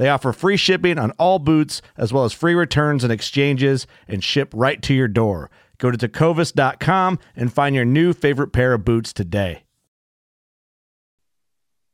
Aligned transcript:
They 0.00 0.08
offer 0.08 0.32
free 0.32 0.56
shipping 0.56 0.96
on 0.96 1.10
all 1.18 1.38
boots, 1.38 1.82
as 1.98 2.10
well 2.10 2.24
as 2.24 2.32
free 2.32 2.54
returns 2.54 3.04
and 3.04 3.12
exchanges, 3.12 3.86
and 4.08 4.24
ship 4.24 4.50
right 4.56 4.80
to 4.80 4.94
your 4.94 5.08
door. 5.08 5.50
Go 5.76 5.90
to 5.90 5.98
tecovas.com 5.98 7.18
and 7.36 7.52
find 7.52 7.76
your 7.76 7.84
new 7.84 8.14
favorite 8.14 8.48
pair 8.48 8.72
of 8.72 8.82
boots 8.82 9.12
today. 9.12 9.64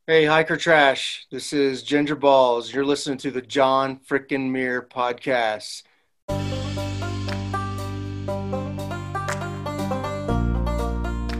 Hey, 0.06 0.24
Hiker 0.24 0.56
Trash. 0.56 1.26
This 1.32 1.52
is 1.52 1.82
Ginger 1.82 2.14
Ballz. 2.14 2.72
You're 2.72 2.84
listening 2.84 3.18
to 3.18 3.32
the 3.32 3.42
John 3.42 3.98
Frickin' 3.98 4.52
Muir 4.52 4.82
podcast. 4.82 5.82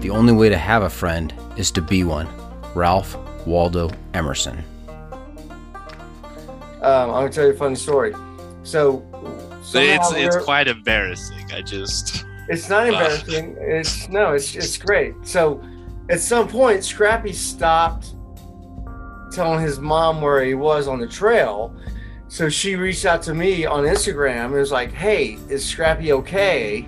The 0.00 0.10
only 0.10 0.32
way 0.32 0.48
to 0.48 0.58
have 0.58 0.82
a 0.82 0.90
friend 0.90 1.32
is 1.56 1.70
to 1.70 1.80
be 1.80 2.02
one. 2.02 2.26
Ralph 2.74 3.16
Waldo 3.46 3.92
Emerson. 4.14 4.64
Um, 6.86 7.10
I'm 7.10 7.16
gonna 7.16 7.30
tell 7.30 7.46
you 7.46 7.50
a 7.50 7.56
funny 7.56 7.74
story. 7.74 8.14
So, 8.62 9.04
it's 9.74 10.12
it's 10.12 10.36
quite 10.44 10.68
embarrassing. 10.68 11.50
I 11.52 11.60
just 11.60 12.24
It's 12.48 12.68
not 12.68 12.86
embarrassing. 12.86 13.56
It's 13.58 14.08
no, 14.08 14.34
it's 14.34 14.54
it's 14.54 14.78
great. 14.78 15.14
So, 15.24 15.60
at 16.08 16.20
some 16.20 16.46
point, 16.46 16.84
Scrappy 16.84 17.32
stopped 17.32 18.14
telling 19.32 19.60
his 19.60 19.80
mom 19.80 20.20
where 20.20 20.44
he 20.44 20.54
was 20.54 20.86
on 20.86 21.00
the 21.00 21.08
trail. 21.08 21.74
So 22.28 22.48
she 22.48 22.76
reached 22.76 23.04
out 23.04 23.20
to 23.22 23.34
me 23.34 23.66
on 23.66 23.82
Instagram 23.82 24.46
and 24.46 24.54
was 24.54 24.70
like, 24.70 24.92
"Hey, 24.92 25.38
is 25.48 25.64
Scrappy 25.64 26.12
okay?" 26.12 26.86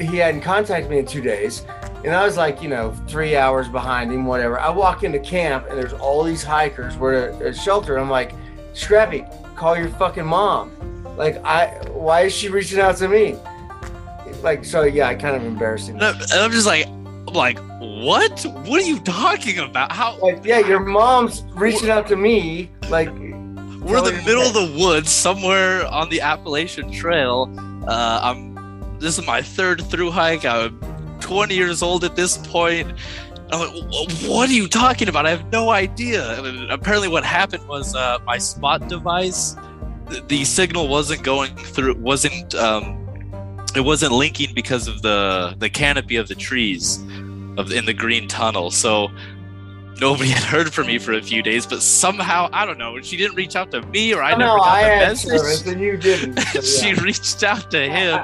He 0.00 0.16
hadn't 0.16 0.40
contacted 0.40 0.90
me 0.90 1.00
in 1.00 1.04
two 1.04 1.20
days, 1.20 1.66
and 2.02 2.14
I 2.14 2.24
was 2.24 2.38
like, 2.38 2.62
you 2.62 2.70
know, 2.70 2.92
three 3.06 3.36
hours 3.36 3.68
behind 3.68 4.10
him, 4.10 4.24
whatever. 4.24 4.58
I 4.58 4.70
walk 4.70 5.04
into 5.04 5.18
camp 5.18 5.66
and 5.68 5.78
there's 5.78 5.92
all 5.92 6.24
these 6.24 6.42
hikers. 6.42 6.96
We're 6.96 7.28
at 7.28 7.42
a 7.42 7.52
shelter. 7.52 7.98
I'm 7.98 8.08
like, 8.08 8.32
Scrappy, 8.72 9.24
call 9.56 9.76
your 9.76 9.88
fucking 9.90 10.26
mom. 10.26 10.70
Like, 11.16 11.36
I, 11.44 11.68
why 11.90 12.22
is 12.22 12.34
she 12.34 12.48
reaching 12.48 12.80
out 12.80 12.96
to 12.98 13.08
me? 13.08 13.36
Like, 14.42 14.64
so 14.64 14.82
yeah, 14.82 15.08
I 15.08 15.14
kind 15.14 15.36
of 15.36 15.44
embarrassed 15.44 15.88
him. 15.88 15.96
and 15.96 16.04
I'm, 16.04 16.14
and 16.20 16.32
I'm 16.32 16.50
just 16.50 16.66
like 16.66 16.86
I'm 16.86 17.26
like 17.26 17.58
what? 17.80 18.44
What 18.66 18.82
are 18.82 18.86
you 18.86 19.00
talking 19.00 19.58
about? 19.58 19.92
How 19.92 20.18
Like, 20.18 20.44
yeah, 20.44 20.60
your 20.60 20.80
mom's 20.80 21.42
reaching 21.52 21.90
out 21.90 22.06
to 22.08 22.16
me. 22.16 22.70
Like, 22.88 23.08
we're 23.10 23.98
in 23.98 24.04
the 24.04 24.22
middle 24.24 24.42
of 24.42 24.54
the 24.54 24.76
woods 24.78 25.10
somewhere 25.10 25.86
on 25.86 26.08
the 26.10 26.20
Appalachian 26.20 26.92
Trail. 26.92 27.52
Uh, 27.86 28.20
I'm 28.22 28.98
this 28.98 29.18
is 29.18 29.26
my 29.26 29.40
third 29.40 29.82
through 29.86 30.10
hike. 30.10 30.44
I'm 30.44 30.78
20 31.20 31.54
years 31.54 31.82
old 31.82 32.04
at 32.04 32.16
this 32.16 32.36
point. 32.36 32.92
I'm 33.52 33.60
like, 33.60 33.92
what 34.26 34.48
are 34.48 34.52
you 34.52 34.68
talking 34.68 35.08
about? 35.08 35.26
I 35.26 35.30
have 35.30 35.50
no 35.50 35.70
idea. 35.70 36.40
And 36.40 36.70
apparently, 36.70 37.08
what 37.08 37.24
happened 37.24 37.66
was 37.68 37.94
uh, 37.94 38.18
my 38.24 38.38
spot 38.38 38.88
device, 38.88 39.56
the, 40.06 40.22
the 40.28 40.44
signal 40.44 40.88
wasn't 40.88 41.22
going 41.22 41.54
through, 41.56 41.94
wasn't 41.94 42.54
um, 42.54 42.96
it 43.74 43.80
wasn't 43.80 44.12
linking 44.12 44.54
because 44.54 44.88
of 44.88 45.02
the 45.02 45.54
the 45.58 45.70
canopy 45.70 46.16
of 46.16 46.28
the 46.28 46.34
trees 46.34 46.98
of 47.56 47.72
in 47.72 47.86
the 47.86 47.94
green 47.94 48.28
tunnel. 48.28 48.70
So 48.70 49.10
nobody 50.00 50.30
had 50.38 50.42
heard 50.42 50.72
from 50.72 50.86
me 50.86 50.98
for 50.98 51.12
a 51.12 51.22
few 51.22 51.42
days. 51.42 51.66
But 51.66 51.82
somehow, 51.82 52.48
I 52.52 52.64
don't 52.64 52.78
know, 52.78 53.00
she 53.00 53.16
didn't 53.16 53.36
reach 53.36 53.56
out 53.56 53.70
to 53.72 53.82
me, 53.82 54.14
or 54.14 54.22
I 54.22 54.30
never 54.30 54.44
no, 54.44 54.56
got 54.56 54.68
I 54.68 54.82
the 54.82 54.96
message. 55.06 55.38
service 55.38 55.66
and 55.66 55.80
you 55.80 55.96
didn't. 55.96 56.38
So, 56.38 56.60
she 56.62 56.94
reached 56.94 57.42
out 57.42 57.70
to 57.70 57.88
him 57.88 58.20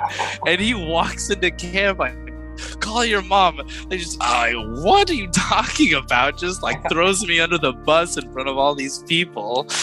and 0.47 0.61
he 0.61 0.75
walks 0.75 1.31
into 1.31 1.51
camp 1.51 1.99
like 1.99 2.26
call 2.81 3.05
your 3.05 3.23
mom 3.23 3.61
they 3.89 3.99
just 3.99 4.17
I 4.21 4.53
what 4.83 5.09
are 5.11 5.15
you 5.15 5.29
talking 5.29 5.95
about 5.95 6.39
just 6.39 6.63
like 6.63 6.89
throws 6.91 7.27
me 7.27 7.41
under 7.41 7.59
the 7.59 7.73
bus 7.73 8.17
in 8.17 8.31
front 8.33 8.49
of 8.49 8.57
all 8.59 8.75
these 8.75 9.03
people 9.05 9.67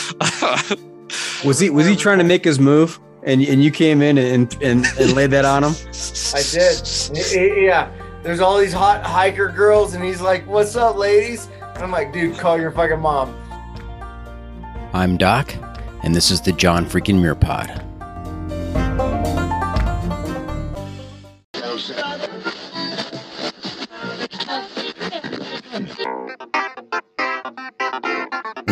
Was 1.45 1.59
he 1.59 1.69
was 1.69 1.85
he 1.85 1.95
trying 1.95 2.17
to 2.17 2.23
make 2.23 2.44
his 2.44 2.59
move? 2.59 3.00
And, 3.23 3.41
and 3.44 3.63
you 3.63 3.69
came 3.72 4.01
in 4.01 4.17
and, 4.17 4.57
and, 4.61 4.85
and 5.00 5.13
laid 5.13 5.31
that 5.31 5.45
on 5.45 5.63
him? 5.63 5.73
I 6.34 6.41
did. 6.51 6.81
Y- 7.13 7.23
y- 7.35 7.61
Yeah. 7.66 7.91
There's 8.23 8.39
all 8.39 8.57
these 8.57 8.73
hot 8.73 9.03
hiker 9.03 9.50
girls, 9.50 9.94
and 9.94 10.03
he's 10.03 10.22
like, 10.22 10.47
"What's 10.47 10.75
up, 10.75 10.95
ladies?" 10.95 11.50
And 11.75 11.84
I'm 11.84 11.91
like, 11.91 12.11
"Dude, 12.13 12.38
call 12.38 12.57
your 12.59 12.72
fucking 12.72 13.00
mom." 13.00 13.35
I'm 14.94 15.17
Doc, 15.17 15.53
and 16.03 16.16
this 16.16 16.31
is 16.31 16.40
the 16.41 16.53
John 16.53 16.85
freaking 16.85 17.19
Muir 17.19 17.35
Pod. 17.35 17.84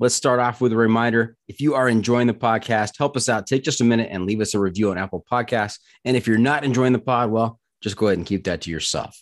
Let's 0.00 0.14
start 0.14 0.38
off 0.38 0.60
with 0.60 0.72
a 0.72 0.76
reminder. 0.76 1.36
If 1.48 1.60
you 1.60 1.74
are 1.74 1.88
enjoying 1.88 2.28
the 2.28 2.32
podcast, 2.32 2.96
help 2.96 3.16
us 3.16 3.28
out. 3.28 3.48
Take 3.48 3.64
just 3.64 3.80
a 3.80 3.84
minute 3.84 4.10
and 4.12 4.26
leave 4.26 4.40
us 4.40 4.54
a 4.54 4.60
review 4.60 4.92
on 4.92 4.98
Apple 4.98 5.24
Podcasts. 5.28 5.80
And 6.04 6.16
if 6.16 6.28
you're 6.28 6.38
not 6.38 6.62
enjoying 6.62 6.92
the 6.92 7.00
pod, 7.00 7.32
well, 7.32 7.58
just 7.80 7.96
go 7.96 8.06
ahead 8.06 8.18
and 8.18 8.26
keep 8.26 8.44
that 8.44 8.60
to 8.60 8.70
yourself. 8.70 9.20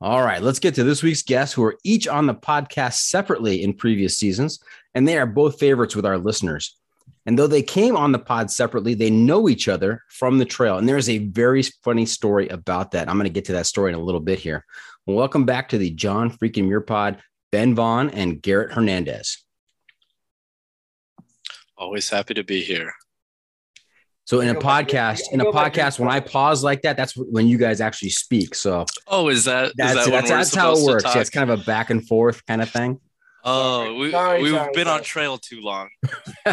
All 0.00 0.24
right, 0.24 0.42
let's 0.42 0.58
get 0.58 0.74
to 0.74 0.82
this 0.82 1.04
week's 1.04 1.22
guests 1.22 1.54
who 1.54 1.62
are 1.62 1.78
each 1.84 2.08
on 2.08 2.26
the 2.26 2.34
podcast 2.34 2.94
separately 2.94 3.62
in 3.62 3.74
previous 3.74 4.18
seasons, 4.18 4.58
and 4.92 5.06
they 5.06 5.16
are 5.18 5.26
both 5.26 5.60
favorites 5.60 5.94
with 5.94 6.04
our 6.04 6.18
listeners. 6.18 6.76
And 7.24 7.38
though 7.38 7.46
they 7.46 7.62
came 7.62 7.96
on 7.96 8.10
the 8.10 8.18
pod 8.18 8.50
separately, 8.50 8.94
they 8.94 9.10
know 9.10 9.48
each 9.48 9.68
other 9.68 10.02
from 10.08 10.38
the 10.38 10.44
trail. 10.44 10.78
And 10.78 10.88
there's 10.88 11.08
a 11.08 11.18
very 11.18 11.62
funny 11.84 12.06
story 12.06 12.48
about 12.48 12.90
that. 12.90 13.08
I'm 13.08 13.18
going 13.18 13.24
to 13.24 13.30
get 13.30 13.44
to 13.44 13.52
that 13.52 13.66
story 13.66 13.92
in 13.92 13.98
a 13.98 14.02
little 14.02 14.20
bit 14.20 14.40
here. 14.40 14.64
Welcome 15.06 15.44
back 15.44 15.68
to 15.68 15.78
the 15.78 15.90
John 15.90 16.28
Freaking 16.28 16.64
Muir 16.64 16.80
Pod, 16.80 17.22
Ben 17.52 17.76
Vaughan 17.76 18.10
and 18.10 18.42
Garret 18.42 18.72
Hernandez. 18.72 19.44
Always 21.78 22.08
happy 22.10 22.34
to 22.34 22.42
be 22.44 22.60
here. 22.62 22.92
So 24.24 24.40
in 24.40 24.48
a 24.50 24.54
Go 24.54 24.60
back 24.60 24.88
to- 24.88 24.96
podcast, 24.96 25.20
in 25.32 25.40
a 25.40 25.44
go 25.44 25.52
back 25.52 25.72
to- 25.72 25.80
podcast, 25.80 25.98
when 25.98 26.08
I 26.10 26.20
pause 26.20 26.62
like 26.62 26.82
that, 26.82 26.96
that's 26.98 27.16
when 27.16 27.46
you 27.46 27.56
guys 27.56 27.80
actually 27.80 28.10
speak. 28.10 28.54
So 28.54 28.84
Oh, 29.06 29.28
is 29.28 29.44
that 29.44 29.66
is 29.68 29.72
that's 29.76 29.94
that 29.94 30.04
when 30.04 30.12
that's, 30.12 30.30
that's 30.30 30.54
how 30.54 30.72
it 30.76 30.82
works. 30.84 31.04
Yeah, 31.04 31.20
it's 31.20 31.30
kind 31.30 31.48
of 31.50 31.60
a 31.60 31.64
back 31.64 31.88
and 31.90 32.06
forth 32.06 32.44
kind 32.46 32.60
of 32.60 32.68
thing. 32.68 33.00
Oh, 33.44 33.94
we, 33.94 34.10
Sorry, 34.10 34.42
we've 34.42 34.52
sorry, 34.52 34.72
been 34.74 34.88
on 34.88 35.02
trail 35.02 35.38
too 35.38 35.60
long. 35.62 35.88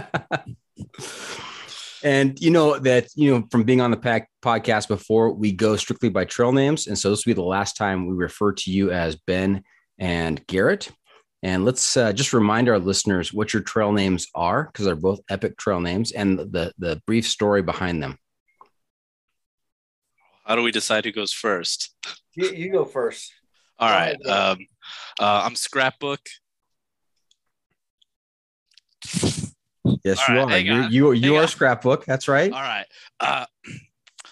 and 2.04 2.40
you 2.40 2.52
know 2.52 2.78
that 2.80 3.08
you 3.16 3.32
know 3.32 3.48
from 3.52 3.64
being 3.64 3.82
on 3.82 3.92
the 3.92 3.98
pack 3.98 4.30
podcast 4.44 4.88
before, 4.88 5.32
we 5.34 5.52
go 5.52 5.76
strictly 5.76 6.10
by 6.10 6.24
trail 6.26 6.52
names, 6.52 6.88
and 6.88 6.98
so 6.98 7.10
this 7.10 7.26
will 7.26 7.32
be 7.32 7.36
the 7.36 7.42
last 7.44 7.76
time 7.76 8.06
we 8.08 8.14
refer 8.16 8.54
to 8.54 8.72
you 8.72 8.92
as 8.92 9.16
Ben 9.16 9.64
and 9.98 10.46
Garret. 10.48 10.90
And 11.44 11.64
let's 11.64 11.96
uh, 11.96 12.12
just 12.12 12.34
remind 12.34 12.70
our 12.70 12.80
listeners 12.80 13.32
what 13.32 13.54
your 13.54 13.62
trail 13.62 13.92
names 13.92 14.28
are, 14.34 14.64
because 14.66 14.86
they're 14.86 14.96
both 14.96 15.20
epic 15.30 15.58
trail 15.58 15.80
names, 15.80 16.12
and 16.12 16.40
the 16.40 16.74
the 16.80 17.02
brief 17.06 17.28
story 17.28 17.62
behind 17.62 18.02
them. 18.02 18.18
How 20.46 20.56
do 20.56 20.62
we 20.62 20.72
decide 20.72 21.06
who 21.06 21.12
goes 21.12 21.34
first? 21.34 21.96
You, 22.34 22.50
you 22.50 22.72
go 22.72 22.86
first. 22.86 23.32
All 23.80 23.90
Go 23.90 23.94
right. 23.96 24.04
ahead, 24.06 24.18
Dan. 24.24 24.52
Um, 24.52 24.68
uh, 25.20 25.42
I'm 25.46 25.56
Scrapbook. 25.56 26.22
Yes, 30.04 30.20
All 30.28 30.36
you 30.36 30.42
right, 30.42 30.44
are. 30.46 30.50
hang 30.50 30.66
You 30.66 30.84
you, 30.90 31.12
you 31.14 31.34
hang 31.34 31.44
are 31.44 31.48
scrapbook. 31.48 32.06
That's 32.06 32.28
right. 32.28 32.52
All 32.52 32.62
right. 32.62 32.86
Uh, 33.20 33.46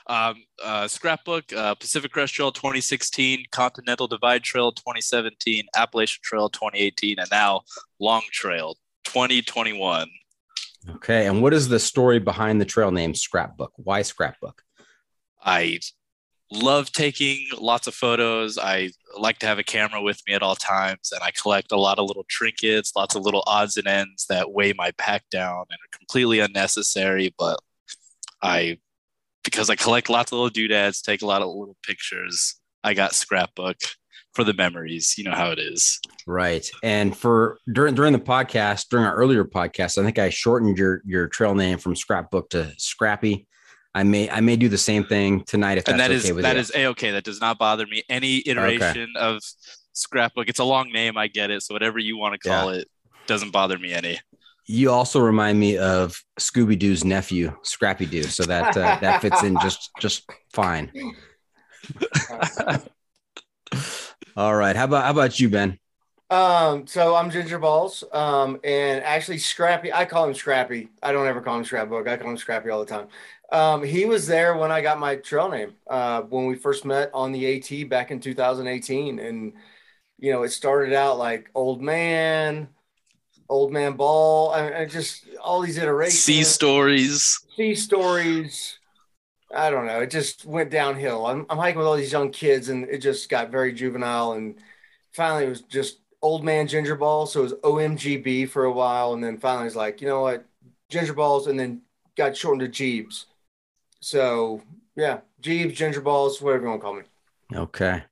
um, 0.07 0.43
uh, 0.63 0.87
Scrapbook, 0.87 1.51
uh, 1.53 1.75
Pacific 1.75 2.11
Crest 2.11 2.33
Trail 2.33 2.51
2016, 2.51 3.45
Continental 3.51 4.07
Divide 4.07 4.43
Trail 4.43 4.71
2017, 4.71 5.65
Appalachian 5.75 6.21
Trail 6.23 6.49
2018, 6.49 7.19
and 7.19 7.27
now 7.31 7.61
Long 7.99 8.23
Trail 8.31 8.77
2021. 9.05 10.09
Okay. 10.95 11.27
And 11.27 11.41
what 11.41 11.53
is 11.53 11.69
the 11.69 11.79
story 11.79 12.19
behind 12.19 12.59
the 12.59 12.65
trail 12.65 12.91
name 12.91 13.15
Scrapbook? 13.15 13.71
Why 13.77 14.01
Scrapbook? 14.01 14.63
I 15.41 15.79
love 16.51 16.91
taking 16.91 17.47
lots 17.59 17.87
of 17.87 17.93
photos. 17.93 18.57
I 18.57 18.91
like 19.17 19.39
to 19.39 19.45
have 19.45 19.59
a 19.59 19.63
camera 19.63 20.01
with 20.01 20.21
me 20.27 20.33
at 20.33 20.43
all 20.43 20.55
times, 20.55 21.11
and 21.11 21.21
I 21.23 21.31
collect 21.31 21.71
a 21.71 21.79
lot 21.79 21.99
of 21.99 22.07
little 22.07 22.25
trinkets, 22.29 22.93
lots 22.95 23.15
of 23.15 23.23
little 23.23 23.43
odds 23.47 23.77
and 23.77 23.87
ends 23.87 24.25
that 24.27 24.51
weigh 24.51 24.73
my 24.73 24.91
pack 24.97 25.23
down 25.31 25.65
and 25.69 25.77
are 25.77 25.97
completely 25.97 26.39
unnecessary. 26.39 27.33
But 27.37 27.59
I, 28.41 28.77
because 29.43 29.69
I 29.69 29.75
collect 29.75 30.09
lots 30.09 30.31
of 30.31 30.37
little 30.37 30.49
doodads, 30.49 31.01
take 31.01 31.21
a 31.21 31.25
lot 31.25 31.41
of 31.41 31.49
little 31.49 31.77
pictures. 31.83 32.55
I 32.83 32.93
got 32.93 33.13
scrapbook 33.13 33.77
for 34.33 34.43
the 34.43 34.53
memories. 34.53 35.15
You 35.17 35.25
know 35.25 35.35
how 35.35 35.51
it 35.51 35.59
is. 35.59 35.99
Right. 36.27 36.69
And 36.83 37.15
for 37.15 37.57
during 37.71 37.95
during 37.95 38.13
the 38.13 38.19
podcast, 38.19 38.89
during 38.89 39.05
our 39.05 39.15
earlier 39.15 39.45
podcast, 39.45 39.97
I 39.97 40.03
think 40.03 40.19
I 40.19 40.29
shortened 40.29 40.77
your 40.77 41.01
your 41.05 41.27
trail 41.27 41.55
name 41.55 41.77
from 41.77 41.95
Scrapbook 41.95 42.49
to 42.51 42.73
Scrappy. 42.77 43.47
I 43.95 44.03
may 44.03 44.29
I 44.29 44.41
may 44.41 44.55
do 44.55 44.69
the 44.69 44.77
same 44.77 45.03
thing 45.03 45.43
tonight 45.43 45.77
if 45.77 45.85
that's 45.85 45.93
and 45.93 45.99
that 45.99 46.11
okay 46.11 46.29
is 46.29 46.33
with 46.33 46.43
that 46.43 46.55
you. 46.55 46.61
is 46.61 46.71
a 46.75 46.85
okay. 46.87 47.11
That 47.11 47.23
does 47.23 47.39
not 47.39 47.59
bother 47.59 47.85
me. 47.85 48.03
Any 48.09 48.41
iteration 48.45 49.13
of 49.15 49.39
scrapbook. 49.93 50.49
It's 50.49 50.59
a 50.59 50.63
long 50.63 50.91
name. 50.91 51.17
I 51.17 51.27
get 51.27 51.51
it. 51.51 51.61
So 51.61 51.75
whatever 51.75 51.99
you 51.99 52.17
want 52.17 52.33
to 52.33 52.49
call 52.49 52.69
it 52.69 52.89
doesn't 53.27 53.51
bother 53.51 53.77
me 53.77 53.93
any. 53.93 54.19
You 54.65 54.91
also 54.91 55.19
remind 55.19 55.59
me 55.59 55.77
of 55.77 56.15
Scooby 56.39 56.79
Doo's 56.79 57.03
nephew, 57.03 57.55
Scrappy 57.63 58.05
Doo. 58.05 58.23
So 58.23 58.43
that 58.43 58.77
uh, 58.77 58.97
that 59.01 59.21
fits 59.21 59.43
in 59.43 59.57
just 59.59 59.91
just 59.99 60.29
fine. 60.53 60.91
All 64.35 64.55
right. 64.55 64.75
How 64.75 64.85
about 64.85 65.03
how 65.03 65.11
about 65.11 65.39
you, 65.39 65.49
Ben? 65.49 65.77
Um, 66.29 66.87
so 66.87 67.15
I'm 67.15 67.29
Ginger 67.29 67.59
Ballz. 67.59 68.03
Um, 68.15 68.59
and 68.63 69.03
actually 69.03 69.37
Scrappy, 69.37 69.93
I 69.93 70.05
call 70.05 70.27
him 70.27 70.33
Scrappy. 70.33 70.89
I 71.03 71.11
don't 71.11 71.27
ever 71.27 71.41
call 71.41 71.57
him 71.57 71.63
Scrapbook. 71.63 72.07
I 72.07 72.17
call 72.17 72.31
him 72.31 72.37
Scrappy 72.37 72.71
all 72.71 72.79
the 72.79 72.87
time. 72.87 73.07
Um, 73.51 73.83
he 73.83 74.05
was 74.05 74.25
there 74.25 74.57
when 74.57 74.71
I 74.71 74.81
got 74.81 74.99
my 74.99 75.17
trail 75.17 75.47
name, 75.49 75.73
uh, 75.87 76.21
when 76.21 76.47
we 76.47 76.55
first 76.55 76.85
met 76.85 77.11
on 77.13 77.31
the 77.31 77.57
AT 77.57 77.87
back 77.87 78.09
in 78.09 78.19
2018. 78.19 79.19
And, 79.19 79.53
you 80.17 80.31
know, 80.31 80.41
it 80.41 80.49
started 80.49 80.93
out 80.95 81.19
like 81.19 81.51
old 81.53 81.83
man, 81.83 82.69
old 83.49 83.71
man 83.71 83.93
ball. 83.93 84.51
I 84.51 84.63
mean, 84.63 84.73
I 84.73 84.85
just 84.85 85.25
all 85.41 85.61
these 85.61 85.77
iterations. 85.77 86.19
Sea 86.19 86.43
stories. 86.43 87.39
sea 87.55 87.75
stories. 87.75 88.79
I 89.55 89.69
don't 89.69 89.85
know. 89.85 89.99
It 89.99 90.09
just 90.09 90.45
went 90.45 90.71
downhill. 90.71 91.27
I'm, 91.27 91.45
I'm 91.49 91.57
hiking 91.57 91.77
with 91.77 91.87
all 91.87 91.95
these 91.95 92.11
young 92.11 92.31
kids, 92.31 92.69
and 92.69 92.85
it 92.89 92.99
just 92.99 93.29
got 93.29 93.51
very 93.51 93.71
juvenile. 93.71 94.33
And 94.33 94.55
finally, 95.11 95.45
it 95.45 95.49
was 95.49 95.61
just 95.61 95.99
old 96.21 96.43
man 96.43 96.67
ginger 96.67 96.97
ballz. 96.97 97.29
So 97.29 97.41
it 97.41 97.43
was 97.43 97.53
OMGB 97.53 98.49
for 98.49 98.65
a 98.65 98.71
while, 98.71 99.13
and 99.13 99.23
then 99.23 99.37
finally, 99.37 99.67
it's 99.67 99.75
like, 99.75 100.01
you 100.01 100.07
know 100.07 100.21
what, 100.21 100.45
ginger 100.89 101.13
ballz, 101.13 101.47
and 101.47 101.59
then 101.59 101.81
got 102.17 102.35
shortened 102.35 102.73
to 102.73 102.83
Jeebs. 102.83 103.25
So 103.99 104.61
yeah, 104.95 105.19
Jeebs, 105.41 105.75
ginger 105.75 106.01
ballz, 106.01 106.41
whatever 106.41 106.63
you 106.63 106.69
want 106.69 106.81
to 106.81 106.85
call 106.85 106.95
me. 106.95 107.03
Okay. 107.53 108.03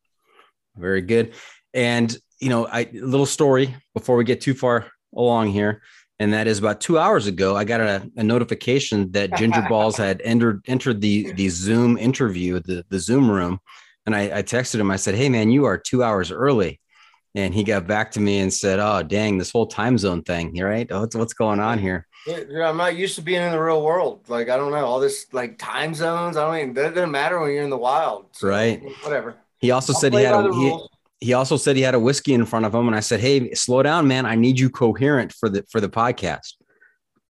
Very 0.76 1.02
good. 1.02 1.34
And 1.74 2.16
you 2.40 2.50
know, 2.50 2.66
I 2.68 2.82
a 2.82 2.92
little 2.94 3.26
story 3.26 3.76
before 3.94 4.16
we 4.16 4.24
get 4.24 4.42
too 4.42 4.54
far 4.54 4.92
along 5.16 5.52
here. 5.52 5.82
And 6.20 6.34
that 6.34 6.46
is 6.46 6.60
about 6.60 6.82
two 6.82 7.00
hours 7.00 7.26
ago, 7.26 7.56
I 7.56 7.64
got 7.64 7.82
a, 7.82 8.08
a 8.16 8.24
notification 8.24 9.12
that 9.14 9.34
Ginger 9.38 9.62
Ballz 9.64 9.98
had 9.98 10.22
entered 10.24 10.64
entered 10.68 11.02
the 11.02 11.32
the 11.32 11.50
Zoom 11.50 11.98
interview, 11.98 12.60
the, 12.60 12.86
the 12.90 13.00
Zoom 13.00 13.30
room. 13.30 13.60
And 14.06 14.16
I, 14.16 14.40
I 14.40 14.44
texted 14.44 14.80
him, 14.80 14.92
I 14.92 14.98
said, 14.98 15.16
Hey 15.16 15.30
man, 15.30 15.50
you 15.50 15.66
are 15.66 15.78
two 15.78 16.04
hours 16.04 16.32
early. 16.32 16.80
And 17.34 17.54
he 17.54 17.64
got 17.64 17.88
back 17.88 18.12
to 18.12 18.20
me 18.20 18.40
and 18.40 18.54
said, 18.54 18.80
Oh, 18.80 19.02
dang, 19.02 19.38
this 19.38 19.52
whole 19.52 19.68
time 19.68 19.98
zone 19.98 20.22
thing, 20.22 20.56
right? 20.60 20.88
Oh, 20.92 21.02
what's 21.02 21.16
what's 21.16 21.34
going 21.34 21.60
on 21.60 21.80
here? 21.80 22.08
Yeah, 22.28 22.70
I'm 22.70 22.78
not 22.78 22.96
used 22.96 23.16
to 23.16 23.22
being 23.24 23.42
in 23.42 23.52
the 23.52 23.62
real 23.62 23.82
world. 23.82 24.30
Like 24.30 24.50
I 24.50 24.58
don't 24.58 24.72
know 24.72 24.86
all 24.86 25.00
this 25.00 25.26
like 25.32 25.58
time 25.58 25.96
zones. 25.96 26.38
I 26.38 26.44
don't 26.46 26.54
mean 26.54 26.74
that 26.76 26.94
doesn't 26.94 27.12
matter 27.12 27.40
when 27.40 27.52
you're 27.52 27.64
in 27.64 27.72
the 27.72 27.78
wild. 27.78 28.28
So, 28.34 28.48
Right. 28.48 28.82
Whatever. 29.02 29.38
He 29.60 29.72
also 29.72 29.94
I'll 29.94 30.00
said 30.00 30.14
he 30.14 30.22
had 30.22 30.36
a 30.36 30.54
he. 30.54 30.78
He 31.22 31.34
also 31.34 31.56
said 31.56 31.76
he 31.76 31.84
had 31.84 31.94
a 31.96 32.00
whiskey 32.00 32.34
in 32.34 32.46
front 32.46 32.66
of 32.66 32.74
him, 32.76 32.88
and 32.88 32.96
I 32.96 33.00
said, 33.00 33.20
"Hey, 33.22 33.54
slow 33.54 33.82
down, 33.84 34.08
man. 34.08 34.26
I 34.26 34.36
need 34.36 34.60
you 34.60 34.70
coherent 34.70 35.32
for 35.32 35.48
the 35.50 35.64
for 35.70 35.80
the 35.80 35.90
podcast." 35.90 36.56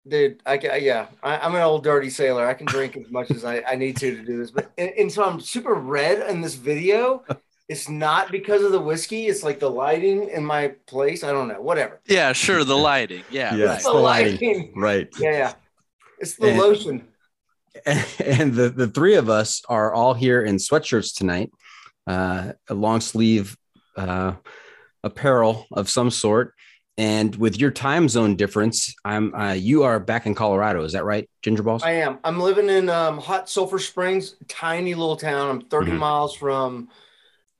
Dude, 0.07 0.41
I 0.47 0.57
ca- 0.59 0.77
yeah, 0.77 1.07
I, 1.23 1.39
I'm 1.39 1.55
an 1.55 1.63
old 1.63 1.85
dirty 1.85 2.09
sailor. 2.11 2.47
I 2.47 2.55
can 2.55 2.67
drink 2.67 2.97
as 2.97 3.11
much 3.11 3.31
as 3.31 3.45
I, 3.45 3.63
I 3.69 3.75
need 3.75 3.97
to 3.99 4.15
to 4.17 4.23
do 4.25 4.39
this, 4.39 4.51
but 4.51 4.71
and, 4.79 4.91
and 4.97 5.13
so 5.13 5.25
I'm 5.25 5.41
super 5.41 5.75
red 5.75 6.29
in 6.31 6.41
this 6.41 6.55
video. 6.55 7.25
It's 7.71 7.87
not 7.87 8.33
because 8.33 8.63
of 8.63 8.73
the 8.73 8.81
whiskey. 8.81 9.27
It's 9.27 9.43
like 9.43 9.61
the 9.61 9.69
lighting 9.69 10.31
in 10.31 10.43
my 10.43 10.69
place. 10.87 11.23
I 11.23 11.33
don't 11.33 11.49
know. 11.49 11.61
Whatever. 11.61 12.01
Yeah, 12.07 12.33
sure. 12.33 12.65
The 12.65 12.75
lighting. 12.75 13.25
Yeah. 13.31 13.55
Yeah. 13.55 13.65
right. 13.67 13.83
The 13.83 13.93
the 13.93 13.99
lighting. 13.99 14.33
lighting. 14.41 14.73
Right. 14.75 15.09
Yeah, 15.21 15.33
yeah. 15.33 15.53
It's 16.19 16.37
the 16.37 16.47
And- 16.49 16.59
lotion. 16.59 17.05
And 17.85 18.55
the 18.55 18.71
the 18.71 18.89
three 18.89 19.17
of 19.17 19.29
us 19.29 19.61
are 19.69 19.93
all 19.93 20.15
here 20.15 20.43
in 20.43 20.57
sweatshirts 20.57 21.15
tonight, 21.15 21.51
uh, 22.07 22.53
a 22.71 22.75
long 22.75 23.03
sleeve 23.03 23.55
uh, 23.99 24.35
apparel 25.03 25.67
of 25.73 25.91
some 25.91 26.11
sort. 26.11 26.55
And 26.97 27.35
with 27.37 27.59
your 27.61 27.71
time 27.71 28.09
zone 28.09 28.35
difference, 28.35 28.93
I'm 29.05 29.33
uh, 29.35 29.53
you 29.53 29.85
are 29.85 30.01
back 30.01 30.27
in 30.27 30.35
Colorado. 30.35 30.83
Is 30.83 30.93
that 30.95 31.05
right, 31.05 31.29
Ginger 31.43 31.63
Ballz? 31.63 31.85
I 31.85 31.93
am. 31.93 32.19
I'm 32.25 32.41
living 32.41 32.69
in 32.69 32.89
um, 32.89 33.19
Hot 33.19 33.49
Sulphur 33.49 33.79
Springs, 33.79 34.35
tiny 34.49 34.95
little 34.95 35.17
town. 35.17 35.49
I'm 35.49 35.61
30 35.61 35.93
Mhm. 35.93 35.99
miles 35.99 36.35
from 36.35 36.89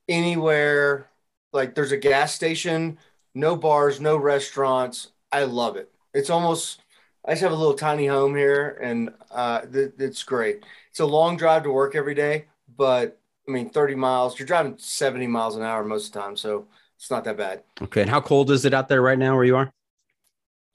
anywhere. 0.09 1.09
Like 1.53 1.73
there's 1.73 1.91
a 1.93 1.97
gas 1.97 2.33
station, 2.33 2.97
no 3.33 3.55
bars, 3.55 3.99
no 4.01 4.17
restaurants. 4.17 5.11
I 5.31 5.43
love 5.43 5.77
it. 5.77 5.91
It's 6.13 6.29
almost. 6.29 6.81
I 7.25 7.31
just 7.31 7.41
have 7.43 7.51
a 7.51 7.55
little 7.55 7.73
tiny 7.73 8.07
home 8.07 8.35
here, 8.35 8.77
and 8.81 9.09
uh, 9.29 9.61
th- 9.61 9.91
it's 9.99 10.23
great. 10.23 10.63
It's 10.89 11.01
a 11.01 11.05
long 11.05 11.37
drive 11.37 11.63
to 11.63 11.71
work 11.71 11.93
every 11.95 12.15
day, 12.15 12.45
but 12.77 13.18
I 13.49 13.51
mean, 13.51 13.69
30 13.69 13.95
miles. 13.95 14.37
You're 14.37 14.45
driving 14.45 14.75
70 14.77 15.25
miles 15.25 15.55
an 15.55 15.63
hour 15.63 15.83
most 15.83 16.07
of 16.07 16.13
the 16.13 16.19
time, 16.19 16.37
so 16.37 16.67
it's 16.97 17.09
not 17.09 17.23
that 17.23 17.35
bad. 17.35 17.63
Okay. 17.81 18.01
And 18.01 18.09
how 18.09 18.21
cold 18.21 18.51
is 18.51 18.63
it 18.63 18.73
out 18.75 18.87
there 18.87 19.01
right 19.01 19.17
now 19.17 19.35
where 19.35 19.43
you 19.43 19.57
are? 19.57 19.73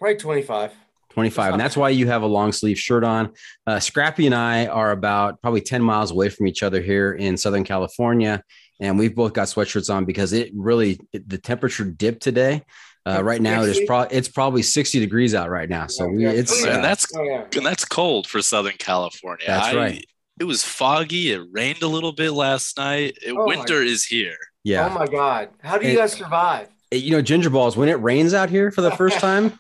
Probably 0.00 0.16
25. 0.16 0.72
25 1.10 1.52
and 1.52 1.60
that's 1.60 1.76
why 1.76 1.90
you 1.90 2.08
have 2.08 2.22
a 2.22 2.26
long 2.26 2.50
sleeve 2.50 2.76
shirt 2.76 3.04
on 3.04 3.32
uh, 3.68 3.78
scrappy 3.78 4.26
and 4.26 4.34
i 4.34 4.66
are 4.66 4.90
about 4.90 5.40
probably 5.40 5.60
10 5.60 5.80
miles 5.80 6.10
away 6.10 6.28
from 6.28 6.48
each 6.48 6.64
other 6.64 6.80
here 6.80 7.12
in 7.12 7.36
southern 7.36 7.62
california 7.62 8.42
and 8.80 8.98
we've 8.98 9.14
both 9.14 9.32
got 9.32 9.46
sweatshirts 9.46 9.94
on 9.94 10.04
because 10.04 10.32
it 10.32 10.50
really 10.56 10.98
it, 11.12 11.28
the 11.28 11.38
temperature 11.38 11.84
dipped 11.84 12.20
today 12.20 12.64
uh, 13.06 13.22
right 13.22 13.40
now 13.40 13.62
it 13.62 13.68
is 13.68 13.76
60? 13.76 13.86
pro- 13.86 14.00
it's 14.00 14.26
probably 14.26 14.60
60 14.60 14.98
degrees 14.98 15.36
out 15.36 15.50
right 15.50 15.68
now 15.68 15.86
so 15.86 16.08
we 16.08 16.24
Yeah, 16.24 16.30
it's 16.30 16.64
yeah. 16.64 16.72
And 16.72 16.78
uh, 16.80 16.82
that's 16.82 17.06
Oh 17.16 17.22
yeah. 17.22 17.44
and 17.54 17.64
that's 17.64 17.84
cold 17.84 18.26
for 18.26 18.42
Southern 18.42 18.76
California. 18.76 19.44
That's 19.46 19.68
I, 19.68 19.76
right. 19.76 20.04
It 20.40 20.44
was 20.44 20.62
foggy. 20.64 21.32
It 21.32 21.42
rained 21.52 21.82
a 21.82 21.86
little 21.88 22.12
bit 22.12 22.32
last 22.32 22.76
night. 22.78 23.18
It- 23.22 23.32
Oh 23.32 23.46
my- 23.46 23.56
Winter 23.56 23.82
is 23.82 24.04
here. 24.04 24.36
Yeah. 24.64 24.86
Oh 24.86 24.90
my 24.98 25.06
God. 25.06 25.50
How 25.62 25.78
do 25.78 25.84
you 25.84 25.90
And- 25.90 25.98
guys 25.98 26.12
survive? 26.14 26.68
you 26.90 27.10
know, 27.10 27.20
ginger 27.22 27.50
ballz, 27.50 27.76
when 27.76 27.88
it 27.88 27.94
rains 28.00 28.34
out 28.34 28.50
here 28.50 28.70
for 28.70 28.80
the 28.80 28.90
first 28.92 29.18
time, 29.20 29.58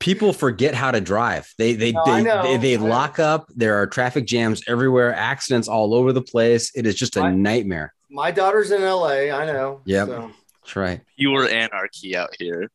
people 0.00 0.32
forget 0.34 0.74
how 0.74 0.90
to 0.90 1.00
drive. 1.00 1.50
They 1.58 1.72
they 1.74 1.92
No, 1.92 2.04
they, 2.04 2.22
they, 2.42 2.56
they 2.56 2.76
lock 2.76 3.18
up. 3.18 3.46
There 3.56 3.76
are 3.80 3.86
traffic 3.86 4.26
jams 4.26 4.62
everywhere, 4.68 5.14
accidents 5.14 5.66
all 5.68 5.94
over 5.94 6.12
the 6.12 6.20
place. 6.22 6.70
It 6.74 6.86
is 6.86 6.94
just 6.94 7.16
a 7.16 7.20
I- 7.22 7.32
nightmare. 7.32 7.94
My 8.10 8.30
daughter's 8.30 8.70
in 8.70 8.82
LA. 8.82 9.30
I 9.30 9.44
know. 9.46 9.80
Yeah. 9.84 10.04
So, 10.06 10.30
That's 10.62 10.76
right. 10.76 11.00
Pure 11.18 11.48
anarchy 11.48 12.16
out 12.16 12.30
here. 12.38 12.70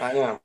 I 0.00 0.12
know. 0.12 0.40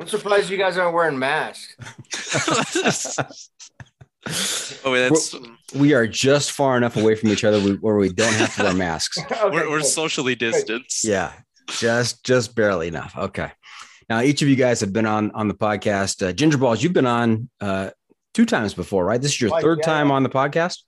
I'm 0.00 0.06
surprised 0.06 0.48
you 0.50 0.56
guys 0.58 0.78
aren't 0.78 0.94
wearing 0.94 1.18
masks. 1.18 1.74
oh, 4.84 4.92
wait, 4.92 5.08
that's 5.08 5.34
We 5.74 5.94
are 5.94 6.06
just 6.06 6.52
far 6.52 6.76
enough 6.76 6.96
away 6.96 7.14
from 7.14 7.30
each 7.30 7.44
other 7.44 7.60
where 7.76 7.96
we 7.96 8.08
don't 8.12 8.32
have 8.34 8.54
to 8.56 8.64
wear 8.64 8.74
masks. 8.74 9.18
Okay, 9.18 9.36
we're, 9.44 9.70
we're 9.70 9.82
socially 9.82 10.34
distanced. 10.34 11.04
Yeah, 11.04 11.32
just 11.68 12.24
just 12.24 12.54
barely 12.54 12.88
enough. 12.88 13.16
Okay. 13.16 13.50
Now 14.08 14.22
each 14.22 14.42
of 14.42 14.48
you 14.48 14.56
guys 14.56 14.80
have 14.80 14.92
been 14.92 15.06
on 15.06 15.30
on 15.32 15.48
the 15.48 15.54
podcast. 15.54 16.26
Uh, 16.26 16.32
Ginger 16.32 16.58
Ballz, 16.58 16.82
you've 16.82 16.92
been 16.92 17.06
on 17.06 17.48
uh, 17.60 17.90
two 18.34 18.44
times 18.44 18.74
before, 18.74 19.04
right? 19.04 19.20
This 19.20 19.32
is 19.32 19.40
your 19.40 19.50
Right, 19.50 19.62
third 19.62 19.78
yeah. 19.80 19.86
time 19.86 20.10
on 20.10 20.22
the 20.22 20.30
podcast. 20.30 20.78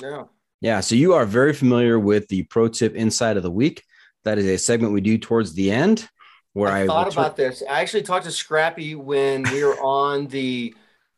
Yeah. 0.00 0.24
Yeah, 0.60 0.80
so 0.80 0.94
you 0.94 1.12
are 1.12 1.26
very 1.26 1.52
familiar 1.52 1.98
with 1.98 2.28
the 2.28 2.42
pro 2.44 2.66
tip 2.68 2.94
inside 2.94 3.36
of 3.36 3.42
the 3.42 3.50
week. 3.50 3.82
That 4.24 4.38
is 4.38 4.46
a 4.46 4.56
segment 4.56 4.92
we 4.94 5.00
do 5.02 5.18
towards 5.18 5.52
the 5.54 5.70
end 5.70 6.08
where 6.54 6.70
I, 6.72 6.82
I 6.82 6.86
thought 6.86 7.08
retur- 7.08 7.12
about 7.12 7.36
this. 7.36 7.62
I 7.68 7.80
actually 7.82 8.02
talked 8.02 8.24
to 8.24 8.32
Scrappy 8.32 8.94
when 8.94 9.42
we 9.44 9.62
were 9.62 9.78
on 9.80 10.26
the 10.28 10.74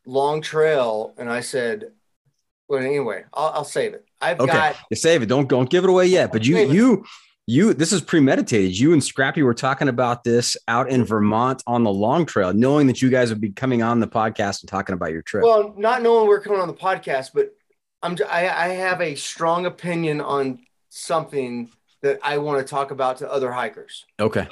long 0.08 0.40
trail, 0.40 1.14
and 1.18 1.30
I 1.30 1.40
said, 1.40 1.92
"Well, 2.68 2.82
anyway, 2.82 3.24
I'll, 3.32 3.48
I'll 3.48 3.64
save 3.64 3.92
it. 3.94 4.04
I've 4.20 4.40
Okay. 4.40 4.52
got 4.52 4.76
You 4.90 4.96
save 4.96 5.22
it. 5.22 5.26
Don't 5.26 5.48
don't 5.48 5.68
give 5.70 5.84
it 5.84 5.90
away 5.90 6.06
yet. 6.06 6.32
But 6.32 6.44
you 6.46 6.58
you 6.58 7.04
you 7.46 7.74
this 7.74 7.92
is 7.92 8.00
premeditated. 8.00 8.78
You 8.78 8.92
and 8.92 9.02
Scrappy 9.04 9.42
were 9.42 9.54
talking 9.54 9.88
about 9.88 10.24
this 10.24 10.56
out 10.66 10.90
in 10.90 11.04
Vermont 11.04 11.62
on 11.66 11.84
the 11.84 11.92
long 11.92 12.26
trail, 12.26 12.52
knowing 12.52 12.86
that 12.88 13.00
you 13.02 13.10
guys 13.10 13.28
would 13.30 13.40
be 13.40 13.50
coming 13.50 13.82
on 13.82 14.00
the 14.00 14.08
podcast 14.08 14.62
and 14.62 14.68
talking 14.68 14.94
about 14.94 15.12
your 15.12 15.22
trip. 15.22 15.44
well, 15.44 15.74
not 15.76 16.02
knowing 16.02 16.26
we're 16.26 16.40
coming 16.40 16.60
on 16.60 16.68
the 16.68 16.74
podcast, 16.74 17.30
but 17.34 17.54
I'm 18.02 18.16
I, 18.30 18.48
I 18.48 18.68
have 18.68 19.00
a 19.00 19.14
strong 19.14 19.66
opinion 19.66 20.20
on 20.20 20.60
something 20.88 21.70
that 22.02 22.18
I 22.22 22.38
want 22.38 22.64
to 22.64 22.68
talk 22.68 22.90
about 22.90 23.18
to 23.18 23.30
other 23.30 23.50
hikers. 23.52 24.04
okay. 24.18 24.46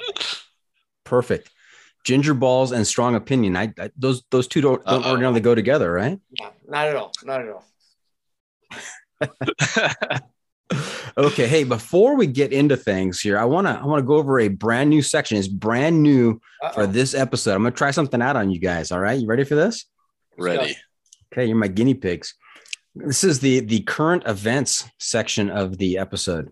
Perfect. 1.03 1.49
Ginger 2.07 2.33
ballz 2.33 2.71
and 2.71 2.87
strong 2.87 3.15
opinion. 3.15 3.57
I, 3.57 3.73
I 3.77 3.89
those 3.97 4.23
those 4.31 4.47
two 4.47 4.61
don't, 4.61 4.81
don't 4.85 5.05
ordinarily 5.05 5.41
go 5.41 5.53
together, 5.53 5.91
right? 5.91 6.17
No, 6.39 6.49
not 6.65 6.87
at 6.87 6.95
all. 6.95 7.11
Not 7.25 7.41
at 7.41 7.49
all. 7.49 7.65
Okay. 11.17 11.47
Hey, 11.47 11.63
before 11.63 12.15
we 12.15 12.27
get 12.27 12.53
into 12.53 12.77
things 12.77 13.19
here, 13.19 13.39
I 13.39 13.45
wanna 13.45 13.79
I 13.81 13.85
wanna 13.87 14.03
go 14.03 14.15
over 14.17 14.39
a 14.39 14.49
brand 14.49 14.89
new 14.91 15.01
section. 15.01 15.37
It's 15.37 15.47
brand 15.47 16.03
new 16.03 16.39
for 16.73 16.81
Uh-oh. 16.81 16.85
this 16.85 17.15
episode. 17.15 17.55
I'm 17.55 17.63
gonna 17.63 17.71
try 17.71 17.89
something 17.91 18.21
out 18.21 18.35
on 18.35 18.51
you 18.51 18.59
guys. 18.59 18.91
All 18.91 18.99
right. 18.99 19.19
You 19.19 19.25
ready 19.27 19.43
for 19.43 19.55
this? 19.55 19.85
Ready. 20.37 20.77
Okay, 21.33 21.45
you're 21.47 21.57
my 21.57 21.67
guinea 21.69 21.95
pigs. 21.95 22.35
This 22.93 23.23
is 23.23 23.39
the 23.39 23.61
the 23.61 23.79
current 23.81 24.23
events 24.27 24.85
section 24.99 25.49
of 25.49 25.77
the 25.79 25.97
episode, 25.97 26.49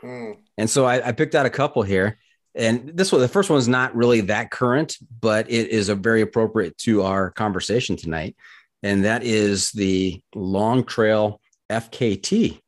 Hmm. 0.00 0.32
and 0.56 0.70
so 0.70 0.84
I, 0.84 1.08
I 1.08 1.12
picked 1.12 1.34
out 1.34 1.46
a 1.46 1.50
couple 1.50 1.82
here. 1.82 2.18
And 2.56 2.96
this 2.96 3.12
one, 3.12 3.20
the 3.20 3.28
first 3.28 3.50
one 3.50 3.58
is 3.58 3.68
not 3.68 3.94
really 3.94 4.22
that 4.22 4.50
current, 4.50 4.96
but 5.20 5.50
it 5.50 5.68
is 5.68 5.90
a 5.90 5.94
very 5.94 6.22
appropriate 6.22 6.76
to 6.78 7.02
our 7.02 7.30
conversation 7.30 7.96
tonight, 7.96 8.34
and 8.82 9.04
that 9.04 9.22
is 9.22 9.70
the 9.72 10.22
Long 10.34 10.84
Trail 10.84 11.40
FKT 11.70 12.58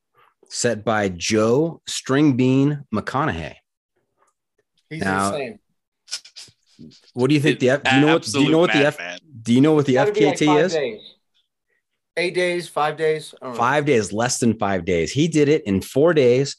set 0.51 0.85
by 0.85 1.09
Joe 1.09 1.81
Stringbean 1.89 2.85
McConaughy. 2.95 3.55
He's 4.91 5.01
Now- 5.03 5.35
insane. 5.35 5.59
What 7.13 7.29
do 7.29 7.35
you 7.35 7.41
think 7.41 7.59
the 7.59 7.71
F? 7.71 7.83
Do 7.83 7.91
you 7.95 8.01
know 8.03 8.13
what? 8.15 8.23
Do 8.23 8.43
you 8.43 8.51
know 8.51 8.59
what 8.59 8.73
the 8.73 8.87
F? 8.87 8.99
Madman. 8.99 9.19
Do 9.43 9.53
you 9.55 9.61
know 9.61 9.73
what 9.73 9.87
the 9.87 9.95
Gotta 9.95 10.13
be 10.13 10.27
like 10.27 10.35
FKT 10.37 10.61
is? 10.65 10.73
days. 10.73 11.01
Eight 12.17 12.35
days, 12.35 12.69
five 12.69 12.97
days. 12.97 13.35
I 13.41 13.47
don't 13.47 13.55
know. 13.55 13.59
Five 13.59 13.85
days, 13.85 14.13
less 14.13 14.39
than 14.39 14.57
five 14.59 14.85
days. 14.85 15.13
He 15.13 15.27
did 15.29 15.49
it 15.49 15.65
in 15.67 15.81
four 15.81 16.15
days, 16.15 16.57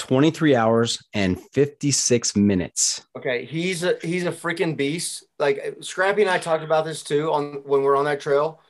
23 0.00 0.56
hours, 0.56 0.98
and 1.12 1.38
56 1.52 2.34
minutes. 2.34 3.06
Okay, 3.16 3.44
he's 3.44 3.84
a 3.84 3.98
he's 4.02 4.24
a 4.24 4.32
freaking 4.32 4.74
beast. 4.74 5.24
Like 5.38 5.76
Scrappy 5.82 6.22
and 6.22 6.30
I 6.30 6.38
talked 6.38 6.64
about 6.64 6.86
this 6.86 7.02
too 7.02 7.30
on 7.30 7.62
when 7.64 7.82
we're 7.82 7.96
on 7.96 8.06
that 8.06 8.20
trail, 8.20 8.62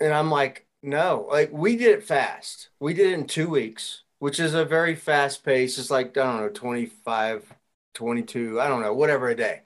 and 0.00 0.12
I'm 0.12 0.32
like, 0.32 0.66
no, 0.82 1.28
like 1.30 1.50
we 1.52 1.76
did 1.76 1.92
it 1.92 2.02
fast. 2.02 2.70
We 2.80 2.92
did 2.92 3.06
it 3.06 3.14
in 3.14 3.26
two 3.28 3.48
weeks, 3.48 4.02
which 4.18 4.40
is 4.40 4.54
a 4.54 4.64
very 4.64 4.96
fast 4.96 5.44
pace. 5.44 5.78
It's 5.78 5.92
like 5.92 6.18
I 6.18 6.24
don't 6.24 6.40
know, 6.40 6.48
25, 6.48 7.54
22, 7.94 8.60
I 8.60 8.66
don't 8.66 8.82
know, 8.82 8.94
whatever 8.94 9.28
a 9.28 9.36
day. 9.36 9.60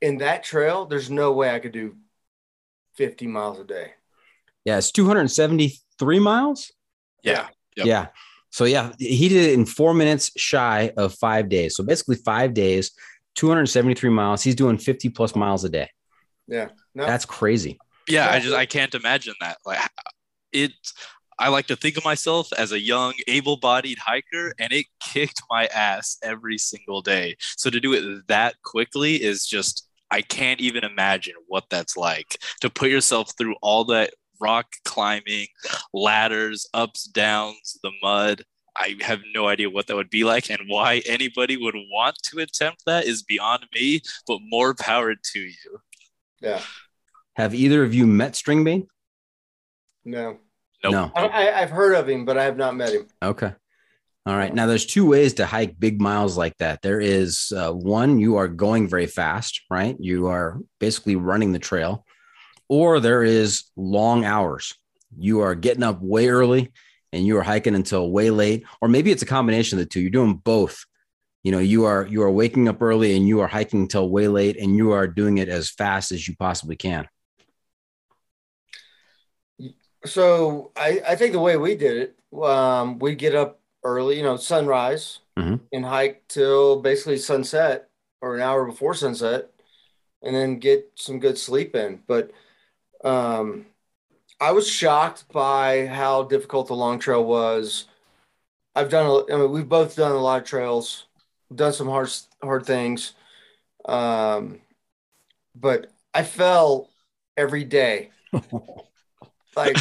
In 0.00 0.18
that 0.18 0.42
trail, 0.42 0.86
there's 0.86 1.10
no 1.10 1.32
way 1.32 1.54
I 1.54 1.58
could 1.58 1.72
do 1.72 1.96
50 2.94 3.26
miles 3.26 3.58
a 3.58 3.64
day. 3.64 3.92
Yeah, 4.64 4.78
it's 4.78 4.90
273 4.90 6.18
miles. 6.18 6.72
Yeah. 7.22 7.48
Yep. 7.76 7.86
Yeah. 7.86 8.06
So, 8.52 8.64
yeah, 8.64 8.92
he 8.98 9.28
did 9.28 9.50
it 9.50 9.54
in 9.54 9.66
four 9.66 9.94
minutes 9.94 10.30
shy 10.36 10.92
of 10.96 11.14
five 11.14 11.48
days. 11.48 11.74
So, 11.74 11.82
basically, 11.82 12.16
five 12.16 12.54
days, 12.54 12.92
273 13.34 14.10
miles. 14.10 14.42
He's 14.42 14.54
doing 14.54 14.78
50 14.78 15.08
plus 15.10 15.34
miles 15.34 15.64
a 15.64 15.68
day. 15.68 15.88
Yeah, 16.46 16.68
no, 16.94 17.06
That's 17.06 17.24
crazy. 17.24 17.78
Yeah, 18.08 18.30
I 18.30 18.40
just 18.40 18.54
I 18.54 18.66
can't 18.66 18.94
imagine 18.94 19.34
that. 19.40 19.58
Like 19.64 19.78
it 20.52 20.72
I 21.38 21.48
like 21.48 21.66
to 21.68 21.76
think 21.76 21.96
of 21.96 22.04
myself 22.04 22.52
as 22.58 22.72
a 22.72 22.80
young 22.80 23.14
able-bodied 23.26 23.98
hiker 23.98 24.54
and 24.58 24.72
it 24.72 24.86
kicked 25.00 25.42
my 25.50 25.66
ass 25.66 26.18
every 26.22 26.58
single 26.58 27.00
day. 27.00 27.36
So 27.40 27.70
to 27.70 27.80
do 27.80 27.94
it 27.94 28.26
that 28.28 28.60
quickly 28.62 29.14
is 29.14 29.46
just 29.46 29.88
I 30.10 30.20
can't 30.20 30.60
even 30.60 30.84
imagine 30.84 31.34
what 31.46 31.64
that's 31.70 31.96
like 31.96 32.36
to 32.60 32.68
put 32.68 32.90
yourself 32.90 33.32
through 33.38 33.54
all 33.62 33.84
that 33.86 34.12
rock 34.42 34.66
climbing, 34.84 35.46
ladders, 35.94 36.66
ups, 36.74 37.04
downs, 37.04 37.78
the 37.82 37.92
mud. 38.02 38.42
I 38.76 38.96
have 39.02 39.20
no 39.34 39.48
idea 39.48 39.68
what 39.70 39.86
that 39.86 39.96
would 39.96 40.10
be 40.10 40.24
like 40.24 40.50
and 40.50 40.60
why 40.66 41.02
anybody 41.06 41.56
would 41.56 41.74
want 41.92 42.16
to 42.24 42.38
attempt 42.40 42.82
that 42.86 43.04
is 43.04 43.22
beyond 43.22 43.66
me, 43.74 44.00
but 44.26 44.38
more 44.42 44.74
power 44.74 45.14
to 45.14 45.38
you. 45.38 45.78
yeah, 46.40 46.60
Have 47.36 47.54
either 47.54 47.84
of 47.84 47.94
you 47.94 48.06
met 48.06 48.32
Stringbean? 48.32 48.86
no. 50.04 50.38
Nope. 50.84 50.92
No. 50.92 51.12
I, 51.14 51.26
I, 51.26 51.60
I've 51.60 51.70
heard 51.70 51.94
of 51.94 52.08
him, 52.08 52.24
but 52.24 52.36
I 52.36 52.42
have 52.42 52.56
not 52.56 52.74
met 52.74 52.92
him. 52.92 53.06
Okay. 53.22 53.52
All 54.26 54.36
right. 54.36 54.52
Now, 54.52 54.66
there's 54.66 54.86
two 54.86 55.06
ways 55.06 55.34
to 55.34 55.46
hike 55.46 55.78
big 55.78 56.00
miles 56.00 56.36
like 56.36 56.56
that. 56.58 56.82
There 56.82 57.00
is 57.00 57.52
uh, 57.56 57.70
one, 57.72 58.18
you 58.18 58.36
are 58.36 58.48
going 58.48 58.88
very 58.88 59.06
fast, 59.06 59.60
right? 59.70 59.96
You 60.00 60.26
are 60.26 60.58
basically 60.80 61.14
running 61.14 61.52
the 61.52 61.60
trail, 61.60 62.04
or 62.72 63.00
there 63.00 63.22
is 63.22 63.64
long 63.76 64.24
hours. 64.24 64.74
You 65.18 65.40
are 65.40 65.54
getting 65.54 65.82
up 65.82 66.00
way 66.00 66.28
early 66.28 66.72
and 67.12 67.26
you 67.26 67.36
are 67.36 67.42
hiking 67.42 67.74
until 67.74 68.10
way 68.10 68.30
late, 68.30 68.64
or 68.80 68.88
maybe 68.88 69.10
it's 69.10 69.20
a 69.20 69.26
combination 69.26 69.78
of 69.78 69.84
the 69.84 69.90
two. 69.90 70.00
You're 70.00 70.08
doing 70.08 70.36
both. 70.36 70.86
You 71.44 71.52
know, 71.52 71.58
you 71.58 71.84
are 71.84 72.06
you 72.06 72.22
are 72.22 72.30
waking 72.30 72.68
up 72.68 72.80
early 72.80 73.14
and 73.14 73.28
you 73.28 73.40
are 73.40 73.46
hiking 73.46 73.82
until 73.82 74.08
way 74.08 74.26
late, 74.26 74.56
and 74.56 74.74
you 74.74 74.92
are 74.92 75.06
doing 75.06 75.36
it 75.36 75.50
as 75.50 75.68
fast 75.68 76.12
as 76.12 76.26
you 76.26 76.34
possibly 76.38 76.74
can. 76.74 77.06
So 80.06 80.72
I, 80.74 81.02
I 81.06 81.16
think 81.16 81.32
the 81.32 81.40
way 81.40 81.58
we 81.58 81.74
did 81.74 81.98
it, 81.98 82.42
um, 82.42 82.98
we 82.98 83.14
get 83.14 83.34
up 83.34 83.60
early, 83.84 84.16
you 84.16 84.22
know, 84.22 84.38
sunrise, 84.38 85.18
Mhm. 85.38 85.60
and 85.74 85.84
hike 85.84 86.26
till 86.28 86.80
basically 86.80 87.18
sunset 87.18 87.90
or 88.22 88.34
an 88.34 88.40
hour 88.40 88.64
before 88.64 88.94
sunset, 88.94 89.50
and 90.22 90.34
then 90.34 90.58
get 90.58 90.90
some 90.94 91.20
good 91.20 91.36
sleep 91.36 91.76
in. 91.76 92.02
But 92.06 92.30
um, 93.04 93.66
I 94.40 94.52
was 94.52 94.68
shocked 94.68 95.30
by 95.32 95.86
how 95.86 96.24
difficult 96.24 96.68
the 96.68 96.76
long 96.76 96.98
trail 96.98 97.24
was. 97.24 97.86
I've 98.74 98.90
done, 98.90 99.06
a, 99.06 99.34
I 99.34 99.38
mean, 99.38 99.50
we've 99.50 99.68
both 99.68 99.96
done 99.96 100.12
a 100.12 100.18
lot 100.20 100.42
of 100.42 100.48
trails, 100.48 101.06
done 101.54 101.72
some 101.72 101.88
hard 101.88 102.10
hard 102.42 102.66
things, 102.66 103.14
um, 103.86 104.60
but 105.54 105.92
I 106.14 106.22
fell 106.24 106.90
every 107.36 107.64
day. 107.64 108.10
Like 109.56 109.76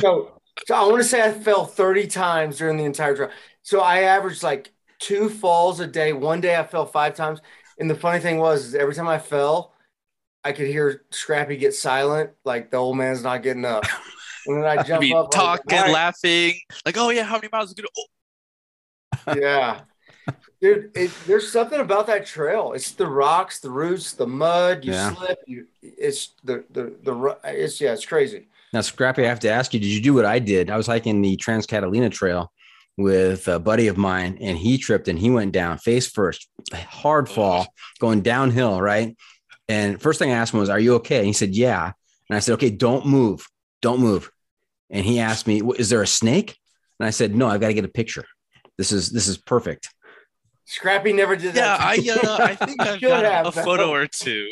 so, 0.00 0.40
so 0.66 0.74
I 0.74 0.82
want 0.86 0.98
to 0.98 1.04
say 1.04 1.22
I 1.22 1.32
fell 1.32 1.64
30 1.64 2.06
times 2.06 2.58
during 2.58 2.76
the 2.76 2.84
entire 2.84 3.14
drive. 3.14 3.32
So 3.62 3.80
I 3.80 4.00
averaged 4.02 4.42
like 4.42 4.72
two 4.98 5.28
falls 5.28 5.80
a 5.80 5.86
day. 5.86 6.12
One 6.12 6.40
day 6.40 6.56
I 6.56 6.64
fell 6.64 6.86
five 6.86 7.14
times. 7.14 7.40
And 7.78 7.88
the 7.88 7.94
funny 7.94 8.20
thing 8.20 8.38
was, 8.38 8.74
every 8.74 8.94
time 8.94 9.08
I 9.08 9.18
fell, 9.18 9.69
I 10.44 10.52
could 10.52 10.66
hear 10.68 11.02
Scrappy 11.10 11.56
get 11.56 11.74
silent, 11.74 12.30
like 12.44 12.70
the 12.70 12.78
old 12.78 12.96
man's 12.96 13.22
not 13.22 13.42
getting 13.42 13.64
up. 13.64 13.84
And 14.46 14.56
then 14.56 14.64
I 14.64 14.80
I 14.80 14.82
jump 14.82 15.02
mean, 15.02 15.14
up, 15.14 15.24
like, 15.24 15.30
talking, 15.32 15.78
"All 15.78 15.84
right." 15.84 15.92
laughing, 15.92 16.54
like, 16.86 16.96
oh 16.96 17.10
yeah, 17.10 17.24
how 17.24 17.34
many 17.34 17.50
miles 17.52 17.68
is 17.68 17.74
good? 17.74 17.86
Oh, 19.26 19.34
Yeah. 19.34 19.82
Dude, 20.62 20.90
it, 20.94 21.10
there's 21.26 21.50
something 21.52 21.78
about 21.80 22.06
that 22.06 22.24
trail. 22.26 22.72
It's 22.72 22.92
the 22.92 23.06
rocks, 23.06 23.60
the 23.60 23.70
roots, 23.70 24.12
the 24.12 24.26
mud. 24.26 24.84
You 24.84 24.92
Yeah. 24.92 25.14
slip. 25.14 25.38
You, 25.46 25.66
it's 25.82 26.34
the 26.42 26.64
the 26.70 26.94
the. 27.02 27.38
It's 27.44 27.80
yeah, 27.80 27.92
it's 27.92 28.06
crazy. 28.06 28.48
Now, 28.72 28.80
Scrappy, 28.80 29.24
I 29.24 29.28
have 29.28 29.40
to 29.40 29.50
ask 29.50 29.74
you, 29.74 29.80
did 29.80 29.88
you 29.88 30.00
do 30.00 30.14
what 30.14 30.24
I 30.24 30.38
did? 30.38 30.70
I 30.70 30.76
was 30.76 30.86
hiking 30.86 31.20
the 31.22 31.36
Trans 31.36 31.66
Catalina 31.66 32.08
Trail 32.08 32.52
with 32.96 33.48
a 33.48 33.58
buddy 33.58 33.88
of 33.88 33.96
mine, 33.96 34.38
and 34.40 34.56
he 34.56 34.78
tripped 34.78 35.08
and 35.08 35.18
he 35.18 35.30
went 35.30 35.52
down 35.52 35.78
face 35.78 36.06
first, 36.06 36.48
hard 36.72 37.28
oh, 37.30 37.32
fall, 37.32 37.66
going 37.98 38.20
downhill, 38.20 38.80
right? 38.80 39.16
And 39.70 40.02
first 40.02 40.18
thing 40.18 40.32
I 40.32 40.34
asked 40.34 40.52
him 40.52 40.58
was, 40.58 40.68
Are 40.68 40.80
you 40.80 40.94
okay? 40.96 41.18
And 41.18 41.26
he 41.26 41.32
said, 41.32 41.54
Yeah. 41.54 41.92
And 42.28 42.36
I 42.36 42.40
said, 42.40 42.54
Okay, 42.54 42.70
don't 42.70 43.06
move. 43.06 43.46
Don't 43.80 44.00
move. 44.00 44.30
And 44.90 45.06
he 45.06 45.20
asked 45.20 45.46
me, 45.46 45.62
Is 45.78 45.90
there 45.90 46.02
a 46.02 46.06
snake? 46.08 46.58
And 46.98 47.06
I 47.06 47.10
said, 47.10 47.36
No, 47.36 47.46
I've 47.46 47.60
got 47.60 47.68
to 47.68 47.74
get 47.74 47.84
a 47.84 47.88
picture. 47.88 48.24
This 48.76 48.90
is 48.90 49.10
this 49.10 49.28
is 49.28 49.38
perfect. 49.38 49.88
Scrappy 50.64 51.12
never 51.12 51.36
did 51.36 51.54
Yeah, 51.54 51.76
that. 51.76 51.80
I 51.80 51.94
uh, 51.94 52.38
I 52.42 52.54
think 52.66 52.80
I've 52.80 52.98
Should 52.98 53.08
got 53.08 53.24
have, 53.24 53.46
a 53.46 53.50
though. 53.50 53.62
photo 53.62 53.90
or 53.92 54.06
two. 54.06 54.48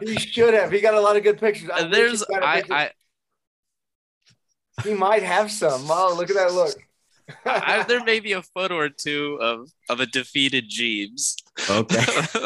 He 0.00 0.16
should 0.16 0.54
have. 0.54 0.70
He 0.70 0.80
got 0.80 0.94
a 0.94 1.00
lot 1.00 1.16
of 1.16 1.22
good 1.24 1.38
pictures. 1.40 1.70
I 1.72 1.88
there's 1.88 2.20
he 2.26 2.34
got 2.34 2.42
a 2.42 2.46
I, 2.46 2.56
picture. 2.56 2.72
I 2.74 2.90
he 4.84 4.94
might 4.94 5.22
have 5.22 5.50
some. 5.50 5.86
Oh, 5.90 6.14
look 6.16 6.30
at 6.30 6.36
that 6.36 6.52
look. 6.52 6.74
I, 7.44 7.82
there 7.82 8.04
may 8.04 8.20
be 8.20 8.32
a 8.32 8.42
photo 8.42 8.76
or 8.76 8.88
two 8.90 9.38
of 9.40 9.70
of 9.88 9.98
a 10.00 10.06
defeated 10.06 10.70
Jeebs. 10.70 11.34
Okay. 11.68 12.04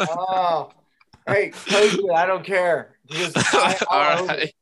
oh, 0.09 0.71
hey, 1.31 1.51
post 1.51 1.99
it. 1.99 2.11
I 2.13 2.25
don't 2.25 2.45
care. 2.45 2.97
Because 3.07 3.33
I, 3.35 3.77
All 3.89 3.99
I'll 4.01 4.19
own 4.23 4.29
it. 4.31 4.53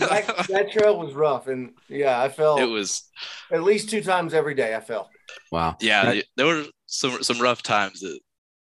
right. 0.00 0.26
that, 0.26 0.46
that 0.48 0.72
trail 0.72 0.98
was 0.98 1.14
rough, 1.14 1.46
and 1.48 1.72
yeah, 1.88 2.20
I 2.20 2.28
fell 2.28 2.58
It 2.58 2.64
was 2.64 3.08
at 3.52 3.62
least 3.62 3.88
two 3.90 4.02
times 4.02 4.34
every 4.34 4.54
day. 4.54 4.74
I 4.74 4.80
fell. 4.80 5.10
Wow. 5.52 5.76
yeah. 5.80 6.04
That- 6.14 6.24
there 6.36 6.46
were 6.46 6.64
some 6.86 7.22
some 7.22 7.40
rough 7.40 7.62
times, 7.62 8.00
that- 8.00 8.18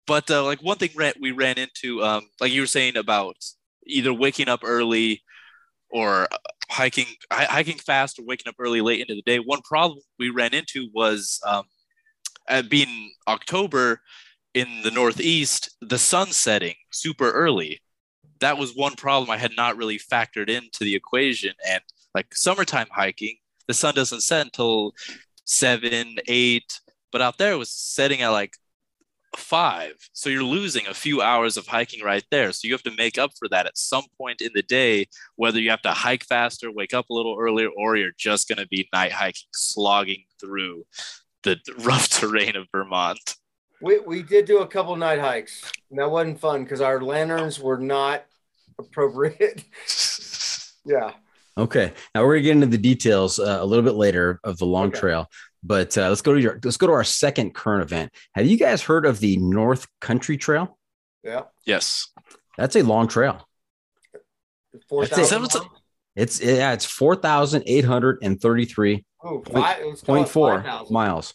but 0.07 0.29
uh, 0.31 0.43
like 0.43 0.61
one 0.63 0.77
thing 0.77 0.89
we 1.21 1.31
ran 1.31 1.57
into, 1.59 2.03
um, 2.03 2.27
like 2.41 2.51
you 2.51 2.61
were 2.61 2.67
saying 2.67 2.97
about 2.97 3.35
either 3.85 4.11
waking 4.11 4.49
up 4.49 4.61
early 4.63 5.21
or 5.91 6.23
uh, 6.31 6.37
hiking 6.71 7.05
hi- 7.31 7.45
hiking 7.45 7.77
fast 7.77 8.17
or 8.17 8.23
waking 8.25 8.49
up 8.49 8.55
early 8.59 8.81
late 8.81 9.01
into 9.01 9.13
the 9.13 9.21
day. 9.21 9.37
One 9.37 9.61
problem 9.61 9.99
we 10.17 10.31
ran 10.31 10.53
into 10.55 10.87
was 10.93 11.39
um, 11.45 11.65
at 12.47 12.69
being 12.69 13.11
October 13.27 14.01
in 14.53 14.67
the 14.83 14.91
Northeast, 14.91 15.75
the 15.81 15.97
sun 15.97 16.31
setting 16.31 16.75
super 16.91 17.31
early. 17.31 17.79
That 18.39 18.57
was 18.57 18.75
one 18.75 18.95
problem 18.95 19.29
I 19.29 19.37
had 19.37 19.55
not 19.55 19.77
really 19.77 19.99
factored 19.99 20.49
into 20.49 20.79
the 20.83 20.95
equation. 20.95 21.53
And 21.67 21.81
like 22.15 22.33
summertime 22.33 22.87
hiking, 22.91 23.35
the 23.67 23.73
sun 23.73 23.95
doesn't 23.95 24.21
set 24.21 24.45
until 24.45 24.93
seven, 25.45 26.17
eight, 26.27 26.79
but 27.11 27.21
out 27.21 27.37
there 27.37 27.53
it 27.53 27.57
was 27.57 27.71
setting 27.71 28.21
at 28.21 28.29
like 28.29 28.53
five. 29.37 29.93
So 30.13 30.29
you're 30.29 30.43
losing 30.43 30.87
a 30.87 30.93
few 30.93 31.21
hours 31.21 31.57
of 31.57 31.67
hiking 31.67 32.03
right 32.03 32.23
there. 32.31 32.51
So 32.51 32.67
you 32.67 32.73
have 32.73 32.83
to 32.83 32.95
make 32.97 33.17
up 33.17 33.31
for 33.37 33.47
that 33.49 33.65
at 33.65 33.77
some 33.77 34.05
point 34.17 34.41
in 34.41 34.51
the 34.53 34.61
day, 34.61 35.07
whether 35.35 35.59
you 35.59 35.69
have 35.69 35.81
to 35.83 35.91
hike 35.91 36.25
faster, 36.25 36.71
wake 36.71 36.93
up 36.93 37.09
a 37.09 37.13
little 37.13 37.37
earlier, 37.39 37.69
or 37.69 37.95
you're 37.95 38.11
just 38.17 38.47
going 38.47 38.57
to 38.57 38.67
be 38.67 38.89
night 38.93 39.11
hiking, 39.11 39.47
slogging 39.53 40.23
through 40.39 40.85
the 41.43 41.57
rough 41.79 42.09
terrain 42.09 42.55
of 42.55 42.67
Vermont. 42.71 43.35
We 43.81 43.99
we 43.99 44.23
did 44.23 44.45
do 44.45 44.59
a 44.59 44.67
couple 44.67 44.95
night 44.95 45.19
hikes. 45.19 45.71
And 45.89 45.99
that 45.99 46.09
wasn't 46.11 46.39
fun 46.39 46.63
because 46.63 46.81
our 46.81 47.01
lanterns 47.01 47.59
were 47.59 47.77
not 47.77 48.25
appropriate. 48.77 49.63
yeah. 50.85 51.11
Okay. 51.57 51.93
Now 52.13 52.23
we're 52.23 52.35
gonna 52.35 52.41
get 52.43 52.51
into 52.51 52.67
the 52.67 52.77
details 52.77 53.39
uh, 53.39 53.57
a 53.61 53.65
little 53.65 53.83
bit 53.83 53.95
later 53.95 54.39
of 54.43 54.57
the 54.57 54.65
long 54.65 54.87
Okay. 54.89 54.99
trail, 54.99 55.27
but 55.63 55.97
uh, 55.97 56.09
let's 56.09 56.21
go 56.21 56.33
to 56.33 56.41
your 56.41 56.59
let's 56.63 56.77
go 56.77 56.87
to 56.87 56.93
our 56.93 57.03
second 57.03 57.53
current 57.53 57.83
event. 57.83 58.11
Have 58.35 58.45
you 58.47 58.57
guys 58.57 58.81
heard 58.81 59.05
of 59.05 59.19
the 59.19 59.37
North 59.37 59.87
Country 60.01 60.37
Trail? 60.37 60.77
Yeah. 61.23 61.43
yes. 61.65 62.07
That's 62.57 62.75
a 62.75 62.81
long 62.83 63.07
trail. 63.07 63.45
Four 64.87 65.05
That's 65.05 65.17
it. 65.17 65.21
thousand. 65.27 65.49
Seven- 65.49 65.67
It's 66.15 66.41
yeah, 66.41 66.73
it's 66.73 66.85
four 66.85 67.15
thousand 67.15 67.63
eight 67.65 67.85
hundred 67.85 68.19
and 68.21 68.39
thirty-three 68.39 69.05
Oh, 69.23 69.39
Point- 69.39 69.65
five, 69.65 69.83
let's 69.85 70.01
call 70.01 70.15
point 70.15 70.27
it 70.27 70.31
four 70.31 70.55
5,000. 70.61 70.93
miles, 70.93 71.33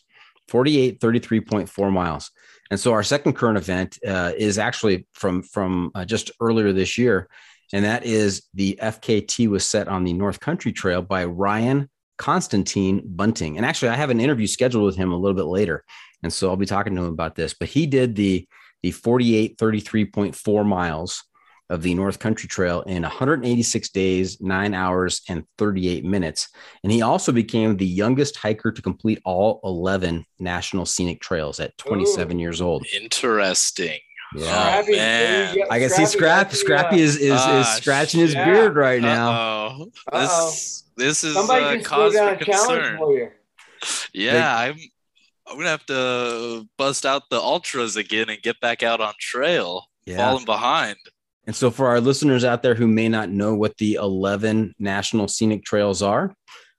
forty-eight 0.49 1.01
thirty-three 1.01 1.41
point 1.41 1.69
four 1.69 1.91
miles. 1.91 2.31
And 2.71 2.81
so 2.81 2.93
our 2.93 3.03
second 3.03 3.35
current 3.35 3.59
event 3.59 3.99
uh, 4.07 4.33
is 4.37 4.59
actually 4.59 5.07
from 5.13 5.43
from 5.43 5.91
uh, 5.95 6.05
just 6.05 6.31
earlier 6.41 6.73
this 6.73 6.97
year, 6.97 7.29
and 7.73 7.85
that 7.85 8.05
is 8.05 8.43
the 8.55 8.79
FKT 8.81 9.49
was 9.49 9.69
set 9.69 9.89
on 9.89 10.05
the 10.05 10.13
North 10.13 10.41
Country 10.41 10.73
Trail 10.73 11.03
by 11.03 11.25
Ryan 11.25 11.91
Constantine 12.17 13.03
Bunting. 13.05 13.57
And 13.57 13.67
actually, 13.67 13.91
I 13.91 13.97
have 13.97 14.11
an 14.11 14.21
interview 14.21 14.47
scheduled 14.47 14.85
with 14.85 14.97
him 14.97 15.13
a 15.13 15.17
little 15.17 15.37
bit 15.37 15.45
later, 15.45 15.85
and 16.23 16.33
so 16.33 16.49
I'll 16.49 16.57
be 16.57 16.67
talking 16.67 16.95
to 16.95 17.03
him 17.03 17.13
about 17.13 17.35
this. 17.35 17.55
But 17.55 17.69
he 17.69 17.87
did 17.87 18.17
the 18.17 18.49
the 18.83 18.93
forty-eight 18.93 19.59
thirty-three 19.59 20.07
point 20.07 20.35
four 20.35 20.65
miles 20.65 21.23
of 21.71 21.83
the 21.83 21.95
North 21.95 22.19
Country 22.19 22.49
Trail 22.49 22.83
in 22.83 23.03
186 23.03 23.89
days, 23.91 24.41
nine 24.41 24.75
hours, 24.75 25.23
and 25.29 25.45
38 25.59 26.05
minutes. 26.05 26.49
And 26.83 26.93
he 26.93 27.03
also 27.03 27.33
became 27.33 27.77
the 27.77 27.87
youngest 27.87 28.37
hiker 28.37 28.71
to 28.73 28.83
complete 28.83 29.21
all 29.25 29.61
11 29.65 30.25
national 30.39 30.85
scenic 30.87 31.21
trails 31.21 31.61
at 31.61 31.77
27 31.79 32.39
years 32.39 32.61
old. 32.61 32.87
Interesting. 32.95 33.99
Yeah. 34.37 34.45
Scrappy, 34.51 34.93
man. 34.93 34.99
there 34.99 35.55
you 35.57 35.65
go. 35.65 35.71
I 35.71 35.79
can 35.79 35.91
see 35.91 36.07
Scrap. 36.07 36.53
Scrappy 36.53 36.97
uh, 36.97 37.05
is 37.05 37.17
is, 37.17 37.23
is 37.23 37.33
Ah, 37.41 37.75
scratching 37.81 38.21
his 38.21 38.33
shit. 38.33 38.45
beard 38.45 38.75
right 38.77 39.01
now. 39.01 39.31
Uh-oh. 39.31 39.83
Uh-oh. 40.13 40.21
This 40.21 40.85
this 40.97 41.25
is 41.25 41.35
Somebody 41.35 41.65
uh, 41.65 41.75
just 41.77 41.87
threw 41.89 41.97
cause 41.97 42.13
for 42.15 42.19
a 42.19 42.45
challenge 42.45 42.45
concern. 42.45 42.99
for 42.99 43.13
you. 43.17 43.31
Yeah, 44.13 44.57
I'm 44.59 44.77
I'm 45.47 45.57
gonna 45.57 45.69
have 45.69 45.87
to 45.87 46.67
bust 46.79 47.07
out 47.07 47.31
the 47.31 47.39
ultras 47.41 47.97
again 47.97 48.29
and 48.29 48.43
get 48.43 48.59
back 48.61 48.83
out 48.83 49.01
on 49.01 49.15
trail. 49.21 49.85
Yeah. 50.05 50.17
Falling 50.17 50.45
behind. 50.47 50.97
And 51.47 51.55
so, 51.55 51.71
for 51.71 51.89
our 51.89 52.01
listeners 52.01 52.45
out 52.45 52.63
there 52.63 52.75
who 52.75 52.87
may 52.87 53.09
not 53.09 53.29
know 53.29 53.55
what 53.55 53.77
the 53.79 53.95
11 53.95 54.75
national 54.79 55.29
scenic 55.29 55.65
trails 55.65 56.03
are, 56.03 56.35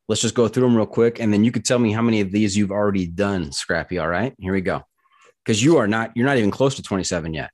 let's 0.08 0.22
just 0.22 0.36
go 0.36 0.48
through 0.48 0.64
them 0.64 0.76
real 0.76 0.86
quick. 0.86 1.20
And 1.20 1.32
then 1.32 1.44
you 1.44 1.52
could 1.52 1.66
tell 1.66 1.80
me 1.80 1.92
how 1.92 2.02
many 2.02 2.22
of 2.22 2.32
these 2.32 2.58
you've 2.58 2.72
already 2.72 3.06
done, 3.06 3.52
Scrappy. 3.52 4.00
All 4.00 4.08
right, 4.08 4.34
here 4.40 4.54
we 4.54 4.62
go. 4.62 4.82
Because 5.44 5.64
you 5.64 5.78
are 5.78 5.88
not, 5.88 6.12
you're 6.16 6.26
not 6.26 6.38
even 6.38 6.52
close 6.52 6.76
to 6.76 6.82
27 6.82 7.34
yet. 7.34 7.52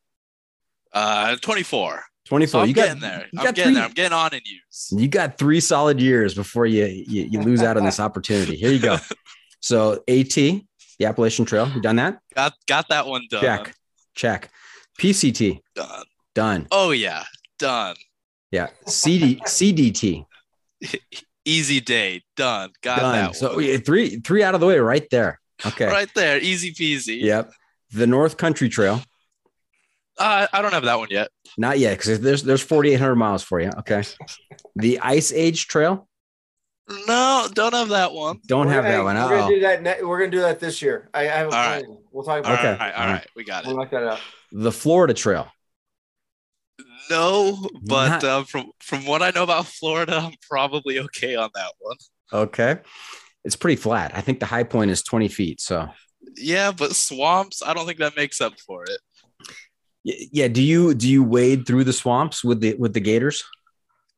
Uh 0.94 1.36
24. 1.38 2.02
24. 2.26 2.52
So 2.52 2.60
I'm 2.62 2.68
you 2.68 2.74
got, 2.74 2.86
getting 2.86 3.02
there. 3.02 3.28
You 3.32 3.40
I'm 3.40 3.46
got, 3.46 3.56
getting 3.56 3.64
three, 3.64 3.74
there. 3.76 3.84
I'm 3.84 3.94
getting 3.94 4.14
on 4.14 4.34
in 4.34 4.42
years. 4.46 4.90
you 4.92 5.08
got 5.08 5.38
three 5.38 5.60
solid 5.60 6.00
years 6.00 6.34
before 6.34 6.66
you, 6.66 6.86
you, 6.86 7.24
you 7.24 7.42
lose 7.42 7.62
out 7.62 7.78
on 7.78 7.84
this 7.84 8.00
opportunity. 8.00 8.56
Here 8.56 8.72
you 8.72 8.80
go. 8.80 8.98
So, 9.64 10.04
AT, 10.08 10.34
the 10.34 10.66
Appalachian 11.06 11.46
Trail, 11.46 11.70
you 11.70 11.82
done 11.82 11.98
that? 11.98 12.18
Got 12.36 12.54
got 12.68 12.90
that 12.90 13.06
one 13.06 13.28
done. 13.30 13.42
Check. 13.42 13.76
Check. 14.16 14.50
PCT, 15.00 15.60
Done. 15.76 16.06
Done. 16.36 16.68
Oh 16.72 16.92
yeah, 16.92 17.24
done. 17.60 17.96
Yeah. 18.52 18.68
CD, 18.86 19.38
CDT, 19.46 20.26
Easy 21.46 21.80
day, 21.80 22.22
done. 22.36 22.72
Got 22.82 23.00
done. 23.00 23.14
that 23.16 23.36
So, 23.36 23.56
one. 23.56 23.64
yeah, 23.64 23.78
three, 23.78 24.18
three 24.20 24.44
out 24.44 24.54
of 24.56 24.62
the 24.62 24.68
way 24.68 24.78
right 24.80 25.08
there. 25.10 25.40
Okay. 25.66 25.86
Right 25.92 26.10
there, 26.16 26.38
easy 26.40 26.72
peasy. 26.74 27.22
Yep. 27.22 27.52
The 27.92 28.08
North 28.08 28.38
Country 28.38 28.70
Trail. 28.70 29.02
Uh, 30.18 30.46
I 30.54 30.62
don't 30.62 30.74
have 30.74 30.84
that 30.84 31.00
one 31.00 31.08
yet. 31.10 31.30
Not 31.58 31.80
yet, 31.80 31.98
because 31.98 32.20
there's 32.20 32.44
there's 32.44 32.62
4,800 32.62 33.16
miles 33.16 33.42
for 33.44 33.60
you. 33.60 33.70
Okay. 33.80 34.04
The 34.76 35.00
Ice 35.00 35.32
Age 35.34 35.68
Trail. 35.68 36.08
No, 37.08 37.48
don't 37.54 37.74
have 37.74 37.90
that 37.90 38.12
one. 38.12 38.40
Don't 38.48 38.68
We're 38.68 38.74
have 38.74 38.84
gonna- 38.84 38.98
that 38.98 39.04
one. 39.04 39.16
We're 39.16 39.38
gonna 39.40 39.54
do 39.56 39.60
that. 39.62 39.82
Ne- 39.82 40.04
we're 40.04 40.20
gonna 40.20 40.32
do 40.32 40.42
that 40.42 40.60
this 40.60 40.82
year. 40.82 41.10
I, 41.14 41.22
I 41.22 41.24
have 41.26 41.48
a 41.48 41.56
All 41.56 41.64
plan. 41.80 41.98
We'll 42.12 42.24
talk 42.26 42.34
All 42.34 42.40
about 42.54 42.64
right, 42.64 42.76
Okay. 42.76 42.94
all 43.02 43.08
right, 43.08 43.28
we 43.36 43.44
got 43.46 43.64
it. 43.64 43.68
We'll 43.68 43.78
it. 43.78 43.80
knock 43.80 43.92
that 43.92 44.04
out. 44.04 44.20
The 44.52 44.72
Florida 44.72 45.14
Trail. 45.14 45.48
No, 47.10 47.68
but 47.84 48.10
Not- 48.10 48.24
uh, 48.24 48.44
from 48.44 48.72
from 48.80 49.06
what 49.06 49.22
I 49.22 49.32
know 49.32 49.44
about 49.44 49.68
Florida, 49.68 50.18
I'm 50.18 50.36
probably 50.50 51.00
okay 51.00 51.36
on 51.36 51.50
that 51.56 51.72
one. 51.80 51.98
Okay. 52.34 52.78
It's 53.44 53.56
pretty 53.56 53.76
flat. 53.76 54.12
I 54.16 54.22
think 54.22 54.40
the 54.40 54.46
high 54.46 54.64
point 54.64 54.92
is 54.92 55.02
20 55.04 55.28
feet. 55.28 55.60
So 55.62 55.90
Yeah, 56.38 56.72
but 56.72 56.96
swamps, 56.96 57.62
I 57.66 57.74
don't 57.74 57.86
think 57.86 58.00
that 58.00 58.16
makes 58.16 58.40
up 58.40 58.54
for 58.60 58.84
it. 58.84 59.00
Yeah. 60.04 60.48
Do 60.48 60.62
you 60.62 60.94
do 60.94 61.10
you 61.10 61.24
wade 61.24 61.66
through 61.68 61.84
the 61.84 61.94
swamps 61.94 62.44
with 62.44 62.62
the 62.62 62.76
with 62.76 62.94
the 62.94 63.00
gators? 63.00 63.44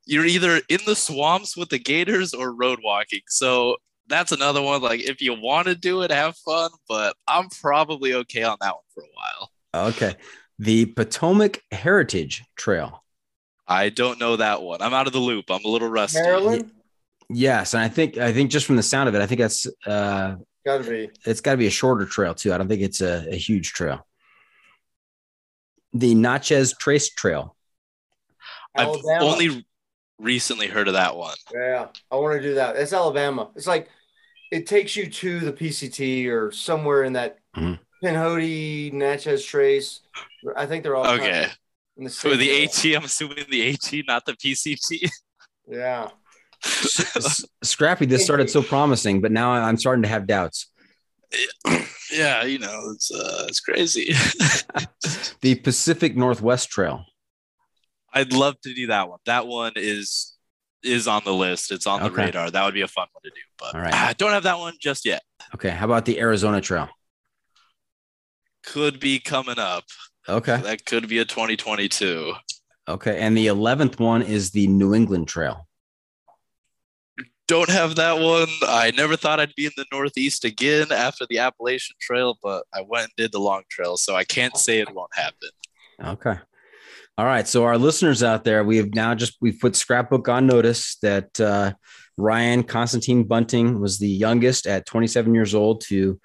You're 0.06 0.26
either 0.26 0.62
in 0.70 0.80
the 0.86 0.96
swamps 0.96 1.56
with 1.56 1.70
the 1.70 1.80
gators 1.80 2.34
or 2.34 2.54
road 2.54 2.80
walking. 2.84 3.22
So 3.28 3.78
that's 4.08 4.32
another 4.34 4.62
one. 4.62 4.82
Like 4.82 5.02
if 5.02 5.22
you 5.22 5.34
want 5.34 5.68
to 5.68 5.76
do 5.76 6.02
it, 6.02 6.12
have 6.12 6.36
fun. 6.38 6.72
But 6.88 7.16
I'm 7.28 7.50
probably 7.50 8.14
okay 8.14 8.44
on 8.44 8.58
that 8.62 8.74
one 8.74 8.84
for 8.94 9.04
a 9.04 9.08
while. 9.14 9.88
Okay. 9.90 10.16
The 10.64 10.86
Potomac 10.86 11.62
Heritage 11.74 12.46
Trail. 12.56 13.04
I 13.68 13.90
don't 13.90 14.18
know 14.18 14.38
that 14.38 14.62
one. 14.62 14.82
I'm 14.82 14.94
out 14.94 15.08
of 15.08 15.14
the 15.14 15.20
loop. 15.20 15.46
I'm 15.50 15.64
a 15.66 15.68
little 15.68 15.90
rusty. 15.90 16.22
Maryland, 16.22 16.72
Yes, 17.30 17.74
and 17.74 17.84
I 17.84 17.90
think 17.90 18.18
I 18.18 18.32
think 18.32 18.50
just 18.50 18.66
from 18.66 18.78
the 18.78 18.84
sound 18.84 19.10
of 19.10 19.16
it, 19.16 19.22
I 19.22 19.26
think 19.26 19.40
that's 19.42 19.68
uh 19.86 20.36
gotta 20.66 20.84
be. 20.90 21.10
it's 21.26 21.42
got 21.42 21.52
to 21.52 21.58
be 21.58 21.68
a 21.68 21.72
shorter 21.72 22.06
trail 22.06 22.34
too. 22.34 22.54
I 22.54 22.58
don't 22.58 22.70
think 22.70 22.82
it's 22.82 23.02
a, 23.02 23.26
a 23.30 23.36
huge 23.36 23.74
trail. 23.74 24.08
The 25.94 26.16
Natchez 26.16 26.74
Trace 26.80 27.10
Trail. 27.10 27.56
I've 28.76 28.96
only 29.20 29.66
recently 30.18 30.68
heard 30.68 30.88
of 30.88 30.94
that 30.94 31.16
one. 31.18 31.36
Yeah, 31.54 31.88
I 32.10 32.16
want 32.16 32.42
to 32.42 32.48
do 32.48 32.56
that. 32.56 32.78
It's 32.78 32.94
Alabama. 32.94 33.50
It's 33.56 33.68
like 33.68 33.90
it 34.52 34.66
takes 34.66 34.96
you 34.96 35.10
to 35.10 35.40
the 35.42 35.52
PCT 35.54 36.28
or 36.30 36.52
somewhere 36.54 37.04
in 37.04 37.14
that 37.14 37.40
Mhm. 37.58 37.80
Pinhoti, 38.04 38.92
Natchez 38.94 39.46
Trace. 39.46 40.02
I 40.56 40.66
think 40.66 40.84
they're 40.84 40.96
all 40.96 41.08
Okay. 41.08 41.48
in 41.98 42.04
the 42.06 42.10
So 42.10 42.30
same 42.30 42.40
the 42.40 42.52
area. 42.52 42.66
AT, 42.66 42.86
I'm 42.98 43.04
assuming 43.06 43.46
the 43.50 43.70
AT, 43.70 43.94
not 44.08 44.26
the 44.26 44.34
PCT. 44.34 45.10
Yeah, 45.68 46.10
Scrappy, 47.64 48.06
this 48.06 48.24
started 48.24 48.50
so 48.50 48.62
promising, 48.62 49.22
but 49.22 49.32
now 49.32 49.52
I'm 49.52 49.78
starting 49.78 50.04
to 50.04 50.10
have 50.10 50.28
doubts. 50.28 50.70
yeah, 52.12 52.44
you 52.44 52.60
know, 52.60 52.92
it's 52.94 53.10
uh, 53.12 53.46
it's 53.48 53.60
crazy. 53.62 54.14
The 55.42 55.56
Pacific 55.56 56.16
Northwest 56.16 56.70
Trail. 56.70 57.04
I'd 58.14 58.32
love 58.32 58.60
to 58.62 58.74
do 58.74 58.88
that 58.88 59.10
one. 59.10 59.20
That 59.26 59.46
one 59.48 59.74
is 59.76 60.36
is 60.84 61.06
on 61.08 61.22
the 61.26 61.34
list. 61.34 61.72
It's 61.72 61.86
on 61.88 62.02
the 62.02 62.12
radar. 62.12 62.50
That 62.50 62.64
would 62.66 62.74
be 62.74 62.82
a 62.82 62.88
fun 62.88 63.08
one 63.12 63.22
to 63.24 63.30
do, 63.30 63.42
but 63.60 63.76
All 63.76 63.82
right. 63.82 63.94
I 63.94 64.14
don't 64.14 64.32
have 64.32 64.44
that 64.44 64.58
one 64.60 64.76
just 64.80 65.06
yet. 65.06 65.22
Okay. 65.56 65.70
How 65.70 65.84
about 65.86 66.06
the 66.06 66.18
Arizona 66.20 66.62
Trail? 66.62 66.88
Could 68.66 69.00
be 69.00 69.20
coming 69.20 69.60
up. 69.60 69.84
Okay. 70.28 70.58
That 70.58 70.86
could 70.86 71.08
be 71.08 71.20
a 71.20 71.26
2022. 71.26 72.34
Okay. 72.88 73.20
And 73.20 73.38
the 73.38 73.48
11th 73.48 74.00
one 74.00 74.22
is 74.22 74.52
the 74.52 74.68
New 74.68 74.94
England 74.94 75.28
Trail. 75.28 75.68
Don't 77.48 77.70
have 77.70 77.96
that 77.96 78.20
one. 78.20 78.48
I 78.64 78.92
never 78.96 79.18
thought 79.18 79.40
I'd 79.40 79.54
be 79.56 79.66
in 79.66 79.74
the 79.76 79.86
Northeast 79.92 80.46
again 80.46 80.92
after 80.92 81.26
the 81.30 81.40
Appalachian 81.40 81.98
Trail, 82.00 82.38
but 82.42 82.66
I 82.74 82.82
went 82.82 83.06
and 83.06 83.14
did 83.18 83.34
the 83.34 83.40
Long 83.40 83.64
Trail, 83.70 83.98
so 83.98 84.16
I 84.16 84.24
can't 84.24 84.56
say 84.56 84.80
it 84.80 84.94
won't 84.94 85.14
happen. 85.14 85.50
Okay. 86.02 86.36
All 87.18 87.26
right. 87.26 87.48
So 87.48 87.66
our 87.66 87.78
listeners 87.78 88.24
out 88.24 88.46
there, 88.46 88.64
we 88.64 88.78
have 88.78 88.96
now 88.96 89.14
just 89.14 89.38
we've 89.42 89.60
put 89.60 89.76
scrapbook 89.76 90.30
on 90.30 90.48
notice 90.48 90.96
that 91.02 91.40
uh, 91.40 91.74
Ryan 92.18 92.64
Constantine 92.64 93.24
Bunting 93.24 93.80
was 93.80 94.00
the 94.00 94.10
youngest 94.10 94.66
at 94.66 94.86
27 94.86 95.36
years 95.36 95.54
old 95.54 95.82
to 95.82 96.20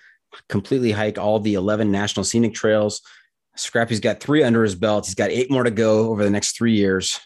completely 0.48 0.92
hike 0.92 1.18
all 1.18 1.40
the 1.40 1.54
11 1.54 1.90
national 1.90 2.24
scenic 2.24 2.54
trails. 2.54 3.02
Scrappy's 3.56 4.00
got 4.00 4.20
three 4.20 4.42
under 4.42 4.62
his 4.62 4.74
belt. 4.74 5.06
He's 5.06 5.14
got 5.14 5.30
eight 5.30 5.50
more 5.50 5.64
to 5.64 5.70
go 5.70 6.10
over 6.10 6.22
the 6.22 6.30
next 6.30 6.56
three 6.56 6.74
years. 6.74 7.20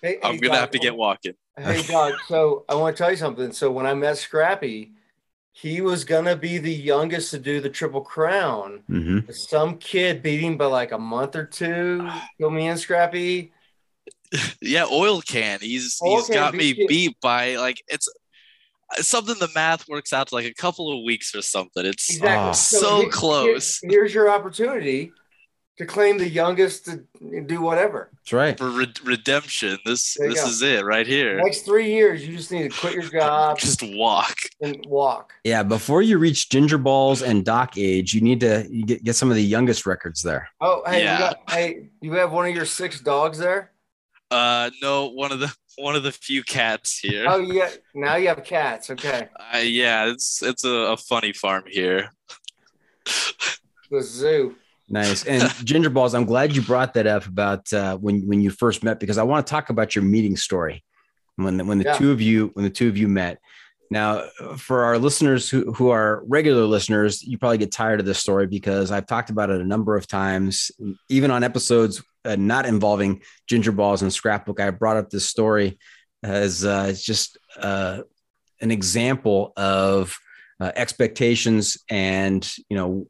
Hey, 0.00 0.18
I'm 0.22 0.34
hey, 0.34 0.40
gonna 0.40 0.54
Doc, 0.54 0.60
have 0.60 0.70
to 0.72 0.78
get 0.78 0.96
walking. 0.96 1.34
Hey, 1.56 1.82
Doc. 1.88 2.14
So 2.26 2.64
I 2.68 2.74
want 2.74 2.96
to 2.96 3.02
tell 3.02 3.10
you 3.10 3.16
something. 3.16 3.52
So 3.52 3.70
when 3.70 3.86
I 3.86 3.94
met 3.94 4.18
Scrappy, 4.18 4.92
he 5.52 5.80
was 5.80 6.04
gonna 6.04 6.34
be 6.34 6.58
the 6.58 6.72
youngest 6.72 7.30
to 7.30 7.38
do 7.38 7.60
the 7.60 7.70
Triple 7.70 8.00
Crown. 8.00 8.82
hmm 8.88 9.20
Some 9.30 9.78
kid 9.78 10.22
beat 10.22 10.40
him 10.40 10.56
by 10.56 10.64
like 10.64 10.90
a 10.92 10.98
month 10.98 11.36
or 11.36 11.44
two. 11.44 12.08
Kill 12.38 12.50
me 12.50 12.66
and 12.66 12.78
Scrappy. 12.78 13.52
Yeah, 14.62 14.86
oil 14.90 15.20
can. 15.20 15.58
He's 15.60 16.00
Oil 16.02 16.16
he's 16.16 16.26
can 16.28 16.34
got 16.36 16.54
me 16.54 16.72
beat 16.88 17.16
by 17.20 17.56
like 17.56 17.82
it's 17.86 18.08
it's 18.08 18.21
something 18.96 19.34
the 19.38 19.48
math 19.54 19.88
works 19.88 20.12
out 20.12 20.28
to 20.28 20.34
like 20.34 20.46
a 20.46 20.54
couple 20.54 20.96
of 20.96 21.04
weeks 21.04 21.34
or 21.34 21.42
something. 21.42 21.84
It's 21.86 22.10
Exactly. 22.10 22.48
Oh. 22.50 22.52
so 22.52 23.00
here- 23.00 23.10
close. 23.10 23.78
here- 23.78 23.90
here's 23.90 24.14
your 24.14 24.30
opportunity 24.30 25.12
to 25.78 25.86
claim 25.86 26.18
the 26.18 26.28
youngest 26.28 26.84
to 26.84 27.02
do 27.46 27.60
whatever. 27.62 28.10
That's 28.12 28.32
right. 28.34 28.58
for 28.58 28.68
re- 28.68 28.92
redemption. 29.04 29.78
This 29.86 30.14
this 30.20 30.34
go. 30.42 30.46
is 30.46 30.60
it 30.60 30.84
right 30.84 31.06
here. 31.06 31.38
Next 31.42 31.62
three 31.62 31.90
years, 31.90 32.26
you 32.28 32.36
just 32.36 32.52
need 32.52 32.70
to 32.70 32.78
quit 32.78 32.92
your 32.92 33.04
job 33.04 33.58
Just 33.58 33.82
walk. 33.82 34.36
and 34.60 34.84
walk. 34.86 35.32
Yeah. 35.44 35.62
Before 35.62 36.02
you 36.02 36.18
reach 36.18 36.50
Ginger 36.50 36.78
Ballz 36.78 37.26
and 37.26 37.42
Doc 37.44 37.78
age, 37.78 38.12
you 38.12 38.20
need 38.20 38.40
to 38.40 38.66
you 38.70 38.84
get, 38.84 39.02
get 39.02 39.16
some 39.16 39.30
of 39.30 39.36
the 39.36 39.42
youngest 39.42 39.86
records 39.86 40.22
there. 40.22 40.48
Oh, 40.60 40.82
hey, 40.86 41.02
Yeah. 41.04 41.12
you 41.14 41.18
got, 41.20 41.50
hey, 41.50 41.88
you 42.02 42.12
have 42.12 42.32
one 42.32 42.46
of 42.46 42.54
your 42.54 42.66
six 42.66 43.00
dogs 43.00 43.38
there? 43.38 43.72
Uh, 44.30 44.70
no, 44.82 45.08
one 45.08 45.32
of 45.32 45.40
the 45.40 45.52
one 45.76 45.96
of 45.96 46.02
the 46.02 46.12
few 46.12 46.42
cats 46.42 46.98
here. 46.98 47.24
Oh, 47.28 47.38
yeah. 47.38 47.70
Now 47.94 48.16
you 48.16 48.28
have 48.28 48.42
cats. 48.44 48.90
Okay. 48.90 49.28
Uh, 49.54 49.58
yeah, 49.58 50.06
it's 50.06 50.42
it's 50.42 50.64
a, 50.64 50.70
a 50.70 50.96
funny 50.96 51.32
farm 51.32 51.64
here. 51.66 52.10
The 53.90 54.00
zoo. 54.02 54.56
Nice. 54.88 55.24
And 55.24 55.42
Ginger 55.64 55.90
Ballz, 55.90 56.14
I'm 56.14 56.24
glad 56.24 56.54
you 56.56 56.62
brought 56.62 56.94
that 56.94 57.06
up 57.06 57.26
about 57.26 57.70
uh, 57.72 57.96
when 57.98 58.26
when 58.26 58.40
you 58.40 58.50
first 58.50 58.82
met 58.82 58.98
because 59.00 59.18
I 59.18 59.22
want 59.22 59.46
to 59.46 59.50
talk 59.50 59.70
about 59.70 59.94
your 59.94 60.04
meeting 60.04 60.36
story 60.36 60.84
when 61.36 61.58
the, 61.58 61.64
when 61.64 61.78
the 61.78 61.84
Yeah. 61.84 61.94
two 61.98 62.12
of 62.12 62.20
you 62.20 62.50
when 62.54 62.64
the 62.64 62.70
two 62.70 62.88
of 62.88 62.96
you 62.96 63.08
met. 63.08 63.38
Now, 63.90 64.22
for 64.56 64.84
our 64.84 64.98
listeners 64.98 65.50
who 65.50 65.72
who 65.74 65.90
are 65.90 66.22
regular 66.26 66.64
listeners, 66.64 67.22
you 67.22 67.36
probably 67.36 67.58
get 67.58 67.72
tired 67.72 68.00
of 68.00 68.06
this 68.06 68.18
story 68.18 68.46
because 68.46 68.90
I've 68.90 69.06
talked 69.06 69.28
about 69.28 69.50
it 69.50 69.60
a 69.60 69.64
number 69.64 69.96
of 69.96 70.06
times, 70.06 70.70
even 71.10 71.30
on 71.30 71.44
episodes 71.44 72.02
uh, 72.24 72.36
not 72.36 72.66
involving 72.66 73.22
Ginger 73.48 73.72
Ballz 73.72 74.02
and 74.02 74.12
Scrapbook. 74.12 74.60
I 74.60 74.70
brought 74.70 74.96
up 74.96 75.10
this 75.10 75.28
story 75.28 75.78
as 76.22 76.64
uh, 76.64 76.86
it's 76.88 77.02
just 77.04 77.38
uh, 77.60 78.02
an 78.60 78.70
example 78.70 79.52
of 79.56 80.16
uh, 80.60 80.70
expectations 80.76 81.76
and 81.90 82.48
you 82.68 82.76
know 82.76 83.06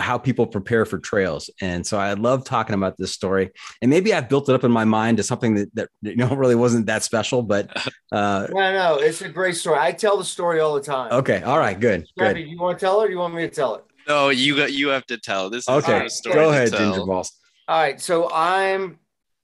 how 0.00 0.16
people 0.18 0.46
prepare 0.46 0.84
for 0.84 0.98
trails. 1.00 1.50
And 1.60 1.84
so 1.84 1.98
I 1.98 2.12
love 2.14 2.44
talking 2.44 2.74
about 2.76 2.96
this 2.96 3.10
story. 3.10 3.50
And 3.82 3.90
maybe 3.90 4.14
I've 4.14 4.28
built 4.28 4.48
it 4.48 4.54
up 4.54 4.62
in 4.62 4.70
my 4.70 4.84
mind 4.84 5.16
to 5.16 5.24
something 5.24 5.56
that, 5.56 5.74
that 5.74 5.88
you 6.00 6.14
know 6.16 6.28
really 6.36 6.54
wasn't 6.54 6.86
that 6.86 7.02
special, 7.02 7.42
but 7.42 7.68
uh, 8.12 8.46
No, 8.50 8.72
no, 8.72 8.96
it's 9.00 9.20
a 9.20 9.28
great 9.28 9.56
story. 9.56 9.78
I 9.80 9.90
tell 9.92 10.16
the 10.16 10.24
story 10.24 10.60
all 10.60 10.74
the 10.74 10.80
time. 10.80 11.10
okay. 11.12 11.42
All 11.42 11.58
right. 11.58 11.78
Good. 11.78 12.06
Scrappy, 12.08 12.44
Good. 12.44 12.50
you 12.50 12.58
want 12.60 12.78
to 12.78 12.84
tell 12.86 13.00
it 13.00 13.08
or 13.08 13.10
you 13.10 13.18
want 13.18 13.34
me 13.34 13.42
to 13.42 13.52
tell 13.52 13.74
it? 13.74 13.84
No, 14.08 14.28
you 14.30 14.56
got 14.56 14.72
you 14.72 14.88
have 14.88 15.06
to 15.06 15.18
tell. 15.18 15.50
This 15.50 15.64
is 15.64 15.68
Okay. 15.68 15.98
your 15.98 16.08
story 16.08 16.34
Go 16.36 16.50
ahead, 16.50 16.70
tell. 16.70 16.78
Ginger 16.78 17.00
Ballz. 17.00 17.30
All 17.72 17.78
right. 17.78 17.98
So 17.98 18.30
I'm, 18.30 18.98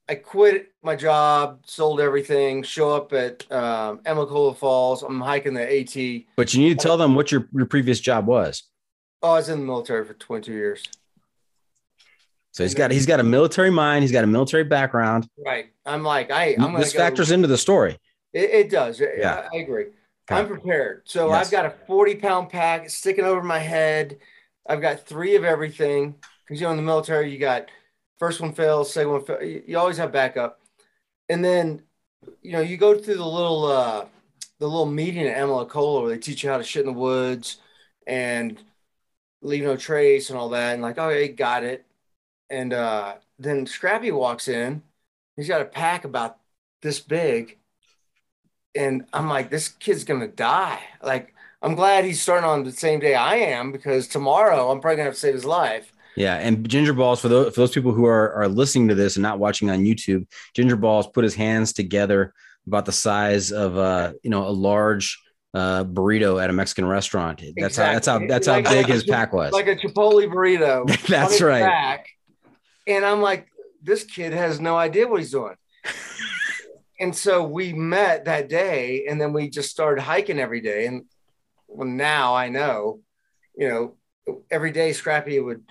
I 0.06 0.16
quit 0.16 0.74
my 0.82 0.94
job, 0.94 1.60
sold 1.64 1.98
everything, 1.98 2.62
show 2.62 2.94
up 2.94 3.14
at 3.14 3.50
um, 3.50 4.00
Falls. 4.54 5.02
I'm 5.02 5.18
hiking 5.18 5.54
the 5.54 5.62
AT. 5.62 6.24
But 6.36 6.52
you 6.52 6.60
need 6.60 6.78
to 6.78 6.82
tell 6.86 6.98
them 6.98 7.14
what 7.14 7.32
your, 7.32 7.48
your 7.54 7.64
previous 7.64 8.00
job 8.00 8.26
was. 8.26 8.64
Oh, 9.22 9.30
I 9.30 9.36
was 9.36 9.48
in 9.48 9.60
the 9.60 9.64
military 9.64 10.04
for 10.04 10.12
22 10.12 10.52
years. 10.52 10.82
So 12.52 12.64
he's 12.64 12.74
got 12.74 12.90
he's 12.90 13.06
got 13.06 13.18
a 13.18 13.22
military 13.22 13.70
mind. 13.70 14.02
He's 14.02 14.12
got 14.12 14.24
a 14.24 14.26
military 14.26 14.64
background. 14.64 15.26
Right. 15.42 15.72
I'm 15.86 16.02
like, 16.02 16.30
I, 16.30 16.54
I'm 16.60 16.74
this 16.74 16.92
factors 16.92 17.30
into 17.30 17.48
the 17.48 17.56
story. 17.56 17.96
It, 18.34 18.50
it 18.50 18.70
does. 18.70 19.00
Yeah. 19.00 19.48
I, 19.50 19.56
I 19.56 19.60
agree. 19.60 19.84
Okay. 19.84 19.94
I'm 20.38 20.48
prepared. 20.48 21.00
So 21.06 21.28
Yes. 21.28 21.46
I've 21.46 21.50
got 21.50 21.64
a 21.64 21.70
40 21.86 22.16
pound 22.16 22.50
pack 22.50 22.90
sticking 22.90 23.24
over 23.24 23.42
my 23.42 23.58
head. 23.58 24.18
I've 24.68 24.82
got 24.82 25.06
three 25.06 25.34
of 25.34 25.44
everything. 25.44 26.16
Because, 26.44 26.60
you 26.60 26.66
know, 26.66 26.72
in 26.72 26.76
the 26.76 26.82
military, 26.82 27.30
you 27.30 27.38
got 27.38 27.68
first 28.18 28.40
one 28.40 28.52
fails, 28.52 28.92
second 28.92 29.12
one 29.12 29.24
fails. 29.24 29.62
You, 29.66 29.78
always 29.78 29.96
have 29.98 30.12
backup. 30.12 30.60
And 31.28 31.44
then, 31.44 31.82
you 32.42 32.52
know, 32.52 32.60
you 32.60 32.76
go 32.76 32.98
through 32.98 33.16
the 33.16 33.26
little, 33.26 33.64
uh, 33.66 34.06
the 34.58 34.66
little 34.66 34.86
meeting 34.86 35.26
at 35.26 35.36
Emily 35.36 35.66
where 35.72 36.08
they 36.08 36.18
teach 36.18 36.42
you 36.42 36.50
how 36.50 36.58
to 36.58 36.64
shit 36.64 36.86
in 36.86 36.92
the 36.92 36.98
woods 36.98 37.58
and 38.06 38.60
leave 39.42 39.64
no 39.64 39.76
trace 39.76 40.30
and 40.30 40.38
all 40.38 40.48
that. 40.50 40.74
And 40.74 40.82
like, 40.82 40.98
oh, 40.98 41.08
yeah, 41.10 41.26
got 41.28 41.64
it. 41.64 41.84
And 42.50 42.72
uh, 42.72 43.16
then 43.38 43.66
Scrappy 43.66 44.10
walks 44.10 44.48
in. 44.48 44.82
He's 45.36 45.48
got 45.48 45.60
a 45.60 45.66
pack 45.66 46.04
about 46.04 46.38
this 46.82 47.00
big 47.00 47.58
and 48.78 49.06
I'm 49.12 49.28
like, 49.28 49.50
this 49.50 49.68
kid's 49.68 50.04
gonna 50.04 50.28
die. 50.28 50.80
Like, 51.02 51.34
I'm 51.62 51.74
glad 51.74 52.04
he's 52.04 52.22
starting 52.22 52.48
on 52.48 52.64
the 52.64 52.72
same 52.72 53.00
day 53.00 53.14
I 53.14 53.36
am 53.36 53.72
because 53.72 54.06
tomorrow 54.06 54.70
I'm 54.70 54.80
probably 54.80 54.96
gonna 54.96 55.06
have 55.06 55.14
to 55.14 55.20
save 55.20 55.34
his 55.34 55.44
life. 55.44 55.92
Yeah, 56.18 56.34
and 56.36 56.68
Ginger 56.68 56.94
Ballz 56.94 57.20
for 57.20 57.28
those 57.28 57.54
for 57.54 57.60
those 57.60 57.70
people 57.72 57.92
who 57.92 58.04
are 58.06 58.32
are 58.34 58.48
listening 58.48 58.88
to 58.88 58.94
this 58.94 59.16
and 59.16 59.22
not 59.22 59.38
watching 59.38 59.70
on 59.70 59.80
YouTube, 59.80 60.26
Ginger 60.54 60.76
Ballz 60.76 61.12
put 61.12 61.22
his 61.24 61.34
hands 61.34 61.72
together 61.72 62.34
about 62.66 62.84
the 62.86 62.92
size 62.92 63.52
of 63.52 63.76
uh 63.78 64.12
you 64.22 64.30
know 64.30 64.46
a 64.46 64.50
large 64.50 65.18
uh 65.54 65.84
burrito 65.84 66.42
at 66.42 66.50
a 66.50 66.52
Mexican 66.52 66.86
restaurant. 66.86 67.42
That's 67.56 67.76
how 67.76 67.92
that's 67.92 68.06
how 68.08 68.16
Exactly. 68.16 68.26
that's 68.28 68.46
how 68.46 68.54
Like- 68.54 68.64
big 68.68 68.86
his 68.86 69.04
pack 69.04 69.32
was. 69.32 69.52
Like 69.52 69.68
a 69.68 69.76
Chipotle 69.76 70.26
burrito. 70.28 70.86
That's 71.06 71.40
right. 71.40 72.00
And 72.86 73.04
I'm 73.04 73.20
like, 73.20 73.48
this 73.82 74.02
kid 74.04 74.32
has 74.32 74.60
no 74.60 74.76
idea 74.76 75.06
what 75.06 75.20
he's 75.20 75.30
doing. 75.30 75.54
and 77.00 77.14
so 77.14 77.44
we 77.44 77.72
met 77.72 78.24
that 78.24 78.48
day, 78.48 79.06
and 79.08 79.20
then 79.20 79.32
we 79.32 79.48
just 79.50 79.70
started 79.70 80.02
hiking 80.02 80.38
every 80.40 80.60
day. 80.60 80.86
And 80.86 81.04
well, 81.68 81.86
now 81.86 82.34
I 82.34 82.48
know, 82.48 83.00
you 83.56 83.68
know, 83.68 83.94
every 84.50 84.70
day 84.72 84.92
Scrappy 84.92 85.38
would 85.38 85.62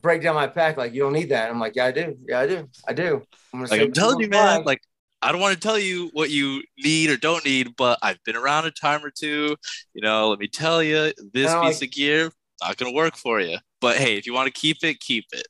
break 0.00 0.22
down 0.22 0.34
my 0.34 0.46
pack 0.46 0.76
like, 0.76 0.92
you 0.92 1.00
don't 1.00 1.12
need 1.12 1.30
that. 1.30 1.50
I'm 1.50 1.60
like, 1.60 1.76
yeah, 1.76 1.86
I 1.86 1.92
do. 1.92 2.16
Yeah, 2.28 2.40
I 2.40 2.46
do. 2.46 2.68
I 2.86 2.92
do. 2.92 3.22
I'm 3.52 3.64
Like 3.64 3.80
I'm 3.80 3.92
telling 3.92 4.20
you, 4.20 4.28
man. 4.28 4.64
Like 4.64 4.82
I 5.22 5.32
don't 5.32 5.40
want 5.40 5.54
to 5.54 5.60
tell 5.60 5.78
you 5.78 6.10
what 6.12 6.30
you 6.30 6.62
need 6.78 7.10
or 7.10 7.16
don't 7.16 7.44
need, 7.44 7.76
but 7.76 7.98
I've 8.02 8.22
been 8.24 8.36
around 8.36 8.64
a 8.64 8.70
time 8.70 9.04
or 9.04 9.10
two. 9.10 9.56
You 9.92 10.02
know, 10.02 10.28
let 10.30 10.38
me 10.38 10.48
tell 10.48 10.82
you, 10.82 11.12
this 11.32 11.52
And 11.52 11.62
piece 11.62 11.82
of 11.82 11.90
gear 11.90 12.32
not 12.62 12.76
gonna 12.76 12.92
work 12.92 13.16
for 13.16 13.40
you. 13.40 13.58
But 13.80 13.96
hey, 13.96 14.16
if 14.16 14.26
you 14.26 14.34
want 14.34 14.46
to 14.46 14.52
keep 14.52 14.78
it, 14.82 15.00
keep 15.00 15.26
it. 15.32 15.48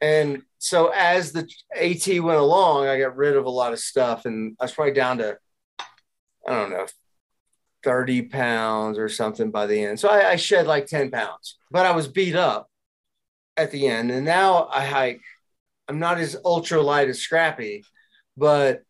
And 0.00 0.42
so 0.58 0.88
as 0.94 1.32
the 1.32 1.48
AT 1.74 2.06
went 2.22 2.38
along, 2.38 2.86
I 2.86 2.98
got 2.98 3.16
rid 3.16 3.36
of 3.36 3.46
a 3.46 3.50
lot 3.50 3.72
of 3.72 3.78
stuff, 3.78 4.26
and 4.26 4.56
I 4.60 4.64
was 4.64 4.72
probably 4.72 4.92
down 4.92 5.18
to, 5.18 5.38
I 5.78 6.50
don't 6.50 6.70
know, 6.70 6.86
30 7.84 8.22
pounds 8.22 8.98
or 8.98 9.08
something 9.08 9.50
by 9.50 9.66
the 9.66 9.82
end. 9.82 10.00
So 10.00 10.08
I, 10.08 10.30
I 10.30 10.36
shed 10.36 10.66
like 10.66 10.86
10 10.86 11.10
pounds, 11.10 11.58
but 11.70 11.86
I 11.86 11.92
was 11.92 12.08
beat 12.08 12.34
up 12.34 12.68
at 13.56 13.70
the 13.70 13.86
end. 13.86 14.10
And 14.10 14.24
now 14.24 14.68
I 14.70 14.84
hike, 14.84 15.22
I'm 15.88 15.98
not 15.98 16.18
as 16.18 16.36
ultra 16.44 16.80
light 16.80 17.08
as 17.08 17.20
Scrappy, 17.20 17.84
but 18.36 18.82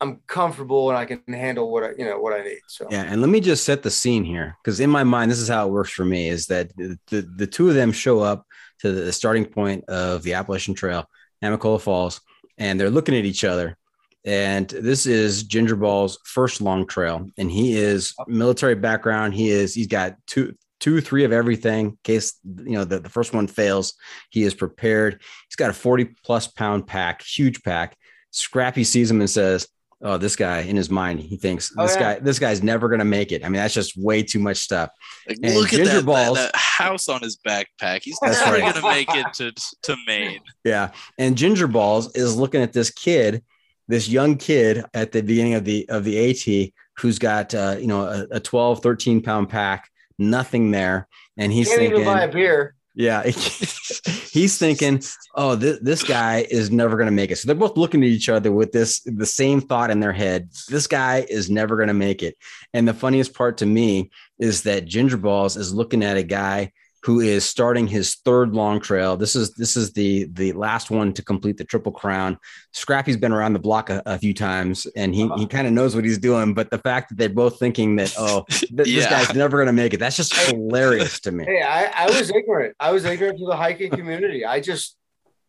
I'm 0.00 0.20
comfortable 0.26 0.90
and 0.90 0.98
I 0.98 1.06
can 1.06 1.22
handle 1.32 1.72
what 1.72 1.84
I, 1.84 1.90
you 1.96 2.04
know, 2.04 2.18
what 2.18 2.38
I 2.38 2.42
need. 2.42 2.60
So 2.68 2.86
Yeah, 2.90 3.04
and 3.04 3.20
let 3.20 3.30
me 3.30 3.40
just 3.40 3.64
set 3.64 3.82
the 3.82 3.90
scene 3.90 4.24
here 4.24 4.56
because 4.62 4.80
in 4.80 4.90
my 4.90 5.04
mind, 5.04 5.30
this 5.30 5.38
is 5.38 5.48
how 5.48 5.66
it 5.66 5.72
works 5.72 5.90
for 5.90 6.04
me: 6.04 6.28
is 6.28 6.46
that 6.46 6.76
the 6.76 6.98
the, 7.36 7.46
two 7.46 7.68
of 7.68 7.74
them 7.74 7.92
show 7.92 8.20
up 8.20 8.44
to 8.80 8.92
the 8.92 9.12
starting 9.12 9.46
point 9.46 9.84
of 9.88 10.22
the 10.22 10.34
Appalachian 10.34 10.74
Trail, 10.74 11.06
Amicalola 11.42 11.80
Falls, 11.80 12.20
and 12.58 12.78
they're 12.78 12.90
looking 12.90 13.16
at 13.16 13.24
each 13.24 13.44
other, 13.44 13.78
and 14.24 14.68
this 14.68 15.06
is 15.06 15.44
Ginger 15.44 15.76
Ball's 15.76 16.18
first 16.24 16.60
long 16.60 16.86
trail, 16.86 17.26
and 17.38 17.50
he 17.50 17.76
is 17.76 18.14
military 18.26 18.74
background. 18.74 19.32
He 19.32 19.48
is 19.48 19.74
he's 19.74 19.86
got 19.86 20.16
two 20.26 20.54
two 20.80 21.00
three 21.00 21.24
of 21.24 21.32
everything 21.32 21.86
in 21.86 21.98
case 22.04 22.34
you 22.44 22.72
know 22.72 22.84
the, 22.84 22.98
the 23.00 23.08
first 23.08 23.32
one 23.32 23.46
fails 23.46 23.94
he 24.30 24.42
is 24.42 24.54
prepared 24.54 25.20
he's 25.48 25.56
got 25.56 25.70
a 25.70 25.72
40 25.74 26.06
plus 26.24 26.46
pound 26.48 26.86
pack 26.86 27.22
huge 27.22 27.62
pack 27.62 27.96
scrappy 28.30 28.84
sees 28.84 29.10
him 29.10 29.20
and 29.20 29.30
says 29.30 29.68
oh 30.02 30.18
this 30.18 30.34
guy 30.36 30.60
in 30.60 30.76
his 30.76 30.90
mind 30.90 31.20
he 31.20 31.36
thinks 31.36 31.72
Oh, 31.78 31.86
this 31.86 31.94
yeah. 31.96 32.14
guy 32.14 32.20
this 32.20 32.38
guy's 32.38 32.62
never 32.62 32.88
gonna 32.88 33.04
make 33.04 33.30
it 33.32 33.44
i 33.44 33.48
mean 33.48 33.60
that's 33.60 33.72
just 33.74 33.96
way 33.96 34.22
too 34.22 34.40
much 34.40 34.56
stuff 34.58 34.90
Like, 35.28 35.38
And 35.42 35.54
look 35.54 35.66
at 35.72 35.76
Ginger 35.76 35.84
that, 35.84 35.94
that- 36.00 36.06
Balls- 36.06 36.38
that 36.38 36.56
house 36.56 37.08
on 37.08 37.22
his 37.22 37.38
backpack. 37.46 38.00
He's 38.02 38.18
That's 38.20 38.40
never 38.44 38.58
right. 38.58 38.74
gonna 38.74 38.86
make 38.94 39.08
it 39.14 39.26
to 39.34 39.52
to 39.84 39.96
Maine. 40.08 40.40
Yeah. 40.64 40.90
And 41.18 41.36
Ginger 41.38 41.68
Ballz 41.68 42.10
is 42.16 42.34
looking 42.36 42.60
at 42.62 42.72
this 42.72 42.90
kid, 42.90 43.44
this 43.86 44.08
young 44.08 44.36
kid 44.36 44.84
at 44.92 45.12
the 45.12 45.22
beginning 45.22 45.54
of 45.54 45.64
the 45.64 45.88
of 45.88 46.02
the 46.02 46.18
AT 46.30 46.72
who's 46.98 47.20
got 47.20 47.54
uh, 47.54 47.76
you 47.78 47.86
know 47.86 48.02
a, 48.06 48.26
a 48.32 48.40
12, 48.40 48.82
13 48.82 49.22
pound 49.22 49.48
pack, 49.48 49.88
nothing 50.18 50.70
there. 50.70 51.08
And 51.36 51.52
he's 51.52 51.68
Can't 51.68 51.80
thinking, 51.80 52.00
even 52.00 52.14
buy 52.14 52.22
a 52.22 52.32
beer. 52.32 52.74
yeah, 52.94 53.22
he's 53.26 54.56
thinking, 54.58 55.02
oh, 55.34 55.56
this, 55.56 55.78
this 55.80 56.02
guy 56.04 56.46
is 56.48 56.70
never 56.70 56.96
going 56.96 57.06
to 57.08 57.12
make 57.12 57.30
it. 57.30 57.36
So 57.36 57.46
they're 57.46 57.56
both 57.56 57.76
looking 57.76 58.02
at 58.02 58.08
each 58.08 58.28
other 58.28 58.52
with 58.52 58.72
this 58.72 59.00
the 59.00 59.26
same 59.26 59.60
thought 59.60 59.90
in 59.90 60.00
their 60.00 60.12
head. 60.12 60.50
This 60.68 60.86
guy 60.86 61.26
is 61.28 61.50
never 61.50 61.76
going 61.76 61.88
to 61.88 61.94
make 61.94 62.22
it. 62.22 62.36
And 62.72 62.86
the 62.86 62.94
funniest 62.94 63.34
part 63.34 63.58
to 63.58 63.66
me 63.66 64.10
is 64.38 64.62
that 64.62 64.84
Ginger 64.84 65.18
Ballz 65.18 65.56
is 65.56 65.74
looking 65.74 66.04
at 66.04 66.16
a 66.16 66.22
guy 66.22 66.72
who 67.04 67.20
is 67.20 67.44
starting 67.44 67.86
his 67.86 68.14
third 68.16 68.54
long 68.54 68.80
trail. 68.80 69.16
This 69.16 69.36
is 69.36 69.52
this 69.54 69.76
is 69.76 69.92
the 69.92 70.24
the 70.32 70.52
last 70.52 70.90
one 70.90 71.12
to 71.12 71.22
complete 71.22 71.58
the 71.58 71.64
triple 71.64 71.92
crown. 71.92 72.38
Scrappy's 72.72 73.18
been 73.18 73.32
around 73.32 73.52
the 73.52 73.58
block 73.58 73.90
a, 73.90 74.02
a 74.06 74.18
few 74.18 74.32
times, 74.32 74.86
and 74.96 75.14
he 75.14 75.28
he 75.36 75.46
kind 75.46 75.66
of 75.66 75.72
knows 75.72 75.94
what 75.94 76.04
he's 76.04 76.18
doing. 76.18 76.54
But 76.54 76.70
the 76.70 76.78
fact 76.78 77.10
that 77.10 77.18
they're 77.18 77.28
both 77.28 77.58
thinking 77.58 77.96
that 77.96 78.14
oh, 78.18 78.44
th- 78.48 78.70
this 78.72 79.06
guy's 79.06 79.34
never 79.34 79.58
going 79.58 79.66
to 79.66 79.72
make 79.72 79.92
it, 79.92 79.98
that's 79.98 80.16
just 80.16 80.34
hilarious 80.34 81.20
to 81.20 81.32
me. 81.32 81.44
Hey, 81.44 81.62
I, 81.62 82.04
I 82.04 82.06
was 82.06 82.30
ignorant. 82.30 82.74
I 82.80 82.90
was 82.92 83.04
ignorant 83.04 83.38
to 83.38 83.46
the 83.46 83.56
hiking 83.56 83.90
community. 83.90 84.46
I 84.46 84.60
just 84.60 84.96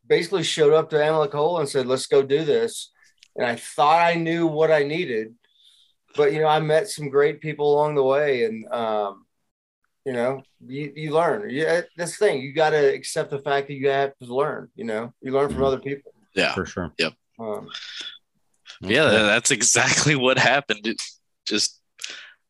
basically 0.08 0.44
showed 0.44 0.74
up 0.74 0.90
to 0.90 0.98
Amicalola 0.98 1.62
and 1.62 1.70
said, 1.70 1.88
let's 1.88 2.08
go 2.08 2.22
do 2.22 2.44
this. 2.44 2.92
And 3.36 3.46
I 3.46 3.56
thought 3.56 4.02
I 4.02 4.16
knew 4.16 4.48
what 4.48 4.72
I 4.72 4.84
needed. 4.84 5.34
But, 6.16 6.32
you 6.32 6.40
know, 6.40 6.48
I 6.48 6.60
met 6.60 6.88
some 6.88 7.10
great 7.10 7.42
people 7.42 7.74
along 7.74 7.96
the 7.96 8.04
way. 8.04 8.46
And, 8.46 8.72
um, 8.72 9.25
you 10.06 10.14
know, 10.14 10.44
you, 10.66 10.94
you 10.96 11.12
learn. 11.14 11.50
Yeah, 11.50 11.82
that's 11.98 12.18
the 12.18 12.26
thing. 12.26 12.42
You 12.42 12.54
got 12.54 12.70
to 12.72 12.94
accept 12.94 13.32
the 13.32 13.40
fact 13.40 13.68
that 13.68 13.74
you 13.74 13.90
have 13.90 14.16
to 14.22 14.26
learn. 14.34 14.70
You 14.76 14.86
know, 14.86 15.14
you 15.22 15.32
learn 15.32 15.52
from 15.52 15.64
other 15.64 15.80
people. 15.80 16.14
Yeah, 16.36 16.54
For 16.54 16.66
sure. 16.66 16.92
Um, 17.40 17.68
yeah, 18.82 19.06
that's 19.10 19.52
exactly 19.52 20.16
what 20.26 20.38
happened. 20.38 20.86
It 20.86 21.02
just 21.48 21.82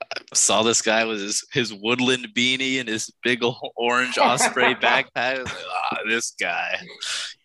I 0.04 0.20
saw 0.34 0.64
this 0.64 0.82
guy 0.82 1.06
with 1.06 1.20
his, 1.22 1.46
his 1.54 1.74
woodland 1.74 2.28
beanie 2.36 2.80
and 2.80 2.88
his 2.90 3.12
big 3.24 3.44
ol- 3.44 3.74
orange 3.76 4.18
osprey 4.18 4.76
backpack. 4.82 5.46
Like, 5.46 5.48
Ah, 5.92 5.98
this 6.08 6.36
guy. 6.40 6.80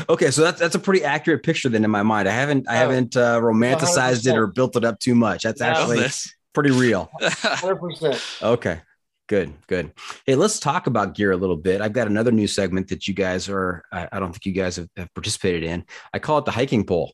okay, 0.08 0.30
so 0.30 0.42
that's 0.42 0.60
that's 0.60 0.74
a 0.74 0.78
pretty 0.78 1.04
accurate 1.04 1.42
picture 1.42 1.68
then 1.68 1.84
in 1.84 1.90
my 1.90 2.02
mind. 2.02 2.28
I 2.28 2.32
haven't 2.32 2.68
I 2.68 2.76
Oh, 2.76 2.78
haven't 2.78 3.16
uh, 3.16 3.40
romanticized 3.40 4.26
it 4.26 4.34
100%. 4.34 4.36
or 4.36 4.46
built 4.46 4.76
it 4.76 4.84
up 4.84 4.98
too 5.00 5.14
much. 5.14 5.42
That's 5.42 5.60
No. 5.60 5.66
actually 5.66 6.00
This- 6.00 6.32
pretty 6.52 6.70
real. 6.70 7.10
100%. 7.20 8.42
Okay. 8.42 8.80
Good, 9.28 9.52
good. 9.68 9.92
Hey, 10.26 10.34
let's 10.34 10.58
talk 10.58 10.88
about 10.88 11.14
gear 11.14 11.30
a 11.30 11.36
little 11.36 11.56
bit. 11.56 11.80
I've 11.80 11.92
got 11.92 12.08
another 12.08 12.32
new 12.32 12.48
segment 12.48 12.88
that 12.88 13.06
you 13.06 13.14
guys 13.14 13.48
are, 13.48 13.84
I, 13.92 14.08
I 14.10 14.18
don't 14.18 14.32
think 14.32 14.44
you 14.44 14.52
guys 14.52 14.74
have, 14.74 14.88
have 14.96 15.14
participated 15.14 15.62
in. 15.62 15.84
I 16.12 16.18
call 16.18 16.38
it 16.38 16.46
the 16.46 16.50
hiking 16.50 16.84
pole. 16.84 17.12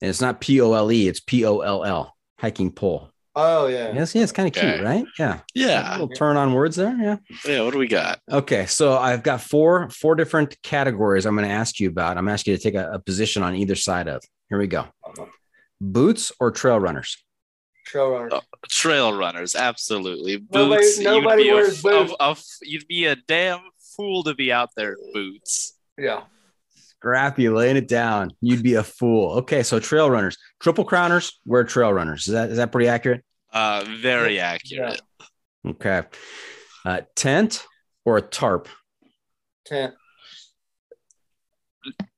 And 0.00 0.08
it's 0.08 0.20
not 0.20 0.40
P 0.40 0.60
O 0.60 0.72
L 0.74 0.92
E, 0.92 1.08
it's 1.08 1.18
P 1.18 1.44
O 1.44 1.58
L 1.60 1.84
L, 1.84 2.14
hiking 2.38 2.70
pole. 2.70 3.10
Oh, 3.36 3.66
yeah. 3.66 3.92
Yes, 3.92 4.14
yeah, 4.14 4.22
it's 4.22 4.30
kind 4.30 4.46
of 4.46 4.54
cute, 4.54 4.80
right? 4.80 5.04
Yeah. 5.18 5.34
A 5.34 5.42
yeah, 5.54 5.92
little 5.92 6.08
turn 6.08 6.36
on 6.36 6.52
words 6.52 6.76
there. 6.76 6.96
Yeah. 6.96 7.16
yeah. 7.44 7.62
What 7.62 7.72
do 7.72 7.78
we 7.78 7.88
got? 7.88 8.20
Okay, 8.30 8.66
so 8.66 8.96
I've 8.96 9.24
got 9.24 9.40
four 9.40 9.90
four 9.90 10.14
different 10.14 10.56
categories 10.62 11.26
I'm 11.26 11.34
going 11.34 11.48
to 11.48 11.54
ask 11.54 11.80
you 11.80 11.88
about. 11.88 12.16
I'm 12.16 12.28
asking 12.28 12.52
you 12.52 12.58
to 12.58 12.62
take 12.62 12.74
a, 12.76 12.92
a 12.92 12.98
position 13.00 13.42
on 13.42 13.56
either 13.56 13.74
side 13.74 14.06
of. 14.06 14.22
Here 14.50 14.58
we 14.58 14.68
go. 14.68 14.86
Uh-huh. 15.04 15.26
Boots 15.80 16.30
or 16.38 16.52
trail 16.52 16.78
runners? 16.78 17.23
Trail 17.84 18.10
runner. 18.10 18.28
Oh. 18.32 18.40
Trail 18.68 19.12
runners, 19.12 19.54
absolutely. 19.54 20.44
Nobody- 20.50 20.82
Boots. 20.82 20.98
nobody 21.00 21.42
you'd 21.44 21.48
be 21.50 21.54
wears 21.54 21.68
a, 21.84 21.88
f- 21.88 22.08
boots. 22.08 22.12
a- 22.20 22.24
a 22.24 22.30
f- 22.30 22.44
you'd 22.62 22.88
be 22.88 23.06
a 23.06 23.16
damn 23.16 23.60
fool 23.96 24.22
to 24.24 24.34
be 24.34 24.50
out 24.52 24.70
there 24.76 24.92
in 24.94 25.12
boots. 25.12 25.76
Yeah. 25.98 26.22
Scrappy 26.74 27.48
laying 27.50 27.76
it 27.76 27.86
down. 27.86 28.30
You'd 28.40 28.62
be 28.62 28.74
a 28.74 28.82
fool. 28.82 29.32
Okay, 29.40 29.62
so 29.62 29.78
trail 29.78 30.10
runners, 30.10 30.38
triple 30.60 30.84
crowners, 30.86 31.34
wear 31.44 31.62
trail 31.64 31.92
runners. 31.92 32.26
Is 32.26 32.32
that 32.32 32.50
is 32.50 32.56
that 32.56 32.72
pretty 32.72 32.88
accurate? 32.88 33.22
Uh, 33.52 33.84
very 34.00 34.40
accurate. 34.40 35.00
Okay. 35.66 36.02
Uh, 36.84 37.02
tent 37.14 37.64
or 38.06 38.16
a 38.16 38.22
tarp? 38.22 38.68
Tent. 39.66 39.94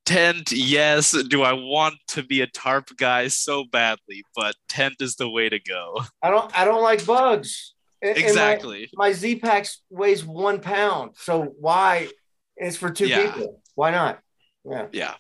Tent, 0.07 0.53
yes. 0.53 1.11
Do 1.29 1.42
I 1.42 1.53
want 1.53 1.97
to 2.09 2.23
be 2.23 2.40
a 2.40 2.47
tarp 2.47 2.88
guy 2.97 3.29
so 3.29 3.64
badly? 3.71 4.23
But 4.35 4.55
tent 4.69 4.95
is 5.01 5.16
the 5.16 5.29
way 5.29 5.49
to 5.49 5.59
go. 5.61 6.01
I 6.23 6.31
don't, 6.31 6.57
I 6.59 6.64
don't 6.64 6.83
like 6.83 7.05
bugs. 7.05 7.75
And- 8.01 8.11
and 8.16 8.23
my- 8.25 8.29
Exactly. 8.29 8.88
my 8.95 9.11
Zpacks 9.11 9.79
weighs 9.90 10.25
one 10.25 10.61
pound. 10.61 11.16
So 11.19 11.42
why? 11.59 12.09
It's 12.57 12.77
for 12.77 12.90
two 12.90 13.09
Yeah. 13.09 13.31
people. 13.33 13.61
Why 13.75 13.90
not? 13.90 14.21
Yeah. 14.64 14.87
Yeah. 14.92 15.14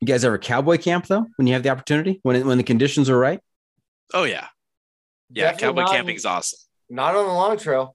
You 0.00 0.06
guys 0.06 0.24
ever 0.24 0.38
cowboy 0.38 0.78
camp 0.78 1.06
though? 1.06 1.26
When 1.36 1.46
you 1.46 1.52
have 1.54 1.62
the 1.62 1.68
opportunity, 1.70 2.20
when 2.22 2.36
it, 2.36 2.46
when 2.46 2.58
the 2.58 2.64
conditions 2.64 3.08
are 3.10 3.18
right? 3.18 3.40
Oh 4.14 4.24
yeah. 4.24 4.46
Yeah. 5.30 5.52
Definitely 5.52 5.82
Cowboy 5.82 5.92
camping 5.92 6.16
is 6.16 6.24
awesome. 6.24 6.58
Not 6.88 7.14
on 7.14 7.26
the 7.26 7.32
long 7.32 7.58
trail. 7.58 7.94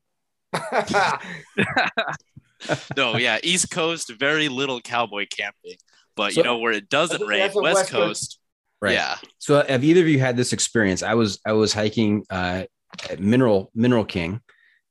No, 2.97 3.17
yeah. 3.17 3.39
East 3.43 3.69
Coast, 3.71 4.11
very 4.19 4.49
little 4.49 4.81
cowboy 4.81 5.25
camping. 5.29 5.75
But 6.15 6.33
So- 6.33 6.41
you 6.41 6.43
know 6.43 6.57
where 6.57 6.73
it 6.73 6.89
doesn't 6.89 7.21
rain, 7.25 7.41
West, 7.41 7.55
West 7.55 7.79
Coast- 7.89 7.91
Coast. 7.91 8.37
Right. 8.81 8.93
Yeah. 8.93 9.15
So 9.37 9.63
have 9.63 9.83
either 9.83 10.01
of 10.01 10.07
you 10.07 10.19
had 10.19 10.35
this 10.35 10.53
experience? 10.53 11.03
I 11.03 11.13
was 11.13 11.39
I 11.45 11.51
was 11.53 11.71
hiking 11.71 12.23
uh, 12.31 12.63
at 13.09 13.19
Mineral 13.19 13.69
Mineral 13.75 14.03
King 14.05 14.41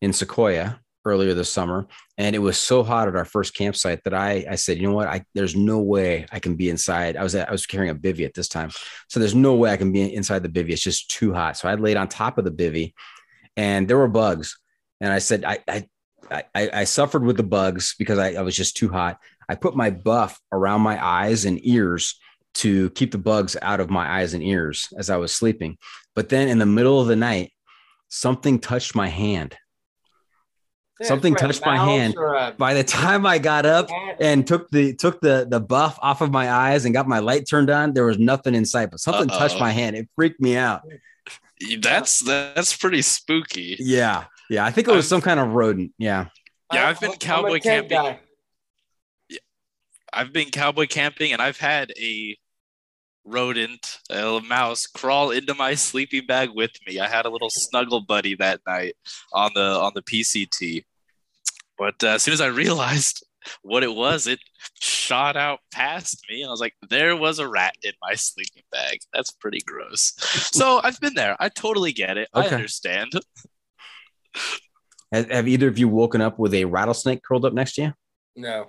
in 0.00 0.12
Sequoia 0.12 0.78
earlier 1.04 1.34
this 1.34 1.50
summer, 1.52 1.88
and 2.16 2.36
it 2.36 2.38
was 2.38 2.56
so 2.56 2.84
hot 2.84 3.08
at 3.08 3.16
our 3.16 3.24
first 3.24 3.52
campsite 3.52 4.04
that 4.04 4.14
I 4.14 4.46
I 4.48 4.54
said, 4.54 4.76
you 4.78 4.84
know 4.88 4.94
what, 4.94 5.08
I 5.08 5.24
there's 5.34 5.56
no 5.56 5.80
way 5.80 6.24
I 6.30 6.38
can 6.38 6.54
be 6.54 6.70
inside. 6.70 7.16
I 7.16 7.24
was 7.24 7.34
at, 7.34 7.48
I 7.48 7.52
was 7.52 7.66
carrying 7.66 7.90
a 7.90 7.94
bivy 7.94 8.24
at 8.24 8.32
this 8.32 8.46
time, 8.46 8.70
so 9.08 9.18
there's 9.18 9.34
no 9.34 9.54
way 9.56 9.72
I 9.72 9.76
can 9.76 9.90
be 9.90 10.14
inside 10.14 10.44
the 10.44 10.48
bivy. 10.48 10.70
It's 10.70 10.82
just 10.82 11.10
too 11.10 11.34
hot. 11.34 11.56
So 11.56 11.68
I 11.68 11.74
laid 11.74 11.96
on 11.96 12.06
top 12.06 12.38
of 12.38 12.44
the 12.44 12.52
bivy, 12.52 12.92
and 13.56 13.88
there 13.88 13.98
were 13.98 14.06
bugs, 14.08 14.56
and 15.00 15.12
I 15.12 15.18
said 15.18 15.44
I 15.44 15.58
I. 15.66 15.88
I, 16.30 16.44
I 16.54 16.84
suffered 16.84 17.24
with 17.24 17.36
the 17.36 17.42
bugs 17.42 17.94
because 17.98 18.18
I, 18.18 18.34
I 18.34 18.42
was 18.42 18.56
just 18.56 18.76
too 18.76 18.88
hot. 18.88 19.18
I 19.48 19.54
put 19.56 19.74
my 19.76 19.90
buff 19.90 20.40
around 20.52 20.82
my 20.82 21.04
eyes 21.04 21.44
and 21.44 21.58
ears 21.66 22.18
to 22.54 22.90
keep 22.90 23.12
the 23.12 23.18
bugs 23.18 23.56
out 23.62 23.80
of 23.80 23.90
my 23.90 24.18
eyes 24.18 24.34
and 24.34 24.42
ears 24.42 24.88
as 24.96 25.10
I 25.10 25.16
was 25.16 25.34
sleeping. 25.34 25.78
But 26.14 26.28
then 26.28 26.48
in 26.48 26.58
the 26.58 26.66
middle 26.66 27.00
of 27.00 27.08
the 27.08 27.16
night, 27.16 27.52
something 28.08 28.58
touched 28.58 28.94
my 28.94 29.08
hand. 29.08 29.56
Yeah, 31.00 31.06
Something 31.06 31.34
touched 31.34 31.64
my 31.64 31.78
hand. 31.78 32.14
a 32.16 32.54
By 32.58 32.74
the 32.74 32.84
time 32.84 33.24
I 33.24 33.38
got 33.38 33.64
up 33.64 33.88
and 34.20 34.46
took 34.46 34.70
the 34.70 34.94
took 34.94 35.20
the 35.20 35.46
the 35.48 35.60
buff 35.60 35.98
off 36.02 36.20
of 36.20 36.30
my 36.30 36.50
eyes 36.50 36.84
and 36.84 36.92
got 36.92 37.08
my 37.08 37.20
light 37.20 37.48
turned 37.48 37.70
on, 37.70 37.94
there 37.94 38.04
was 38.04 38.18
nothing 38.18 38.54
in 38.54 38.66
sight, 38.66 38.90
but 38.90 39.00
something 39.00 39.28
touched 39.28 39.54
Uh-oh. 39.54 39.60
my 39.60 39.70
hand. 39.70 39.96
It 39.96 40.08
freaked 40.14 40.40
me 40.40 40.56
out. 40.56 40.82
That's 41.80 42.20
that's 42.20 42.76
pretty 42.76 43.02
spooky. 43.02 43.76
Yeah. 43.78 44.24
Yeah. 44.50 44.66
I 44.66 44.70
think 44.72 44.88
it 44.88 44.90
was 44.90 45.06
I've- 45.06 45.08
some 45.08 45.20
kind 45.22 45.40
of 45.40 45.48
rodent. 45.54 45.92
Yeah. 45.96 46.26
Yeah, 46.72 46.80
I'm- 46.82 46.88
I've 46.90 47.00
been 47.00 47.10
I'm 47.10 47.14
a 47.14 47.18
cowboy 47.18 47.58
tent 47.60 47.88
camping. 47.88 48.18
guy. 48.18 48.20
I've 50.12 50.32
been 50.32 50.50
cowboy 50.50 50.86
camping 50.86 51.32
and 51.32 51.40
I've 51.40 51.58
had 51.58 51.92
a 51.98 52.36
rodent, 53.24 53.98
a 54.10 54.40
mouse, 54.40 54.86
crawl 54.86 55.30
into 55.30 55.54
my 55.54 55.74
sleeping 55.88 56.26
bag 56.26 56.50
with 56.52 56.72
me. 56.86 56.98
I 57.00 57.08
had 57.08 57.26
a 57.26 57.30
little 57.30 57.50
snuggle 57.50 58.00
buddy 58.00 58.34
that 58.36 58.60
night 58.66 58.96
on 59.32 59.52
the 59.54 59.62
on 59.62 59.92
the 59.94 60.02
PCT. 60.02 60.84
But 61.78 62.02
uh, 62.02 62.08
as 62.08 62.22
soon 62.22 62.34
as 62.34 62.40
I 62.40 62.48
realized 62.48 63.24
what 63.62 63.82
it 63.82 63.94
was, 63.94 64.26
it 64.26 64.38
shot 64.80 65.36
out 65.36 65.60
past 65.72 66.22
me. 66.28 66.42
And 66.42 66.48
I 66.48 66.50
was 66.50 66.60
like, 66.60 66.74
there 66.90 67.16
was 67.16 67.38
a 67.38 67.48
rat 67.48 67.74
in 67.82 67.92
my 68.02 68.14
sleeping 68.14 68.64
bag. 68.70 68.98
That's 69.14 69.30
pretty 69.30 69.60
gross. 69.64 70.12
so 70.52 70.80
I've 70.82 71.00
been 71.00 71.14
there. 71.14 71.36
I 71.40 71.48
totally 71.48 71.92
get 71.92 72.18
it. 72.18 72.28
I 72.34 72.46
understand. 72.48 73.12
Have, 75.12 75.48
either 75.48 75.68
of 75.68 75.78
you 75.78 75.88
woken 75.88 76.20
up 76.20 76.38
with 76.38 76.54
a 76.54 76.64
rattlesnake 76.64 77.22
curled 77.22 77.44
up 77.44 77.52
next 77.52 77.74
to 77.74 77.82
you? 77.82 77.92
No. 78.36 78.66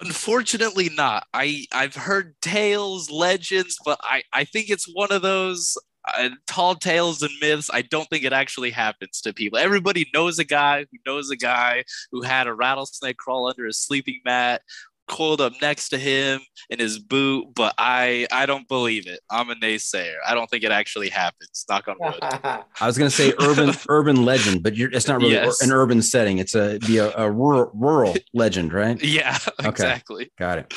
Unfortunately, 0.00 0.90
not. 0.90 1.26
I 1.32 1.66
I've 1.72 1.94
heard 1.94 2.34
tales, 2.42 3.10
legends, 3.10 3.78
but 3.84 3.98
I 4.02 4.22
I 4.32 4.44
think 4.44 4.68
it's 4.68 4.90
one 4.92 5.12
of 5.12 5.22
those 5.22 5.76
uh, 6.06 6.30
tall 6.46 6.74
tales 6.74 7.22
and 7.22 7.30
myths. 7.40 7.70
I 7.72 7.82
don't 7.82 8.08
think 8.10 8.24
it 8.24 8.32
actually 8.32 8.70
happens 8.70 9.20
to 9.22 9.32
people. 9.32 9.58
Everybody 9.58 10.06
knows 10.12 10.38
a 10.38 10.44
guy 10.44 10.80
who 10.80 10.98
knows 11.06 11.30
a 11.30 11.36
guy 11.36 11.84
who 12.10 12.22
had 12.22 12.46
a 12.46 12.54
rattlesnake 12.54 13.16
crawl 13.16 13.48
under 13.48 13.64
his 13.64 13.78
sleeping 13.78 14.20
mat. 14.24 14.62
Coiled 15.06 15.40
up 15.42 15.52
next 15.60 15.90
to 15.90 15.98
him 15.98 16.40
in 16.70 16.78
his 16.78 16.98
boot, 16.98 17.48
but 17.54 17.74
I 17.76 18.26
I 18.32 18.46
don't 18.46 18.66
believe 18.68 19.06
it. 19.06 19.20
I'm 19.30 19.50
a 19.50 19.54
naysayer. 19.54 20.14
I 20.26 20.34
don't 20.34 20.48
think 20.48 20.64
it 20.64 20.72
actually 20.72 21.10
happens. 21.10 21.64
Knock 21.68 21.88
on 21.88 21.96
wood. 22.00 22.18
I 22.22 22.64
was 22.86 22.96
going 22.96 23.10
to 23.10 23.14
say 23.14 23.34
urban 23.38 23.74
urban 23.90 24.24
legend, 24.24 24.62
but 24.62 24.76
you're, 24.76 24.90
it's 24.90 25.06
not 25.06 25.20
really 25.20 25.32
Yes. 25.34 25.60
an 25.60 25.72
urban 25.72 26.00
setting. 26.00 26.38
It's 26.38 26.54
a 26.54 26.78
be 26.86 26.96
a, 26.98 27.14
a 27.16 27.30
rural, 27.30 27.70
rural 27.74 28.16
legend, 28.32 28.72
right? 28.72 29.00
yeah, 29.04 29.36
exactly. 29.62 30.32
Got 30.38 30.58
it. 30.58 30.72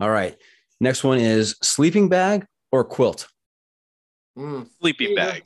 All 0.00 0.10
right. 0.10 0.34
Next 0.80 1.04
one 1.04 1.18
is 1.18 1.56
sleeping 1.62 2.08
bag 2.08 2.46
or 2.72 2.84
quilt. 2.84 3.28
Mm, 4.38 4.66
Sleeping 4.80 5.10
Yeah. 5.14 5.26
bag. 5.26 5.42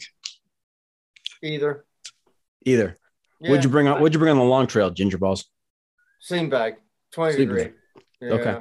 either. 1.43 1.85
Either. 2.65 2.99
Yeah. 3.41 3.51
What'd 3.51 3.65
you 3.65 3.71
bring 3.71 3.89
on? 3.89 4.01
What'd 4.01 4.15
you 4.15 4.21
bring 4.21 4.31
on 4.31 4.39
the 4.39 4.45
long 4.45 4.69
trail, 4.69 4.91
ginger 4.91 5.19
ballz? 5.19 5.45
Sleeping 6.21 6.51
bag, 6.51 6.75
20 7.15 7.33
Sleeping 7.33 7.49
degree. 7.49 7.65
bag. 7.65 7.75
Yeah. 8.23 8.31
Okay. 8.35 8.59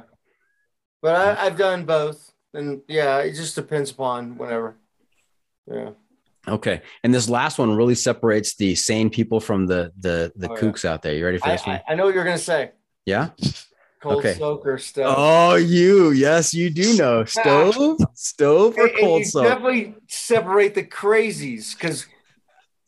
But 1.00 1.14
I, 1.38 1.46
I've 1.46 1.56
done 1.56 1.84
both. 1.84 2.32
And 2.54 2.82
yeah, 2.88 3.18
it 3.20 3.32
just 3.34 3.54
depends 3.54 3.90
upon 3.90 4.36
whatever. 4.36 4.76
Yeah. 5.66 5.90
Okay. 6.46 6.82
And 7.04 7.14
this 7.14 7.28
last 7.28 7.58
one 7.58 7.74
really 7.76 7.94
separates 7.94 8.56
the 8.56 8.74
sane 8.74 9.08
people 9.08 9.40
from 9.40 9.66
the 9.66 9.92
the 9.98 10.32
the 10.36 10.50
Oh, 10.50 10.54
yeah. 10.54 10.60
kooks 10.60 10.84
out 10.84 11.00
there. 11.02 11.14
You 11.14 11.24
ready 11.24 11.38
for 11.38 11.46
I, 11.48 11.52
this 11.52 11.66
one? 11.66 11.76
I, 11.88 11.92
I 11.92 11.94
know 11.94 12.04
what 12.06 12.14
you're 12.14 12.24
going 12.24 12.36
to 12.36 12.42
say. 12.42 12.72
yeah. 13.06 13.30
Cold 14.02 14.16
Okay. 14.18 14.34
soaker 14.34 14.78
stuff. 14.78 15.14
Oh, 15.16 15.54
you. 15.54 16.10
Yes, 16.10 16.52
you 16.52 16.70
do 16.70 16.96
know. 16.96 17.24
Stove, 17.36 17.98
stove, 18.14 18.76
or 18.76 18.86
And- 18.86 18.90
and 18.90 18.98
cold 19.00 19.18
you 19.20 19.24
soak. 19.26 19.44
definitely 19.44 19.94
separate 20.08 20.74
the 20.74 20.82
crazies 20.82 21.72
because 21.78 22.06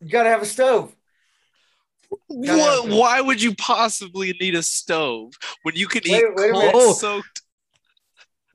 you 0.01 0.11
got 0.11 0.25
to 0.25 0.29
have 0.31 0.43
a 0.43 0.47
stove. 0.47 0.93
Gotta 2.29 2.89
What? 2.89 2.89
Why 2.89 3.21
would 3.21 3.43
you 3.43 3.55
possibly 3.55 4.35
need 4.41 4.55
a 4.55 4.63
stove 4.63 5.33
when 5.63 5.75
you 5.77 5.87
can 5.87 6.03
Wait- 6.09 6.23
eat 6.23 6.35
wait 6.35 6.53
cold 6.53 6.73
oh. 6.75 6.93
soaked 6.93 7.43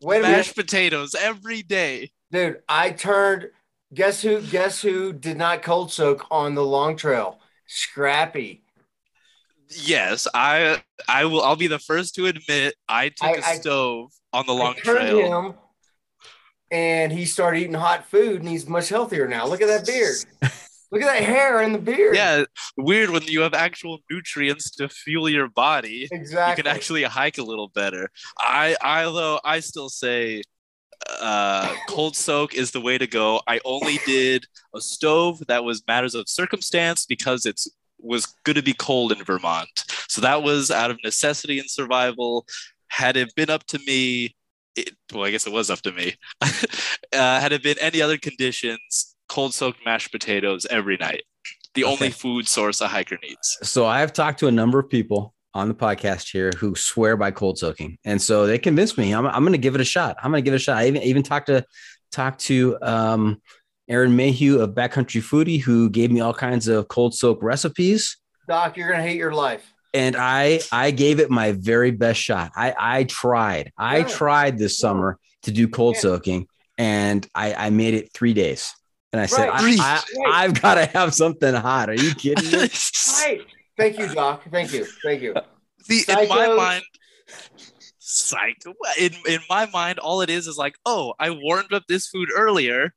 Wait 0.02 0.22
minute. 0.22 0.38
mashed 0.38 0.56
potatoes 0.56 1.16
every 1.16 1.62
day? 1.62 2.12
Dude, 2.32 2.62
I 2.70 2.92
turned. 2.92 3.50
Guess 3.94 4.22
who? 4.22 4.42
Guess 4.42 4.82
who 4.82 5.12
did 5.14 5.38
not 5.38 5.64
cold 5.64 5.92
soak 5.92 6.26
on 6.32 6.56
the 6.56 6.64
long 6.64 6.96
trail? 6.96 7.40
Scrappy. 7.68 8.64
Yes, 9.70 10.28
I 10.34 10.82
I 11.08 11.26
will. 11.26 11.42
I'll 11.42 11.56
be 11.56 11.68
the 11.68 11.80
first 11.80 12.16
to 12.16 12.26
admit 12.28 12.76
I 12.88 13.10
took 13.10 13.28
I- 13.28 13.34
a 13.34 13.44
I- 13.44 13.56
stove 13.56 14.12
on 14.34 14.46
the 14.46 14.54
long 14.54 14.76
I 14.78 14.80
turned 14.82 15.10
trail. 15.10 15.42
him, 15.50 15.54
and 16.72 17.12
he 17.12 17.26
started 17.26 17.60
eating 17.62 17.74
hot 17.74 18.06
food, 18.06 18.42
and 18.42 18.50
he's 18.50 18.68
much 18.68 18.90
healthier 18.90 19.28
now. 19.28 19.46
Look 19.48 19.62
at 19.62 19.68
that 19.68 19.86
beard. 19.88 20.16
Look 20.92 21.02
at 21.02 21.08
that 21.08 21.24
hair 21.24 21.62
and 21.62 21.74
the 21.74 21.80
beard. 21.80 22.16
Yeah, 22.16 22.46
weird 22.78 23.12
when 23.12 23.24
you 23.24 23.42
have 23.42 23.54
actual 23.54 24.00
nutrients 24.10 24.72
to 24.72 24.90
fuel 24.90 25.30
your 25.30 25.48
body. 25.48 26.08
exactly. 26.12 26.52
You 26.52 26.64
can 26.64 26.76
actually 26.76 27.04
hike 27.04 27.38
a 27.38 27.44
little 27.44 27.70
better. 27.70 28.10
I 28.38 28.76
I 28.82 29.04
though 29.04 29.40
I 29.44 29.60
still 29.60 29.90
say 29.90 30.42
uh 31.22 31.74
cold 31.88 32.16
soak 32.16 32.56
is 32.56 32.72
the 32.72 32.82
way 32.82 32.98
to 32.98 33.08
go. 33.08 33.42
I 33.48 33.60
only 33.66 34.00
did 34.06 34.46
a 34.76 34.82
stove 34.82 35.46
that 35.48 35.64
was 35.64 35.84
matters 35.88 36.16
of 36.16 36.28
circumstance 36.28 37.06
because 37.06 37.46
it's 37.46 37.68
was 38.02 38.26
going 38.44 38.56
to 38.56 38.64
be 38.64 38.74
cold 38.74 39.12
in 39.12 39.24
Vermont. 39.24 39.70
So 40.08 40.22
that 40.22 40.44
was 40.44 40.72
out 40.72 40.92
of 40.92 40.98
necessity 41.04 41.60
and 41.60 41.70
survival. 41.70 42.46
Had 42.88 43.18
it 43.18 43.36
been 43.36 43.50
up 43.50 43.66
to 43.68 43.80
me, 43.86 44.36
it, 44.76 44.92
well, 45.14 45.26
I 45.26 45.32
guess 45.32 45.46
it 45.46 45.54
was 45.54 45.70
up 45.70 45.82
to 45.82 45.92
me. 45.92 46.16
uh, 46.42 46.48
had 47.12 47.52
it 47.52 47.64
been 47.64 47.78
any 47.80 48.02
other 48.02 48.18
conditions, 48.18 49.16
cold 49.30 49.54
soaked 49.54 49.86
mashed 49.86 50.12
potatoes 50.12 50.66
every 50.70 50.98
night. 50.98 51.24
The 51.76 51.84
only 51.86 52.10
food 52.10 52.48
source 52.48 52.82
a 52.82 52.88
hiker 52.88 53.18
needs. 53.24 53.58
So 53.64 53.86
I 53.86 54.00
have 54.02 54.12
talked 54.12 54.40
to 54.40 54.48
a 54.48 54.52
number 54.52 54.80
of 54.80 54.90
people 54.90 55.34
on 55.54 55.68
the 55.68 55.74
podcast 55.76 56.32
here 56.32 56.52
who 56.58 56.76
swear 56.76 57.16
by 57.16 57.32
cold 57.32 57.58
soaking, 57.58 57.98
and 58.04 58.22
so 58.22 58.46
they 58.48 58.58
convinced 58.58 58.98
me. 58.98 59.14
I'm, 59.14 59.26
I'm 59.28 59.44
going 59.44 59.54
to 59.54 59.58
give 59.58 59.76
it 59.76 59.82
a 59.82 59.86
shot. 59.86 60.18
I'm 60.22 60.32
going 60.32 60.44
to 60.44 60.46
give 60.46 60.54
it 60.54 60.58
a 60.58 60.60
shot. 60.60 60.78
I 60.78 60.88
even 60.88 61.02
even 61.04 61.24
talked 61.24 61.48
to 61.48 61.64
talked 62.12 62.42
to 62.42 62.78
um, 62.82 63.42
Aaron 63.88 64.16
Mayhew 64.16 64.60
of 64.60 64.72
Backcountry 64.72 65.22
Foodie, 65.22 65.62
who 65.62 65.90
gave 65.90 66.12
me 66.12 66.20
all 66.22 66.34
kinds 66.34 66.68
of 66.68 66.88
cold 66.88 67.14
soak 67.16 67.42
recipes, 67.42 68.18
Doc, 68.48 68.76
you're 68.78 68.90
gonna 68.90 69.04
hate 69.04 69.18
your 69.18 69.34
life. 69.34 69.72
and 69.94 70.16
I 70.18 70.60
I 70.72 70.92
gave 70.92 71.20
it 71.20 71.30
my 71.30 71.52
very 71.54 71.92
best 71.92 72.20
shot. 72.20 72.52
I 72.56 72.76
I 72.78 73.04
tried. 73.06 73.72
I 73.78 74.00
Yeah. 74.00 74.04
tried 74.08 74.58
this 74.58 74.78
summer 74.80 75.18
to 75.44 75.52
do 75.52 75.68
cold 75.68 75.96
Yeah. 75.96 76.02
soaking, 76.02 76.48
and 76.80 77.28
I 77.36 77.54
I 77.54 77.70
made 77.70 77.94
it 77.94 78.12
three 78.14 78.34
days. 78.34 78.72
And 79.12 79.22
I 79.22 79.26
said, 79.26 79.50
Right. 79.50 79.80
I, 79.80 80.04
I, 80.26 80.44
I've 80.44 80.62
got 80.62 80.76
to 80.76 80.86
have 80.86 81.14
something 81.14 81.54
hot. 81.54 81.90
Are 81.90 81.96
you 81.96 82.14
kidding 82.16 82.52
me? 82.52 82.70
Right. 83.20 83.42
Thank 83.78 83.98
you, 83.98 84.08
Doc. 84.14 84.44
Thank 84.52 84.74
you. 84.74 84.86
Thank 85.04 85.22
you. 85.22 85.34
See, 85.84 86.04
in 86.08 86.28
my 86.28 86.54
mind, 86.54 86.84
psycho. 87.98 88.74
In 89.00 89.12
in 89.28 89.40
my 89.50 89.66
mind, 89.68 90.00
all 90.00 90.22
it 90.22 90.30
is 90.30 90.48
is 90.48 90.58
like, 90.58 90.76
oh, 90.86 91.14
I 91.20 91.30
warmed 91.32 91.74
up 91.74 91.84
this 91.88 92.08
food 92.08 92.30
earlier, 92.36 92.94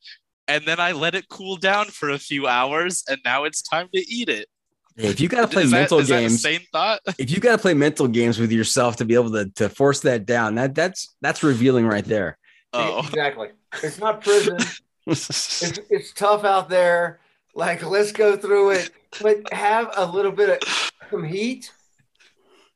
and 0.49 0.65
then 0.65 0.81
I 0.81 0.93
let 0.93 1.15
it 1.15 1.29
cool 1.29 1.57
down 1.57 1.87
for 1.87 2.11
a 2.11 2.19
few 2.19 2.47
hours, 2.49 3.05
and 3.09 3.19
now 3.25 3.45
it's 3.45 3.63
time 3.63 3.89
to 3.95 4.01
eat 4.13 4.29
it. 4.29 4.49
If 4.97 5.21
you 5.21 5.29
got 5.29 5.43
to 5.43 5.49
play 5.49 5.63
Is 5.63 5.71
that, 5.71 5.79
mental 5.79 5.99
is 6.01 6.09
that 6.09 6.21
games, 6.21 6.43
same 6.43 6.61
thought? 6.73 7.01
if 7.19 7.31
you 7.31 7.41
got 7.41 7.53
to 7.53 7.59
play 7.59 7.75
mental 7.75 8.09
games 8.09 8.39
with 8.39 8.53
yourself 8.53 8.97
to 8.97 9.05
be 9.05 9.15
able 9.15 9.31
to, 9.33 9.49
to 9.57 9.69
force 9.69 10.01
that 10.01 10.27
down, 10.27 10.57
that 10.57 10.75
that's 10.75 11.15
that's 11.21 11.43
revealing 11.43 11.87
right 11.87 12.05
there. 12.05 12.39
Oh, 12.73 13.01
Exactly. 13.01 13.51
It's 13.83 13.99
not 13.99 14.23
prison. 14.23 14.59
It's, 15.07 15.79
it's 15.91 16.13
tough 16.13 16.45
out 16.45 16.69
there. 16.69 17.21
Like, 17.55 17.85
let's 17.85 18.13
go 18.13 18.37
through 18.37 18.71
it, 18.71 18.91
but 19.21 19.53
have 19.53 19.93
a 19.97 20.07
little 20.07 20.33
bit 20.33 20.49
of 20.63 20.91
some 21.11 21.25
heat. 21.25 21.73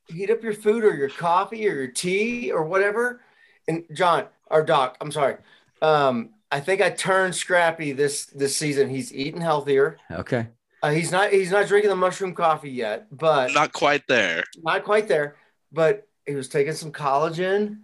Heat 0.09 0.31
up 0.31 0.43
your 0.43 0.55
food 0.55 0.85
or 0.85 0.95
your 0.95 1.09
coffee 1.09 1.69
or 1.69 1.75
your 1.75 1.89
tea 1.89 2.53
or 2.53 2.65
whatever. 2.65 3.23
And 3.67 3.85
John 3.93 4.27
or 4.51 4.63
Doc, 4.63 4.97
I'm 5.01 5.11
sorry. 5.11 5.37
Um, 5.83 6.31
I 6.53 6.61
think 6.61 6.81
I 6.81 6.91
turned 6.91 7.35
Scrappy 7.35 7.93
this 7.93 8.27
this 8.27 8.57
season. 8.57 8.89
He's 8.89 9.13
eating 9.13 9.41
healthier. 9.41 9.99
Okay. 10.11 10.47
Uh, 10.83 10.91
he's 10.91 11.11
not 11.11 11.33
he's 11.33 11.51
not 11.51 11.67
drinking 11.67 11.91
the 11.91 11.97
mushroom 11.97 12.35
coffee 12.35 12.71
yet, 12.71 13.07
but 13.11 13.53
not 13.53 13.73
quite 13.73 14.07
there. 14.07 14.45
not 14.63 14.85
quite 14.85 15.09
there, 15.09 15.37
but 15.73 16.07
he 16.27 16.35
was 16.35 16.49
taking 16.49 16.75
some 16.75 16.93
collagen 16.93 17.79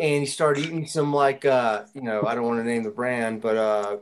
and 0.00 0.20
he 0.20 0.26
started 0.26 0.64
eating 0.64 0.86
some 0.86 1.12
like 1.12 1.44
uh 1.44 1.84
you 1.94 2.02
know, 2.02 2.24
I 2.26 2.34
don't 2.34 2.44
want 2.44 2.60
to 2.60 2.64
name 2.64 2.82
the 2.82 2.90
brand, 2.90 3.40
but 3.40 3.56
uh 3.56 3.96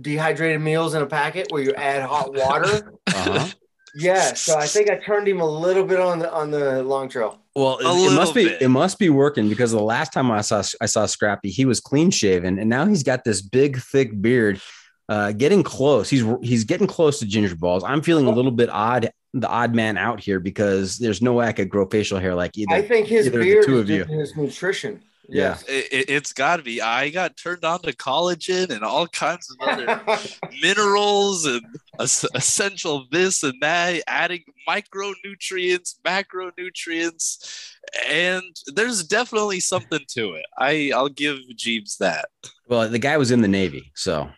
dehydrated 0.00 0.60
meals 0.60 0.94
in 0.94 1.02
a 1.02 1.06
packet 1.06 1.48
where 1.50 1.62
you 1.62 1.72
add 1.74 2.02
hot 2.02 2.34
water. 2.34 2.92
Uh-huh. 3.06 3.48
yeah, 3.94 4.34
so 4.34 4.58
I 4.58 4.66
think 4.66 4.90
I 4.90 4.96
turned 4.96 5.28
him 5.28 5.40
a 5.40 5.48
little 5.48 5.84
bit 5.84 6.00
on 6.00 6.18
the 6.18 6.32
on 6.32 6.50
the 6.50 6.82
long 6.82 7.08
trail. 7.08 7.38
Well, 7.54 7.78
it, 7.78 7.84
it 7.84 7.88
little 7.88 8.14
must 8.14 8.34
be 8.34 8.46
it 8.60 8.68
must 8.68 8.98
be 8.98 9.10
working 9.10 9.48
because 9.48 9.70
the 9.70 9.80
last 9.80 10.12
time 10.12 10.30
I 10.30 10.40
saw 10.40 10.62
I 10.80 10.86
saw 10.86 11.06
Scrappy, 11.06 11.50
he 11.50 11.64
was 11.64 11.80
clean 11.80 12.10
shaven, 12.10 12.58
and 12.58 12.68
now 12.68 12.86
he's 12.86 13.02
got 13.02 13.24
this 13.24 13.40
big 13.40 13.78
thick 13.78 14.20
beard, 14.20 14.60
uh, 15.08 15.32
getting 15.32 15.62
close. 15.62 16.10
He's 16.10 16.24
he's 16.42 16.64
getting 16.64 16.86
close 16.86 17.20
to 17.20 17.26
ginger 17.26 17.54
ballz. 17.54 17.82
I'm 17.84 18.02
feeling 18.02 18.26
a 18.26 18.32
little 18.32 18.50
bit 18.50 18.68
odd, 18.70 19.10
the 19.34 19.48
odd 19.48 19.74
man 19.74 19.98
out 19.98 20.20
here 20.20 20.40
because 20.40 20.96
there's 20.96 21.20
no 21.20 21.32
way 21.34 21.46
I 21.46 21.52
could 21.52 21.68
grow 21.68 21.86
facial 21.86 22.18
hair 22.18 22.34
like 22.34 22.56
either. 22.56 22.72
I 22.74 22.82
think 22.82 23.08
his 23.08 23.26
either 23.26 23.38
the 23.38 23.44
beard 23.44 23.66
two 23.66 23.74
is 23.74 23.80
of 23.80 23.90
you. 23.90 24.04
his 24.04 24.36
nutrition. 24.36 25.02
Yeah. 25.28 25.56
It, 25.66 25.92
it, 25.92 26.10
it's 26.10 26.32
got 26.32 26.58
to 26.58 26.62
be. 26.62 26.80
I 26.82 27.08
got 27.08 27.36
turned 27.36 27.64
on 27.64 27.80
to 27.82 27.92
collagen 27.94 28.70
and 28.70 28.84
all 28.84 29.06
kinds 29.06 29.50
of 29.50 29.68
other 29.68 30.02
minerals 30.62 31.46
and 31.46 31.62
essential 31.98 33.06
this 33.10 33.42
and 33.42 33.54
that, 33.60 34.02
adding 34.06 34.44
micronutrients, 34.68 35.94
macronutrients, 36.04 37.72
and 38.06 38.42
there's 38.74 39.02
definitely 39.04 39.60
something 39.60 40.00
to 40.10 40.34
it. 40.34 40.44
I 40.58 40.92
I'll 40.94 41.08
give 41.08 41.38
Jeebs 41.56 41.96
that. 41.98 42.26
well, 42.68 42.88
the 42.88 42.98
guy 42.98 43.16
was 43.16 43.30
in 43.30 43.40
the 43.40 43.48
Navy, 43.48 43.90
so 43.94 44.30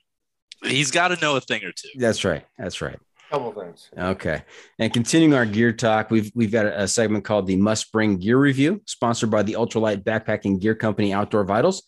He's 0.64 0.90
got 0.90 1.09
to 1.09 1.20
know 1.20 1.37
a 1.37 1.40
thing 1.40 1.62
or 1.64 1.72
two. 1.72 1.88
that's 1.96 2.24
right. 2.24 2.44
That's 2.59 2.80
right. 2.80 2.98
Couple 3.30 3.52
things. 3.52 3.90
Okay. 3.98 4.42
And 4.78 4.92
continuing 4.92 5.34
our 5.34 5.46
gear 5.46 5.72
talk, 5.72 6.10
we've 6.10 6.30
we've 6.34 6.52
got 6.52 6.66
a, 6.66 6.82
a 6.82 6.88
segment 6.88 7.24
called 7.24 7.46
the 7.46 7.56
Must 7.56 7.90
Bring 7.90 8.18
Gear 8.18 8.38
Review, 8.38 8.82
sponsored 8.86 9.30
by 9.30 9.42
the 9.42 9.54
ultralight 9.54 10.04
backpacking 10.04 10.60
gear 10.60 10.74
company 10.74 11.12
Outdoor 11.12 11.44
Vitals. 11.44 11.82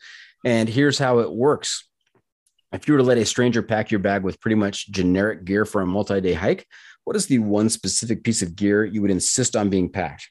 And 0.45 0.69
here's 0.69 0.99
how 0.99 1.21
it 1.21 1.33
works. 1.33 1.89
If 2.73 2.87
you 2.87 2.95
were 2.95 2.99
to 2.99 3.05
let 3.05 3.19
a 3.19 3.25
stranger 3.25 3.63
pack 3.63 3.91
your 3.91 4.01
bag 4.01 4.25
with 4.25 4.41
pretty 4.41 4.57
much 4.57 4.91
generic 4.91 5.45
gear 5.45 5.65
for 5.65 5.81
a 5.81 5.87
multi-day 5.87 6.35
hike, 6.35 6.67
what 7.05 7.17
is 7.17 7.27
the 7.27 7.39
one 7.39 7.71
specific 7.71 8.25
piece 8.25 8.43
of 8.43 8.55
gear 8.55 8.85
you 8.85 9.01
would 9.01 9.11
insist 9.11 9.57
on 9.57 9.71
being 9.71 9.89
packed? 9.89 10.31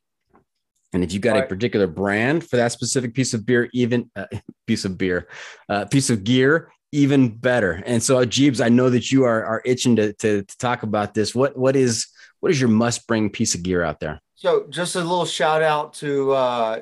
And 0.93 1.03
if 1.03 1.11
you 1.11 1.19
got 1.19 1.37
a 1.37 1.45
particular 1.45 1.87
brand 1.87 2.47
for 2.47 2.57
that 2.57 2.71
specific 2.71 3.13
piece 3.13 3.33
of 3.33 3.45
beer, 3.45 3.69
even 3.73 4.09
uh, 4.15 4.25
piece 4.67 4.85
of 4.85 4.97
beer, 4.97 5.27
uh, 5.69 5.85
piece 5.85 6.09
of 6.09 6.23
gear, 6.23 6.71
even 6.91 7.29
better. 7.29 7.83
And 7.85 8.01
so, 8.01 8.25
Jeebs, 8.25 8.63
I 8.63 8.69
know 8.69 8.89
that 8.89 9.11
you 9.11 9.23
are 9.25 9.43
are 9.45 9.61
itching 9.65 9.95
to, 9.97 10.13
to 10.13 10.43
to 10.43 10.57
talk 10.57 10.83
about 10.83 11.13
this. 11.13 11.35
What 11.35 11.57
what 11.57 11.75
is 11.75 12.07
what 12.39 12.51
is 12.51 12.59
your 12.59 12.69
must 12.69 13.07
bring 13.07 13.29
piece 13.29 13.55
of 13.55 13.63
gear 13.63 13.83
out 13.83 13.99
there? 13.99 14.21
So 14.35 14.67
just 14.69 14.95
a 14.95 14.99
little 14.99 15.25
shout 15.25 15.61
out 15.63 15.93
to 15.95 16.31
uh 16.31 16.79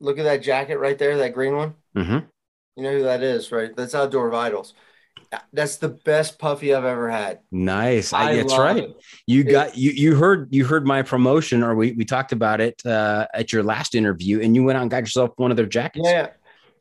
look 0.00 0.18
at 0.18 0.24
that 0.24 0.42
jacket 0.42 0.78
right 0.78 0.98
there, 0.98 1.18
that 1.18 1.34
green 1.34 1.56
one. 1.56 1.74
Mm-hmm. 1.96 2.18
You 2.76 2.82
know 2.82 2.92
who 2.92 3.02
that 3.04 3.22
is, 3.22 3.52
right? 3.52 3.74
That's 3.76 3.94
Outdoor 3.94 4.30
Vitals. 4.30 4.74
That's 5.52 5.76
the 5.76 5.88
best 5.88 6.38
puffy 6.38 6.72
I've 6.74 6.84
ever 6.84 7.10
had. 7.10 7.40
Nice. 7.50 8.12
I, 8.12 8.36
that's 8.36 8.56
right. 8.56 8.84
it. 8.84 8.96
You 9.26 9.40
It- 9.40 9.50
got 9.50 9.76
you 9.76 9.90
you 9.90 10.14
heard 10.16 10.48
you 10.52 10.64
heard 10.64 10.86
my 10.86 11.02
promotion 11.02 11.62
or 11.62 11.74
we 11.74 11.92
we 11.92 12.04
talked 12.04 12.32
about 12.32 12.60
it 12.60 12.84
uh, 12.86 13.26
at 13.34 13.52
your 13.52 13.62
last 13.62 13.94
interview 13.94 14.40
and 14.40 14.54
you 14.54 14.62
went 14.64 14.76
out 14.76 14.82
and 14.82 14.90
got 14.90 14.98
yourself 15.02 15.30
one 15.36 15.50
of 15.50 15.56
their 15.56 15.66
jackets. 15.66 16.08
Yeah. 16.08 16.28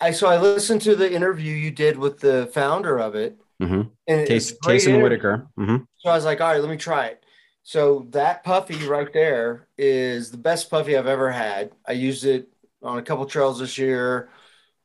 I 0.03 0.11
so 0.11 0.27
I 0.27 0.37
listened 0.37 0.81
to 0.81 0.95
the 0.95 1.11
interview 1.11 1.53
you 1.55 1.71
did 1.71 1.97
with 1.97 2.19
the 2.19 2.47
founder 2.53 2.99
of 2.99 3.15
it, 3.15 3.39
Mhm. 3.61 3.89
and 4.07 4.19
it's 4.21 4.27
Taste 4.27 4.51
a 4.51 4.57
great 4.61 4.81
Taysom 4.81 4.87
interview. 4.89 5.03
Whitaker. 5.03 5.47
Mhm. 5.57 5.87
So 5.97 6.09
I 6.09 6.15
was 6.15 6.25
like, 6.25 6.41
all 6.41 6.51
right, 6.51 6.59
let 6.61 6.69
me 6.69 6.75
try 6.77 7.05
it. 7.05 7.23
So 7.63 8.07
that 8.09 8.43
puffy 8.43 8.85
right 8.87 9.11
there 9.13 9.67
is 9.77 10.29
the 10.31 10.37
best 10.37 10.69
puffy 10.69 10.97
I've 10.97 11.07
ever 11.07 11.31
had. 11.31 11.71
I 11.87 11.93
used 11.93 12.25
it 12.25 12.49
on 12.81 12.97
a 12.97 13.01
couple 13.01 13.25
trails 13.25 13.59
this 13.59 13.77
year. 13.77 14.29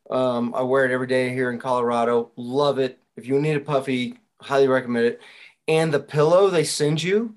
Um, 0.09 0.55
I 0.55 0.63
wear 0.63 0.85
it 0.85 0.93
every 0.93 1.09
day 1.09 1.31
here 1.31 1.51
in 1.51 1.59
Colorado. 1.59 2.31
Love 2.37 2.79
it. 2.79 3.01
If 3.17 3.27
you 3.27 3.41
need 3.41 3.57
a 3.57 3.61
puffy, 3.61 4.21
highly 4.41 4.69
recommend 4.69 5.07
it. 5.07 5.21
And 5.67 5.93
the 5.93 5.99
pillow 6.01 6.49
they 6.49 6.63
send 6.65 7.03
you 7.03 7.35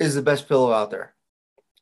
is 0.00 0.16
the 0.16 0.22
best 0.22 0.48
pillow 0.48 0.72
out 0.72 0.90
there. 0.90 1.14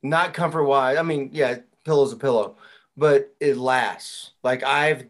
Not 0.03 0.35
comfort 0.35 0.65
wise. 0.65 0.99
I 0.99 1.03
mean, 1.03 1.31
yeah, 1.33 1.61
pillow's 1.85 2.13
a 2.13 2.17
pillow, 2.17 2.59
but 2.97 3.35
it 3.41 3.57
lasts. 3.57 4.33
Like 4.43 4.63
I've 4.63 5.07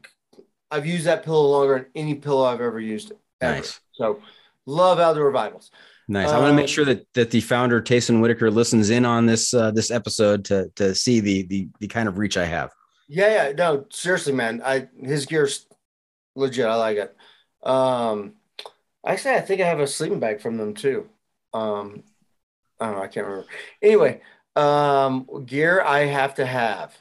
I've 0.71 0.87
used 0.87 1.07
that 1.07 1.25
pillow 1.25 1.47
longer 1.49 1.75
than 1.81 1.87
any 1.95 2.15
pillow 2.17 2.45
I've 2.45 2.61
ever 2.61 2.81
used. 2.81 3.13
Ever. 3.41 3.57
Nice. 3.57 3.81
So 3.93 4.23
love 4.67 4.99
outdoor 4.99 5.27
revivals. 5.27 5.71
Nice. 6.09 6.33
I 6.33 6.39
want 6.39 6.51
to 6.51 6.55
make 6.55 6.65
Um, 6.65 6.69
sure 6.69 6.85
that 6.85 7.07
that 7.15 7.31
the 7.31 7.41
founder 7.41 7.81
Taysom 7.83 8.21
Whitaker 8.21 8.51
listens 8.51 8.91
in 8.91 9.05
on 9.05 9.27
this 9.27 9.53
uh, 9.55 9.71
this 9.73 9.91
episode 9.91 10.45
to 10.47 10.71
to 10.77 10.95
see 10.95 11.21
the 11.21 11.43
the 11.45 11.69
the 11.81 11.89
kind 11.89 12.09
of 12.09 12.19
reach 12.19 12.37
I 12.37 12.45
have. 12.45 12.73
Yeah, 13.09 13.49
yeah, 13.49 13.53
no, 13.53 13.87
seriously, 13.91 14.33
man. 14.33 14.63
I 14.65 14.89
his 15.01 15.27
gear's 15.27 15.67
legit. 16.37 16.67
I 16.67 16.77
like 16.77 16.99
it. 16.99 17.17
Um, 17.69 18.35
actually, 19.07 19.37
I 19.37 19.41
think 19.43 19.61
I 19.63 19.69
have 19.69 19.81
a 19.81 19.87
sleeping 19.87 20.21
bag 20.21 20.41
from 20.41 20.57
them 20.59 20.75
too. 20.75 21.09
Um, 21.55 22.05
I 22.81 22.87
don't 22.87 22.97
know. 22.97 23.03
I 23.03 23.09
can't 23.09 23.27
remember. 23.27 23.49
Anyway, 23.83 24.23
um, 24.57 25.29
gear 25.47 25.83
I 25.83 26.01
have 26.07 26.37
to 26.37 26.47
have. 26.47 26.97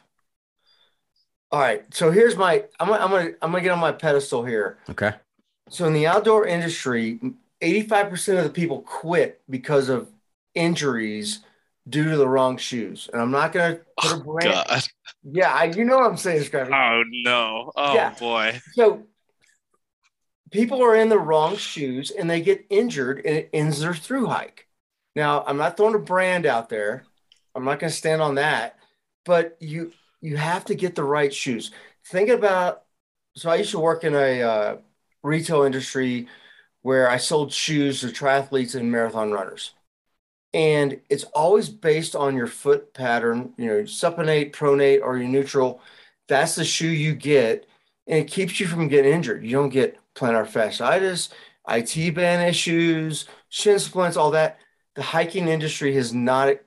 All 1.56 1.62
right, 1.62 1.86
so 1.94 2.12
here's 2.12 2.36
my. 2.36 2.66
I'm 2.82 2.90
gonna, 2.90 3.02
I'm 3.02 3.10
gonna 3.10 3.30
I'm 3.42 3.52
gonna 3.52 3.62
get 3.64 3.72
on 3.72 3.80
my 3.80 3.94
pedestal 3.94 4.44
here. 4.44 4.78
Okay. 4.90 5.14
So 5.70 5.86
in 5.86 5.94
the 5.94 6.06
outdoor 6.06 6.46
industry, 6.46 7.18
85% 7.62 8.40
of 8.40 8.44
the 8.44 8.50
people 8.50 8.82
quit 8.82 9.42
because 9.50 9.88
of 9.88 10.10
injuries 10.54 11.40
due 11.88 12.10
to 12.12 12.18
the 12.18 12.28
wrong 12.28 12.58
shoes. 12.58 13.10
And 13.14 13.22
I'm 13.22 13.32
not 13.32 13.54
gonna 13.54 13.80
put 13.98 14.12
a 14.12 14.16
Oh, 14.16 14.20
brand. 14.20 14.52
God. 14.68 14.84
Yeah, 15.24 15.50
I, 15.50 15.64
you 15.64 15.86
know 15.86 15.96
what 16.00 16.12
I'm 16.12 16.18
saying, 16.18 16.44
Scrappy. 16.44 16.74
Oh 16.74 17.04
no. 17.24 17.72
Oh 17.78 17.96
Yeah. 17.96 18.14
boy. 18.20 18.60
So 18.74 19.04
people 20.52 20.84
are 20.84 20.98
in 20.98 21.08
the 21.08 21.18
wrong 21.20 21.56
shoes 21.56 22.12
and 22.12 22.30
they 22.30 22.42
get 22.42 22.66
injured 22.70 23.20
and 23.20 23.34
it 23.34 23.50
ends 23.54 23.80
their 23.80 23.94
through 23.94 24.26
hike. 24.26 24.68
Now, 25.16 25.42
I'm 25.48 25.56
not 25.56 25.78
throwing 25.78 25.96
a 25.96 26.00
brand 26.00 26.46
out 26.46 26.68
there. 26.68 27.06
I'm 27.56 27.64
not 27.64 27.80
going 27.80 27.92
to 27.92 27.96
stand 27.96 28.22
on 28.22 28.36
that, 28.36 28.78
but 29.24 29.56
you 29.62 29.94
you 30.26 30.38
have 30.38 30.66
to 30.66 30.76
get 30.76 30.96
the 30.96 31.04
right 31.04 31.34
shoes. 31.34 31.72
Think 32.06 32.30
about 32.30 32.84
so 33.36 33.50
I 33.50 33.56
used 33.56 33.72
to 33.72 33.80
work 33.80 34.04
in 34.04 34.16
a 34.16 34.42
uh, 34.42 34.78
retail 35.24 35.64
industry 35.64 36.28
where 36.82 37.10
I 37.10 37.18
sold 37.18 37.52
shoes 37.52 38.02
to 38.02 38.08
triathletes 38.08 38.76
and 38.76 38.92
marathon 38.92 39.32
runners. 39.32 39.74
And 40.54 41.02
it's 41.10 41.26
always 41.26 41.68
based 41.70 42.16
on 42.16 42.38
your 42.38 42.48
foot 42.48 42.94
pattern, 42.94 43.54
you 43.58 43.66
know, 43.68 43.82
supinate, 43.82 44.54
pronate, 44.54 45.02
or 45.02 45.18
your 45.18 45.28
neutral. 45.28 45.82
That's 46.28 46.56
the 46.56 46.64
shoe 46.64 46.88
you 46.88 47.14
get 47.14 47.68
and 48.08 48.20
it 48.20 48.28
keeps 48.28 48.60
you 48.60 48.68
from 48.68 48.88
getting 48.88 49.12
injured. 49.14 49.44
You 49.44 49.52
don't 49.52 49.70
get 49.70 49.98
plantar 50.16 50.48
fasciitis, 50.48 51.30
IT 51.68 52.16
band 52.16 52.48
issues, 52.48 53.26
shin 53.50 53.80
splints, 53.80 54.18
all 54.18 54.32
that. 54.32 54.60
The 54.96 55.02
hiking 55.02 55.48
industry 55.48 55.94
has 55.96 56.14
not 56.14 56.58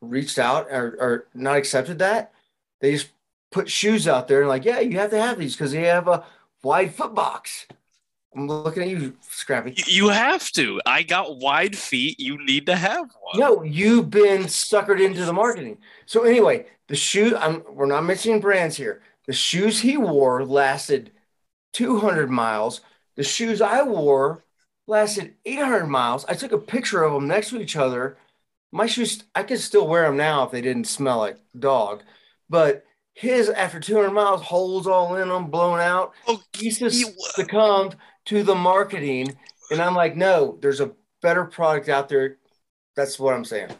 reached 0.00 0.38
out 0.38 0.68
or, 0.70 0.96
or 1.00 1.26
not 1.34 1.56
accepted 1.56 1.98
that. 1.98 2.32
They 2.80 2.92
just 2.92 3.10
put 3.50 3.70
shoes 3.70 4.08
out 4.08 4.28
there 4.28 4.40
and 4.40 4.48
like, 4.48 4.64
yeah, 4.64 4.80
you 4.80 4.98
have 4.98 5.10
to 5.10 5.20
have 5.20 5.38
these 5.38 5.54
because 5.54 5.72
they 5.72 5.82
have 5.82 6.08
a 6.08 6.24
wide 6.62 6.94
foot 6.94 7.14
box. 7.14 7.66
I'm 8.34 8.46
looking 8.46 8.84
at 8.84 8.88
you, 8.88 9.16
Scrappy. 9.28 9.74
You, 9.86 10.08
have 10.08 10.50
to. 10.52 10.80
I 10.86 11.02
got 11.02 11.38
wide 11.38 11.76
feet. 11.76 12.20
You 12.20 12.42
need 12.44 12.66
to 12.66 12.76
have 12.76 13.10
one. 13.20 13.40
No, 13.40 13.62
you've 13.64 14.08
been 14.08 14.42
suckered 14.42 15.04
into 15.04 15.24
the 15.24 15.32
marketing. 15.32 15.78
So 16.06 16.22
anyway, 16.22 16.66
the 16.86 16.94
shoe. 16.94 17.36
I'm. 17.36 17.64
We're 17.68 17.86
not 17.86 18.04
mentioning 18.04 18.40
brands 18.40 18.76
here. 18.76 19.02
The 19.26 19.32
shoes 19.32 19.80
he 19.80 19.96
wore 19.96 20.44
lasted 20.44 21.10
200 21.72 22.30
miles. 22.30 22.82
The 23.16 23.24
shoes 23.24 23.60
I 23.60 23.82
wore 23.82 24.44
lasted 24.86 25.34
800 25.44 25.86
miles. 25.86 26.24
I 26.26 26.34
took 26.34 26.52
a 26.52 26.58
picture 26.58 27.02
of 27.02 27.12
them 27.12 27.26
next 27.26 27.50
to 27.50 27.60
each 27.60 27.76
other. 27.76 28.16
My 28.72 28.86
shoes, 28.86 29.24
I 29.34 29.42
could 29.42 29.58
still 29.58 29.88
wear 29.88 30.04
them 30.04 30.16
now 30.16 30.44
if 30.44 30.52
they 30.52 30.60
didn't 30.60 30.86
smell 30.86 31.18
like 31.18 31.38
dog. 31.58 32.02
But 32.50 32.84
his, 33.14 33.48
after 33.48 33.80
200 33.80 34.10
miles, 34.10 34.42
holes 34.42 34.86
all 34.86 35.16
in 35.16 35.28
them, 35.28 35.46
blown 35.50 35.80
out. 35.80 36.12
Oh, 36.26 36.42
He's 36.52 36.78
just 36.78 36.98
you- 36.98 37.14
succumbed 37.18 37.96
to 38.26 38.42
the 38.42 38.54
marketing. 38.54 39.34
And 39.70 39.80
I'm 39.80 39.94
like, 39.94 40.16
no, 40.16 40.58
there's 40.60 40.80
a 40.80 40.90
better 41.22 41.44
product 41.44 41.88
out 41.88 42.08
there. 42.08 42.36
That's 42.96 43.18
what 43.18 43.34
I'm 43.34 43.44
saying. 43.44 43.70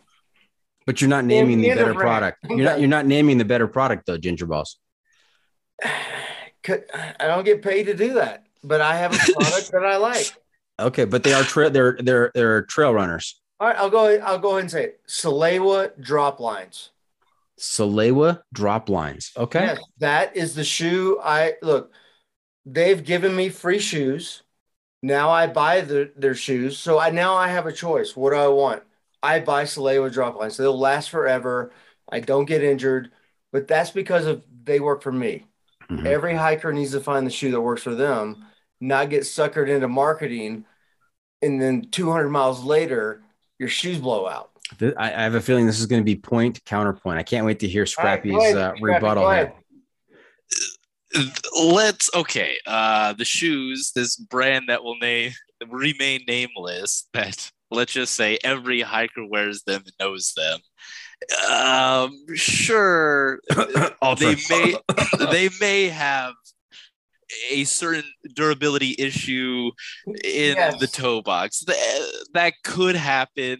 But 0.87 1.01
you're 1.01 1.11
not 1.11 1.25
naming 1.25 1.61
the 1.61 1.71
and 1.71 1.81
a 1.81 1.83
better 1.83 1.95
brand. 1.95 2.07
product. 2.09 2.39
You're 2.49 2.64
not 2.64 2.81
you're 2.81 2.89
not 2.89 3.07
naming 3.07 3.39
the 3.39 3.45
better 3.45 3.66
product 3.68 4.07
though, 4.07 4.16
Ginger 4.16 4.47
Ballz. 4.47 4.77
I 5.85 7.27
don't 7.27 7.45
get 7.45 7.62
paid 7.62 7.85
to 7.85 7.95
do 7.95 8.14
that, 8.14 8.45
but 8.62 8.81
I 8.81 8.97
have 8.97 9.12
a 9.14 9.33
product 9.33 9.71
that 9.73 9.85
I 9.85 9.97
like. 9.97 10.33
Okay, 10.79 11.05
but 11.05 11.23
they 11.23 11.33
are 11.33 11.43
trail 11.43 11.71
they're 11.71 11.97
they're 12.01 12.31
they're 12.35 12.62
trail 12.62 12.93
runners. 12.95 13.41
All 13.59 13.68
right, 13.68 13.77
I'll 13.77 13.91
go. 13.91 14.07
I'll 14.18 14.39
go 14.39 14.51
ahead 14.53 14.62
and 14.62 14.71
say 14.71 14.85
it. 14.85 15.01
Salewa 15.09 15.91
drop 16.01 16.41
lines. 16.41 16.91
Salewa 17.61 18.43
drop 18.53 18.89
lines. 18.89 19.33
Okay. 19.37 19.61
Yes, 19.61 19.81
that 19.99 20.37
is 20.37 20.55
the 20.55 20.65
shoe. 20.65 21.21
I 21.23 21.55
look. 21.63 21.93
They've 22.67 23.03
given 23.03 23.35
me 23.35 23.49
free 23.49 23.79
shoes. 23.79 24.43
Now 25.03 25.31
I 25.31 25.47
buy 25.47 25.81
the, 25.83 26.13
their 26.17 26.35
shoes. 26.35 26.79
So 26.79 26.99
I 26.99 27.11
now 27.11 27.35
I 27.35 27.49
have 27.49 27.67
a 27.67 27.73
choice. 27.73 28.17
What 28.17 28.31
do 28.31 28.37
I 28.37 28.49
want? 28.49 28.83
I 29.23 29.41
buy 29.41 29.65
Salewa 29.65 30.13
drop 30.13 30.37
lines. 30.37 30.57
They'll 30.57 30.79
last 30.79 31.11
forever. 31.11 31.73
I 32.11 32.21
don't 32.21 32.47
get 32.47 32.63
injured, 32.65 33.11
but 33.53 33.69
that's 33.69 33.91
because 33.91 34.27
of 34.27 34.45
they 34.65 34.81
work 34.81 35.03
for 35.03 35.13
me. 35.13 35.47
Mhm. 35.91 36.07
Every 36.07 36.35
hiker 36.35 36.73
needs 36.73 36.93
to 36.93 37.01
find 37.01 37.27
the 37.27 37.31
shoe 37.31 37.51
that 37.51 37.61
works 37.61 37.83
for 37.83 37.95
them, 37.95 38.45
not 38.81 39.11
get 39.11 39.23
suckered 39.23 39.69
into 39.69 39.89
marketing, 39.89 40.65
and 41.43 41.61
then 41.61 41.91
200 41.91 42.31
miles 42.31 42.63
later, 42.65 43.23
your 43.59 43.69
shoes 43.69 43.99
blow 43.99 44.29
out. 44.29 44.49
Th- 44.79 44.95
I, 44.97 45.09
I 45.12 45.23
have 45.23 45.35
a 45.35 45.41
feeling 45.41 45.66
this 45.66 45.81
is 45.81 45.87
going 45.87 46.01
to 46.01 46.05
be 46.05 46.16
point 46.16 46.64
counterpoint. 46.64 47.18
I 47.18 47.23
can't 47.23 47.45
wait 47.47 47.59
to 47.61 47.68
hear 47.68 47.87
Scrappy's 47.87 48.33
go 48.33 48.39
ahead, 48.41 48.57
uh, 48.57 48.68
Scrappy, 48.77 48.83
rebuttal 48.83 49.25
go 49.25 49.31
here. 49.31 49.53
let's 51.61 52.09
okay 52.14 52.57
uh 52.66 53.12
the 53.14 53.25
shoes 53.25 53.91
this 53.97 54.14
brand 54.16 54.66
that 54.68 54.85
will 54.85 54.97
name 54.99 55.33
remain 55.68 56.21
nameless 56.29 57.09
that 57.12 57.51
let's 57.73 57.93
just 57.93 58.14
say 58.14 58.39
every 58.45 58.81
hiker 58.81 59.27
wears 59.27 59.62
them 59.64 59.83
and 59.85 59.93
knows 59.99 60.33
them 60.37 60.61
um 61.51 62.16
sure 62.37 63.41
they 64.18 64.37
may 64.49 64.75
they 65.33 65.49
may 65.61 65.89
have 65.89 66.35
a 67.51 67.64
certain 67.64 68.05
durability 68.35 68.95
issue 68.99 69.71
in 70.25 70.57
Yes. 70.57 70.79
the 70.81 70.87
toe 70.87 71.23
box 71.23 71.64
Th- 71.64 71.77
that 72.35 72.55
could 72.64 72.95
happen 72.97 73.59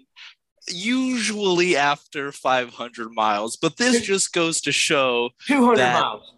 usually 0.69 1.77
after 1.77 2.33
500 2.33 3.11
miles 3.13 3.57
but 3.57 3.77
this 3.77 4.03
just 4.03 4.33
goes 4.33 4.61
to 4.61 4.73
show 4.73 5.31
200 5.47 5.77
That- 5.79 6.01
miles. 6.03 6.35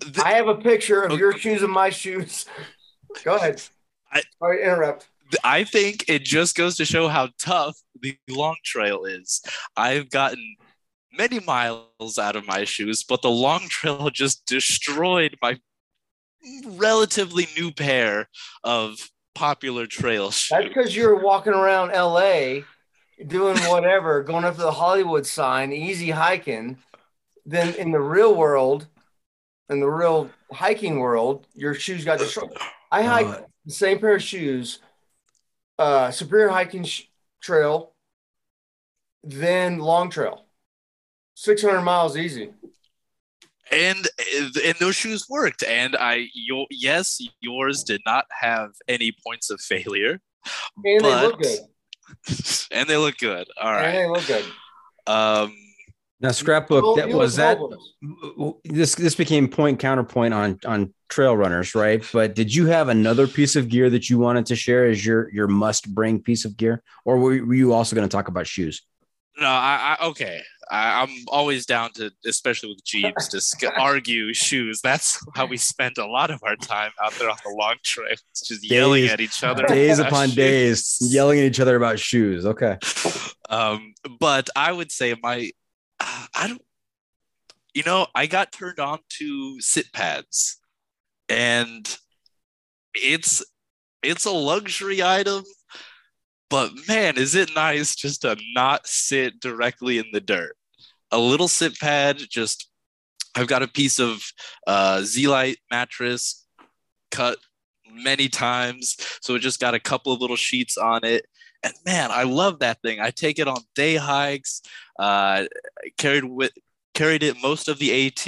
th- 0.00 0.18
I 0.20 0.32
have 0.32 0.48
a 0.48 0.54
picture 0.56 1.02
of 1.02 1.12
Okay. 1.12 1.18
your 1.20 1.36
shoes 1.38 1.62
and 1.62 1.72
my 1.72 1.90
shoes. 1.90 2.46
Go 3.24 3.34
ahead. 3.36 3.62
I- 4.12 4.22
Sorry 4.38 4.62
interrupt. 4.62 5.08
I 5.42 5.64
think 5.64 6.04
it 6.08 6.24
just 6.24 6.56
goes 6.56 6.76
to 6.76 6.84
show 6.84 7.08
how 7.08 7.30
tough 7.40 7.76
the 8.00 8.16
long 8.28 8.56
trail 8.64 9.04
is. 9.04 9.42
I've 9.76 10.10
gotten 10.10 10.56
many 11.12 11.40
miles 11.40 12.18
out 12.18 12.36
of 12.36 12.46
my 12.46 12.64
shoes, 12.64 13.02
but 13.04 13.22
the 13.22 13.30
long 13.30 13.68
trail 13.68 14.08
just 14.10 14.46
destroyed 14.46 15.36
my 15.42 15.58
relatively 16.66 17.48
new 17.56 17.72
pair 17.72 18.28
of 18.62 19.10
popular 19.34 19.86
trail 19.86 20.30
shoes. 20.30 20.48
That's 20.50 20.68
because 20.68 20.94
you're 20.94 21.16
walking 21.20 21.52
around 21.52 21.90
LA 21.92 22.62
doing 23.26 23.56
whatever, 23.68 24.22
going 24.22 24.44
up 24.44 24.54
to 24.56 24.60
the 24.62 24.72
Hollywood 24.72 25.26
sign, 25.26 25.72
easy 25.72 26.10
hiking. 26.10 26.78
Then 27.46 27.74
in 27.74 27.92
the 27.92 28.00
real 28.00 28.34
world, 28.34 28.86
in 29.68 29.80
the 29.80 29.88
real 29.88 30.30
hiking 30.52 30.98
world, 30.98 31.46
your 31.54 31.74
shoes 31.74 32.04
got 32.04 32.18
destroyed. 32.18 32.56
I 32.90 33.02
hiked 33.02 33.28
Uh, 33.28 33.42
the 33.66 33.72
same 33.72 33.98
pair 33.98 34.14
of 34.16 34.22
shoes, 34.22 34.78
uh, 35.78 36.10
Superior 36.10 36.48
Hiking 36.48 36.84
sh- 36.84 37.04
Trail, 37.40 37.94
then 39.22 39.78
Long 39.78 40.10
Trail. 40.10 40.44
600 41.34 41.82
miles 41.82 42.16
easy. 42.16 42.52
and 43.72 44.06
and 44.64 44.74
those 44.78 44.94
shoes 44.94 45.26
worked. 45.28 45.62
And 45.64 45.96
I, 45.96 46.28
your 46.34 46.66
yes, 46.70 47.20
yours 47.40 47.82
did 47.82 48.02
not 48.06 48.26
have 48.30 48.70
any 48.86 49.12
points 49.26 49.50
of 49.50 49.60
failure, 49.60 50.20
And 50.84 51.02
but 51.02 51.20
they 51.20 51.26
look 51.26 51.42
good. 51.42 51.58
and 52.70 52.88
they 52.88 52.96
look 52.96 53.16
good. 53.18 53.46
All 53.60 53.72
right, 53.72 53.86
And 53.86 53.96
they 53.98 54.06
look 54.06 54.26
good. 54.26 54.44
Um, 55.06 55.54
Now, 56.20 56.30
scrapbook. 56.30 56.82
Well, 56.84 56.96
That 56.96 57.08
was 57.10 57.36
that. 57.36 57.58
hopeless. 57.58 57.92
This 58.64 58.94
this 58.94 59.14
became 59.14 59.48
point 59.48 59.78
counterpoint 59.78 60.32
on 60.34 60.58
on 60.64 60.94
trail 61.08 61.36
runners, 61.36 61.74
right? 61.74 62.02
But 62.12 62.34
did 62.34 62.54
you 62.54 62.66
have 62.66 62.88
another 62.88 63.26
piece 63.26 63.56
of 63.56 63.68
gear 63.68 63.90
that 63.90 64.08
you 64.08 64.18
wanted 64.18 64.46
to 64.46 64.56
share 64.56 64.86
as 64.86 65.04
your 65.04 65.30
your 65.32 65.48
must 65.48 65.94
bring 65.94 66.20
piece 66.20 66.44
of 66.44 66.56
gear, 66.56 66.82
or 67.04 67.18
were, 67.18 67.44
were 67.44 67.54
you 67.54 67.72
also 67.72 67.94
going 67.94 68.08
to 68.08 68.12
talk 68.16 68.28
about 68.28 68.46
shoes? 68.46 68.82
no, 69.36 69.46
I, 69.48 69.96
I 69.98 70.06
okay. 70.06 70.40
I, 70.70 71.02
I'm 71.02 71.10
always 71.28 71.66
down 71.66 71.92
to, 71.94 72.10
especially 72.26 72.70
with 72.70 72.84
Jeebs, 72.84 73.28
to 73.30 73.40
sc- 73.40 73.64
argue 73.78 74.32
shoes. 74.32 74.80
That's 74.80 75.18
how 75.34 75.46
we 75.46 75.56
spent 75.56 75.98
a 75.98 76.06
lot 76.06 76.30
of 76.30 76.42
our 76.42 76.56
time 76.56 76.92
out 77.02 77.12
there 77.14 77.30
on 77.30 77.36
the 77.44 77.54
long 77.56 77.76
trails, 77.82 78.22
just 78.44 78.68
yelling 78.68 79.06
at 79.06 79.20
each 79.20 79.42
other. 79.42 79.64
Days 79.66 79.98
upon 79.98 80.28
shoes. 80.28 80.36
days, 80.36 80.98
yelling 81.00 81.40
at 81.40 81.46
each 81.46 81.60
other 81.60 81.76
about 81.76 81.98
shoes. 81.98 82.46
Okay. 82.46 82.78
Um, 83.48 83.94
but 84.18 84.48
I 84.56 84.72
would 84.72 84.90
say 84.90 85.14
my, 85.22 85.50
I 86.00 86.48
don't, 86.48 86.62
you 87.74 87.82
know, 87.84 88.06
I 88.14 88.26
got 88.26 88.52
turned 88.52 88.78
on 88.78 89.00
to 89.18 89.60
sit 89.60 89.92
pads, 89.92 90.58
and 91.28 91.96
it's 92.94 93.44
it's 94.02 94.24
a 94.24 94.30
luxury 94.30 95.02
item, 95.02 95.44
but 96.54 96.70
man, 96.86 97.18
is 97.18 97.34
it 97.34 97.50
nice 97.56 97.96
just 97.96 98.22
to 98.22 98.36
not 98.54 98.86
sit 98.86 99.40
directly 99.40 99.98
in 99.98 100.04
the 100.12 100.20
dirt. 100.20 100.56
A 101.10 101.18
little 101.18 101.48
sit 101.48 101.76
pad, 101.80 102.18
just 102.30 102.70
I've 103.34 103.48
got 103.48 103.64
a 103.64 103.68
piece 103.68 103.98
of 103.98 104.22
uh, 104.64 105.00
Z-Lite 105.02 105.58
mattress 105.68 106.46
cut 107.10 107.38
many 107.90 108.28
times, 108.28 108.96
so 109.20 109.34
it 109.34 109.40
just 109.40 109.58
got 109.58 109.74
a 109.74 109.80
couple 109.80 110.12
of 110.12 110.20
little 110.20 110.36
sheets 110.36 110.76
on 110.76 111.04
it 111.04 111.26
and 111.64 111.72
man, 111.86 112.10
I 112.12 112.24
love 112.24 112.58
that 112.58 112.80
thing. 112.82 113.00
I 113.00 113.10
take 113.10 113.38
it 113.38 113.48
on 113.48 113.56
day 113.74 113.96
hikes. 113.96 114.60
Uh, 114.98 115.46
carried 115.96 116.24
with 116.24 116.52
carried 116.94 117.22
it 117.22 117.36
most 117.42 117.68
of 117.68 117.78
the 117.78 118.06
AT 118.06 118.26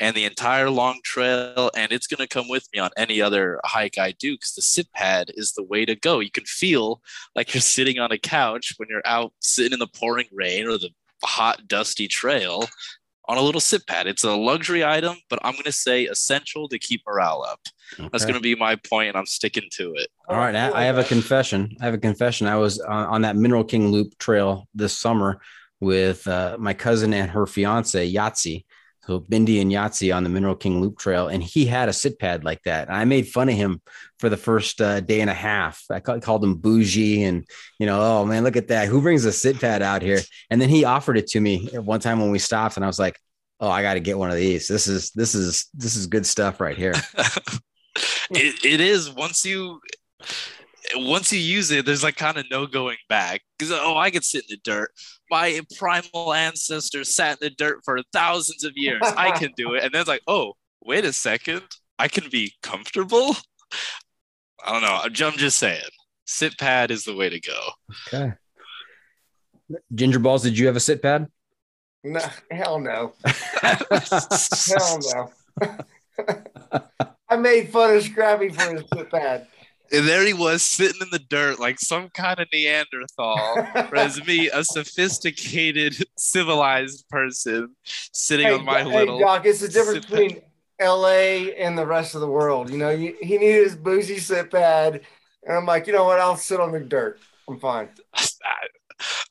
and 0.00 0.16
the 0.16 0.24
entire 0.24 0.70
long 0.70 1.00
trail, 1.04 1.70
and 1.76 1.92
it's 1.92 2.06
gonna 2.06 2.26
come 2.26 2.48
with 2.48 2.66
me 2.72 2.80
on 2.80 2.90
any 2.96 3.20
other 3.20 3.60
hike 3.64 3.98
I 3.98 4.12
do 4.12 4.34
because 4.34 4.54
the 4.54 4.62
sit 4.62 4.90
pad 4.92 5.30
is 5.34 5.52
the 5.52 5.64
way 5.64 5.84
to 5.84 5.94
go. 5.94 6.20
You 6.20 6.30
can 6.30 6.44
feel 6.44 7.02
like 7.34 7.52
you're 7.52 7.60
sitting 7.60 7.98
on 7.98 8.12
a 8.12 8.18
couch 8.18 8.72
when 8.76 8.88
you're 8.88 9.02
out 9.04 9.32
sitting 9.40 9.72
in 9.72 9.78
the 9.78 9.86
pouring 9.86 10.28
rain 10.32 10.66
or 10.66 10.78
the 10.78 10.90
hot, 11.24 11.66
dusty 11.66 12.08
trail 12.08 12.68
on 13.28 13.36
a 13.36 13.42
little 13.42 13.60
sit 13.60 13.86
pad. 13.86 14.06
It's 14.06 14.24
a 14.24 14.34
luxury 14.34 14.84
item, 14.84 15.16
but 15.28 15.38
I'm 15.42 15.54
gonna 15.54 15.72
say 15.72 16.04
essential 16.04 16.68
to 16.68 16.78
keep 16.78 17.02
morale 17.06 17.44
up. 17.48 17.60
That's 18.12 18.24
gonna 18.24 18.40
be 18.40 18.54
my 18.54 18.76
point, 18.76 19.08
and 19.08 19.16
I'm 19.16 19.26
sticking 19.26 19.68
to 19.72 19.94
it. 19.94 20.08
All 20.28 20.36
right, 20.36 20.54
I, 20.54 20.84
have 20.84 20.98
a 20.98 21.04
confession. 21.04 21.76
I 21.80 21.86
have 21.86 21.94
a 21.94 21.98
confession. 21.98 22.46
I 22.46 22.56
was 22.56 22.80
on, 22.80 23.06
on 23.06 23.22
that 23.22 23.36
Mineral 23.36 23.64
King 23.64 23.90
Loop 23.90 24.16
trail 24.18 24.68
this 24.74 24.96
summer 24.96 25.40
with 25.80 26.26
uh, 26.26 26.56
my 26.58 26.74
cousin 26.74 27.12
and 27.14 27.30
her 27.30 27.46
fiance 27.46 28.12
Yahtzee. 28.12 28.64
So 29.06 29.20
Bindi 29.20 29.62
and 29.62 29.72
Yahtzee 29.72 30.14
on 30.14 30.22
the 30.22 30.28
Mineral 30.28 30.54
King 30.54 30.82
Loop 30.82 30.98
Trail, 30.98 31.28
and 31.28 31.42
he 31.42 31.64
had 31.64 31.88
a 31.88 31.94
sit 31.94 32.18
pad 32.18 32.44
like 32.44 32.62
that. 32.64 32.88
And 32.88 32.96
I 32.96 33.06
made 33.06 33.26
fun 33.26 33.48
of 33.48 33.54
him 33.54 33.80
for 34.18 34.28
the 34.28 34.36
first 34.36 34.82
uh, 34.82 35.00
day 35.00 35.22
and 35.22 35.30
a 35.30 35.34
half. 35.34 35.82
I 35.90 36.00
ca- 36.00 36.20
called 36.20 36.44
him 36.44 36.56
bougie, 36.56 37.22
and 37.24 37.46
you 37.78 37.86
know, 37.86 38.00
oh 38.02 38.26
man, 38.26 38.44
look 38.44 38.56
at 38.56 38.68
that. 38.68 38.88
Who 38.88 39.00
brings 39.00 39.24
a 39.24 39.32
sit 39.32 39.60
pad 39.60 39.80
out 39.80 40.02
here? 40.02 40.20
And 40.50 40.60
then 40.60 40.68
he 40.68 40.84
offered 40.84 41.16
it 41.16 41.28
to 41.28 41.40
me 41.40 41.68
one 41.72 42.00
time 42.00 42.20
when 42.20 42.30
we 42.30 42.38
stopped, 42.38 42.76
and 42.76 42.84
I 42.84 42.86
was 42.86 42.98
like, 42.98 43.18
oh, 43.60 43.70
I 43.70 43.80
got 43.80 43.94
to 43.94 44.00
get 44.00 44.18
one 44.18 44.30
of 44.30 44.36
these. 44.36 44.68
This 44.68 44.86
is 44.86 45.10
this 45.12 45.34
is 45.34 45.68
this 45.72 45.96
is 45.96 46.06
good 46.06 46.26
stuff 46.26 46.60
right 46.60 46.76
here. 46.76 46.92
it, 48.30 48.64
it 48.64 48.80
is 48.80 49.10
once 49.10 49.42
you 49.42 49.80
once 50.96 51.32
you 51.32 51.38
use 51.38 51.70
it 51.70 51.84
there's 51.84 52.02
like 52.02 52.16
kind 52.16 52.36
of 52.36 52.44
no 52.50 52.66
going 52.66 52.96
back 53.08 53.42
because 53.58 53.72
oh 53.72 53.96
i 53.96 54.10
could 54.10 54.24
sit 54.24 54.44
in 54.44 54.56
the 54.56 54.70
dirt 54.70 54.90
my 55.30 55.60
primal 55.76 56.32
ancestors 56.32 57.14
sat 57.14 57.38
in 57.40 57.48
the 57.48 57.50
dirt 57.50 57.80
for 57.84 58.00
thousands 58.12 58.64
of 58.64 58.72
years 58.76 59.02
i 59.16 59.30
can 59.38 59.52
do 59.56 59.74
it 59.74 59.84
and 59.84 59.92
then 59.92 60.00
it's 60.00 60.08
like 60.08 60.22
oh 60.26 60.54
wait 60.84 61.04
a 61.04 61.12
second 61.12 61.62
i 61.98 62.08
can 62.08 62.28
be 62.30 62.52
comfortable 62.62 63.36
i 64.64 64.72
don't 64.72 64.82
know 64.82 65.00
i'm 65.02 65.32
I'm 65.32 65.38
just 65.38 65.58
saying 65.58 65.82
sit 66.26 66.58
pad 66.58 66.90
is 66.90 67.04
the 67.04 67.14
way 67.14 67.28
to 67.28 67.40
go 67.40 67.70
Okay. 68.12 68.32
Ginger 69.94 70.18
ballz, 70.18 70.42
did 70.42 70.58
you 70.58 70.66
have 70.66 70.76
a 70.76 70.80
sit 70.80 71.02
pad? 71.02 71.26
No, 72.04 72.20
hell 72.50 72.78
no. 72.78 73.12
Hell 73.62 74.98
no. 75.14 75.32
I 77.28 77.36
made 77.36 77.70
fun 77.70 77.96
of 77.96 78.02
Scrappy 78.02 78.48
for 78.48 78.74
his 78.74 78.84
sit 78.94 79.10
pad. 79.10 79.46
And 79.92 80.06
there 80.06 80.26
he 80.26 80.34
was 80.34 80.62
sitting 80.62 81.00
in 81.00 81.08
the 81.10 81.18
dirt 81.18 81.58
like 81.58 81.78
some 81.78 82.08
kind 82.10 82.40
of 82.40 82.46
neanderthal 82.52 83.66
whereas 83.88 84.24
me 84.26 84.48
a 84.50 84.62
sophisticated 84.64 85.96
civilized 86.16 87.04
person 87.08 87.74
sitting 88.12 88.46
hey, 88.46 88.54
on 88.54 88.64
my 88.64 88.82
hey, 88.82 88.98
little 88.98 89.18
Doc, 89.18 89.46
it's 89.46 89.60
the 89.60 89.68
difference 89.68 90.06
between 90.06 90.42
LA 90.80 91.50
and 91.58 91.76
the 91.76 91.86
rest 91.86 92.14
of 92.14 92.20
the 92.20 92.28
world. 92.28 92.70
You 92.70 92.78
know, 92.78 92.90
you, 92.90 93.16
he 93.20 93.38
needed 93.38 93.64
his 93.64 93.76
boozy 93.76 94.18
sit 94.18 94.50
pad, 94.50 95.00
and 95.44 95.56
I'm 95.56 95.66
like, 95.66 95.86
you 95.86 95.92
know 95.92 96.04
what? 96.04 96.20
I'll 96.20 96.36
sit 96.36 96.60
on 96.60 96.72
the 96.72 96.80
dirt. 96.80 97.20
I'm 97.48 97.58
fine. 97.58 97.88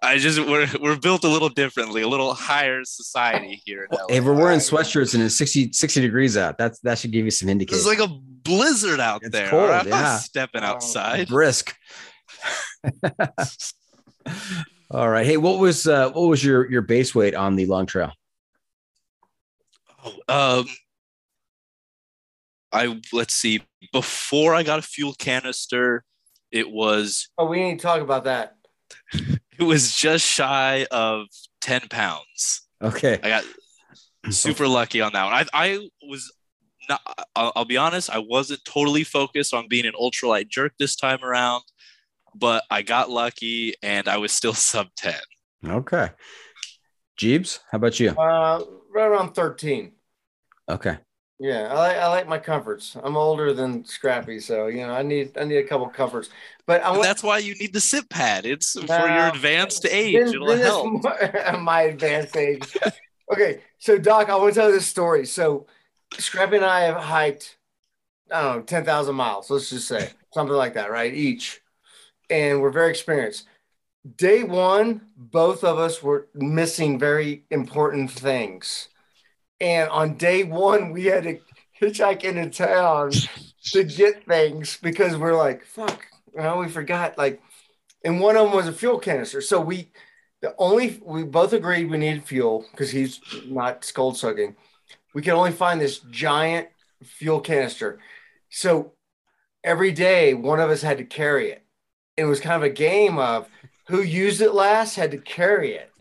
I 0.02 0.18
just 0.18 0.40
we're 0.40 0.68
we're 0.82 0.98
built 0.98 1.24
a 1.24 1.28
little 1.28 1.50
differently, 1.50 2.02
a 2.02 2.08
little 2.08 2.34
higher 2.34 2.84
society 2.86 3.62
here 3.66 3.88
in 3.92 3.98
LA. 3.98 4.06
If 4.18 4.24
we're 4.24 4.34
wearing 4.34 4.60
sweatshirts 4.60 5.14
and 5.14 5.24
it's 5.24 5.38
60, 5.38 5.74
60 5.74 6.02
degrees 6.02 6.38
out, 6.38 6.58
that's 6.58 6.80
that 6.82 6.98
should 7.00 7.12
give 7.12 7.26
you 7.26 7.32
some 7.32 7.50
indication. 7.50 7.78
It's 7.80 7.86
indication. 7.88 8.12
like 8.16 8.20
a 8.20 8.24
blizzard 8.50 9.00
out 9.00 9.22
It's 9.24 9.32
there. 9.32 9.50
cold, 9.50 9.70
I'm 9.70 9.88
yeah. 9.88 10.02
not 10.02 10.20
stepping 10.22 10.64
Oh. 10.64 10.68
outside. 10.68 11.28
brisk. 11.28 11.76
All 14.92 15.10
right. 15.10 15.26
Hey, 15.26 15.38
what 15.38 15.60
was 15.60 15.86
uh, 15.88 16.12
what 16.12 16.28
was 16.30 16.44
your 16.44 16.70
your 16.72 16.82
base 16.82 17.14
weight 17.14 17.36
on 17.36 17.56
the 17.56 17.66
long 17.66 17.86
trail? 17.86 18.12
Um, 20.30 20.66
I 22.72 23.02
let's 23.12 23.34
see. 23.34 23.62
Before 23.92 24.54
I 24.56 24.64
got 24.64 24.80
a 24.80 24.84
fuel 24.84 25.14
canister, 25.18 26.04
it 26.52 26.70
was 26.70 27.30
Oh, 27.38 27.46
we 27.46 27.62
need 27.64 27.80
to 27.80 27.84
talk 27.84 28.02
about 28.02 28.24
that. 28.26 28.54
It 29.60 29.64
was 29.64 29.96
just 29.96 30.26
shy 30.26 30.86
of 30.92 31.28
ten 31.62 31.82
pounds. 31.90 32.68
Okay. 32.82 33.20
I 33.24 33.30
got 33.30 33.44
super 34.30 34.68
lucky 34.68 35.02
on 35.02 35.14
that 35.14 35.26
one. 35.26 35.34
I 35.34 35.46
I 35.54 35.90
was 36.08 36.32
not. 36.90 37.02
I'll, 37.36 37.52
I'll 37.56 37.66
be 37.66 37.78
honest. 37.78 38.10
I 38.10 38.20
wasn't 38.20 38.64
totally 38.66 39.04
focused 39.04 39.54
on 39.54 39.68
being 39.68 39.86
an 39.86 39.94
ultralight 40.00 40.50
jerk 40.50 40.74
this 40.80 40.96
time 40.96 41.24
around, 41.24 41.64
but 42.36 42.64
I 42.70 42.82
got 42.82 43.10
lucky 43.10 43.74
and 43.82 44.08
I 44.08 44.18
was 44.18 44.32
still 44.32 44.54
sub 44.54 44.88
ten. 44.96 45.20
Okay. 45.66 46.10
Jeebs, 47.20 47.60
how 47.72 47.78
about 47.78 48.00
you? 48.00 48.12
Uh, 48.12 48.62
right 48.94 49.08
around 49.08 49.34
13. 49.34 49.92
Okay. 50.70 50.98
Yeah, 51.40 51.68
I 51.72 51.74
like 51.76 51.98
I 51.98 52.08
like 52.08 52.28
my 52.28 52.40
comforts. 52.40 52.98
I'm 53.04 53.16
older 53.16 53.54
than 53.54 53.86
Scrappy, 53.86 54.40
so 54.40 54.68
you 54.68 54.88
know 54.88 54.94
I 54.94 55.04
need 55.04 55.38
I 55.38 55.44
need 55.44 55.58
a 55.58 55.64
couple 55.68 55.88
comforts. 55.90 56.30
But 56.66 56.82
I 56.82 56.90
want 56.90 57.04
that's 57.04 57.22
why 57.22 57.38
you 57.38 57.54
need 57.56 57.74
the 57.74 57.80
sit 57.82 58.10
pad. 58.10 58.46
It's 58.48 58.74
for 58.74 58.88
No. 58.88 59.06
your 59.06 59.28
advanced 59.28 59.86
age. 59.86 60.16
It'll 60.16 60.56
help. 60.56 61.04
more- 61.04 61.58
my 61.60 61.82
advanced 61.84 62.36
age. 62.36 62.76
okay, 63.32 63.62
so 63.78 64.00
Doc, 64.00 64.30
I 64.30 64.36
want 64.36 64.54
to 64.56 64.60
tell 64.60 64.70
you 64.70 64.76
this 64.76 64.88
story. 64.88 65.28
So 65.28 65.68
Scrappy 66.18 66.56
and 66.56 66.66
I 66.66 66.82
have 66.82 66.98
hiked, 67.04 67.58
I 68.32 68.42
don't 68.42 68.56
know, 68.58 68.62
ten 68.64 68.84
thousand 68.84 69.14
miles. 69.16 69.52
Let's 69.52 69.70
just 69.70 69.88
say 69.88 70.10
something 70.34 70.56
like 70.56 70.74
that, 70.74 70.90
right? 70.90 71.14
Each, 71.14 71.62
and 72.32 72.62
we're 72.62 72.72
very 72.72 72.90
experienced. 72.90 73.46
Day 74.16 74.42
one, 74.44 75.02
both 75.16 75.64
of 75.64 75.78
us 75.78 76.02
were 76.02 76.30
missing 76.34 76.98
very 76.98 77.44
important 77.52 78.10
things, 78.10 78.88
and 79.60 79.90
on 79.90 80.16
day 80.16 80.44
one, 80.44 80.92
we 80.92 81.06
had 81.06 81.24
to 81.24 81.40
hitchhike 81.82 82.24
into 82.24 82.50
town 82.50 83.12
to 83.72 83.84
get 83.84 84.26
things 84.26 84.78
because 84.82 85.18
we're 85.18 85.36
like, 85.36 85.66
fuck, 85.66 86.06
you 86.36 86.42
know, 86.42 86.58
we 86.58 86.68
forgot 86.68 87.18
like, 87.18 87.42
and 88.04 88.20
one 88.20 88.36
of 88.36 88.46
them 88.46 88.56
was 88.56 88.68
a 88.68 88.74
fuel 88.74 89.00
canister. 89.00 89.42
So 89.42 89.60
we, 89.60 89.90
the 90.42 90.54
only 90.60 91.02
we 91.04 91.24
both 91.24 91.54
agreed 91.54 91.90
we 91.90 91.98
needed 91.98 92.24
fuel 92.24 92.66
because 92.72 92.92
he's 92.92 93.20
not 93.46 93.92
cold 93.96 94.18
sucking. 94.18 94.56
We 95.14 95.22
could 95.22 95.34
only 95.34 95.52
find 95.52 95.82
this 95.82 96.00
giant 96.12 96.68
fuel 97.04 97.40
canister. 97.40 98.00
So 98.50 98.94
every 99.64 99.92
day, 99.92 100.34
one 100.34 100.60
of 100.60 100.70
us 100.70 100.82
had 100.82 101.00
to 101.00 101.04
carry 101.04 101.50
it. 101.50 101.64
It 102.16 102.26
was 102.26 102.40
kind 102.40 102.56
of 102.56 102.64
a 102.64 102.74
game 102.74 103.18
of 103.18 103.50
who 103.88 104.02
used 104.02 104.42
it 104.42 104.54
last 104.54 104.96
had 104.96 105.12
to 105.12 105.18
carry 105.18 105.74
it. 105.74 105.92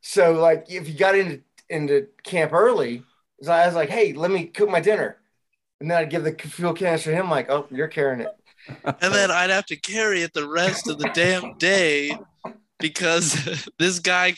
So 0.00 0.32
like 0.34 0.66
if 0.68 0.88
you 0.88 0.94
got 0.94 1.16
into 1.16 1.40
into 1.68 2.08
camp 2.22 2.52
early, 2.52 3.02
so 3.42 3.52
I 3.52 3.66
was 3.66 3.74
like, 3.74 3.90
hey, 3.90 4.12
let 4.12 4.30
me 4.30 4.46
cook 4.46 4.70
my 4.70 4.80
dinner. 4.80 5.18
And 5.80 5.90
then 5.90 5.98
I'd 5.98 6.10
give 6.10 6.24
the 6.24 6.32
fuel 6.32 6.72
canister 6.72 7.10
to 7.10 7.16
him, 7.16 7.30
like, 7.30 7.50
oh, 7.50 7.66
you're 7.70 7.88
carrying 7.88 8.20
it. 8.20 8.28
and 8.84 9.12
then 9.12 9.30
I'd 9.30 9.50
have 9.50 9.66
to 9.66 9.76
carry 9.76 10.22
it 10.22 10.32
the 10.32 10.48
rest 10.48 10.88
of 10.88 10.98
the 10.98 11.10
damn 11.10 11.58
day 11.58 12.16
because 12.78 13.68
this 13.78 13.98
guy 13.98 14.34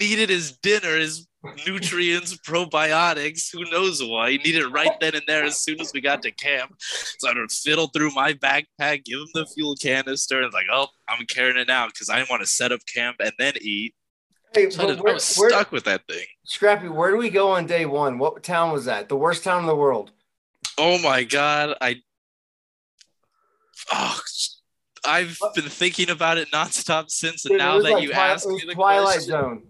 needed 0.00 0.30
his 0.30 0.52
dinner, 0.58 0.96
his 0.96 1.26
nutrients, 1.66 2.36
probiotics, 2.38 3.50
who 3.52 3.64
knows 3.70 4.02
why. 4.02 4.32
He 4.32 4.38
needed 4.38 4.62
it 4.62 4.68
right 4.68 4.92
then 5.00 5.14
and 5.14 5.24
there 5.26 5.44
as 5.44 5.60
soon 5.60 5.80
as 5.80 5.92
we 5.92 6.00
got 6.00 6.22
to 6.22 6.30
camp. 6.30 6.74
So 7.18 7.30
I 7.30 7.34
would 7.34 7.50
fiddle 7.50 7.88
through 7.88 8.12
my 8.12 8.34
backpack, 8.34 9.04
give 9.04 9.20
him 9.20 9.28
the 9.34 9.46
fuel 9.46 9.74
canister, 9.76 10.42
and 10.42 10.52
like, 10.52 10.66
oh, 10.72 10.88
I'm 11.08 11.26
carrying 11.26 11.56
it 11.56 11.68
now 11.68 11.86
because 11.86 12.08
I 12.08 12.24
want 12.28 12.42
to 12.42 12.46
set 12.46 12.72
up 12.72 12.80
camp 12.86 13.16
and 13.20 13.32
then 13.38 13.54
eat. 13.60 13.94
Hey, 14.52 14.68
So 14.70 14.82
I, 14.82 14.86
did- 14.86 15.00
where- 15.00 15.12
I 15.12 15.14
was 15.14 15.36
where- 15.36 15.50
stuck 15.50 15.72
with 15.72 15.84
that 15.84 16.06
thing. 16.08 16.24
Scrappy, 16.44 16.88
where 16.88 17.10
do 17.10 17.16
we 17.16 17.30
go 17.30 17.50
on 17.52 17.66
day 17.66 17.86
one? 17.86 18.18
What 18.18 18.42
town 18.42 18.72
was 18.72 18.84
that? 18.86 19.08
The 19.08 19.16
worst 19.16 19.44
town 19.44 19.60
in 19.60 19.66
the 19.66 19.76
world. 19.76 20.10
Oh 20.78 20.98
my 20.98 21.24
god, 21.24 21.76
I 21.80 21.96
oh, 23.92 24.20
I've 25.04 25.38
been 25.54 25.64
thinking 25.68 26.10
about 26.10 26.38
it 26.38 26.50
nonstop 26.50 27.10
since, 27.10 27.44
and 27.44 27.52
Dude, 27.52 27.58
now 27.58 27.80
that 27.80 27.90
like 27.92 28.02
you 28.02 28.10
Twi- 28.10 28.18
asked 28.28 28.46
me 28.46 28.54
was 28.54 28.64
the 28.66 28.74
Twilight 28.74 29.04
question, 29.04 29.30
Zone. 29.30 29.62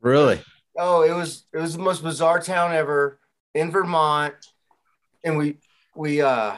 Really? 0.00 0.40
Oh, 0.78 1.02
it 1.02 1.12
was 1.12 1.44
it 1.52 1.58
was 1.58 1.76
the 1.76 1.82
most 1.82 2.02
bizarre 2.02 2.40
town 2.40 2.72
ever 2.74 3.18
in 3.54 3.70
Vermont, 3.70 4.34
and 5.24 5.36
we 5.36 5.58
we 5.94 6.20
uh 6.20 6.56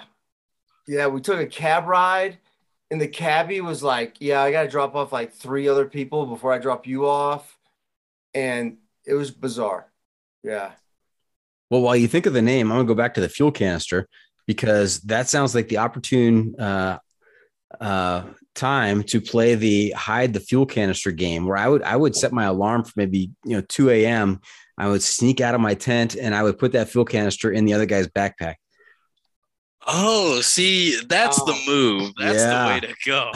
yeah 0.87 1.07
we 1.07 1.21
took 1.21 1.39
a 1.41 1.47
cab 1.47 1.87
ride, 1.87 2.39
and 2.91 3.01
the 3.01 3.09
cabbie 3.09 3.61
was 3.61 3.83
like, 3.83 4.17
yeah, 4.21 4.43
I 4.43 4.53
got 4.53 4.63
to 4.63 4.69
drop 4.69 4.95
off 4.95 5.13
like 5.13 5.33
three 5.33 5.69
other 5.69 5.87
people 5.87 6.27
before 6.27 6.53
I 6.53 6.59
drop 6.59 6.87
you 6.87 7.07
off, 7.07 7.57
and 8.35 8.79
it 9.05 9.15
was 9.15 9.31
bizarre. 9.31 9.91
Yeah, 10.43 10.73
Well, 11.71 11.81
while 11.81 11.97
you 11.97 12.07
think 12.07 12.27
of 12.27 12.33
the 12.33 12.43
name, 12.43 12.71
I'm 12.71 12.79
gonna 12.79 12.89
go 12.89 12.95
back 12.95 13.15
to 13.15 13.21
the 13.21 13.29
fuel 13.29 13.51
canister 13.51 14.09
because 14.47 15.01
that 15.03 15.29
sounds 15.29 15.55
like 15.55 15.69
the 15.69 15.79
opportune 15.79 16.55
uh, 16.59 16.99
uh, 17.81 18.25
time 18.55 19.03
to 19.05 19.21
play 19.21 19.57
the 19.57 19.91
hide 19.91 20.33
the 20.33 20.41
fuel 20.41 20.67
canister 20.67 21.11
game. 21.11 21.47
Where 21.47 21.57
I 21.57 21.69
would 21.69 21.83
I 21.83 21.97
would 21.97 22.15
set 22.15 22.33
my 22.33 22.45
alarm 22.45 22.85
for 22.85 22.93
maybe 22.97 23.31
you 23.45 23.57
know 23.57 23.63
2 23.69 23.91
a.m. 23.91 24.41
I 24.79 24.89
would 24.89 25.03
sneak 25.03 25.41
out 25.41 25.55
of 25.55 25.61
my 25.61 25.75
tent 25.75 26.17
and 26.17 26.35
I 26.35 26.43
would 26.43 26.59
put 26.59 26.73
that 26.73 26.89
fuel 26.89 27.05
canister 27.05 27.51
in 27.51 27.65
the 27.65 27.75
other 27.75 27.87
guy's 27.87 28.09
backpack. 28.09 28.57
Oh, 29.87 30.41
see, 30.41 31.01
that's 31.09 31.37
the 31.45 31.53
Oh. 31.55 31.67
move. 31.67 32.13
That's 32.19 32.39
Yeah. 32.39 32.63
the 32.63 32.69
way 32.69 32.81
to 32.81 32.95
go. 33.07 33.33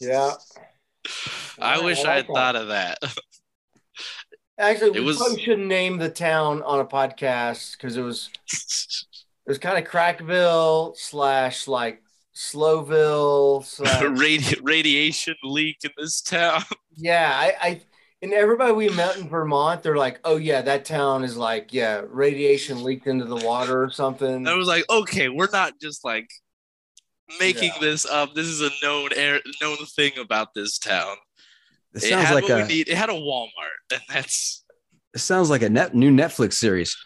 yeah. 0.00 0.32
I 1.58 1.80
wish 1.80 2.04
I 2.04 2.16
had 2.16 2.16
like 2.16 2.26
that. 2.28 2.34
thought 2.34 2.56
of 2.56 2.68
that. 2.68 2.98
Actually, 4.58 4.90
we 4.90 5.00
was- 5.00 5.16
probably 5.16 5.42
shouldn't 5.42 5.68
name 5.68 5.96
the 5.98 6.10
town 6.10 6.62
on 6.62 6.80
a 6.80 6.84
podcast 6.84 7.72
because 7.72 7.96
it 7.96 8.02
was 8.02 8.28
it 8.52 9.48
was 9.48 9.58
kind 9.58 9.78
of 9.78 9.90
Crackville 9.90 10.94
slash 10.96 11.66
like 11.66 12.02
Slowville 12.36 13.64
slash 13.64 14.02
Radi- 14.02 14.60
radiation 14.62 15.34
leak 15.42 15.78
in 15.84 15.90
this 15.96 16.20
town. 16.20 16.62
yeah. 16.96 17.32
I, 17.34 17.54
I 17.60 17.80
and 18.22 18.32
everybody 18.32 18.72
we 18.72 18.88
met 18.90 19.16
in 19.16 19.28
Vermont, 19.28 19.82
they're 19.82 19.96
like, 19.96 20.20
oh 20.24 20.36
yeah, 20.36 20.62
that 20.62 20.84
town 20.84 21.24
is 21.24 21.36
like 21.36 21.72
yeah, 21.72 22.02
radiation 22.08 22.82
leaked 22.84 23.06
into 23.06 23.24
the 23.24 23.36
water 23.36 23.82
or 23.82 23.90
something. 23.90 24.46
I 24.46 24.54
was 24.54 24.68
like, 24.68 24.84
okay, 24.90 25.28
we're 25.28 25.50
not 25.50 25.74
just 25.80 26.04
like 26.04 26.28
making 27.38 27.70
Yeah. 27.74 27.80
this 27.80 28.06
up. 28.06 28.34
This 28.34 28.46
is 28.46 28.60
a 28.60 28.70
known 28.82 29.10
air, 29.16 29.40
known 29.62 29.76
thing 29.96 30.12
about 30.18 30.54
this 30.54 30.78
town. 30.78 31.16
It 31.94 31.98
It 32.04 32.08
sounds 32.10 32.26
had 32.28 32.34
like 32.34 32.48
a 32.48 32.66
need. 32.68 32.88
It 32.88 32.96
had 32.96 33.10
a 33.10 33.14
Walmart, 33.14 33.48
and 33.92 34.00
that's 34.08 34.64
it 35.14 35.18
sounds 35.20 35.50
like 35.50 35.62
a 35.62 35.68
net, 35.68 35.94
new 35.94 36.10
Netflix 36.10 36.54
series. 36.54 36.96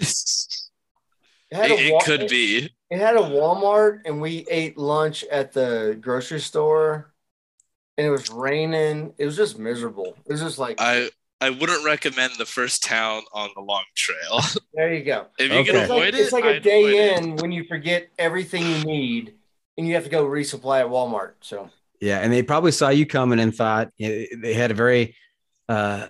it, 0.00 1.56
had 1.56 1.70
a 1.70 1.74
it, 1.74 1.86
it 1.86 2.04
could 2.04 2.28
be. 2.28 2.70
It 2.90 2.98
had 2.98 3.16
a 3.16 3.20
Walmart, 3.20 4.00
and 4.04 4.20
we 4.20 4.46
ate 4.50 4.76
lunch 4.76 5.22
at 5.24 5.52
the 5.52 5.96
grocery 6.00 6.40
store, 6.40 7.09
and 7.98 8.06
it 8.06 8.10
was 8.10 8.30
raining. 8.30 9.14
It 9.18 9.26
was 9.26 9.36
just 9.36 9.58
miserable. 9.58 10.16
It 10.26 10.32
was 10.32 10.40
just 10.40 10.58
like 10.58 10.78
I 10.78 11.10
I 11.40 11.50
wouldn't 11.50 11.84
recommend 11.84 12.34
the 12.38 12.46
first 12.46 12.82
town 12.84 13.22
on 13.32 13.50
the 13.54 13.62
long 13.62 13.84
trail. 13.96 14.40
there 14.74 14.92
you 14.92 15.04
go. 15.04 15.26
if 15.38 15.50
you 15.50 15.58
Okay. 15.60 15.70
can 15.72 15.80
It's 15.80 15.90
like, 15.90 16.08
it, 16.08 16.14
it's 16.14 16.32
like 16.32 16.44
a 16.44 16.48
I'd 16.48 16.62
day 16.62 16.80
avoid 16.80 16.94
it. 16.94 17.16
in 17.16 17.36
when 17.36 17.52
you 17.52 17.64
forget 17.64 18.08
everything 18.18 18.66
you 18.66 18.78
need 18.78 19.34
and 19.76 19.86
you 19.88 19.94
have 19.94 20.04
to 20.04 20.10
go 20.10 20.26
resupply 20.26 20.80
at 20.80 20.86
Walmart. 20.86 21.32
So 21.40 21.70
Yeah, 22.00 22.18
and 22.18 22.32
they 22.32 22.42
probably 22.42 22.72
saw 22.72 22.88
you 22.90 23.06
coming 23.06 23.40
and 23.40 23.54
thought 23.54 23.90
they 23.98 24.54
had 24.54 24.70
a 24.70 24.74
very 24.74 25.16
uh, 25.68 26.08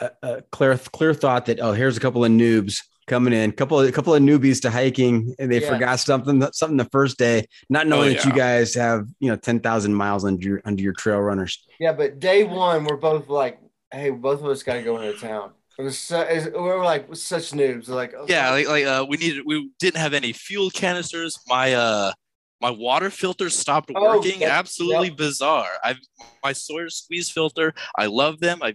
a, 0.00 0.10
a 0.22 0.42
clear 0.52 0.76
clear 0.78 1.14
thought 1.14 1.46
that 1.46 1.60
oh, 1.60 1.72
here's 1.72 1.96
a 1.96 2.00
couple 2.00 2.24
of 2.24 2.30
noobs 2.30 2.82
coming 3.08 3.32
in, 3.32 3.50
couple 3.52 3.80
a 3.80 3.90
couple 3.90 4.14
of 4.14 4.22
newbies 4.22 4.60
to 4.62 4.70
hiking, 4.70 5.34
and 5.38 5.50
they 5.50 5.60
Yeah. 5.60 5.70
forgot 5.70 6.00
something 6.00 6.40
something 6.52 6.76
the 6.76 6.88
first 6.92 7.18
day, 7.18 7.46
not 7.68 7.86
knowing 7.86 8.14
that 8.14 8.24
you 8.24 8.32
guys 8.32 8.74
have 8.74 9.06
you 9.20 9.30
know 9.30 9.36
ten 9.36 9.60
thousand 9.60 9.94
miles 9.94 10.24
under 10.24 10.46
your 10.46 10.60
under 10.64 10.82
your 10.82 10.92
trail 10.92 11.18
runners. 11.20 11.64
yeah, 11.80 11.92
but 11.92 12.20
day 12.20 12.44
one 12.44 12.84
we're 12.84 12.96
both 12.96 13.28
like, 13.28 13.58
hey, 13.92 14.10
both 14.10 14.40
of 14.40 14.46
us 14.46 14.62
got 14.62 14.74
to 14.74 14.82
go 14.82 14.98
into 15.00 15.18
town. 15.18 15.52
It 15.78 15.82
was 15.82 15.98
so, 15.98 16.20
it- 16.22 16.52
we 16.52 16.58
were 16.60 16.82
like 16.84 17.06
such 17.14 17.52
noobs. 17.52 17.88
Like 17.88 18.12
okay. 18.14 18.32
Yeah, 18.32 18.50
like 18.50 18.68
like 18.68 18.84
uh, 18.84 19.06
we 19.08 19.16
needed. 19.16 19.42
We 19.46 19.70
didn't 19.78 20.00
have 20.00 20.12
any 20.14 20.32
fuel 20.32 20.70
canisters. 20.70 21.38
My 21.48 21.74
uh. 21.74 22.12
My 22.60 22.70
water 22.72 23.08
filter 23.08 23.50
stopped 23.50 23.92
Oh, 23.94 24.16
working. 24.16 24.40
that- 24.40 24.48
Absolutely 24.50 25.10
bizarre. 25.10 25.68
I've 25.84 26.00
my 26.42 26.52
Sawyer 26.52 26.90
squeeze 26.90 27.30
filter. 27.30 27.72
I 27.96 28.06
love 28.06 28.40
them. 28.40 28.58
I 28.64 28.74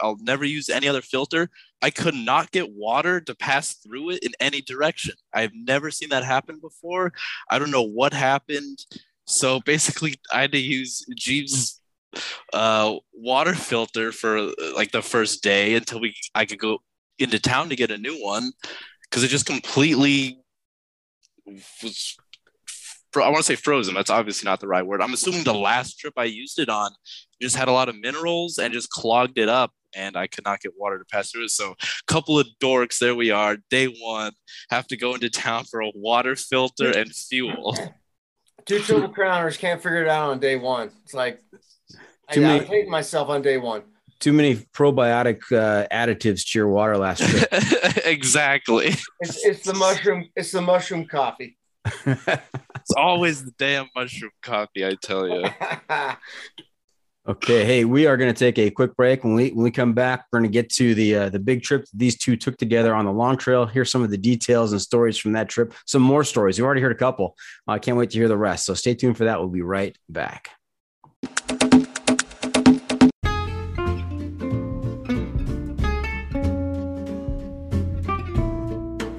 I'll 0.00 0.18
never 0.20 0.44
use 0.44 0.68
any 0.68 0.88
other 0.88 1.02
filter. 1.02 1.48
I 1.82 1.90
could 1.90 2.14
not 2.14 2.50
get 2.50 2.72
water 2.72 3.20
to 3.20 3.34
pass 3.34 3.74
through 3.74 4.10
it 4.10 4.24
in 4.24 4.32
any 4.40 4.60
direction. 4.60 5.14
I've 5.32 5.52
never 5.54 5.90
seen 5.90 6.10
that 6.10 6.24
happen 6.24 6.58
before. 6.60 7.12
I 7.48 7.58
don't 7.58 7.70
know 7.70 7.82
what 7.82 8.12
happened. 8.12 8.78
So 9.26 9.60
basically, 9.60 10.16
I 10.32 10.42
had 10.42 10.52
to 10.52 10.58
use 10.58 11.04
Jeebs' 11.18 11.78
uh, 12.52 12.96
water 13.12 13.54
filter 13.54 14.12
for 14.12 14.38
uh, 14.38 14.52
like 14.74 14.92
the 14.92 15.02
first 15.02 15.42
day 15.42 15.74
until 15.74 16.00
we 16.00 16.14
I 16.34 16.44
could 16.44 16.58
go 16.58 16.78
into 17.18 17.38
town 17.38 17.68
to 17.68 17.76
get 17.76 17.90
a 17.90 17.98
new 17.98 18.16
one 18.22 18.52
because 19.08 19.22
it 19.22 19.28
just 19.28 19.46
completely 19.46 20.40
was. 21.46 22.16
I 23.16 23.28
want 23.28 23.38
to 23.38 23.42
say 23.42 23.56
frozen. 23.56 23.94
That's 23.94 24.10
obviously 24.10 24.48
not 24.48 24.60
the 24.60 24.68
right 24.68 24.86
word. 24.86 25.02
I'm 25.02 25.12
assuming 25.12 25.42
the 25.42 25.52
last 25.52 25.98
trip 25.98 26.14
I 26.16 26.24
used 26.24 26.60
it 26.60 26.68
on 26.68 26.92
just 27.42 27.56
had 27.56 27.68
a 27.68 27.72
lot 27.72 27.88
of 27.88 27.98
minerals 27.98 28.58
and 28.58 28.72
just 28.72 28.90
clogged 28.90 29.38
it 29.38 29.48
up 29.48 29.72
and 29.94 30.16
I 30.16 30.26
could 30.26 30.44
not 30.44 30.60
get 30.60 30.72
water 30.76 30.98
to 30.98 31.04
pass 31.04 31.30
through 31.30 31.44
it. 31.44 31.50
So 31.50 31.72
a 31.72 32.12
couple 32.12 32.38
of 32.38 32.46
dorks, 32.62 32.98
there 32.98 33.14
we 33.14 33.30
are, 33.30 33.56
day 33.70 33.86
one, 33.86 34.32
have 34.70 34.86
to 34.88 34.96
go 34.96 35.14
into 35.14 35.30
town 35.30 35.64
for 35.64 35.80
a 35.80 35.90
water 35.94 36.36
filter 36.36 36.90
and 36.96 37.14
fuel. 37.14 37.76
two 38.66 38.80
triple 38.80 39.12
crowners 39.12 39.58
can't 39.58 39.82
figure 39.82 40.02
it 40.02 40.08
out 40.08 40.30
on 40.30 40.38
day 40.40 40.56
one. 40.56 40.90
It's 41.04 41.14
like 41.14 41.40
I, 42.28 42.34
Too 42.34 42.44
I 42.44 42.46
many- 42.46 42.66
hate 42.66 42.88
myself 42.88 43.28
on 43.28 43.42
day 43.42 43.58
one. 43.58 43.82
Too 44.20 44.34
many 44.34 44.56
probiotic 44.56 45.40
uh, 45.50 45.86
additives 45.90 46.50
to 46.50 46.58
your 46.58 46.68
water 46.68 46.98
last 46.98 47.22
trip. 47.26 47.48
exactly. 48.04 48.94
It's, 49.20 49.44
it's 49.46 49.64
the 49.64 49.72
mushroom. 49.72 50.28
It's 50.36 50.52
the 50.52 50.60
mushroom 50.60 51.06
coffee. 51.06 51.56
It's 52.82 52.96
always 52.96 53.44
the 53.44 53.52
damn 53.58 53.88
mushroom 53.94 54.32
coffee, 54.42 54.84
I 54.86 54.96
tell 55.00 55.28
you. 55.28 55.44
Okay, 57.28 57.66
hey, 57.66 57.84
we 57.84 58.06
are 58.06 58.16
going 58.16 58.32
to 58.32 58.38
take 58.38 58.58
a 58.58 58.70
quick 58.70 58.96
break. 58.96 59.24
When 59.24 59.34
we 59.34 59.50
when 59.50 59.62
we 59.62 59.70
come 59.70 59.92
back, 59.92 60.24
we're 60.32 60.38
going 60.38 60.50
to 60.50 60.52
get 60.52 60.70
to 60.70 60.94
the 60.94 61.14
uh, 61.16 61.28
the 61.28 61.38
big 61.38 61.62
trip 61.62 61.84
these 61.92 62.16
two 62.16 62.34
took 62.34 62.56
together 62.56 62.94
on 62.94 63.04
the 63.04 63.12
long 63.12 63.36
trail. 63.36 63.66
Hear 63.66 63.84
some 63.84 64.02
of 64.02 64.10
the 64.10 64.16
details 64.16 64.72
and 64.72 64.80
stories 64.80 65.18
from 65.18 65.32
that 65.32 65.50
trip. 65.50 65.74
Some 65.86 66.00
more 66.00 66.24
stories. 66.24 66.56
You've 66.56 66.64
already 66.64 66.80
heard 66.80 66.92
a 66.92 66.98
couple. 66.98 67.36
I 67.68 67.78
can't 67.78 67.98
wait 67.98 68.08
to 68.10 68.18
hear 68.18 68.26
the 68.26 68.38
rest. 68.38 68.64
So 68.64 68.72
stay 68.72 68.94
tuned 68.94 69.18
for 69.18 69.24
that. 69.24 69.38
We'll 69.38 69.50
be 69.50 69.60
right 69.60 69.96
back. 70.08 70.48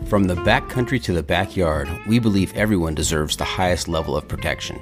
From 0.10 0.26
the 0.26 0.36
backcountry 0.36 1.02
to 1.04 1.14
the 1.14 1.24
backyard, 1.24 1.88
we 2.08 2.18
believe 2.18 2.52
everyone 2.56 2.96
deserves 2.96 3.38
the 3.38 3.46
highest 3.46 3.88
level 3.88 4.18
of 4.18 4.28
protection. 4.28 4.82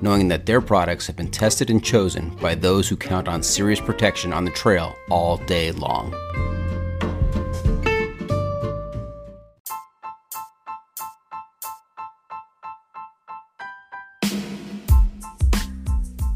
knowing 0.00 0.28
that 0.28 0.46
their 0.46 0.60
products 0.60 1.06
have 1.06 1.16
been 1.16 1.30
tested 1.30 1.70
and 1.70 1.84
chosen 1.84 2.30
by 2.36 2.54
those 2.54 2.88
who 2.88 2.96
count 2.96 3.28
on 3.28 3.42
serious 3.42 3.80
protection 3.80 4.32
on 4.32 4.44
the 4.44 4.50
trail 4.50 4.94
all 5.10 5.36
day 5.38 5.72
long. 5.72 6.14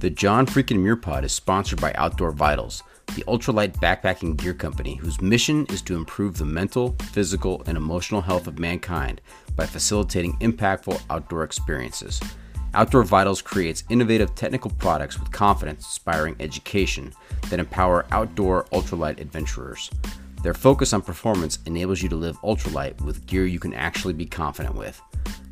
The 0.00 0.10
John 0.10 0.46
Freakin' 0.46 0.78
Muir 0.78 0.94
Pod 0.94 1.24
is 1.24 1.32
sponsored 1.32 1.80
by 1.80 1.92
Outdoor 1.94 2.30
Vitals, 2.30 2.84
the 3.16 3.24
Ultralight 3.24 3.74
Backpacking 3.78 4.36
Gear 4.36 4.54
Company, 4.54 4.94
whose 4.94 5.20
mission 5.20 5.66
is 5.70 5.82
to 5.82 5.96
improve 5.96 6.38
the 6.38 6.44
mental, 6.44 6.94
physical, 7.10 7.64
and 7.66 7.76
emotional 7.76 8.20
health 8.20 8.46
of 8.46 8.60
mankind 8.60 9.20
by 9.56 9.66
facilitating 9.66 10.34
impactful 10.38 11.02
outdoor 11.10 11.42
experiences. 11.42 12.20
Outdoor 12.78 13.02
Vitals 13.02 13.42
creates 13.42 13.82
innovative 13.88 14.36
technical 14.36 14.70
products 14.70 15.18
with 15.18 15.32
confidence 15.32 15.84
inspiring 15.84 16.36
education 16.38 17.12
that 17.50 17.58
empower 17.58 18.06
outdoor 18.12 18.66
ultralight 18.66 19.18
adventurers. 19.18 19.90
Their 20.44 20.54
focus 20.54 20.92
on 20.92 21.02
performance 21.02 21.58
enables 21.66 22.04
you 22.04 22.08
to 22.08 22.14
live 22.14 22.40
ultralight 22.42 23.00
with 23.00 23.26
gear 23.26 23.46
you 23.46 23.58
can 23.58 23.74
actually 23.74 24.14
be 24.14 24.26
confident 24.26 24.76
with. 24.76 25.02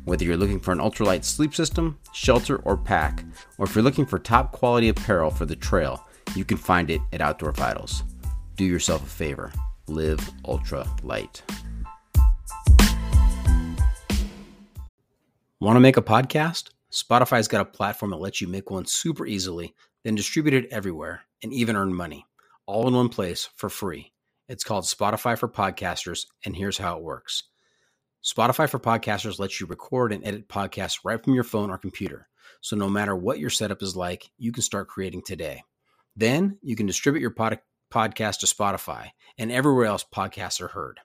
Whether 0.05 0.23
you're 0.23 0.37
looking 0.37 0.61
for 0.61 0.71
an 0.71 0.77
ultralight 0.77 1.25
sleep 1.25 1.53
system, 1.53 1.99
shelter, 2.13 2.61
or 2.63 2.77
pack, 2.77 3.25
or 3.57 3.65
if 3.65 3.75
you're 3.75 3.83
looking 3.83 4.05
for 4.05 4.19
top 4.19 4.53
quality 4.53 4.87
apparel 4.87 5.29
for 5.29 5.45
the 5.45 5.57
trail, 5.57 6.07
you 6.33 6.45
can 6.45 6.55
find 6.55 6.89
it 6.89 7.01
at 7.11 7.19
Outdoor 7.19 7.51
Vitals. 7.51 8.03
Do 8.55 8.63
yourself 8.63 9.03
a 9.03 9.09
favor 9.09 9.51
live 9.87 10.21
ultralight. 10.45 11.41
Want 15.59 15.75
to 15.75 15.81
make 15.81 15.97
a 15.97 16.01
podcast? 16.01 16.69
Spotify's 16.97 17.47
got 17.47 17.61
a 17.61 17.65
platform 17.65 18.09
that 18.09 18.17
lets 18.17 18.41
you 18.41 18.47
make 18.47 18.71
one 18.71 18.85
super 18.85 19.27
easily, 19.27 19.75
then 20.03 20.15
distribute 20.15 20.55
it 20.55 20.67
everywhere 20.71 21.21
and 21.43 21.53
even 21.53 21.75
earn 21.75 21.93
money, 21.93 22.25
all 22.65 22.87
in 22.87 22.95
one 22.95 23.09
place 23.09 23.49
for 23.55 23.69
free. 23.69 24.13
It's 24.49 24.63
called 24.63 24.85
Spotify 24.85 25.37
for 25.37 25.47
Podcasters, 25.47 26.25
and 26.43 26.55
here's 26.55 26.79
how 26.79 26.97
it 26.97 27.03
works 27.03 27.43
Spotify 28.25 28.67
for 28.67 28.79
Podcasters 28.79 29.37
lets 29.37 29.61
you 29.61 29.67
record 29.67 30.11
and 30.11 30.25
edit 30.25 30.49
podcasts 30.49 31.01
right 31.03 31.23
from 31.23 31.35
your 31.35 31.43
phone 31.43 31.69
or 31.69 31.77
computer. 31.77 32.27
So 32.61 32.75
no 32.75 32.89
matter 32.89 33.15
what 33.15 33.37
your 33.37 33.51
setup 33.51 33.83
is 33.83 33.95
like, 33.95 34.31
you 34.39 34.51
can 34.51 34.63
start 34.63 34.87
creating 34.87 35.21
today. 35.21 35.63
Then 36.15 36.57
you 36.63 36.75
can 36.75 36.87
distribute 36.87 37.21
your 37.21 37.29
pod- 37.29 37.59
podcast 37.93 38.39
to 38.39 38.47
Spotify 38.47 39.11
and 39.37 39.51
everywhere 39.51 39.85
else 39.85 40.03
podcasts 40.03 40.61
are 40.61 40.69
heard. 40.69 40.99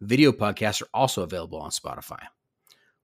Video 0.00 0.32
podcasts 0.32 0.82
are 0.82 0.88
also 0.92 1.22
available 1.22 1.60
on 1.60 1.70
Spotify. 1.70 2.26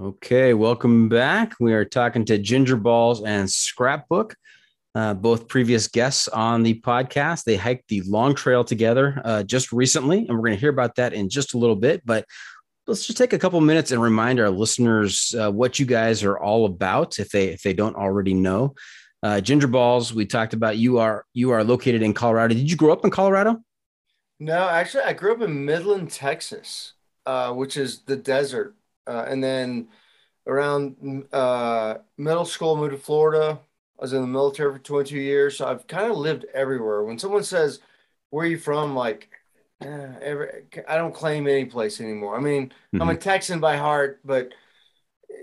Okay, 0.00 0.54
welcome 0.54 1.08
back. 1.08 1.54
We 1.60 1.72
are 1.72 1.84
talking 1.84 2.24
to 2.24 2.36
Ginger 2.36 2.76
Ballz 2.76 3.24
and 3.24 3.48
Scrapbook, 3.48 4.34
uh, 4.96 5.14
both 5.14 5.46
previous 5.46 5.86
guests 5.86 6.26
on 6.26 6.64
the 6.64 6.80
podcast. 6.80 7.44
They 7.44 7.54
hiked 7.54 7.86
the 7.86 8.02
long 8.02 8.34
trail 8.34 8.64
together 8.64 9.22
uh, 9.24 9.44
just 9.44 9.70
recently, 9.70 10.26
and 10.26 10.30
we're 10.30 10.46
going 10.46 10.54
to 10.54 10.60
hear 10.60 10.70
about 10.70 10.96
that 10.96 11.12
in 11.12 11.28
just 11.28 11.54
a 11.54 11.58
little 11.58 11.76
bit. 11.76 12.04
But 12.04 12.24
let's 12.88 13.06
just 13.06 13.16
take 13.16 13.32
a 13.34 13.38
couple 13.38 13.60
minutes 13.60 13.92
and 13.92 14.02
remind 14.02 14.40
our 14.40 14.50
listeners 14.50 15.32
uh, 15.38 15.52
what 15.52 15.78
you 15.78 15.86
guys 15.86 16.24
are 16.24 16.40
all 16.40 16.66
about, 16.66 17.20
if 17.20 17.28
they 17.28 17.50
if 17.50 17.62
they 17.62 17.72
don't 17.72 17.94
already 17.94 18.34
know. 18.34 18.74
Uh, 19.22 19.40
Ginger 19.40 19.68
Ballz, 19.68 20.10
we 20.10 20.26
talked 20.26 20.54
about. 20.54 20.76
You 20.76 20.98
are 20.98 21.24
you 21.34 21.52
are 21.52 21.62
located 21.62 22.02
in 22.02 22.14
Colorado. 22.14 22.54
Did 22.54 22.68
you 22.68 22.76
grow 22.76 22.92
up 22.92 23.04
in 23.04 23.12
Colorado? 23.12 23.62
No, 24.40 24.68
actually, 24.68 25.04
I 25.04 25.12
grew 25.12 25.34
up 25.34 25.40
in 25.40 25.64
Midland, 25.64 26.10
Texas, 26.10 26.94
uh, 27.26 27.52
which 27.52 27.76
is 27.76 28.02
the 28.02 28.16
desert, 28.16 28.74
uh, 29.06 29.24
and 29.28 29.42
then 29.42 29.88
around 30.46 31.24
uh, 31.32 31.96
middle 32.18 32.44
school, 32.44 32.76
moved 32.76 32.92
to 32.92 32.98
Florida. 32.98 33.60
I 33.98 34.02
was 34.02 34.12
in 34.12 34.20
the 34.20 34.26
military 34.26 34.72
for 34.72 34.78
22 34.78 35.18
years, 35.18 35.56
so 35.56 35.66
I've 35.66 35.86
kind 35.86 36.10
of 36.10 36.18
lived 36.18 36.46
everywhere. 36.52 37.04
When 37.04 37.18
someone 37.18 37.44
says, 37.44 37.80
"Where 38.30 38.44
are 38.44 38.48
you 38.48 38.58
from?" 38.58 38.94
like 38.94 39.28
uh, 39.80 40.14
every, 40.20 40.48
I 40.88 40.96
don't 40.96 41.14
claim 41.14 41.46
any 41.46 41.64
place 41.64 42.00
anymore. 42.00 42.36
I 42.36 42.40
mean, 42.40 42.66
mm-hmm. 42.66 43.02
I'm 43.02 43.10
a 43.10 43.16
Texan 43.16 43.60
by 43.60 43.76
heart, 43.76 44.20
but 44.24 44.52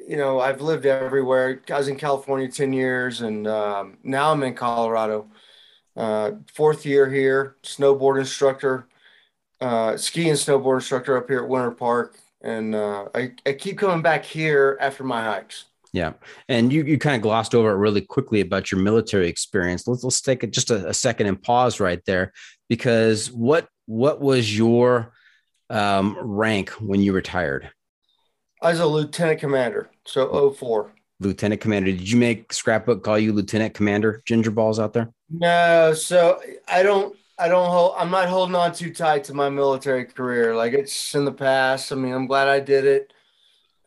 you 0.07 0.17
know, 0.17 0.39
I've 0.39 0.61
lived 0.61 0.85
everywhere. 0.85 1.61
I 1.69 1.77
was 1.77 1.87
in 1.87 1.97
California 1.97 2.47
10 2.47 2.73
years 2.73 3.21
and 3.21 3.47
um, 3.47 3.97
now 4.03 4.31
I'm 4.31 4.43
in 4.43 4.53
Colorado. 4.53 5.27
Uh, 5.95 6.31
fourth 6.53 6.85
year 6.85 7.09
here, 7.09 7.57
snowboard 7.63 8.19
instructor, 8.19 8.87
uh, 9.59 9.97
ski 9.97 10.29
and 10.29 10.37
snowboard 10.37 10.75
instructor 10.75 11.17
up 11.17 11.27
here 11.27 11.43
at 11.43 11.47
Winter 11.47 11.71
Park. 11.71 12.17
And 12.43 12.73
uh, 12.75 13.05
I, 13.13 13.31
I 13.45 13.53
keep 13.53 13.77
coming 13.77 14.01
back 14.01 14.25
here 14.25 14.77
after 14.81 15.03
my 15.03 15.23
hikes. 15.23 15.65
Yeah. 15.93 16.13
And 16.47 16.71
you, 16.71 16.83
you 16.83 16.97
kind 16.97 17.15
of 17.15 17.21
glossed 17.21 17.53
over 17.53 17.71
it 17.71 17.75
really 17.75 18.01
quickly 18.01 18.41
about 18.41 18.71
your 18.71 18.81
military 18.81 19.27
experience. 19.27 19.87
Let's, 19.87 20.03
let's 20.03 20.21
take 20.21 20.49
just 20.51 20.71
a, 20.71 20.87
a 20.87 20.93
second 20.93 21.27
and 21.27 21.41
pause 21.41 21.79
right 21.79 22.03
there 22.05 22.31
because 22.69 23.31
what 23.31 23.67
what 23.87 24.21
was 24.21 24.57
your 24.57 25.11
um, 25.69 26.17
rank 26.21 26.69
when 26.79 27.01
you 27.01 27.11
retired? 27.11 27.69
I 28.61 28.69
was 28.69 28.79
a 28.79 28.85
lieutenant 28.85 29.39
commander, 29.39 29.89
so 30.05 30.51
04. 30.51 30.93
Lieutenant 31.19 31.59
commander. 31.59 31.91
Did 31.91 32.09
you 32.09 32.17
make 32.17 32.53
scrapbook 32.53 33.03
call 33.03 33.19
you 33.19 33.33
lieutenant 33.33 33.73
commander? 33.73 34.21
Ginger 34.25 34.51
ballz 34.51 34.81
out 34.81 34.93
there? 34.93 35.11
No, 35.29 35.93
so 35.93 36.39
I 36.67 36.83
don't. 36.83 37.15
I 37.41 37.47
don't 37.47 37.69
hold. 37.69 37.95
I'm 37.97 38.11
not 38.11 38.29
holding 38.29 38.55
on 38.55 38.73
too 38.73 38.93
tight 38.93 39.25
to 39.25 39.33
my 39.33 39.49
military 39.49 40.05
career. 40.05 40.55
Like 40.55 40.73
it's 40.73 41.15
in 41.15 41.25
the 41.25 41.31
past. 41.31 41.91
I 41.91 41.95
mean, 41.95 42.13
I'm 42.13 42.27
glad 42.27 42.47
I 42.47 42.59
did 42.59 42.85
it. 42.85 43.13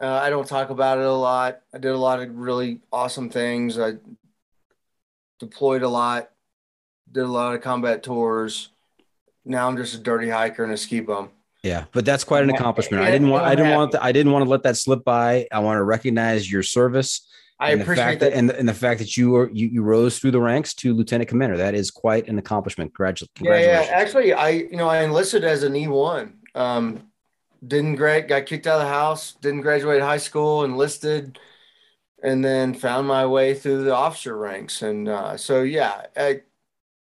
Uh, 0.01 0.21
I 0.23 0.29
don't 0.29 0.47
talk 0.47 0.71
about 0.71 0.99
it 0.99 1.05
a 1.05 1.13
lot. 1.13 1.61
I 1.73 1.79
did 1.79 1.93
a 1.93 1.99
lot 1.99 2.21
of 2.21 2.35
really 2.37 2.81
awesome 2.93 3.31
things. 3.31 3.79
I 3.79 3.95
deployed 5.39 5.83
a 5.83 5.89
lot. 5.89 6.31
Did 7.11 7.23
a 7.23 7.29
lot 7.29 7.55
of 7.55 7.61
combat 7.61 8.03
tours 8.03 8.71
now 9.45 9.69
I'm 9.69 9.77
just 9.77 9.95
a 9.95 9.99
dirty 9.99 10.29
hiker 10.29 10.65
and 10.65 10.73
a 10.73 10.77
ski 10.77 11.01
bum. 11.01 11.31
Yeah, 11.63 11.85
but 11.93 12.05
that's 12.05 12.25
quite 12.25 12.43
an 12.43 12.51
accomplishment. 12.51 13.03
I 13.03 13.11
didn't 13.11 13.31
want 13.31 13.45
I 13.45 13.55
didn't 13.55 13.75
want 13.75 13.95
I 13.99 14.13
didn't 14.13 14.33
want 14.33 14.45
to 14.45 14.51
let 14.51 14.63
that 14.65 14.77
slip 14.77 15.05
by. 15.05 15.47
I 15.51 15.61
want 15.61 15.79
to 15.79 15.83
recognize 15.83 16.51
your 16.51 16.63
service. 16.63 17.27
I 17.59 17.71
and 17.73 17.83
appreciate 17.83 18.19
that, 18.21 18.33
that 18.33 18.33
and, 18.33 18.51
the, 18.51 18.59
and 18.59 18.69
the 18.69 18.75
fact 18.75 18.99
that 18.99 19.17
you 19.17 19.31
were 19.31 19.51
you, 19.51 19.69
you 19.69 19.83
rose 19.83 20.19
through 20.19 20.33
the 20.33 20.41
ranks 20.41 20.75
to 20.75 20.93
lieutenant 20.93 21.29
commander. 21.29 21.57
That 21.57 21.75
is 21.75 21.91
quite 21.91 22.29
an 22.29 22.39
accomplishment. 22.39 22.95
Congratulations. 22.95 23.41
Yeah, 23.41 23.83
yeah. 23.83 23.89
Actually, 23.91 24.33
I 24.33 24.51
you 24.51 24.77
know 24.77 24.89
I 24.89 25.03
enlisted 25.03 25.45
as 25.45 25.63
an 25.63 25.77
E 25.77 25.87
one. 25.87 26.39
Um, 26.55 27.11
didn't 27.67 27.97
grad 27.97 28.29
got 28.29 28.47
kicked 28.47 28.67
out 28.67 28.81
of 28.81 28.87
the 28.87 28.93
house. 28.93 29.35
Didn't 29.35 29.63
graduate 29.63 30.03
high 30.03 30.19
school. 30.19 30.65
Enlisted, 30.65 31.39
and 32.23 32.45
then 32.45 32.75
found 32.75 33.07
my 33.07 33.25
way 33.27 33.55
through 33.55 33.85
the 33.85 33.95
officer 33.95 34.37
ranks. 34.37 34.83
And 34.83 35.09
uh, 35.09 35.37
so 35.37 35.63
yeah, 35.63 36.07
I, 36.17 36.41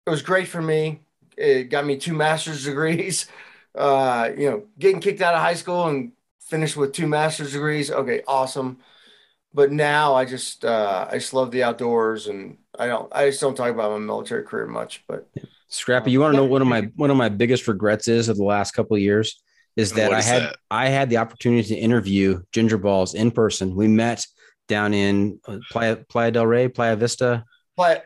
it 0.06 0.10
was 0.10 0.22
great 0.22 0.48
for 0.48 0.62
me 0.62 1.00
it 1.38 1.66
got 1.66 1.86
me 1.86 1.98
two 1.98 2.14
master's 2.14 2.64
degrees. 2.66 3.28
Uh, 3.74 4.32
you 4.38 4.50
know, 4.50 4.64
getting 4.80 5.02
kicked 5.02 5.22
out 5.22 5.34
of 5.34 5.42
high 5.42 5.54
school 5.54 5.88
and 5.88 6.14
finished 6.40 6.78
with 6.78 6.94
two 6.94 7.08
master's 7.08 7.52
degrees. 7.52 7.92
Okay, 7.92 8.22
awesome. 8.28 8.80
But 9.56 9.72
now 9.72 10.14
I 10.14 10.26
just 10.26 10.66
uh, 10.66 11.08
I 11.10 11.18
just 11.18 11.34
love 11.34 11.50
the 11.50 11.64
outdoors, 11.64 12.28
and 12.28 12.58
I 12.78 12.88
don't 12.88 13.12
I 13.16 13.30
just 13.30 13.40
don't 13.40 13.56
talk 13.56 13.72
about 13.72 13.92
my 13.92 14.00
military 14.00 14.44
career 14.44 14.68
much. 14.68 15.04
But 15.08 15.28
Scrappy, 15.70 16.12
you 16.12 16.20
want 16.20 16.34
to 16.34 16.38
know 16.38 16.46
one 16.46 16.62
of 16.62 16.68
my 16.68 16.90
one 16.96 17.10
of 17.10 17.18
my 17.18 17.30
biggest 17.30 17.68
regrets 17.68 18.10
is 18.10 18.28
of 18.28 18.36
the 18.36 18.44
last 18.44 18.74
couple 18.74 18.96
of 18.96 19.02
years 19.02 19.42
is 19.76 19.94
that 19.94 20.14
I 20.14 20.22
had 20.22 20.42
that? 20.44 20.58
I 20.72 20.88
had 20.88 21.10
the 21.10 21.18
opportunity 21.18 21.68
to 21.70 21.76
interview 21.76 22.42
Ginger 22.52 22.80
Ballz 22.80 23.14
in 23.14 23.32
person. 23.32 23.76
We 23.76 23.88
met 23.88 24.26
down 24.68 24.94
in 24.94 25.40
uh, 25.48 25.60
Playa, 25.70 25.98
Playa 25.98 26.32
del 26.32 26.48
Rey, 26.48 26.68
Playa 26.70 26.96
Vista. 26.96 27.44
Playa, 27.76 28.02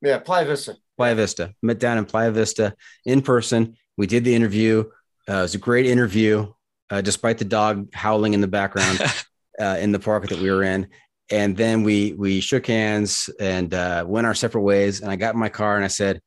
yeah, 0.00 0.18
Playa 0.18 0.46
Vista. 0.46 0.76
Playa 0.96 1.14
Vista. 1.14 1.54
Met 1.62 1.78
down 1.78 1.98
in 1.98 2.04
Playa 2.04 2.30
Vista 2.30 2.74
in 3.04 3.20
person. 3.20 3.76
We 3.96 4.06
did 4.06 4.24
the 4.24 4.34
interview. 4.34 4.84
Uh, 5.28 5.38
it 5.38 5.42
was 5.42 5.54
a 5.54 5.58
great 5.58 5.86
interview, 5.86 6.52
uh, 6.90 7.00
despite 7.00 7.38
the 7.38 7.44
dog 7.44 7.92
howling 7.92 8.34
in 8.34 8.40
the 8.40 8.48
background 8.48 9.00
uh, 9.60 9.76
in 9.80 9.92
the 9.92 9.98
park 9.98 10.28
that 10.28 10.38
we 10.38 10.50
were 10.50 10.62
in. 10.62 10.88
And 11.30 11.56
then 11.56 11.82
we 11.82 12.12
we 12.12 12.40
shook 12.40 12.66
hands 12.66 13.28
and 13.40 13.74
uh, 13.74 14.04
went 14.06 14.26
our 14.26 14.34
separate 14.34 14.62
ways. 14.62 15.00
And 15.00 15.10
I 15.10 15.16
got 15.16 15.34
in 15.34 15.40
my 15.40 15.48
car 15.48 15.76
and 15.76 15.84
I 15.84 15.88
said, 15.88 16.20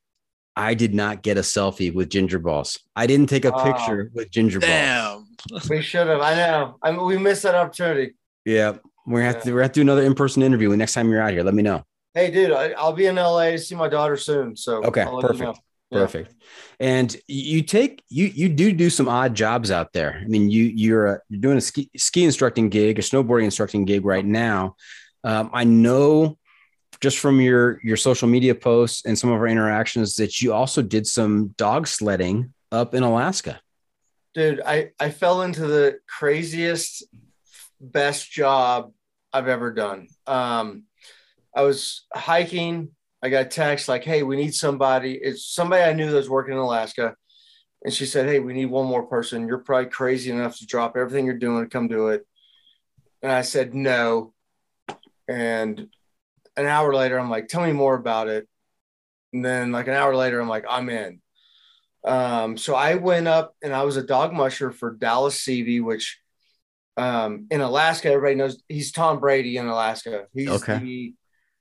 I 0.55 0.73
did 0.73 0.93
not 0.93 1.21
get 1.21 1.37
a 1.37 1.41
selfie 1.41 1.93
with 1.93 2.09
Ginger 2.09 2.39
Ballz. 2.39 2.77
I 2.95 3.07
didn't 3.07 3.27
take 3.27 3.45
a 3.45 3.51
picture 3.63 4.11
with 4.13 4.29
Ginger 4.29 4.59
Ballz. 4.59 5.69
we 5.69 5.81
should 5.81 6.07
have. 6.07 6.19
I 6.19 6.35
know. 6.35 6.77
I 6.83 6.91
mean, 6.91 7.05
we 7.05 7.17
missed 7.17 7.43
that 7.43 7.55
opportunity. 7.55 8.15
Yeah, 8.43 8.77
we're 9.05 9.21
gonna 9.21 9.33
have 9.33 9.43
to 9.43 9.51
we're 9.51 9.59
gonna 9.59 9.63
have 9.63 9.71
to 9.71 9.77
do 9.77 9.81
another 9.81 10.03
in 10.03 10.15
person 10.15 10.43
interview. 10.43 10.69
The 10.69 10.77
next 10.77 10.93
time 10.93 11.09
you're 11.09 11.21
out 11.21 11.31
here, 11.31 11.43
let 11.43 11.53
me 11.53 11.63
know. 11.63 11.83
Hey, 12.13 12.29
dude, 12.31 12.51
I, 12.51 12.73
will 12.83 12.93
be 12.93 13.05
in 13.05 13.15
LA 13.15 13.51
to 13.51 13.57
see 13.57 13.75
my 13.75 13.87
daughter 13.87 14.17
soon. 14.17 14.57
So 14.57 14.83
okay, 14.83 15.05
perfect. 15.05 15.39
You 15.39 15.45
know. 15.45 15.55
Yeah. 15.91 15.99
Perfect. 15.99 16.35
And 16.79 17.15
you 17.27 17.63
take 17.63 18.03
you 18.09 18.27
you 18.27 18.47
do 18.47 18.71
do 18.71 18.89
some 18.89 19.09
odd 19.09 19.33
jobs 19.33 19.71
out 19.71 19.91
there. 19.91 20.21
I 20.23 20.27
mean, 20.27 20.49
you 20.49 20.65
you're 20.65 21.07
a, 21.07 21.19
you're 21.29 21.41
doing 21.41 21.57
a 21.57 21.61
ski, 21.61 21.89
ski 21.97 22.25
instructing 22.25 22.69
gig, 22.69 22.99
a 22.99 23.01
snowboarding 23.01 23.45
instructing 23.45 23.85
gig 23.85 24.05
right 24.05 24.25
now. 24.25 24.75
Um, 25.23 25.49
I 25.51 25.63
know 25.63 26.37
just 27.01 27.17
from 27.17 27.41
your 27.41 27.79
your 27.83 27.97
social 27.97 28.27
media 28.27 28.53
posts 28.53 29.05
and 29.05 29.17
some 29.17 29.31
of 29.31 29.39
our 29.39 29.47
interactions 29.47 30.15
that 30.15 30.41
you 30.41 30.53
also 30.53 30.81
did 30.81 31.07
some 31.07 31.49
dog 31.57 31.87
sledding 31.87 32.53
up 32.71 32.93
in 32.93 33.01
Alaska. 33.01 33.59
Dude, 34.35 34.61
I 34.63 34.91
I 34.99 35.09
fell 35.09 35.41
into 35.41 35.65
the 35.65 35.99
craziest 36.07 37.03
best 37.81 38.31
job 38.31 38.91
I've 39.33 39.47
ever 39.47 39.73
done. 39.73 40.07
Um 40.27 40.83
I 41.55 41.63
was 41.63 42.05
hiking, 42.13 42.91
I 43.21 43.29
got 43.29 43.45
a 43.45 43.49
text 43.49 43.87
like, 43.89 44.03
"Hey, 44.03 44.23
we 44.23 44.35
need 44.35 44.55
somebody." 44.55 45.13
It's 45.13 45.45
somebody 45.45 45.83
I 45.83 45.93
knew 45.93 46.09
that 46.09 46.17
was 46.17 46.29
working 46.29 46.53
in 46.53 46.59
Alaska. 46.59 47.15
And 47.83 47.93
she 47.93 48.05
said, 48.05 48.27
Hey, 48.27 48.39
we 48.39 48.53
need 48.53 48.65
one 48.65 48.87
more 48.87 49.03
person. 49.03 49.47
You're 49.47 49.59
probably 49.59 49.89
crazy 49.89 50.31
enough 50.31 50.57
to 50.57 50.65
drop 50.65 50.97
everything 50.97 51.25
you're 51.25 51.37
doing 51.37 51.63
to 51.63 51.69
come 51.69 51.87
do 51.87 52.09
it. 52.09 52.25
And 53.21 53.31
I 53.31 53.41
said, 53.41 53.73
No. 53.73 54.33
And 55.27 55.87
an 56.57 56.65
hour 56.65 56.93
later, 56.93 57.19
I'm 57.19 57.29
like, 57.29 57.47
Tell 57.47 57.63
me 57.63 57.71
more 57.71 57.95
about 57.95 58.27
it. 58.27 58.47
And 59.31 59.45
then, 59.45 59.71
like, 59.71 59.87
an 59.87 59.93
hour 59.93 60.15
later, 60.15 60.41
I'm 60.41 60.49
like, 60.49 60.65
I'm 60.67 60.89
in. 60.89 61.21
Um, 62.03 62.57
so 62.57 62.75
I 62.75 62.95
went 62.95 63.27
up 63.27 63.55
and 63.61 63.73
I 63.73 63.83
was 63.83 63.95
a 63.95 64.03
dog 64.03 64.33
musher 64.33 64.71
for 64.71 64.95
Dallas 64.95 65.37
Seavey, 65.37 65.81
which 65.81 66.19
um, 66.97 67.45
in 67.51 67.61
Alaska, 67.61 68.09
everybody 68.09 68.35
knows 68.35 68.61
he's 68.67 68.91
Tom 68.91 69.19
Brady 69.19 69.57
in 69.57 69.67
Alaska. 69.67 70.25
He's 70.33 70.49
Okay. 70.49 70.79
the, 70.79 71.13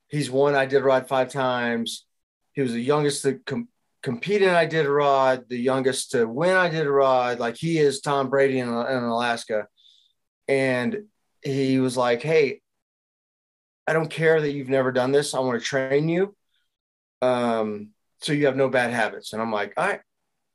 he's 0.09 0.29
won 0.29 0.53
Iditarod 0.53 1.07
five 1.07 1.31
times. 1.31 2.05
He 2.53 2.61
was 2.61 2.73
the 2.73 2.81
youngest 2.81 3.23
to 3.23 3.39
com- 3.45 3.69
compete 4.03 4.41
in 4.41 4.49
Iditarod, 4.49 5.47
the 5.47 5.57
youngest 5.57 6.11
to 6.11 6.27
win 6.27 6.55
Iditarod. 6.55 7.39
Like 7.39 7.57
he 7.57 7.77
is 7.77 8.01
Tom 8.01 8.29
Brady 8.29 8.59
in, 8.59 8.67
in 8.67 8.73
Alaska. 8.73 9.67
And 10.47 11.03
he 11.43 11.79
was 11.79 11.95
like, 11.95 12.21
Hey, 12.21 12.61
I 13.87 13.93
don't 13.93 14.09
care 14.09 14.39
that 14.39 14.51
you've 14.51 14.69
never 14.69 14.91
done 14.91 15.11
this. 15.11 15.33
I 15.33 15.39
want 15.39 15.59
to 15.59 15.65
train 15.65 16.09
you. 16.09 16.35
Um, 17.21 17.89
so 18.21 18.33
you 18.33 18.45
have 18.45 18.55
no 18.55 18.69
bad 18.69 18.91
habits. 18.91 19.33
And 19.33 19.41
I'm 19.41 19.51
like, 19.51 19.73
all 19.77 19.87
right, 19.87 20.01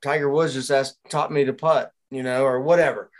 Tiger 0.02 0.28
Woods 0.28 0.54
just 0.54 0.70
asked, 0.70 0.98
taught 1.08 1.32
me 1.32 1.44
to 1.44 1.52
putt, 1.52 1.90
you 2.10 2.22
know, 2.22 2.44
or 2.44 2.60
whatever. 2.60 3.10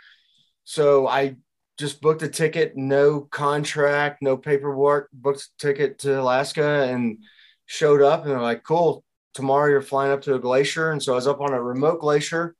So 0.63 1.07
I 1.07 1.35
just 1.77 2.01
booked 2.01 2.21
a 2.21 2.27
ticket, 2.27 2.75
no 2.77 3.21
contract, 3.21 4.21
no 4.21 4.37
paperwork, 4.37 5.09
booked 5.11 5.41
a 5.41 5.57
ticket 5.57 5.99
to 5.99 6.21
Alaska 6.21 6.83
and 6.89 7.23
showed 7.65 8.01
up 8.01 8.23
and 8.23 8.31
they're 8.31 8.41
like, 8.41 8.63
cool, 8.63 9.03
tomorrow 9.33 9.69
you're 9.69 9.81
flying 9.81 10.11
up 10.11 10.21
to 10.21 10.35
a 10.35 10.39
glacier. 10.39 10.91
And 10.91 11.01
so 11.03 11.13
I 11.13 11.15
was 11.15 11.27
up 11.27 11.41
on 11.41 11.53
a 11.53 11.61
remote 11.61 11.99
glacier 11.99 12.55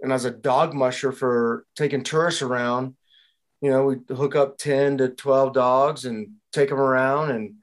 and 0.00 0.12
I 0.12 0.14
was 0.14 0.24
a 0.24 0.30
dog 0.30 0.74
musher 0.74 1.10
for 1.10 1.66
taking 1.74 2.04
tourists 2.04 2.42
around. 2.42 2.94
You 3.60 3.70
know, 3.70 3.84
we 3.86 4.14
hook 4.14 4.36
up 4.36 4.56
10 4.58 4.98
to 4.98 5.08
12 5.08 5.52
dogs 5.52 6.04
and 6.04 6.34
take 6.52 6.68
them 6.68 6.78
around 6.78 7.30
and 7.32 7.54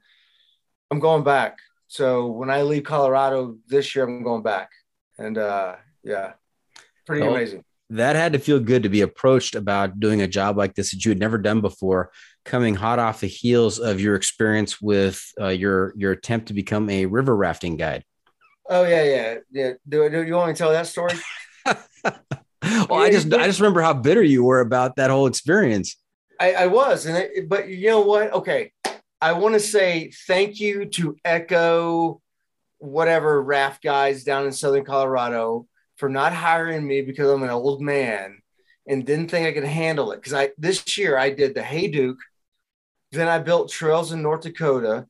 I'm 0.90 1.00
going 1.00 1.24
back. 1.24 1.58
So 1.88 2.26
when 2.26 2.50
I 2.50 2.62
leave 2.62 2.84
Colorado 2.84 3.56
this 3.66 3.94
year, 3.94 4.04
I'm 4.04 4.22
going 4.22 4.42
back. 4.42 4.70
And 5.18 5.38
uh 5.38 5.76
yeah, 6.04 6.34
pretty 7.06 7.26
Oh. 7.26 7.30
amazing. 7.30 7.64
That 7.90 8.16
had 8.16 8.32
to 8.32 8.40
feel 8.40 8.58
good 8.58 8.82
to 8.82 8.88
be 8.88 9.02
approached 9.02 9.54
about 9.54 10.00
doing 10.00 10.20
a 10.20 10.26
job 10.26 10.56
like 10.56 10.74
this 10.74 10.90
that 10.90 11.04
you 11.04 11.10
had 11.10 11.20
never 11.20 11.38
done 11.38 11.60
before, 11.60 12.10
coming 12.44 12.74
hot 12.74 12.98
off 12.98 13.20
the 13.20 13.28
heels 13.28 13.78
of 13.78 14.00
your 14.00 14.16
experience 14.16 14.80
with 14.80 15.22
uh, 15.40 15.48
your 15.48 15.92
your 15.96 16.12
attempt 16.12 16.48
to 16.48 16.54
become 16.54 16.90
a 16.90 17.06
river 17.06 17.36
rafting 17.36 17.76
guide. 17.76 18.04
Oh 18.68 18.84
yeah, 18.84 19.04
yeah, 19.04 19.34
yeah. 19.52 19.72
Do, 19.88 20.08
do 20.10 20.22
you 20.24 20.34
want 20.34 20.48
me 20.48 20.54
to 20.54 20.58
tell 20.58 20.72
that 20.72 20.88
story? 20.88 21.14
well, 21.64 22.94
I 23.02 23.10
just 23.10 23.32
I 23.32 23.46
just 23.46 23.60
remember 23.60 23.82
how 23.82 23.94
bitter 23.94 24.22
you 24.22 24.42
were 24.42 24.60
about 24.60 24.96
that 24.96 25.10
whole 25.10 25.26
experience. 25.26 25.96
I, 26.40 26.52
I 26.52 26.66
was, 26.66 27.06
and 27.06 27.48
but 27.48 27.68
you 27.68 27.88
know 27.88 28.00
what? 28.00 28.32
Okay, 28.32 28.72
I 29.20 29.32
want 29.32 29.54
to 29.54 29.60
say 29.60 30.10
thank 30.26 30.60
you 30.60 30.86
to 30.86 31.16
Echo, 31.24 32.20
whatever 32.78 33.42
raft 33.42 33.82
guys 33.82 34.24
down 34.24 34.44
in 34.44 34.52
Southern 34.52 34.84
Colorado 34.84 35.66
for 35.96 36.08
not 36.08 36.32
hiring 36.32 36.86
me 36.86 37.02
because 37.02 37.28
I'm 37.28 37.42
an 37.42 37.50
old 37.50 37.80
man 37.80 38.38
and 38.86 39.04
didn't 39.04 39.30
think 39.30 39.46
I 39.46 39.52
could 39.52 39.64
handle 39.64 40.12
it. 40.12 40.16
Because 40.16 40.34
I 40.34 40.50
this 40.58 40.96
year 40.96 41.18
I 41.18 41.30
did 41.30 41.54
the 41.54 41.62
Hayduke, 41.62 42.18
then 43.12 43.28
I 43.28 43.38
built 43.38 43.70
trails 43.70 44.12
in 44.12 44.22
North 44.22 44.42
Dakota, 44.42 45.06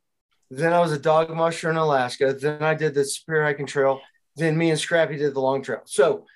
then 0.51 0.73
I 0.73 0.81
was 0.81 0.93
a 0.93 0.99
dog 0.99 1.31
musher 1.35 1.71
in 1.71 1.77
Alaska, 1.77 2.33
then 2.33 2.63
I 2.63 2.75
did 2.75 2.95
the 2.95 3.05
Superior 3.05 3.45
Hiking 3.45 3.67
Trail, 3.67 4.01
then 4.37 4.57
me 4.57 4.71
and 4.71 4.79
Scrappy 4.79 5.17
did 5.17 5.35
the 5.35 5.41
Long 5.41 5.63
Trail. 5.63 5.83
So 5.87 6.27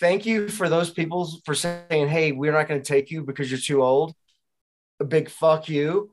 thank 0.00 0.24
you 0.24 0.48
for 0.48 0.68
those 0.68 0.90
people 0.90 1.30
for 1.44 1.54
saying, 1.54 2.08
"Hey, 2.08 2.32
we're 2.32 2.52
not 2.52 2.68
going 2.68 2.80
to 2.80 2.86
take 2.86 3.10
you 3.10 3.22
because 3.22 3.50
you're 3.50 3.60
too 3.60 3.82
old." 3.82 4.14
A 5.00 5.04
big 5.04 5.28
fuck 5.28 5.68
you. 5.68 6.12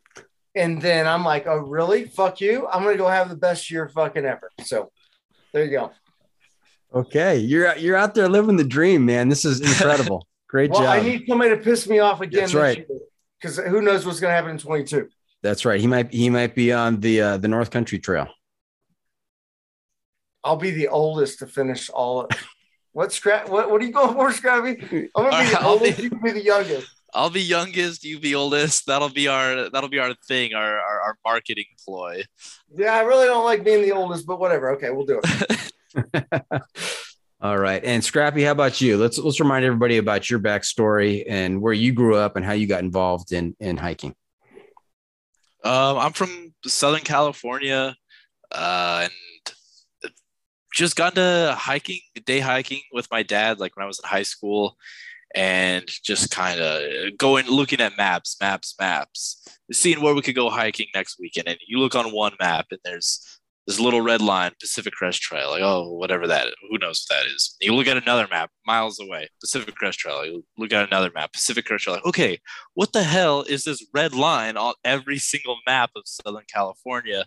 And 0.56 0.82
then 0.82 1.08
I'm 1.08 1.24
like, 1.24 1.48
"Oh, 1.48 1.60
really? 1.60 2.06
Fuck 2.06 2.42
you! 2.42 2.68
I'm 2.68 2.84
going 2.84 2.98
to 2.98 3.04
go 3.04 3.08
have 3.08 3.30
the 3.30 3.36
best 3.36 3.72
year 3.72 3.88
fucking 3.88 4.26
ever." 4.26 4.52
So 4.64 4.92
there 5.54 5.64
you 5.64 5.72
go. 5.72 5.92
Okay, 6.94 7.38
you're 7.38 7.76
you're 7.78 7.96
out 7.96 8.16
there 8.16 8.28
living 8.28 8.58
the 8.58 8.64
dream, 8.66 9.06
man. 9.06 9.30
This 9.30 9.46
is 9.46 9.62
incredible. 9.62 10.28
Great 10.48 10.72
Well, 10.72 10.82
job. 10.82 10.90
I 10.90 11.02
need 11.02 11.26
somebody 11.28 11.52
to 11.52 11.58
piss 11.58 11.88
me 11.88 12.00
off 12.00 12.20
again. 12.20 12.42
That's 12.42 12.54
right. 12.54 12.86
Because 13.40 13.58
who 13.58 13.82
knows 13.82 14.06
what's 14.06 14.20
going 14.20 14.32
to 14.32 14.36
happen 14.36 14.52
in 14.52 14.58
22? 14.58 15.08
That's 15.42 15.64
right. 15.64 15.80
He 15.80 15.88
might 15.88 16.14
he 16.14 16.30
might 16.30 16.54
be 16.54 16.74
on 16.74 17.00
the 17.00 17.22
uh, 17.22 17.38
the 17.38 17.48
North 17.48 17.72
Country 17.72 18.00
Trail. 18.00 18.28
I'll 20.44 20.58
be 20.58 20.72
the 20.72 20.90
oldest 20.90 21.40
to 21.40 21.48
finish 21.48 21.90
all. 21.90 22.22
Of, 22.22 22.30
what 22.92 23.14
scrap? 23.14 23.48
What 23.50 23.72
What 23.72 23.82
are 23.82 23.86
you 23.86 23.94
going 23.94 24.14
for, 24.14 24.32
Scrappy? 24.34 25.10
I'm 25.16 25.24
going 25.24 25.32
to 25.32 25.44
be 25.44 25.50
the 25.50 25.60
I'll 25.62 25.80
be- 25.80 25.90
You 26.02 26.10
can 26.10 26.22
be 26.22 26.32
the 26.32 26.44
youngest. 26.44 26.88
I'll 27.14 27.30
be 27.30 27.42
youngest, 27.42 28.06
you 28.06 28.20
be 28.20 28.36
oldest. 28.36 28.86
That'll 28.88 29.10
be 29.10 29.28
our 29.28 29.70
that'll 29.70 29.90
be 29.90 30.00
our 30.00 30.14
thing, 30.28 30.54
our 30.54 30.80
our, 30.80 31.02
our 31.02 31.18
marketing 31.26 31.66
ploy. 31.86 32.24
Yeah, 32.74 32.94
I 32.96 33.02
really 33.02 33.26
don't 33.26 33.44
like 33.44 33.64
being 33.66 33.82
the 33.82 33.92
oldest, 33.92 34.26
but 34.26 34.40
whatever. 34.40 34.72
Okay, 34.76 34.90
we'll 34.92 35.06
do 35.06 35.20
it. 35.24 35.72
All 37.42 37.58
right. 37.58 37.84
And 37.84 38.04
Scrappy, 38.04 38.44
how 38.44 38.52
about 38.52 38.82
you? 38.82 38.98
Let's 38.98 39.18
let's 39.18 39.40
remind 39.40 39.66
everybody 39.66 39.98
about 39.98 40.30
your 40.30 40.40
backstory 40.40 41.24
and 41.28 41.60
where 41.60 41.74
you 41.74 41.92
grew 41.92 42.16
up 42.16 42.36
and 42.36 42.46
how 42.46 42.54
you 42.54 42.68
got 42.68 42.84
involved 42.84 43.32
in 43.32 43.56
in 43.60 43.78
hiking. 43.78 44.16
Um, 45.64 45.98
I'm 45.98 46.14
from 46.14 46.54
Southern 46.66 47.02
California, 47.02 47.96
uh, 48.52 49.08
and 49.08 49.12
just 50.74 50.96
got 50.96 51.18
into 51.18 51.56
hiking, 51.58 52.00
day 52.26 52.40
hiking 52.40 52.82
with 52.92 53.08
my 53.12 53.24
dad, 53.24 53.60
like 53.60 53.76
when 53.76 53.84
I 53.84 53.88
was 53.88 54.00
in 54.00 54.08
high 54.08 54.24
school, 54.24 54.78
and 55.36 55.86
just 56.04 56.32
kind 56.32 56.60
of 56.60 57.18
going, 57.18 57.48
looking 57.48 57.82
at 57.82 57.98
maps, 57.98 58.38
maps, 58.42 58.76
maps, 58.80 59.44
seeing 59.72 60.02
where 60.02 60.16
we 60.16 60.22
could 60.22 60.36
go 60.36 60.50
hiking 60.50 60.88
next 60.96 61.20
weekend. 61.20 61.48
And 61.48 61.58
you 61.68 61.80
look 61.80 61.96
on 61.96 62.12
one 62.12 62.34
map, 62.40 62.68
and 62.72 62.80
there's 62.84 63.40
this 63.72 63.80
little 63.80 64.02
red 64.02 64.22
line, 64.22 64.52
Pacific 64.60 64.94
Crest 64.94 65.22
Trail, 65.22 65.50
like 65.50 65.62
oh, 65.62 65.90
whatever 65.92 66.28
that, 66.28 66.48
who 66.70 66.78
knows 66.78 67.06
what 67.08 67.16
that 67.16 67.26
is. 67.28 67.56
You 67.62 67.74
look 67.74 67.88
at 67.88 67.96
another 67.96 68.28
map, 68.30 68.52
miles 68.66 69.00
away, 69.00 69.30
Pacific 69.40 69.76
Crest 69.76 70.00
Trail. 70.00 70.26
You 70.26 70.44
look 70.58 70.74
at 70.74 70.88
another 70.88 71.10
map, 71.16 71.32
Pacific 71.32 71.66
Crest 71.66 71.86
Trail. 71.86 71.96
Like, 71.96 72.06
okay, 72.06 72.40
what 72.74 72.92
the 72.92 73.04
hell 73.04 73.44
is 73.44 73.64
this 73.64 73.86
red 73.94 74.14
line 74.14 74.58
on 74.58 74.74
every 74.84 75.18
single 75.18 75.58
map 75.66 75.92
of 75.96 76.04
Southern 76.06 76.44
California? 76.54 77.26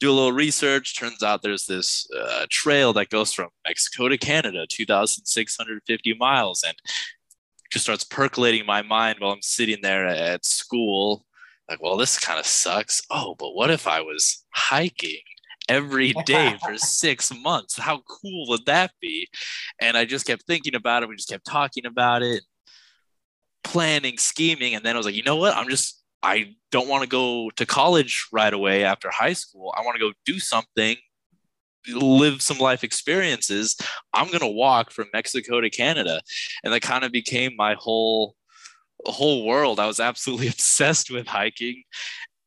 Do 0.00 0.10
a 0.10 0.12
little 0.12 0.32
research. 0.32 0.98
Turns 0.98 1.22
out 1.22 1.42
there's 1.42 1.64
this 1.64 2.06
uh, 2.16 2.44
trail 2.50 2.92
that 2.92 3.08
goes 3.08 3.32
from 3.32 3.48
Mexico 3.66 4.08
to 4.08 4.18
Canada, 4.18 4.66
2,650 4.68 6.14
miles, 6.14 6.62
and 6.66 6.76
just 7.72 7.86
starts 7.86 8.04
percolating 8.04 8.66
my 8.66 8.82
mind 8.82 9.16
while 9.18 9.32
I'm 9.32 9.42
sitting 9.42 9.78
there 9.82 10.06
at 10.06 10.44
school. 10.44 11.24
Like, 11.70 11.82
well, 11.82 11.96
this 11.96 12.18
kind 12.18 12.38
of 12.38 12.46
sucks. 12.46 13.02
Oh, 13.10 13.34
but 13.38 13.54
what 13.54 13.70
if 13.70 13.86
I 13.86 14.02
was 14.02 14.44
hiking 14.50 15.20
every 15.68 16.12
day 16.26 16.56
for 16.64 16.76
six 16.78 17.32
months? 17.34 17.78
How 17.78 18.02
cool 18.08 18.46
would 18.48 18.66
that 18.66 18.92
be? 19.00 19.28
And 19.80 19.96
I 19.96 20.04
just 20.04 20.26
kept 20.26 20.44
thinking 20.46 20.74
about 20.74 21.02
it. 21.02 21.08
We 21.08 21.16
just 21.16 21.28
kept 21.28 21.46
talking 21.46 21.86
about 21.86 22.22
it 22.22 22.42
planning, 23.64 24.16
scheming, 24.16 24.74
and 24.74 24.84
then 24.84 24.94
I 24.94 24.98
was 24.98 25.06
like, 25.06 25.14
you 25.14 25.22
know 25.22 25.36
what? 25.36 25.54
I'm 25.54 25.68
just 25.68 26.02
I 26.22 26.54
don't 26.72 26.88
want 26.88 27.02
to 27.04 27.08
go 27.08 27.50
to 27.56 27.66
college 27.66 28.26
right 28.32 28.52
away 28.52 28.84
after 28.84 29.08
high 29.10 29.34
school. 29.34 29.72
I 29.76 29.82
want 29.82 29.94
to 29.96 30.00
go 30.00 30.12
do 30.24 30.40
something, 30.40 30.96
live 31.88 32.42
some 32.42 32.58
life 32.58 32.82
experiences. 32.82 33.76
I'm 34.12 34.30
gonna 34.30 34.48
walk 34.48 34.90
from 34.90 35.06
Mexico 35.12 35.60
to 35.60 35.70
Canada, 35.70 36.20
and 36.64 36.72
that 36.72 36.80
kind 36.82 37.04
of 37.04 37.12
became 37.12 37.54
my 37.56 37.76
whole 37.78 38.34
whole 39.06 39.46
world. 39.46 39.78
I 39.78 39.86
was 39.86 40.00
absolutely 40.00 40.48
obsessed 40.54 41.10
with 41.10 41.26
hiking. 41.26 41.84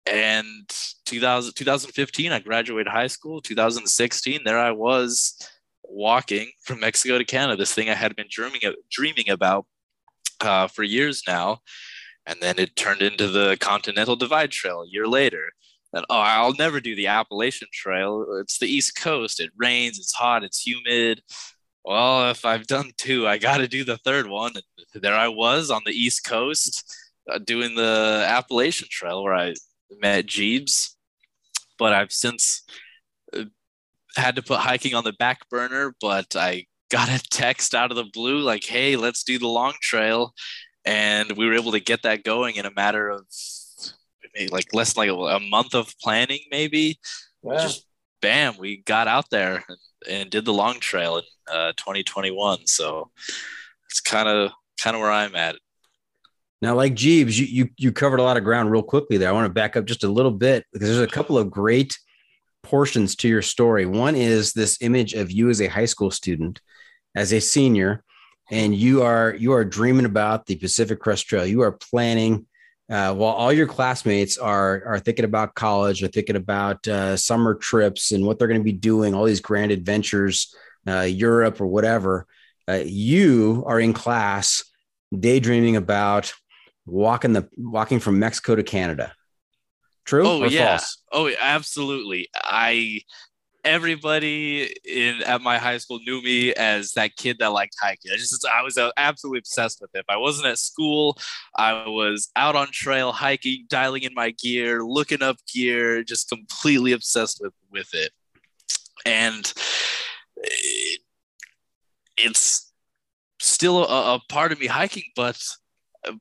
And 0.05 0.69
2000, 1.05 1.53
2015, 1.53 2.31
I 2.31 2.39
graduated 2.39 2.91
high 2.91 3.07
school. 3.07 3.41
2016, 3.41 4.41
there 4.43 4.59
I 4.59 4.71
was 4.71 5.37
walking 5.83 6.51
from 6.63 6.79
Mexico 6.79 7.17
to 7.17 7.25
Canada. 7.25 7.57
This 7.57 7.73
thing 7.73 7.89
I 7.89 7.93
had 7.93 8.15
been 8.15 8.27
dreaming 8.29 8.61
dreaming 8.89 9.29
about 9.29 9.65
uh, 10.39 10.67
for 10.67 10.83
years 10.83 11.23
now. 11.27 11.59
And 12.25 12.39
then 12.39 12.59
it 12.59 12.75
turned 12.75 13.01
into 13.01 13.27
the 13.27 13.57
Continental 13.59 14.15
Divide 14.15 14.51
Trail 14.51 14.81
a 14.81 14.89
year 14.89 15.07
later. 15.07 15.51
And 15.93 16.05
oh, 16.09 16.19
I'll 16.19 16.53
never 16.53 16.79
do 16.79 16.95
the 16.95 17.07
Appalachian 17.07 17.67
Trail. 17.73 18.25
It's 18.39 18.59
the 18.59 18.67
East 18.67 18.95
Coast. 18.95 19.39
It 19.39 19.51
rains, 19.57 19.99
it's 19.99 20.13
hot, 20.13 20.43
it's 20.43 20.65
humid. 20.65 21.21
Well, 21.83 22.29
if 22.29 22.45
I've 22.45 22.67
done 22.67 22.91
two, 22.97 23.27
I 23.27 23.37
got 23.37 23.57
to 23.57 23.67
do 23.67 23.83
the 23.83 23.97
third 23.97 24.27
one. 24.27 24.53
And 24.93 25.03
there 25.03 25.15
I 25.15 25.27
was 25.27 25.71
on 25.71 25.81
the 25.85 25.91
East 25.91 26.23
Coast 26.23 26.95
uh, 27.29 27.39
doing 27.39 27.75
the 27.75 28.23
Appalachian 28.27 28.87
Trail 28.89 29.23
where 29.23 29.33
I 29.33 29.53
met 29.99 30.25
Jeebs. 30.25 30.95
but 31.77 31.93
I've 31.93 32.11
since 32.11 32.63
uh, 33.35 33.45
had 34.15 34.35
to 34.35 34.41
put 34.43 34.59
hiking 34.59 34.93
on 34.95 35.03
the 35.03 35.13
back 35.13 35.49
burner. 35.49 35.95
But 35.99 36.35
I 36.35 36.65
got 36.89 37.09
a 37.09 37.21
text 37.31 37.73
out 37.73 37.91
of 37.91 37.97
the 37.97 38.09
blue 38.13 38.39
like, 38.39 38.63
"Hey, 38.63 38.95
let's 38.95 39.23
do 39.23 39.39
the 39.39 39.47
long 39.47 39.73
trail," 39.81 40.33
and 40.85 41.31
we 41.33 41.45
were 41.47 41.55
able 41.55 41.71
to 41.73 41.79
get 41.79 42.03
that 42.03 42.23
going 42.23 42.55
in 42.55 42.65
a 42.65 42.71
matter 42.71 43.09
of 43.09 43.25
maybe 44.35 44.49
like 44.51 44.73
less 44.73 44.93
than 44.93 45.07
like 45.07 45.09
a, 45.09 45.35
a 45.35 45.39
month 45.39 45.73
of 45.73 45.93
planning, 45.99 46.39
maybe. 46.51 46.99
Yeah. 47.43 47.59
Just 47.59 47.85
bam, 48.21 48.57
we 48.57 48.77
got 48.77 49.07
out 49.07 49.29
there 49.31 49.63
and, 49.67 49.77
and 50.09 50.29
did 50.29 50.45
the 50.45 50.53
long 50.53 50.79
trail 50.79 51.17
in 51.17 51.23
uh, 51.51 51.73
2021. 51.77 52.67
So 52.67 53.11
it's 53.89 53.99
kind 53.99 54.27
of 54.27 54.51
kind 54.81 54.95
of 54.95 55.01
where 55.01 55.11
I'm 55.11 55.35
at. 55.35 55.55
Now, 56.61 56.75
like 56.75 56.93
Jeebs, 56.93 57.37
you, 57.37 57.45
you 57.45 57.69
you 57.77 57.91
covered 57.91 58.19
a 58.19 58.23
lot 58.23 58.37
of 58.37 58.43
ground 58.43 58.71
real 58.71 58.83
quickly 58.83 59.17
there. 59.17 59.29
I 59.29 59.31
want 59.31 59.45
to 59.45 59.53
back 59.53 59.75
up 59.75 59.85
just 59.85 60.03
a 60.03 60.07
little 60.09 60.31
bit 60.31 60.65
because 60.71 60.89
there's 60.89 61.09
a 61.09 61.11
couple 61.11 61.37
of 61.37 61.49
great 61.49 61.97
portions 62.61 63.15
to 63.17 63.27
your 63.27 63.41
story. 63.41 63.85
One 63.85 64.15
is 64.15 64.53
this 64.53 64.77
image 64.81 65.13
of 65.13 65.31
you 65.31 65.49
as 65.49 65.61
a 65.61 65.67
high 65.67 65.85
school 65.85 66.11
student, 66.11 66.61
as 67.15 67.33
a 67.33 67.41
senior, 67.41 68.03
and 68.51 68.75
you 68.75 69.01
are 69.01 69.33
you 69.33 69.53
are 69.53 69.65
dreaming 69.65 70.05
about 70.05 70.45
the 70.45 70.55
Pacific 70.55 70.99
Crest 70.99 71.27
Trail. 71.27 71.45
You 71.45 71.61
are 71.61 71.71
planning 71.71 72.45
uh, 72.91 73.15
while 73.15 73.31
all 73.31 73.51
your 73.51 73.67
classmates 73.67 74.37
are 74.37 74.83
are 74.85 74.99
thinking 74.99 75.25
about 75.25 75.55
college, 75.55 76.03
are 76.03 76.09
thinking 76.09 76.35
about 76.35 76.87
uh, 76.87 77.17
summer 77.17 77.55
trips 77.55 78.11
and 78.11 78.25
what 78.25 78.37
they're 78.37 78.47
going 78.47 78.59
to 78.59 78.63
be 78.63 78.71
doing, 78.71 79.15
all 79.15 79.25
these 79.25 79.39
grand 79.39 79.71
adventures, 79.71 80.53
uh, 80.87 81.01
Europe 81.01 81.59
or 81.59 81.67
whatever. 81.67 82.27
Uh, 82.67 82.83
you 82.85 83.63
are 83.65 83.79
in 83.79 83.93
class 83.93 84.63
daydreaming 85.17 85.75
about 85.75 86.33
walking 86.91 87.33
the 87.33 87.47
walking 87.57 87.99
from 87.99 88.19
Mexico 88.19 88.55
to 88.55 88.63
Canada. 88.63 89.13
True? 90.05 90.27
Oh 90.27 90.43
or 90.43 90.47
yeah. 90.47 90.77
false? 90.77 90.97
Oh, 91.11 91.31
absolutely. 91.39 92.27
I 92.35 93.01
everybody 93.63 94.73
in 94.85 95.21
at 95.23 95.41
my 95.41 95.57
high 95.57 95.77
school 95.77 95.99
knew 96.05 96.21
me 96.21 96.51
as 96.53 96.93
that 96.93 97.15
kid 97.15 97.37
that 97.39 97.51
liked 97.51 97.75
hiking. 97.79 98.11
I 98.11 98.17
just 98.17 98.45
I 98.45 98.61
was 98.61 98.77
uh, 98.77 98.91
absolutely 98.97 99.39
obsessed 99.39 99.79
with 99.81 99.91
it. 99.93 99.99
If 99.99 100.05
I 100.09 100.17
wasn't 100.17 100.47
at 100.47 100.57
school, 100.57 101.17
I 101.55 101.87
was 101.87 102.29
out 102.35 102.55
on 102.55 102.67
trail 102.71 103.11
hiking, 103.11 103.65
dialing 103.69 104.03
in 104.03 104.13
my 104.13 104.31
gear, 104.31 104.83
looking 104.83 105.21
up 105.21 105.37
gear, 105.51 106.03
just 106.03 106.29
completely 106.29 106.91
obsessed 106.91 107.39
with 107.41 107.53
with 107.71 107.93
it. 107.93 108.11
And 109.05 109.51
it, 110.37 111.01
it's 112.17 112.71
still 113.39 113.85
a, 113.85 114.15
a 114.15 114.19
part 114.29 114.51
of 114.51 114.59
me 114.59 114.67
hiking, 114.67 115.05
but 115.15 115.41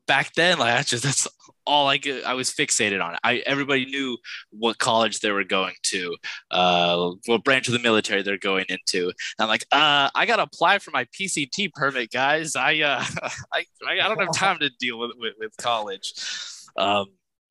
back 0.07 0.35
then, 0.35 0.59
like 0.59 0.79
I 0.79 0.83
just 0.83 1.03
that's 1.05 1.27
all 1.67 1.87
I 1.89 1.99
could, 1.99 2.25
I 2.25 2.35
was 2.35 2.51
fixated 2.51 3.05
on 3.05 3.15
it. 3.15 3.21
I 3.23 3.39
everybody 3.47 3.85
knew 3.87 4.19
what 4.51 4.79
college 4.79 5.21
they 5.21 5.31
were 5.31 5.45
going 5.45 5.75
to, 5.85 6.17
uh, 6.51 7.11
what 7.27 7.45
branch 7.45 7.69
of 7.69 7.75
the 7.75 7.79
military 7.81 8.23
they're 8.23 8.39
going 8.39 8.65
into. 8.69 9.05
And 9.07 9.15
I'm 9.39 9.49
like, 9.49 9.65
uh, 9.71 10.11
I 10.15 10.27
gotta 10.27 10.43
apply 10.43 10.79
for 10.79 10.91
my 10.91 11.07
PCT 11.19 11.73
permit, 11.73 12.11
guys. 12.11 12.57
I 12.57 12.79
uh, 12.81 13.05
I 13.53 13.65
I 13.89 14.09
don't 14.09 14.21
have 14.21 14.35
time 14.35 14.59
to 14.61 14.71
deal 14.81 14.99
with 14.99 15.13
with, 15.19 15.35
with 15.39 15.57
college. 15.59 16.13
Um, 16.77 17.07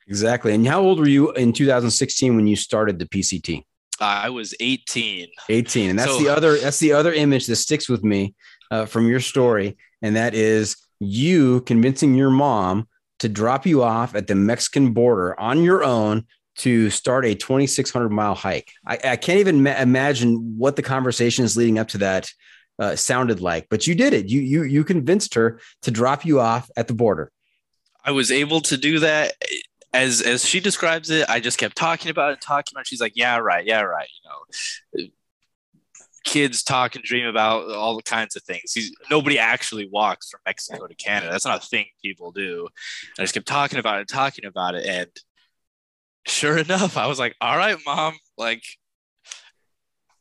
Exactly. 0.08 0.56
And 0.56 0.68
how 0.68 0.82
old 0.82 0.98
were 0.98 1.08
you 1.08 1.32
in 1.34 1.54
2016 1.54 2.36
when 2.36 2.48
you 2.48 2.56
started 2.56 2.98
the 2.98 3.06
PCT? 3.06 3.62
I 4.00 4.32
was 4.32 4.56
18. 4.60 5.28
18. 5.50 5.90
And 5.92 6.00
that's 6.00 6.10
So- 6.12 6.18
the 6.18 6.30
other 6.30 6.58
that's 6.58 6.80
the 6.80 6.94
other 6.94 7.14
image 7.14 7.46
that 7.46 7.58
sticks 7.58 7.88
with 7.88 8.04
me 8.04 8.34
uh, 8.72 8.86
from 8.88 9.08
your 9.08 9.20
story, 9.20 9.78
and 10.02 10.16
that 10.16 10.34
is 10.34 10.78
you 11.00 11.62
convincing 11.62 12.14
your 12.14 12.30
mom 12.30 12.88
to 13.20 13.30
drop 13.30 13.66
you 13.66 13.84
off 13.84 14.16
at 14.16 14.28
the 14.28 14.36
Mexican 14.36 14.94
border 14.94 15.40
on 15.40 15.64
your 15.64 15.84
own 15.84 16.26
to 16.58 16.90
start 16.90 17.26
a 17.26 17.36
2,600 17.36 18.10
mile 18.10 18.36
hike. 18.36 18.72
I, 18.86 19.00
I 19.04 19.16
can't 19.16 19.40
even 19.40 19.64
ma- 19.64 19.78
imagine 19.78 20.58
what 20.58 20.76
the 20.76 20.82
conversations 20.82 21.56
leading 21.56 21.80
up 21.80 21.88
to 21.90 22.00
that 22.00 22.30
uh, 22.80 22.96
sounded 22.96 23.42
like, 23.42 23.68
but 23.70 23.88
you 23.88 23.96
did 23.96 24.14
it. 24.14 24.30
You 24.30 24.42
you 24.42 24.64
you 24.64 24.84
convinced 24.84 25.34
her 25.34 25.60
to 25.82 25.92
drop 25.92 26.26
you 26.26 26.40
off 26.40 26.70
at 26.78 26.88
the 26.88 26.94
border. 26.94 27.32
I 28.06 28.12
was 28.12 28.32
able 28.32 28.62
to 28.62 28.78
do 28.78 29.00
that 29.00 29.34
as 29.94 30.22
as 30.22 30.46
she 30.46 30.60
describes 30.60 31.10
it. 31.10 31.30
I 31.30 31.42
just 31.42 31.58
kept 31.58 31.76
talking 31.76 32.10
about 32.10 32.34
it, 32.34 32.42
talking 32.42 32.74
about. 32.74 32.82
It. 32.82 32.88
She's 32.88 33.02
like, 33.02 33.14
"Yeah, 33.16 33.38
right, 33.38 33.66
yeah, 33.66 33.82
right." 33.82 34.08
You 34.24 35.04
know, 35.04 35.10
kids 36.30 36.62
talk 36.62 36.96
and 36.96 37.04
dream 37.04 37.26
about 37.26 37.72
all 37.72 37.96
the 37.96 38.04
kinds 38.04 38.36
of 38.36 38.44
things. 38.44 38.72
He's, 38.74 38.96
nobody 39.10 39.40
actually 39.40 39.90
walks 39.92 40.30
from 40.30 40.42
Mexico 40.46 40.86
to 40.86 40.94
Canada. 40.94 41.32
That's 41.32 41.46
not 41.46 41.64
a 41.64 41.68
thing 41.68 41.88
people 42.04 42.32
do. 42.32 42.68
I 43.18 43.24
just 43.24 43.34
kept 43.34 43.48
talking 43.48 43.80
about 43.80 44.00
it, 44.00 44.08
talking 44.08 44.46
about 44.46 44.76
it, 44.76 44.86
and 44.86 45.10
sure 46.28 46.58
enough, 46.58 46.98
I 46.98 47.08
was 47.08 47.18
like, 47.18 47.36
"All 47.42 47.58
right, 47.58 47.78
mom." 47.84 48.16
Like, 48.38 48.64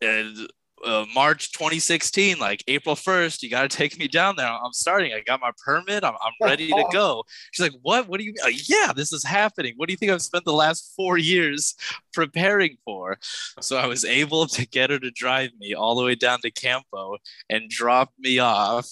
and 0.01 0.49
uh, 0.85 1.05
March 1.15 1.53
2016, 1.53 2.39
like 2.39 2.63
April 2.69 2.95
1st, 2.95 3.43
you 3.43 3.51
got 3.51 3.69
to 3.69 3.69
take 3.77 3.99
me 3.99 4.09
down 4.09 4.37
there. 4.37 4.47
I'm 4.47 4.73
starting. 4.73 5.13
I 5.13 5.21
got 5.21 5.41
my 5.41 5.51
permit. 5.65 6.05
I'm, 6.05 6.15
I'm 6.15 6.33
ready 6.47 6.69
to 6.69 6.85
go. 6.93 7.25
She's 7.53 7.63
like, 7.63 7.79
What? 7.83 8.09
What 8.09 8.19
do 8.19 8.25
you 8.25 8.33
mean? 8.33 8.45
Like, 8.45 8.69
yeah, 8.69 8.93
this 8.95 9.13
is 9.13 9.25
happening. 9.25 9.75
What 9.77 9.89
do 9.89 9.93
you 9.93 9.97
think 9.97 10.13
I've 10.13 10.23
spent 10.23 10.45
the 10.45 10.53
last 10.53 10.93
four 10.97 11.19
years 11.19 11.75
preparing 12.13 12.77
for? 12.85 13.19
So 13.61 13.77
I 13.77 13.87
was 13.87 14.05
able 14.05 14.47
to 14.47 14.67
get 14.67 14.91
her 14.91 14.99
to 14.99 15.11
drive 15.11 15.51
me 15.59 15.75
all 15.75 15.95
the 15.95 16.05
way 16.05 16.15
down 16.15 16.41
to 16.43 16.51
Campo 16.51 17.17
and 17.49 17.69
drop 17.69 18.13
me 18.19 18.39
off 18.39 18.89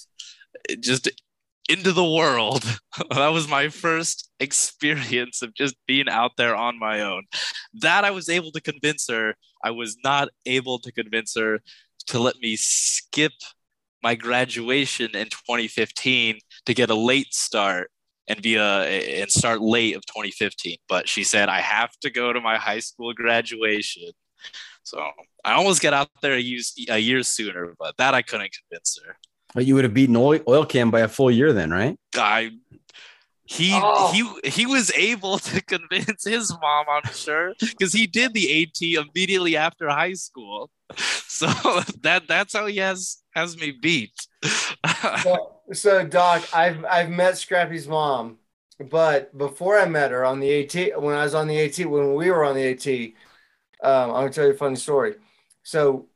just 0.79 1.09
into 1.69 1.91
the 1.91 2.03
world. 2.03 2.63
that 3.11 3.29
was 3.29 3.47
my 3.47 3.69
first 3.69 4.29
experience 4.39 5.41
of 5.41 5.53
just 5.53 5.75
being 5.87 6.09
out 6.09 6.31
there 6.37 6.55
on 6.55 6.79
my 6.79 7.01
own. 7.01 7.23
That 7.73 8.05
I 8.05 8.11
was 8.11 8.29
able 8.29 8.51
to 8.51 8.61
convince 8.61 9.07
her. 9.09 9.35
I 9.63 9.71
was 9.71 9.97
not 10.03 10.29
able 10.45 10.79
to 10.79 10.91
convince 10.91 11.35
her 11.35 11.59
to 12.07 12.19
let 12.19 12.37
me 12.37 12.55
skip 12.55 13.33
my 14.03 14.15
graduation 14.15 15.15
in 15.15 15.25
2015 15.25 16.39
to 16.65 16.73
get 16.73 16.89
a 16.89 16.95
late 16.95 17.33
start 17.33 17.91
and 18.27 18.41
be 18.41 18.55
a 18.55 19.21
and 19.21 19.31
start 19.31 19.61
late 19.61 19.95
of 19.95 20.05
2015 20.05 20.77
but 20.87 21.07
she 21.07 21.23
said 21.23 21.49
i 21.49 21.59
have 21.59 21.91
to 22.01 22.09
go 22.09 22.31
to 22.31 22.39
my 22.39 22.57
high 22.57 22.79
school 22.79 23.13
graduation 23.13 24.11
so 24.83 25.01
i 25.43 25.53
almost 25.53 25.81
got 25.81 25.93
out 25.93 26.09
there 26.21 26.33
a 26.33 26.39
year, 26.39 26.61
a 26.89 26.99
year 26.99 27.23
sooner 27.23 27.73
but 27.79 27.95
that 27.97 28.13
i 28.13 28.21
couldn't 28.21 28.55
convince 28.69 28.99
her 29.03 29.15
But 29.53 29.65
you 29.65 29.75
would 29.75 29.83
have 29.85 29.93
beaten 29.93 30.15
oil, 30.15 30.39
oil 30.47 30.65
cam 30.65 30.91
by 30.91 30.99
a 31.01 31.07
full 31.07 31.31
year 31.31 31.53
then, 31.53 31.71
right? 31.71 31.97
I 32.15 32.51
he 33.45 33.71
Oh. 33.73 34.11
he 34.43 34.49
he 34.49 34.65
was 34.65 34.91
able 34.91 35.39
to 35.49 35.61
convince 35.61 36.25
his 36.25 36.51
mom, 36.61 36.85
I'm 36.89 37.11
sure, 37.13 37.53
because 37.59 37.93
he 37.93 38.05
did 38.07 38.33
the 38.33 38.63
AT 38.63 38.81
immediately 39.07 39.55
after 39.55 39.89
high 39.89 40.13
school. 40.13 40.69
So 41.29 41.45
that 42.01 42.27
that's 42.27 42.53
how 42.53 42.65
he 42.65 42.77
has 42.77 43.17
has 43.35 43.55
me 43.57 43.69
beat. 43.71 44.13
so, 45.21 45.59
so, 45.71 46.03
Doc, 46.05 46.47
I've 46.53 46.83
I've 46.85 47.09
met 47.11 47.37
Scrappy's 47.37 47.87
mom, 47.87 48.37
but 48.79 49.37
before 49.37 49.77
I 49.77 49.85
met 49.85 50.09
her 50.11 50.25
on 50.25 50.39
the 50.39 50.49
AT, 50.63 50.99
when 50.99 51.13
I 51.15 51.23
was 51.23 51.35
on 51.35 51.47
the 51.47 51.59
AT, 51.59 51.77
when 51.85 52.15
we 52.15 52.31
were 52.31 52.43
on 52.43 52.55
the 52.55 52.65
AT, 52.71 52.87
um, 53.83 54.09
I'm 54.09 54.21
gonna 54.21 54.29
tell 54.31 54.45
you 54.47 54.53
a 54.53 54.57
funny 54.57 54.77
story. 54.77 55.15
So, 55.61 56.07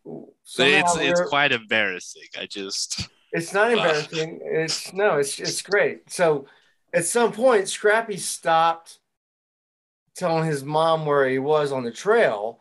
So 0.44 0.64
it's 0.64 0.96
it's 0.96 1.20
we're- 1.20 1.30
quite 1.30 1.52
embarrassing. 1.52 2.30
I 2.40 2.48
just 2.48 3.08
It's 3.32 3.54
not 3.54 3.72
embarrassing. 3.72 4.42
It's 4.44 4.94
no, 4.94 5.18
it's 5.18 5.40
it's 5.40 5.62
great. 5.62 6.10
So 6.12 6.48
at 6.94 7.06
some 7.06 7.32
point, 7.32 7.70
Scrappy 7.70 8.18
stopped 8.18 9.00
telling 10.16 10.46
his 10.46 10.64
mom 10.64 11.06
where 11.06 11.28
he 11.28 11.40
was 11.40 11.72
on 11.72 11.84
the 11.84 11.92
trail. 11.92 12.60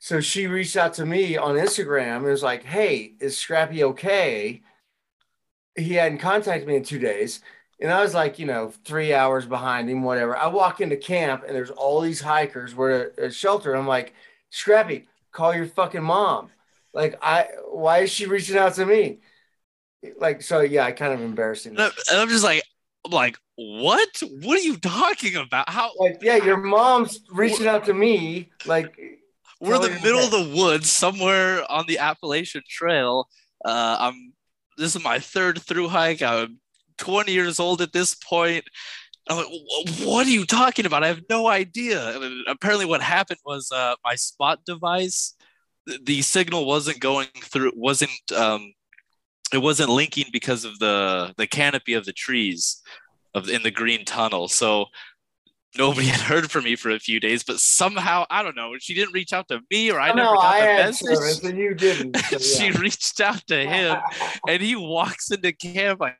So 0.00 0.20
she 0.20 0.46
reached 0.46 0.76
out 0.76 0.94
to 0.94 1.06
me 1.06 1.36
on 1.36 1.56
Instagram 1.56 2.16
and 2.18 2.24
was 2.26 2.42
like, 2.42 2.64
Hey, 2.64 3.14
is 3.20 3.38
Scrappy 3.38 3.84
okay? 3.84 4.62
He 5.76 5.94
hadn't 5.94 6.18
contacted 6.18 6.66
me 6.68 6.76
in 6.76 6.84
two 6.84 6.98
days. 6.98 7.40
And 7.80 7.92
I 7.92 8.02
was 8.02 8.14
like, 8.14 8.40
you 8.40 8.46
know, 8.46 8.72
three 8.84 9.14
hours 9.14 9.46
behind 9.46 9.88
him, 9.88 10.02
whatever. 10.02 10.36
I 10.36 10.48
walk 10.48 10.80
into 10.80 10.96
camp 10.96 11.44
and 11.46 11.54
there's 11.54 11.70
all 11.70 12.00
these 12.00 12.20
hikers. 12.20 12.74
We're 12.74 12.90
at 13.06 13.18
a 13.18 13.30
shelter. 13.30 13.74
I'm 13.74 13.86
like, 13.86 14.14
Scrappy, 14.50 15.06
call 15.30 15.54
your 15.54 15.66
fucking 15.66 16.02
mom. 16.02 16.50
Like, 16.92 17.16
I 17.22 17.46
why 17.70 17.98
is 18.00 18.10
she 18.10 18.26
reaching 18.26 18.56
out 18.56 18.74
to 18.74 18.86
me? 18.86 19.20
Like 20.18 20.42
so 20.42 20.60
yeah 20.60 20.84
i 20.84 20.92
kind 20.92 21.12
of 21.12 21.20
embarrassing 21.20 21.72
and 21.72 21.82
I'm, 21.82 21.90
and 22.10 22.20
I'm 22.20 22.28
just 22.28 22.44
like 22.44 22.62
I'm 23.04 23.12
like 23.12 23.36
what? 23.58 24.22
What 24.42 24.56
are 24.56 24.62
you 24.62 24.76
talking 24.76 25.34
about? 25.34 25.68
How 25.68 25.90
like 25.98 26.18
yeah 26.22 26.36
your 26.36 26.58
mom's 26.58 27.20
reaching 27.32 27.66
out 27.66 27.84
to 27.86 27.94
me 27.94 28.50
like 28.66 28.96
we're 29.60 29.74
in 29.74 29.82
the 29.82 30.00
middle 30.00 30.20
of 30.20 30.30
the 30.30 30.54
woods 30.56 30.88
somewhere 30.88 31.68
on 31.70 31.84
the 31.88 31.98
Appalachian 31.98 32.62
Trail. 32.68 33.28
Uh, 33.64 33.96
I'm 33.98 34.32
this 34.76 34.94
is 34.94 35.02
my 35.02 35.18
third 35.18 35.60
through 35.60 35.88
hike. 35.88 36.22
I'm 36.22 36.60
20 36.98 37.32
years 37.32 37.58
old 37.58 37.82
at 37.82 37.92
this 37.92 38.14
point. 38.14 38.64
I'm 39.28 39.38
like, 39.38 39.46
what 40.04 40.26
are 40.26 40.30
you 40.30 40.46
talking 40.46 40.86
about? 40.86 41.02
I 41.02 41.08
have 41.08 41.22
no 41.28 41.48
idea. 41.48 42.16
And 42.16 42.46
apparently, 42.46 42.86
what 42.86 43.02
happened 43.02 43.40
was 43.44 43.72
uh, 43.72 43.96
my 44.04 44.14
spot 44.14 44.60
device, 44.64 45.34
the 46.04 46.22
signal 46.22 46.64
wasn't 46.64 47.00
going 47.00 47.28
through, 47.42 47.72
wasn't 47.74 48.12
um, 48.36 48.72
it 49.52 49.58
wasn't 49.58 49.90
linking 49.90 50.26
because 50.32 50.64
of 50.64 50.78
the 50.78 51.34
the 51.36 51.46
canopy 51.46 51.94
of 51.94 52.04
the 52.04 52.12
trees 52.12 52.80
of 53.34 53.48
in 53.48 53.62
the 53.62 53.70
green 53.70 54.04
tunnel. 54.04 54.48
So 54.48 54.86
nobody 55.76 56.06
had 56.14 56.20
heard 56.20 56.50
from 56.50 56.64
me 56.64 56.76
for 56.76 56.90
a 56.90 56.98
few 56.98 57.20
days, 57.20 57.42
but 57.44 57.58
somehow 57.60 58.24
I 58.30 58.42
don't 58.42 58.56
know. 58.56 58.72
She 58.78 58.94
didn't 58.94 59.14
reach 59.14 59.32
out 59.32 59.48
to 59.48 59.60
me, 59.70 59.90
or 59.90 60.00
I 60.00 60.10
Oh, 60.10 60.14
never 60.14 60.30
no, 60.30 60.36
got 60.36 60.54
I 60.54 60.60
the 60.60 60.66
had 60.66 60.86
message. 60.86 61.16
service 61.16 61.44
and 61.44 61.58
you 61.58 61.74
didn't. 61.74 62.16
so 62.16 62.38
she 62.38 62.70
reached 62.72 63.20
out 63.20 63.46
to 63.48 63.66
him, 63.66 63.98
and 64.48 64.62
he 64.62 64.76
walks 64.76 65.30
into 65.30 65.52
camp 65.52 66.00
like. 66.00 66.16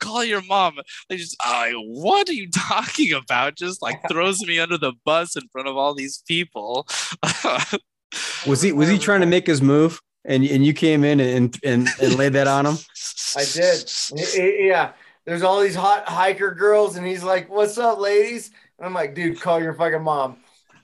Call 0.00 0.24
your 0.24 0.40
mom. 0.40 0.78
They 1.10 1.18
just, 1.18 1.36
I, 1.38 1.72
what 1.72 2.30
are 2.30 2.32
you 2.32 2.48
talking 2.50 3.12
about? 3.12 3.56
Just 3.56 3.82
like 3.82 4.00
throws 4.10 4.40
me 4.40 4.58
under 4.58 4.78
the 4.78 4.94
bus 5.04 5.36
in 5.36 5.42
front 5.52 5.68
of 5.68 5.76
all 5.76 5.92
these 5.92 6.22
people. 6.26 6.86
Was 8.46 8.62
he 8.62 8.72
was 8.72 8.88
he 8.88 8.98
trying 8.98 9.20
to 9.20 9.26
make 9.26 9.46
his 9.46 9.60
move? 9.60 10.00
And 10.26 10.44
and 10.44 10.66
you 10.66 10.72
came 10.74 11.04
in 11.04 11.20
and 11.20 11.56
and, 11.62 11.88
and 12.00 12.14
laid 12.18 12.32
that 12.34 12.46
on 12.48 12.66
him? 12.66 12.76
I 13.36 13.44
did. 13.44 13.90
Y- 14.12 14.24
y- 14.36 14.56
Yeah. 14.60 14.92
There's 15.24 15.42
all 15.42 15.60
these 15.60 15.74
hot 15.74 16.08
hiker 16.08 16.52
girls, 16.52 16.96
and 16.96 17.06
he's 17.06 17.22
like, 17.24 17.48
"What's 17.50 17.78
up, 17.78 17.98
ladies?" 17.98 18.50
And 18.78 18.86
I'm 18.86 18.94
like, 18.94 19.14
"Dude, 19.14 19.40
call 19.40 19.60
your 19.62 19.74
fucking 19.74 20.02
mom." 20.02 20.36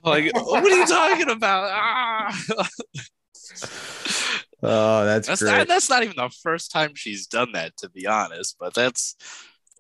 like, 0.05 0.33
what 0.35 0.65
are 0.65 0.69
you 0.77 0.87
talking 0.87 1.31
about? 1.31 1.71
Ah. 1.73 2.69
Oh, 4.65 5.05
that's, 5.05 5.27
That's 5.27 5.43
great. 5.43 5.59
not, 5.59 5.69
that's 5.69 5.91
not 5.91 6.03
even 6.05 6.15
the 6.17 6.31
first 6.43 6.71
time 6.71 6.93
she's 6.95 7.27
done 7.27 7.53
that, 7.53 7.77
to 7.79 7.91
be 7.91 8.07
honest. 8.07 8.57
But 8.61 8.75
that's 8.75 9.17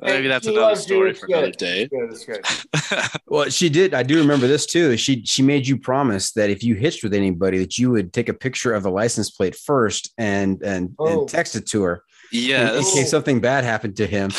maybe 0.01 0.23
Hey, 0.23 0.29
that's 0.29 0.47
she 0.47 0.55
another 0.55 0.77
story 0.77 1.11
it's 1.11 1.21
for 1.21 1.27
another 1.27 1.47
good. 1.47 1.57
day. 1.57 1.89
Good, 1.89 2.11
it's 2.13 2.25
good. 2.25 2.45
Well, 3.27 3.49
she 3.49 3.71
did. 3.71 3.95
I 3.95 4.03
do 4.03 4.19
remember 4.19 4.47
this 4.47 4.67
too. 4.67 4.97
She 4.99 5.25
she 5.25 5.43
made 5.43 5.67
you 5.67 5.79
promise 5.79 6.33
that 6.33 6.51
if 6.51 6.63
you 6.63 6.75
hitched 6.75 7.03
with 7.03 7.15
anybody, 7.15 7.59
that 7.59 7.79
you 7.79 7.91
would 7.91 8.13
take 8.13 8.29
a 8.29 8.35
picture 8.35 8.75
of 8.75 8.83
the 8.83 8.91
license 8.91 9.31
plate 9.31 9.57
first 9.57 10.13
and 10.19 10.63
and, 10.63 10.95
Oh. 10.99 11.21
and 11.21 11.29
text 11.29 11.57
it 11.57 11.67
to 11.69 11.83
her 11.85 12.05
in, 12.33 12.51
in 12.51 12.83
case 12.83 13.11
something 13.11 13.41
bad 13.41 13.65
happened 13.65 13.97
to 13.97 14.07
him. 14.07 14.31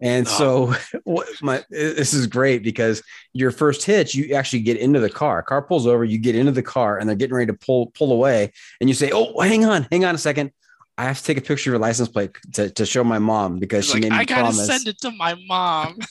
And 0.00 0.26
oh. 0.28 0.72
so, 0.72 0.98
what 1.04 1.28
my 1.42 1.62
this 1.68 2.14
is 2.14 2.26
great 2.26 2.62
because 2.62 3.02
your 3.34 3.50
first 3.50 3.84
hitch, 3.84 4.14
you 4.14 4.34
actually 4.34 4.60
get 4.60 4.78
into 4.78 5.00
the 5.00 5.10
car. 5.10 5.42
Car 5.42 5.60
pulls 5.60 5.86
over, 5.86 6.04
you 6.04 6.18
get 6.18 6.34
into 6.34 6.52
the 6.52 6.62
car, 6.62 6.96
and 6.98 7.06
they're 7.08 7.16
getting 7.16 7.34
ready 7.34 7.52
to 7.52 7.58
pull 7.58 7.88
pull 7.88 8.12
away, 8.12 8.52
and 8.80 8.88
you 8.88 8.94
say, 8.94 9.10
"Oh, 9.12 9.38
hang 9.40 9.66
on, 9.66 9.86
hang 9.90 10.04
on 10.06 10.14
a 10.14 10.18
second. 10.18 10.52
I 10.98 11.04
have 11.04 11.18
to 11.18 11.24
take 11.24 11.38
a 11.38 11.40
picture 11.40 11.70
of 11.70 11.74
your 11.74 11.78
license 11.78 12.08
plate 12.10 12.32
to, 12.54 12.70
to 12.70 12.84
show 12.84 13.04
my 13.04 13.18
mom 13.18 13.58
because 13.58 13.86
She's 13.86 13.92
she 13.92 14.00
like, 14.00 14.02
made 14.02 14.12
me 14.12 14.18
I 14.18 14.24
gotta 14.24 14.42
promise." 14.42 14.66
send 14.66 14.88
it 14.88 15.00
to 15.02 15.10
my 15.12 15.34
mom. 15.46 15.98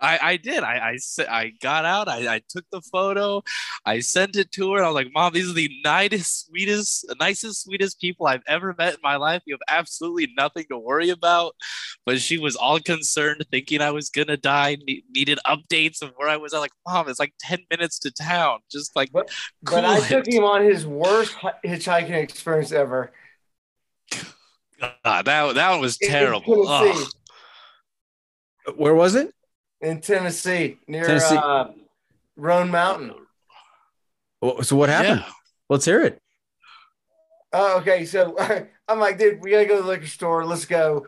I, 0.00 0.18
I 0.20 0.36
did. 0.36 0.64
I, 0.64 0.96
I, 0.96 1.24
I 1.28 1.52
got 1.62 1.84
out. 1.84 2.08
I, 2.08 2.34
I 2.36 2.42
took 2.48 2.64
the 2.72 2.80
photo. 2.80 3.42
I 3.86 4.00
sent 4.00 4.34
it 4.34 4.50
to 4.52 4.72
her. 4.72 4.82
I 4.82 4.88
was 4.88 4.96
like, 4.96 5.12
"Mom, 5.14 5.32
these 5.32 5.48
are 5.48 5.52
the 5.54 5.70
nicest, 5.84 6.46
sweetest, 6.48 7.06
nicest, 7.20 7.62
sweetest 7.62 8.00
people 8.00 8.26
I've 8.26 8.42
ever 8.48 8.74
met 8.76 8.94
in 8.94 9.00
my 9.04 9.14
life. 9.14 9.42
You 9.46 9.54
have 9.54 9.78
absolutely 9.78 10.32
nothing 10.36 10.64
to 10.70 10.78
worry 10.78 11.10
about." 11.10 11.54
But 12.04 12.20
she 12.20 12.36
was 12.36 12.56
all 12.56 12.80
concerned, 12.80 13.44
thinking 13.52 13.80
I 13.80 13.92
was 13.92 14.10
gonna 14.10 14.36
die. 14.36 14.76
Ne- 14.88 15.04
needed 15.14 15.38
updates 15.46 16.02
of 16.02 16.10
where 16.16 16.28
I 16.28 16.36
was. 16.36 16.52
I'm 16.52 16.60
like, 16.60 16.72
"Mom, 16.84 17.08
it's 17.08 17.20
like 17.20 17.34
ten 17.38 17.60
minutes 17.70 18.00
to 18.00 18.10
town. 18.10 18.58
Just 18.72 18.96
like 18.96 19.10
But 19.12 19.30
cool 19.64 19.86
I 19.86 20.00
took 20.00 20.26
him 20.26 20.42
on 20.42 20.64
his 20.64 20.84
worst 20.84 21.36
hitchhiking 21.64 22.10
experience 22.10 22.72
ever. 22.72 23.12
God, 24.80 25.24
that 25.26 25.54
that 25.54 25.70
one 25.70 25.80
was 25.80 25.96
in- 26.00 26.06
in 26.08 26.12
terrible. 26.12 26.66
Tennessee. 26.66 27.06
Where 28.76 28.94
was 28.94 29.14
it? 29.14 29.32
in 29.80 30.00
Tennessee 30.00 30.78
near 30.86 31.04
Tennessee. 31.04 31.36
Uh, 31.36 31.66
Roan 32.36 32.70
Mountain. 32.70 33.12
So 34.62 34.76
what 34.76 34.88
happened? 34.88 35.20
Yeah. 35.26 35.32
Let's 35.68 35.84
hear 35.84 36.02
it. 36.02 36.18
Oh, 37.52 37.78
okay. 37.78 38.04
So 38.04 38.36
I'm 38.88 39.00
like, 39.00 39.18
dude, 39.18 39.40
we 39.42 39.50
gotta 39.50 39.66
go 39.66 39.76
to 39.76 39.82
the 39.82 39.88
liquor 39.88 40.06
store. 40.06 40.44
Let's 40.44 40.64
go. 40.66 41.06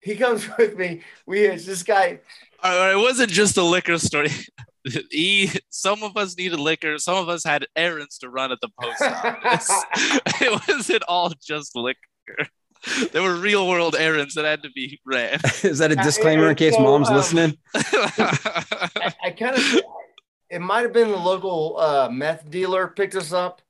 He 0.00 0.16
comes 0.16 0.46
with 0.58 0.76
me. 0.76 1.02
We 1.26 1.40
hitch 1.40 1.64
this 1.66 1.82
guy. 1.82 2.20
All 2.62 2.78
right, 2.78 2.92
it 2.92 2.96
wasn't 2.98 3.30
just 3.30 3.56
a 3.56 3.62
liquor 3.62 3.98
store. 3.98 4.26
He, 5.10 5.50
some 5.70 6.02
of 6.02 6.14
us 6.18 6.36
needed 6.36 6.60
liquor. 6.60 6.98
Some 6.98 7.16
of 7.16 7.30
us 7.30 7.42
had 7.42 7.66
errands 7.74 8.18
to 8.18 8.28
run 8.28 8.52
at 8.52 8.58
the 8.60 8.68
post 8.78 9.00
office. 9.00 9.70
it 10.42 10.68
wasn't 10.68 11.02
all 11.08 11.32
just 11.42 11.74
liquor. 11.74 11.98
There 13.12 13.22
were 13.22 13.34
real 13.34 13.66
world 13.66 13.96
errands 13.98 14.34
that 14.34 14.44
had 14.44 14.62
to 14.64 14.70
be 14.70 15.00
ran. 15.06 15.40
Is 15.62 15.78
that 15.78 15.90
a 15.90 15.96
disclaimer 15.96 16.50
in 16.50 16.54
case 16.54 16.74
so, 16.74 16.82
mom's 16.82 17.08
um, 17.08 17.16
listening? 17.16 17.56
I, 17.74 19.14
I 19.24 19.30
kind 19.30 19.56
of. 19.56 19.80
It 20.50 20.60
might 20.60 20.82
have 20.82 20.92
been 20.92 21.10
the 21.10 21.16
local 21.16 21.78
uh, 21.78 22.10
meth 22.10 22.50
dealer 22.50 22.88
picked 22.88 23.14
us 23.14 23.32
up. 23.32 23.62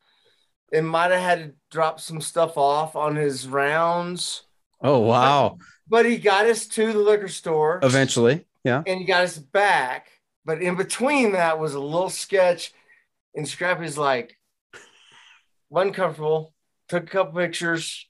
It 0.72 0.82
might 0.82 1.12
have 1.12 1.20
had 1.20 1.38
to 1.38 1.54
drop 1.70 2.00
some 2.00 2.20
stuff 2.20 2.58
off 2.58 2.96
on 2.96 3.14
his 3.14 3.46
rounds, 3.46 4.42
Oh 4.80 4.98
wow! 4.98 5.58
but 5.88 6.04
he 6.04 6.16
got 6.16 6.46
us 6.46 6.66
to 6.68 6.92
the 6.92 6.98
liquor 6.98 7.28
store. 7.28 7.78
Eventually, 7.84 8.44
yeah. 8.64 8.82
and 8.84 8.98
he 8.98 9.06
got 9.06 9.22
us 9.22 9.38
back. 9.38 10.08
But 10.44 10.60
in 10.60 10.76
between 10.76 11.32
that 11.32 11.58
was 11.58 11.74
a 11.74 11.80
little 11.80 12.10
sketch, 12.10 12.72
and 13.34 13.48
Scrappy's 13.48 13.96
like, 13.96 14.36
wasn't 15.70 15.94
comfortable. 15.94 16.52
Took 16.88 17.04
a 17.04 17.06
couple 17.06 17.40
pictures, 17.40 18.06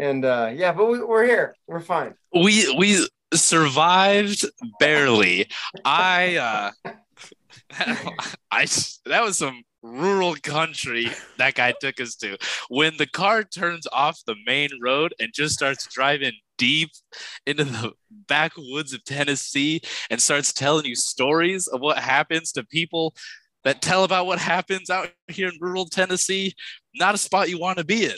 and 0.00 0.24
uh, 0.24 0.50
yeah, 0.54 0.72
but 0.72 0.86
we, 0.86 1.02
we're 1.02 1.24
here. 1.24 1.54
We're 1.66 1.80
fine. 1.80 2.14
we 2.34 2.74
we 2.76 3.06
survived 3.34 4.44
barely. 4.80 5.48
I 5.84 6.36
uh 6.36 6.70
I 8.50 8.66
that 9.06 9.22
was 9.22 9.38
some 9.38 9.62
rural 9.82 10.34
country 10.36 11.08
that 11.38 11.54
guy 11.54 11.74
took 11.80 12.00
us 12.00 12.16
to. 12.16 12.36
When 12.68 12.96
the 12.96 13.06
car 13.06 13.44
turns 13.44 13.86
off 13.92 14.18
the 14.26 14.36
main 14.46 14.70
road 14.80 15.14
and 15.20 15.32
just 15.32 15.54
starts 15.54 15.86
driving 15.86 16.32
deep 16.58 16.90
into 17.46 17.64
the 17.64 17.92
backwoods 18.10 18.92
of 18.92 19.04
Tennessee 19.04 19.80
and 20.10 20.20
starts 20.20 20.52
telling 20.52 20.86
you 20.86 20.94
stories 20.94 21.66
of 21.66 21.80
what 21.80 21.98
happens 21.98 22.52
to 22.52 22.64
people 22.64 23.14
that 23.64 23.82
tell 23.82 24.04
about 24.04 24.26
what 24.26 24.38
happens 24.38 24.88
out 24.90 25.10
here 25.28 25.48
in 25.48 25.54
rural 25.60 25.86
Tennessee, 25.86 26.54
not 26.94 27.14
a 27.14 27.18
spot 27.18 27.50
you 27.50 27.58
want 27.58 27.78
to 27.78 27.84
be 27.84 28.06
in. 28.06 28.16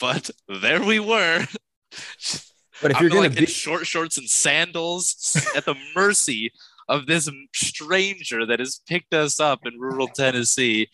But 0.00 0.30
there 0.62 0.82
we 0.82 0.98
were. 1.00 1.46
But 2.82 2.92
if 2.92 2.96
I'm 2.96 3.02
you're 3.02 3.10
gonna 3.10 3.22
like 3.22 3.34
be, 3.34 3.40
in 3.40 3.46
short 3.46 3.86
shorts 3.86 4.16
and 4.16 4.28
sandals 4.28 5.36
at 5.56 5.64
the 5.66 5.74
mercy 5.94 6.52
of 6.88 7.06
this 7.06 7.28
stranger 7.54 8.46
that 8.46 8.58
has 8.58 8.80
picked 8.88 9.12
us 9.14 9.38
up 9.38 9.60
in 9.66 9.78
rural 9.78 10.08
Tennessee. 10.14 10.88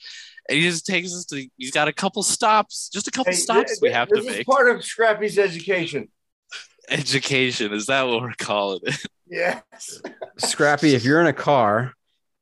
And 0.49 0.59
he 0.59 0.65
just 0.69 0.87
takes 0.87 1.15
us 1.15 1.25
to, 1.27 1.47
he's 1.57 1.71
got 1.71 1.89
a 1.89 1.93
couple 1.93 2.23
stops, 2.23 2.89
just 2.93 3.09
a 3.09 3.11
couple 3.11 3.33
Hey, 3.33 3.39
stops 3.39 3.71
th- 3.73 3.79
we 3.83 3.91
have 3.91 4.09
this 4.09 4.25
to 4.25 4.31
is 4.31 4.37
make. 4.39 4.47
part 4.47 4.69
of 4.71 4.85
Scrappy's 4.85 5.39
education. 5.39 6.09
Education, 6.89 7.73
is 7.73 7.87
that 7.87 8.07
what 8.07 8.21
we're 8.23 8.33
calling 8.39 8.81
it? 8.85 8.97
Yes. 9.29 10.01
Scrappy, 10.39 10.95
if 10.95 11.05
you're 11.05 11.21
in 11.21 11.27
a 11.27 11.33
car 11.33 11.95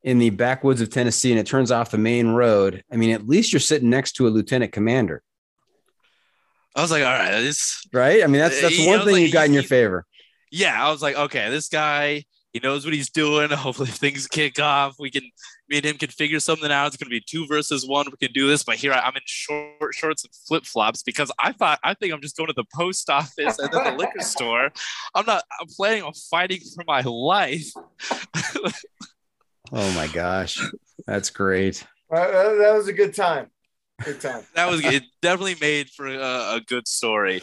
in 0.02 0.18
the 0.18 0.28
backwoods 0.28 0.82
of 0.82 0.90
Tennessee 0.90 1.30
and 1.30 1.40
it 1.40 1.46
turns 1.46 1.70
off 1.70 1.90
the 1.90 1.96
main 1.96 2.28
road, 2.28 2.84
I 2.92 2.96
mean, 2.96 3.08
at 3.12 3.26
least 3.26 3.54
you're 3.54 3.60
sitting 3.60 3.88
next 3.88 4.12
to 4.16 4.26
a 4.26 4.28
lieutenant 4.28 4.72
commander, 4.72 5.22
I 6.76 6.82
was 6.82 6.90
like, 6.90 7.04
all 7.04 7.12
right, 7.12 7.40
this, 7.40 7.86
right? 7.92 8.22
I 8.22 8.26
mean, 8.26 8.40
that's 8.40 8.60
that's 8.60 8.86
one 8.86 9.04
thing 9.04 9.14
like, 9.14 9.22
you 9.22 9.32
got 9.32 9.46
in 9.46 9.52
your 9.52 9.62
he- 9.62 9.68
favor. 9.68 10.06
yeah, 10.50 10.84
I 10.84 10.90
was 10.90 11.02
like, 11.02 11.16
okay, 11.16 11.48
this 11.50 11.68
guy, 11.68 12.24
he 12.52 12.60
knows 12.60 12.84
what 12.84 12.94
he's 12.94 13.10
doing. 13.10 13.50
Hopefully, 13.52 13.88
if 13.88 13.96
things 13.96 14.26
kick 14.26 14.58
off, 14.60 14.96
we 14.98 15.10
can, 15.10 15.22
me 15.68 15.76
and 15.78 15.86
him 15.86 15.96
can 15.98 16.10
figure 16.10 16.40
something 16.40 16.70
out. 16.70 16.88
It's 16.88 16.96
going 16.96 17.06
to 17.06 17.10
be 17.10 17.22
two 17.24 17.46
versus 17.46 17.86
one. 17.86 18.06
We 18.10 18.26
can 18.26 18.32
do 18.32 18.48
this. 18.48 18.64
But 18.64 18.76
here 18.76 18.92
I, 18.92 18.98
I'm 19.00 19.14
in 19.16 19.22
short 19.24 19.94
shorts 19.94 20.24
and 20.24 20.32
flip 20.48 20.64
flops 20.64 21.02
because 21.02 21.30
I 21.38 21.52
thought, 21.52 21.78
I 21.82 21.94
think 21.94 22.12
I'm 22.12 22.20
just 22.20 22.36
going 22.36 22.48
to 22.48 22.54
the 22.54 22.64
post 22.74 23.08
office 23.10 23.58
and 23.58 23.72
then 23.72 23.84
the 23.84 23.92
liquor 23.92 24.12
store. 24.20 24.70
I'm 25.14 25.26
not, 25.26 25.42
I'm 25.60 25.66
planning 25.68 26.02
on 26.02 26.12
fighting 26.30 26.60
for 26.74 26.84
my 26.86 27.00
life. 27.00 27.70
Oh 29.72 29.92
my 29.94 30.06
gosh, 30.08 30.60
that's 31.06 31.30
great. 31.30 31.84
Uh, 32.12 32.16
that 32.30 32.58
that 32.58 32.74
was 32.74 32.86
a 32.86 32.92
good 32.92 33.14
time. 33.14 33.46
Good 34.02 34.20
time. 34.20 34.42
That 34.54 34.70
was, 34.70 34.84
it 34.84 35.04
definitely 35.22 35.56
made 35.60 35.90
for 35.90 36.06
a, 36.06 36.56
a 36.56 36.60
good 36.66 36.88
story. 36.88 37.42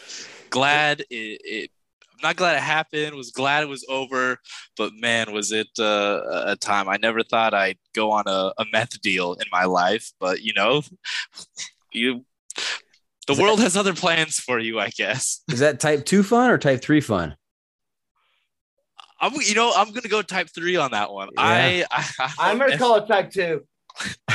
Glad 0.50 1.02
it, 1.10 1.42
it, 1.44 1.72
I'm 2.14 2.20
not 2.22 2.36
glad 2.36 2.56
it 2.56 2.62
happened, 2.62 3.16
was 3.16 3.32
glad 3.32 3.64
it 3.64 3.70
was 3.70 3.86
over, 3.90 4.38
but 4.78 4.94
man, 4.94 5.32
was 5.34 5.52
it 5.52 5.70
uh, 5.80 6.22
a 6.48 6.56
time. 6.56 6.88
I 6.90 6.98
never 6.98 7.24
thought 7.24 7.54
I'd 7.54 7.78
go 7.94 8.12
on 8.12 8.24
a, 8.28 8.54
a 8.58 8.66
meth 8.72 9.02
deal 9.02 9.34
in 9.34 9.46
my 9.52 9.66
life, 9.66 10.12
but 10.20 10.42
you 10.42 10.54
know, 10.54 10.82
you, 11.94 12.26
the 13.28 13.34
Is 13.34 13.38
that- 13.38 13.44
world 13.44 13.60
has 13.60 13.76
other 13.78 13.94
plans 13.94 14.36
for 14.40 14.60
you, 14.60 14.80
I 14.80 14.90
guess. 14.90 15.42
Is 15.50 15.60
that 15.60 15.80
type 15.80 16.06
two 16.06 16.22
fun 16.24 16.50
or 16.52 16.58
type 16.58 16.82
three 16.82 17.02
fun? 17.02 17.36
I'm, 19.20 19.34
you 19.36 19.54
know, 19.54 19.72
I'm 19.76 19.92
gonna 19.94 20.10
go 20.10 20.22
type 20.24 20.50
three 20.54 20.78
on 20.78 20.92
that 20.92 21.12
one. 21.12 21.30
I, 21.38 21.86
I, 21.92 22.10
I 22.20 22.34
I'm 22.40 22.58
gonna 22.58 22.78
call 22.78 22.96
it 22.96 23.08
type 23.08 23.30
two. 23.32 23.66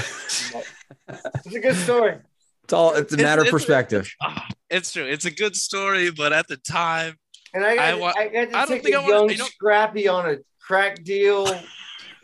It's 1.09 1.55
a 1.55 1.61
good 1.61 1.77
story. 1.77 2.19
It's 2.65 2.73
all 2.73 2.95
it's 2.95 3.13
a 3.13 3.17
It's- 3.17 3.23
matter 3.25 3.43
of 3.43 3.49
perspective. 3.49 4.11
Ah, 4.21 4.47
it's 4.71 4.93
true. 4.93 5.05
It's 5.07 5.25
a 5.25 5.31
good 5.31 5.55
story, 5.57 6.11
but 6.11 6.33
at 6.33 6.49
the 6.49 6.57
time, 6.57 7.17
And 7.55 7.65
I 7.65 7.77
got, 7.77 8.17
I 8.17 8.21
I, 8.23 8.29
got 8.29 8.31
to 8.31 8.39
I 8.39 8.45
don't 8.45 8.69
take 8.69 8.83
think 8.83 8.95
a 8.95 8.99
I 8.99 9.01
wanna- 9.03 9.15
young 9.15 9.31
you 9.31 9.37
know- 9.39 9.45
Scrappy 9.47 10.09
on 10.09 10.29
a 10.31 10.37
crack 10.61 11.05
deal, 11.05 11.47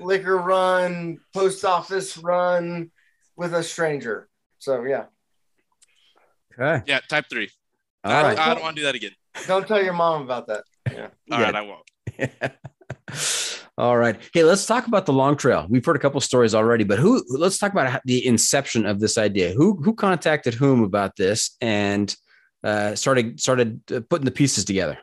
liquor 0.01 0.37
run, 0.39 1.19
post 1.33 1.65
office 1.65 2.17
run 2.19 2.91
with 3.37 3.55
a 3.55 3.63
stranger. 3.63 4.29
So 4.59 4.83
yeah, 4.85 5.05
Okay. 6.59 6.83
yeah, 6.87 7.01
type 7.09 7.27
three. 7.31 7.51
All 8.05 8.13
I, 8.13 8.23
right. 8.23 8.37
don't, 8.37 8.47
I 8.49 8.55
don't 8.55 8.63
want 8.63 8.77
to 8.77 8.81
do 8.83 8.87
that 8.87 8.95
again. 8.97 9.13
don't 9.47 9.67
tell 9.67 9.83
your 9.83 9.93
mom 9.95 10.23
about 10.23 10.49
that. 10.49 10.65
Yeah. 10.91 11.09
All 11.31 11.39
Yeah. 11.39 11.43
right, 11.51 11.55
I 11.55 11.61
won't. 11.63 11.89
All 13.83 13.99
right. 13.99 14.17
Hey, 14.33 14.45
let's 14.45 14.65
talk 14.65 14.87
about 14.87 15.07
the 15.07 15.13
long 15.13 15.37
trail. 15.37 15.67
We've 15.69 15.85
heard 15.85 15.97
a 15.97 15.99
couple 15.99 16.21
stories 16.21 16.55
already, 16.55 16.85
but 16.85 17.01
who? 17.01 17.25
Let's 17.29 17.59
talk 17.59 17.73
about 17.73 18.01
the 18.05 18.25
inception 18.25 18.87
of 18.87 19.01
this 19.01 19.19
idea. 19.19 19.51
Who 19.55 19.75
who 19.83 19.93
contacted 19.93 20.55
whom 20.55 20.85
about 20.85 21.17
this 21.17 21.57
and 21.61 22.15
uh, 22.63 22.95
started 22.95 23.41
started 23.41 23.81
uh, 23.91 23.99
putting 24.09 24.25
the 24.25 24.31
pieces 24.31 24.65
together? 24.65 24.99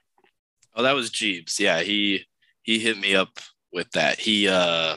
Oh, 0.77 0.83
that 0.83 0.95
was 0.95 1.09
Jeebs. 1.09 1.59
Yeah, 1.59 1.81
he 1.81 2.25
he 2.63 2.79
hit 2.79 2.97
me 2.97 3.15
up 3.15 3.39
with 3.73 3.91
that. 3.91 4.17
He 4.17 4.47
uh, 4.47 4.95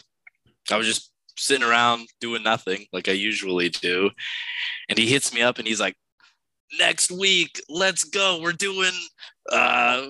I 0.70 0.76
was 0.76 0.86
just 0.86 1.10
sitting 1.36 1.66
around 1.66 2.06
doing 2.20 2.44
nothing 2.44 2.86
like 2.92 3.08
I 3.08 3.12
usually 3.12 3.68
do, 3.68 4.10
and 4.88 4.96
he 4.96 5.06
hits 5.08 5.34
me 5.34 5.42
up 5.42 5.58
and 5.58 5.66
he's 5.66 5.80
like, 5.80 5.96
"Next 6.78 7.10
week, 7.10 7.60
let's 7.68 8.04
go. 8.04 8.38
We're 8.40 8.52
doing 8.52 8.92
uh." 9.50 10.06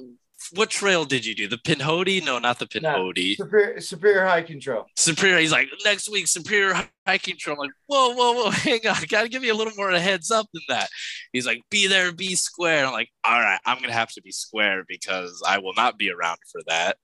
What 0.54 0.70
trail 0.70 1.04
did 1.04 1.24
you 1.24 1.34
do? 1.34 1.48
The 1.48 1.56
Pinhoti? 1.56 2.24
No, 2.24 2.38
not 2.38 2.58
the 2.58 2.66
Pinhoti. 2.66 3.38
No, 3.38 3.44
Superior, 3.44 3.80
Superior 3.80 4.24
Hiking 4.26 4.60
Trail. 4.60 4.86
Superior. 4.96 5.38
He's 5.38 5.52
like 5.52 5.68
next 5.84 6.10
week, 6.10 6.26
Superior 6.26 6.74
Hiking 7.06 7.36
Trail. 7.38 7.54
I'm 7.54 7.60
like, 7.60 7.70
whoa, 7.86 8.14
whoa, 8.14 8.32
whoa, 8.32 8.50
hang 8.50 8.86
on, 8.86 8.96
gotta 9.08 9.28
give 9.28 9.44
you 9.44 9.52
a 9.52 9.56
little 9.56 9.72
more 9.76 9.88
of 9.88 9.94
a 9.94 10.00
heads 10.00 10.30
up 10.30 10.46
than 10.52 10.62
that. 10.68 10.88
He's 11.32 11.46
like, 11.46 11.62
be 11.70 11.86
there, 11.86 12.12
be 12.12 12.34
square. 12.34 12.86
I'm 12.86 12.92
like, 12.92 13.08
all 13.24 13.40
right, 13.40 13.60
I'm 13.64 13.80
gonna 13.80 13.92
have 13.92 14.12
to 14.12 14.22
be 14.22 14.32
square 14.32 14.84
because 14.86 15.42
I 15.46 15.58
will 15.58 15.74
not 15.74 15.98
be 15.98 16.10
around 16.10 16.38
for 16.50 16.60
that. 16.66 16.96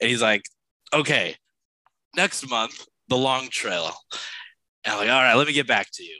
And 0.00 0.10
he's 0.10 0.22
like, 0.22 0.48
okay, 0.92 1.36
next 2.16 2.48
month, 2.48 2.86
the 3.08 3.16
long 3.16 3.48
trail. 3.48 3.92
And 4.84 4.92
I'm 4.92 4.98
like, 4.98 5.10
all 5.10 5.22
right, 5.22 5.34
let 5.34 5.46
me 5.46 5.52
get 5.52 5.66
back 5.66 5.88
to 5.94 6.04
you. 6.04 6.18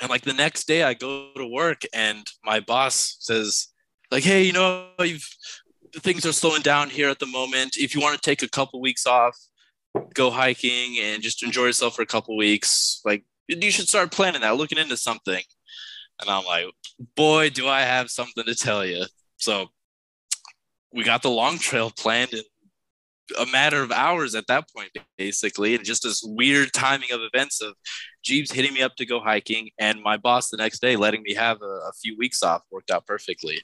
And 0.00 0.10
like 0.10 0.22
the 0.22 0.32
next 0.32 0.66
day, 0.66 0.82
I 0.82 0.94
go 0.94 1.32
to 1.36 1.46
work 1.46 1.82
and 1.92 2.26
my 2.44 2.60
boss 2.60 3.16
says, 3.20 3.68
like, 4.10 4.24
hey, 4.24 4.42
you 4.42 4.52
know, 4.52 4.88
you've 5.00 5.28
things 5.96 6.24
are 6.24 6.32
slowing 6.32 6.62
down 6.62 6.90
here 6.90 7.08
at 7.08 7.18
the 7.18 7.26
moment. 7.26 7.76
If 7.76 7.94
you 7.94 8.00
want 8.00 8.20
to 8.20 8.22
take 8.22 8.42
a 8.42 8.48
couple 8.48 8.80
weeks 8.80 9.06
off, 9.06 9.36
go 10.14 10.30
hiking 10.30 10.98
and 11.00 11.22
just 11.22 11.42
enjoy 11.42 11.66
yourself 11.66 11.96
for 11.96 12.02
a 12.02 12.06
couple 12.06 12.36
weeks, 12.36 13.00
like 13.04 13.24
you 13.48 13.70
should 13.70 13.88
start 13.88 14.12
planning 14.12 14.42
that, 14.42 14.56
looking 14.56 14.78
into 14.78 14.96
something. 14.96 15.42
And 16.20 16.30
I'm 16.30 16.44
like, 16.44 16.66
boy, 17.16 17.50
do 17.50 17.66
I 17.66 17.82
have 17.82 18.10
something 18.10 18.44
to 18.44 18.54
tell 18.54 18.84
you. 18.84 19.04
So 19.38 19.68
we 20.92 21.02
got 21.02 21.22
the 21.22 21.30
long 21.30 21.58
trail 21.58 21.90
planned 21.90 22.34
in 22.34 22.42
a 23.38 23.46
matter 23.46 23.82
of 23.82 23.90
hours 23.90 24.34
at 24.34 24.46
that 24.48 24.66
point, 24.74 24.90
basically. 25.16 25.74
And 25.74 25.84
just 25.84 26.02
this 26.02 26.22
weird 26.22 26.72
timing 26.72 27.10
of 27.12 27.20
events 27.22 27.62
of 27.62 27.74
Jeebs 28.24 28.52
hitting 28.52 28.74
me 28.74 28.82
up 28.82 28.96
to 28.96 29.06
go 29.06 29.20
hiking 29.20 29.70
and 29.78 30.02
my 30.02 30.16
boss 30.16 30.50
the 30.50 30.56
next 30.56 30.80
day 30.80 30.96
letting 30.96 31.22
me 31.22 31.34
have 31.34 31.62
a, 31.62 31.64
a 31.64 31.92
few 32.00 32.16
weeks 32.18 32.42
off 32.42 32.62
worked 32.70 32.90
out 32.90 33.06
perfectly. 33.06 33.60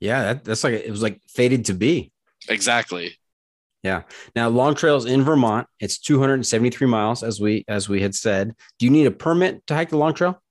Yeah, 0.00 0.22
that, 0.24 0.44
that's 0.44 0.64
like 0.64 0.74
it 0.74 0.90
was 0.90 1.02
like 1.02 1.20
fated 1.28 1.66
to 1.66 1.74
be. 1.74 2.12
Exactly. 2.48 3.16
Yeah. 3.82 4.02
Now, 4.34 4.48
Long 4.48 4.74
Trail's 4.74 5.06
in 5.06 5.22
Vermont. 5.22 5.68
It's 5.78 5.98
273 5.98 6.86
miles, 6.88 7.22
as 7.22 7.40
we 7.40 7.64
as 7.68 7.88
we 7.88 8.02
had 8.02 8.14
said. 8.14 8.54
Do 8.78 8.86
you 8.86 8.92
need 8.92 9.06
a 9.06 9.10
permit 9.10 9.66
to 9.68 9.74
hike 9.74 9.90
the 9.90 9.96
Long 9.96 10.12
Trail? 10.12 10.42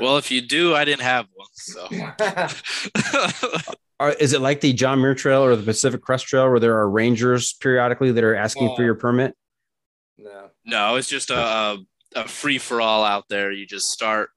Well, 0.00 0.16
if 0.16 0.30
you 0.30 0.40
do, 0.40 0.74
I 0.74 0.84
didn't 0.84 1.02
have 1.02 1.26
one. 1.34 1.48
So, 1.54 1.88
are, 4.00 4.10
is 4.12 4.32
it 4.32 4.40
like 4.40 4.60
the 4.60 4.72
John 4.72 5.00
Muir 5.00 5.14
Trail 5.14 5.42
or 5.42 5.56
the 5.56 5.62
Pacific 5.62 6.00
Crest 6.00 6.26
Trail, 6.26 6.48
where 6.48 6.60
there 6.60 6.76
are 6.78 6.88
rangers 6.88 7.52
periodically 7.54 8.12
that 8.12 8.24
are 8.24 8.34
asking 8.34 8.74
for 8.76 8.84
your 8.84 8.94
permit? 8.94 9.34
No, 10.16 10.50
no, 10.64 10.96
it's 10.96 11.08
just 11.08 11.30
a 11.30 11.78
a 12.14 12.28
free 12.28 12.58
for 12.58 12.80
all 12.80 13.04
out 13.04 13.28
there. 13.28 13.50
You 13.50 13.66
just 13.66 13.90
start 13.90 14.30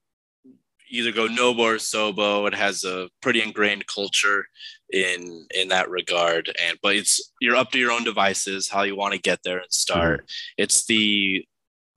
either 0.90 1.12
go 1.12 1.28
Nobo 1.28 1.64
or 1.64 1.76
Sobo. 1.76 2.48
It 2.48 2.56
has 2.56 2.84
a 2.84 3.10
pretty 3.22 3.42
ingrained 3.42 3.88
culture 3.88 4.46
in 4.92 5.48
in 5.54 5.70
that 5.70 5.90
regard, 5.90 6.54
and 6.64 6.78
but 6.82 6.96
it's 6.96 7.32
you're 7.42 7.56
up 7.56 7.72
to 7.72 7.80
your 7.80 7.92
own 7.92 8.04
devices 8.04 8.70
how 8.70 8.84
you 8.84 8.96
want 8.96 9.14
to 9.14 9.20
get 9.20 9.40
there 9.44 9.58
and 9.58 9.72
start. 9.72 10.22
Mm-hmm. 10.22 10.64
It's 10.64 10.86
the 10.86 11.46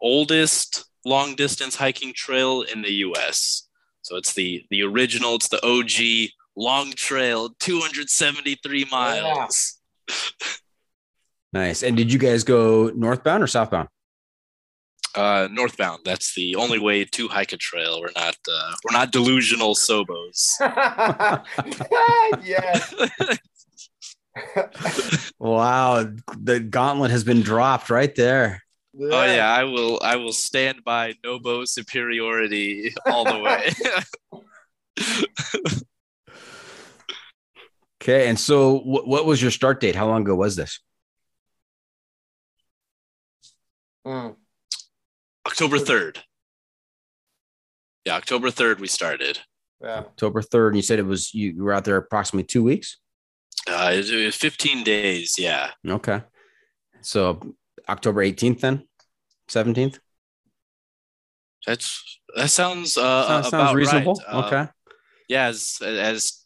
oldest 0.00 0.84
long 1.04 1.34
distance 1.34 1.76
hiking 1.76 2.12
trail 2.14 2.62
in 2.62 2.82
the 2.82 2.92
U.S. 2.92 3.68
So 4.02 4.16
it's 4.16 4.34
the 4.34 4.64
the 4.70 4.82
original. 4.82 5.36
It's 5.36 5.48
the 5.48 5.64
OG 5.64 6.30
long 6.56 6.92
trail, 6.92 7.50
273 7.60 8.86
miles. 8.90 9.78
Yeah. 10.08 10.14
nice. 11.52 11.82
And 11.82 11.96
did 11.96 12.12
you 12.12 12.18
guys 12.18 12.44
go 12.44 12.90
northbound 12.94 13.42
or 13.42 13.46
southbound? 13.46 13.88
Uh, 15.18 15.48
northbound. 15.50 16.02
That's 16.04 16.32
the 16.36 16.54
only 16.54 16.78
way 16.78 17.04
to 17.04 17.26
hike 17.26 17.52
a 17.52 17.56
trail. 17.56 18.00
We're 18.00 18.12
not 18.14 18.36
uh, 18.48 18.72
we're 18.84 18.96
not 18.96 19.10
delusional 19.10 19.74
sobos. 19.74 20.46
yes. 22.44 22.94
wow, 25.40 26.08
the 26.38 26.60
gauntlet 26.60 27.10
has 27.10 27.24
been 27.24 27.42
dropped 27.42 27.90
right 27.90 28.14
there. 28.14 28.62
Yeah. 28.94 29.08
Oh 29.10 29.24
yeah, 29.24 29.52
I 29.52 29.64
will. 29.64 29.98
I 30.04 30.14
will 30.14 30.32
stand 30.32 30.84
by 30.84 31.14
Nobo 31.24 31.64
superiority 31.64 32.94
all 33.04 33.24
the 33.24 33.40
way. 33.40 33.72
okay, 38.00 38.28
and 38.28 38.38
so 38.38 38.78
what, 38.78 39.08
what 39.08 39.26
was 39.26 39.42
your 39.42 39.50
start 39.50 39.80
date? 39.80 39.96
How 39.96 40.06
long 40.06 40.22
ago 40.22 40.36
was 40.36 40.54
this? 40.54 40.78
Mm. 44.06 44.36
October 45.48 45.78
3rd. 45.78 46.18
Yeah, 48.04 48.16
October 48.16 48.50
3rd 48.50 48.80
we 48.80 48.86
started. 48.86 49.40
Yeah. 49.82 49.98
October 49.98 50.42
3rd. 50.42 50.68
And 50.68 50.76
you 50.76 50.82
said 50.82 50.98
it 50.98 51.06
was 51.06 51.34
you 51.34 51.62
were 51.62 51.72
out 51.72 51.84
there 51.84 51.96
approximately 51.96 52.46
two 52.46 52.62
weeks? 52.62 52.98
Uh, 53.68 53.92
it 53.92 54.24
was 54.24 54.36
15 54.36 54.84
days. 54.84 55.36
Yeah. 55.38 55.70
Okay. 55.86 56.22
So 57.00 57.40
October 57.88 58.22
18th 58.22 58.60
then? 58.60 58.84
17th? 59.48 59.98
That's 61.66 62.20
that 62.36 62.50
sounds 62.50 62.96
uh 62.96 63.26
sounds, 63.26 63.48
sounds 63.48 63.74
reasonable. 63.74 64.20
Right. 64.26 64.44
Okay. 64.44 64.56
Uh, 64.56 64.66
yeah, 65.28 65.46
as 65.46 65.78
as 65.82 66.44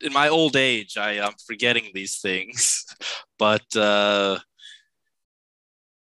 in 0.00 0.12
my 0.12 0.28
old 0.28 0.56
age, 0.56 0.96
I 0.96 1.14
am 1.14 1.32
forgetting 1.46 1.90
these 1.92 2.18
things, 2.18 2.86
but 3.38 3.76
uh 3.76 4.38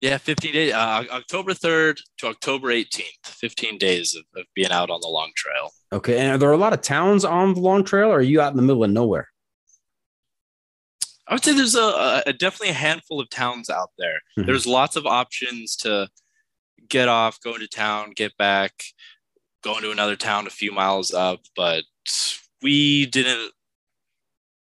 yeah, 0.01 0.18
15 0.18 0.52
days, 0.52 0.73
uh, 0.73 1.05
October 1.10 1.52
3rd 1.52 1.98
to 2.18 2.27
October 2.27 2.68
18th, 2.68 3.24
15 3.24 3.78
days 3.78 4.14
of, 4.14 4.24
of, 4.39 4.47
being 4.55 4.70
out 4.70 4.90
on 4.90 5.01
the 5.01 5.09
long 5.09 5.31
trail. 5.35 5.70
Okay. 5.93 6.18
And 6.18 6.32
are 6.32 6.39
there 6.39 6.52
a 6.52 6.56
lot 6.56 6.73
of 6.73 6.82
towns 6.82 7.24
on 7.24 7.55
the 7.55 7.60
long 7.60 7.82
trail 7.85 8.09
or 8.09 8.18
are 8.18 8.23
you 8.23 8.40
out 8.40 8.51
in 8.51 8.56
the 8.56 8.62
middle 8.62 8.85
of 8.85 8.90
nowhere? 8.90 9.28
I 11.28 11.35
would 11.35 11.44
say 11.44 11.55
there's 11.55 11.74
a, 11.74 12.23
a 12.27 12.32
definitely 12.32 12.68
a 12.68 12.74
handful 12.74 13.20
of 13.20 13.31
towns 13.31 13.68
out 13.68 13.90
there. 13.98 14.20
Mm-hmm. 14.39 14.47
There's 14.47 14.66
lots 14.66 14.97
of 14.97 15.06
options 15.06 15.74
to 15.77 16.09
get 16.89 17.09
off, 17.09 17.40
go 17.40 17.55
into 17.55 17.66
town, 17.66 18.12
get 18.14 18.36
back, 18.36 18.73
go 19.64 19.77
into 19.77 19.90
another 19.90 20.14
town 20.14 20.47
a 20.47 20.51
few 20.51 20.70
miles 20.70 21.12
up, 21.12 21.40
but 21.56 21.82
we 22.62 23.06
didn't 23.06 23.51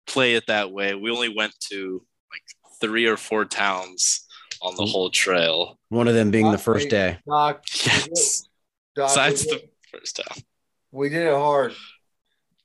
play 0.05 0.35
it 0.35 0.45
that 0.47 0.71
way. 0.71 0.93
We 0.93 1.09
only 1.09 1.33
went 1.35 1.53
to 1.71 2.05
like 2.31 2.43
three 2.79 3.07
or 3.07 3.17
four 3.17 3.45
towns 3.45 4.27
on 4.63 4.75
the 4.75 4.85
whole 4.85 5.09
trail. 5.09 5.77
One 5.89 6.07
of 6.07 6.15
them 6.15 6.31
being 6.31 6.45
Doc, 6.45 6.53
the 6.57 6.63
first 6.63 6.89
day. 6.89 7.19
Doc, 7.27 7.63
yes. 7.85 8.47
Doc, 8.95 9.09
Besides 9.09 9.45
the 9.45 9.61
first 9.91 10.15
time. 10.15 10.43
We 10.91 11.09
did 11.09 11.27
it 11.27 11.33
hard. 11.33 11.73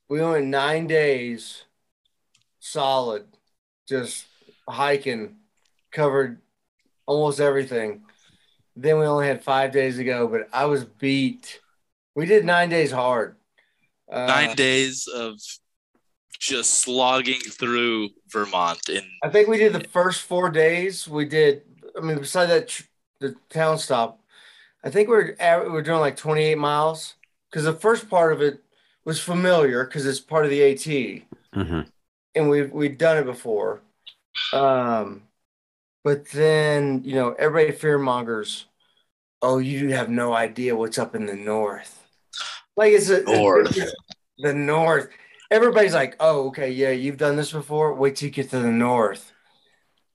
We 0.09 0.23
went 0.23 0.47
nine 0.47 0.87
days 0.87 1.65
solid, 2.61 3.25
just 3.89 4.27
hiking, 4.69 5.37
covered 5.91 6.41
almost 7.07 7.41
everything. 7.41 8.03
Then 8.77 8.99
we 8.99 9.07
only 9.07 9.27
had 9.27 9.43
five 9.43 9.73
days 9.73 9.97
to 9.97 10.05
go, 10.05 10.29
but 10.29 10.49
I 10.53 10.67
was 10.67 10.85
beat. 10.85 11.61
We 12.15 12.27
did 12.27 12.45
nine 12.45 12.69
days 12.69 12.93
hard. 12.93 13.37
Uh, 14.11 14.27
nine 14.27 14.55
days 14.55 15.07
of 15.09 15.39
just 16.39 16.81
slogging 16.81 17.41
through 17.41 18.11
Vermont. 18.31 18.89
In 18.89 19.03
I 19.23 19.29
think 19.29 19.49
we 19.49 19.59
did 19.59 19.73
the 19.73 19.85
first 19.89 20.23
four 20.23 20.51
days. 20.51 21.09
We 21.09 21.25
did 21.25 21.63
I 21.99 22.01
mean, 22.01 22.19
beside 22.19 22.47
that, 22.47 22.81
the 23.21 23.35
town 23.51 23.79
stop, 23.79 24.21
I 24.85 24.91
think 24.91 25.09
we're 25.09 25.35
we're 25.39 25.83
doing 25.83 26.01
like 26.01 26.17
28 26.17 26.57
miles 26.57 27.15
because 27.51 27.65
the 27.65 27.73
first 27.73 28.09
part 28.09 28.33
of 28.33 28.41
it 28.41 28.63
was 29.05 29.21
familiar 29.21 29.85
because 29.85 30.07
it's 30.07 30.21
part 30.21 30.45
of 30.45 30.51
the 30.51 30.63
AT, 30.63 30.79
mm-hmm. 30.79 31.81
and 32.35 32.51
we 32.51 32.63
we'd 32.63 32.99
done 32.99 33.19
it 33.19 33.25
before. 33.25 33.81
Um, 34.53 35.23
but 36.05 36.29
then 36.31 37.03
you 37.05 37.15
know 37.15 37.33
everybody 37.33 37.77
fear 37.77 37.99
mongers. 37.99 38.67
Oh, 39.43 39.59
you 39.59 39.93
have 39.93 40.09
no 40.09 40.33
idea 40.33 40.77
what's 40.77 40.99
up 40.99 41.15
in 41.15 41.27
the 41.27 41.37
north. 41.37 42.05
Like 42.77 42.93
it's 42.93 43.09
a 43.09 43.23
north. 43.23 43.77
It's, 43.77 43.95
the 44.39 44.55
north. 44.55 45.09
Everybody's 45.51 45.95
like, 45.95 46.15
oh, 46.21 46.49
okay, 46.49 46.71
yeah, 46.71 46.91
you've 46.91 47.17
done 47.17 47.37
this 47.37 47.53
before. 47.53 47.95
Wait 47.95 48.17
till 48.17 48.27
you 48.27 48.33
get 48.33 48.51
to 48.51 48.61
the 48.61 48.71
north 48.71 49.33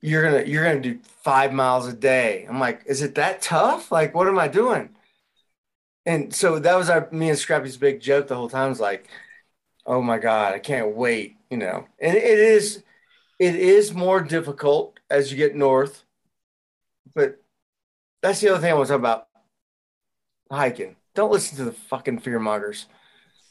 you're 0.04 0.24
gonna 0.24 0.46
you're 0.46 0.66
gonna 0.66 0.82
do 0.82 1.00
five 1.24 1.54
miles 1.54 1.88
a 1.88 1.94
day. 1.94 2.46
I'm 2.50 2.60
like, 2.62 2.84
is 2.88 3.02
it 3.04 3.16
that 3.16 3.42
tough? 3.42 3.92
Like, 3.92 4.16
what 4.16 4.28
am 4.30 4.40
I 4.40 4.50
doing? 4.50 4.92
And 6.06 6.34
so 6.34 6.60
that 6.60 6.76
was 6.76 6.90
our 6.90 7.08
me 7.12 7.30
and 7.30 7.38
Scrappy's 7.40 7.78
big 7.78 8.02
joke 8.02 8.28
the 8.28 8.36
whole 8.36 8.50
time. 8.50 8.70
Was 8.70 8.80
like, 8.80 9.08
oh 9.86 10.02
my 10.02 10.20
god, 10.20 10.54
I 10.56 10.60
can't 10.60 10.96
wait, 10.96 11.38
you 11.52 11.58
know. 11.58 11.88
And 12.00 12.18
it 12.18 12.40
is, 12.40 12.84
It 13.40 13.56
is 13.58 13.94
more 13.94 14.22
difficult 14.22 15.00
as 15.10 15.32
you 15.32 15.38
get 15.38 15.56
north, 15.56 16.06
but 17.16 17.42
that's 18.22 18.42
the 18.42 18.50
other 18.50 18.60
thing 18.62 18.72
I 18.72 18.76
want 18.76 18.88
to 18.88 18.94
talk 18.94 19.00
about. 19.00 19.28
Hiking. 20.52 20.96
Don't 21.16 21.32
listen 21.32 21.58
to 21.58 21.66
the 21.66 21.72
fucking 21.72 22.20
fear 22.20 22.40
mongers. 22.40 22.88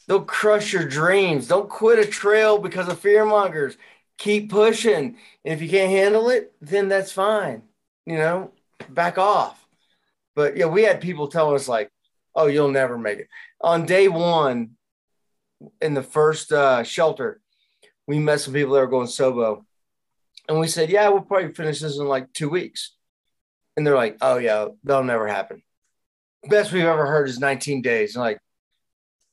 They'll 0.08 0.24
crush 0.24 0.72
your 0.72 0.86
dreams. 0.86 1.48
Don't 1.48 1.68
quit 1.70 1.98
a 1.98 2.06
trail 2.06 2.58
because 2.58 2.88
of 2.88 3.00
fear 3.00 3.24
mongers. 3.24 3.76
Keep 4.22 4.50
pushing. 4.50 5.16
And 5.44 5.52
if 5.52 5.60
you 5.60 5.68
can't 5.68 5.90
handle 5.90 6.30
it, 6.30 6.52
then 6.60 6.86
that's 6.86 7.10
fine. 7.10 7.62
You 8.06 8.18
know, 8.18 8.52
back 8.88 9.18
off. 9.18 9.66
But 10.36 10.56
yeah, 10.56 10.66
we 10.66 10.84
had 10.84 11.00
people 11.00 11.26
telling 11.26 11.56
us 11.56 11.66
like, 11.66 11.90
"Oh, 12.32 12.46
you'll 12.46 12.70
never 12.70 12.96
make 12.96 13.18
it." 13.18 13.28
On 13.60 13.84
day 13.84 14.06
one, 14.06 14.76
in 15.80 15.94
the 15.94 16.04
first 16.04 16.52
uh, 16.52 16.84
shelter, 16.84 17.40
we 18.06 18.20
met 18.20 18.40
some 18.40 18.54
people 18.54 18.74
that 18.74 18.80
were 18.80 18.86
going 18.86 19.08
Sobo, 19.08 19.64
and 20.48 20.60
we 20.60 20.68
said, 20.68 20.88
"Yeah, 20.88 21.08
we'll 21.08 21.22
probably 21.22 21.52
finish 21.52 21.80
this 21.80 21.98
in 21.98 22.06
like 22.06 22.32
two 22.32 22.48
weeks." 22.48 22.94
And 23.76 23.84
they're 23.84 23.96
like, 23.96 24.18
"Oh 24.20 24.38
yeah, 24.38 24.68
that'll 24.84 25.02
never 25.02 25.26
happen." 25.26 25.64
Best 26.48 26.70
we've 26.72 26.84
ever 26.84 27.06
heard 27.06 27.28
is 27.28 27.40
19 27.40 27.82
days. 27.82 28.14
And 28.14 28.22
like, 28.22 28.38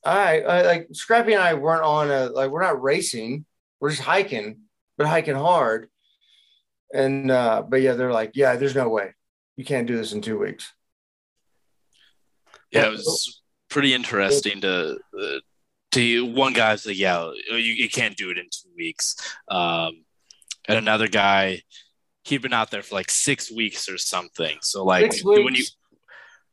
all 0.04 0.16
right, 0.16 0.44
I, 0.44 0.62
like 0.62 0.88
Scrappy 0.94 1.34
and 1.34 1.42
I 1.42 1.54
weren't 1.54 1.84
on 1.84 2.10
a 2.10 2.26
like 2.26 2.50
we're 2.50 2.62
not 2.62 2.82
racing, 2.82 3.44
we're 3.78 3.90
just 3.90 4.02
hiking, 4.02 4.62
but 5.00 5.08
hiking 5.08 5.34
hard. 5.34 5.88
And 6.92 7.30
uh, 7.30 7.62
but 7.66 7.80
yeah, 7.80 7.94
they're 7.94 8.12
like, 8.12 8.32
yeah, 8.34 8.56
there's 8.56 8.74
no 8.74 8.90
way 8.90 9.14
you 9.56 9.64
can't 9.64 9.86
do 9.86 9.96
this 9.96 10.12
in 10.12 10.20
two 10.20 10.38
weeks. 10.38 10.70
Yeah, 12.70 12.88
it 12.88 12.90
was 12.90 13.42
pretty 13.70 13.94
interesting 13.94 14.60
to 14.60 14.98
uh, 15.18 15.38
to 15.92 16.26
one 16.26 16.52
guy 16.52 16.76
say, 16.76 16.92
yeah, 16.92 17.30
you, 17.48 17.56
you 17.56 17.88
can't 17.88 18.14
do 18.14 18.30
it 18.30 18.36
in 18.36 18.44
two 18.44 18.68
weeks, 18.76 19.16
um, 19.48 20.04
and 20.68 20.76
another 20.76 21.08
guy, 21.08 21.62
he'd 22.24 22.42
been 22.42 22.52
out 22.52 22.70
there 22.70 22.82
for 22.82 22.94
like 22.94 23.10
six 23.10 23.50
weeks 23.50 23.88
or 23.88 23.96
something. 23.96 24.58
So 24.60 24.84
like 24.84 25.14
when 25.24 25.54
you 25.54 25.64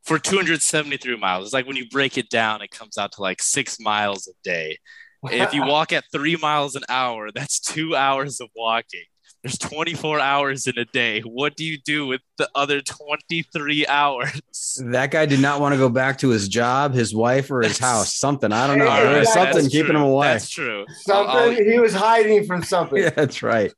for 0.03 0.19
273 0.19 1.17
miles, 1.17 1.43
it's 1.43 1.53
like 1.53 1.67
when 1.67 1.75
you 1.75 1.89
break 1.89 2.17
it 2.17 2.29
down, 2.29 2.61
it 2.61 2.71
comes 2.71 2.97
out 2.97 3.11
to 3.13 3.21
like 3.21 3.41
six 3.41 3.77
miles 3.77 4.29
a 4.29 4.33
day. 4.41 4.77
If 5.25 5.53
you 5.53 5.65
walk 5.65 5.91
at 5.93 6.05
three 6.11 6.35
miles 6.35 6.75
an 6.75 6.83
hour, 6.89 7.31
that's 7.33 7.59
two 7.59 7.95
hours 7.95 8.39
of 8.39 8.49
walking. 8.55 9.03
There's 9.43 9.57
24 9.59 10.19
hours 10.19 10.67
in 10.67 10.77
a 10.77 10.85
day. 10.85 11.21
What 11.21 11.55
do 11.55 11.63
you 11.63 11.77
do 11.77 12.07
with 12.07 12.21
the 12.37 12.49
other 12.55 12.81
23 12.81 13.85
hours? 13.87 14.81
That 14.83 15.11
guy 15.11 15.25
did 15.25 15.39
not 15.39 15.61
want 15.61 15.73
to 15.73 15.77
go 15.77 15.89
back 15.89 16.17
to 16.19 16.29
his 16.29 16.47
job, 16.47 16.93
his 16.93 17.15
wife, 17.15 17.51
or 17.51 17.61
his 17.61 17.77
house. 17.77 18.15
Something 18.15 18.51
I 18.51 18.67
don't 18.67 18.79
know. 18.79 18.87
All 18.87 19.01
There 19.01 19.19
was 19.19 19.31
something 19.31 19.55
That's 19.55 19.67
keeping 19.69 19.95
him 19.95 20.01
away. 20.01 20.27
That's 20.27 20.49
true. 20.49 20.85
something 21.01 21.35
I'll- 21.35 21.51
he 21.51 21.79
was 21.79 21.93
hiding 21.93 22.45
from 22.45 22.63
something. 22.63 22.97
Yeah, 23.03 23.09
that's 23.11 23.43
right. 23.43 23.71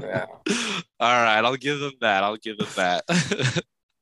Yeah. 0.00 0.26
All 1.00 1.22
right, 1.22 1.40
I'll 1.44 1.56
give 1.56 1.80
them 1.80 1.92
that. 2.00 2.22
I'll 2.22 2.36
give 2.36 2.58
them 2.58 2.68
that. 2.76 3.04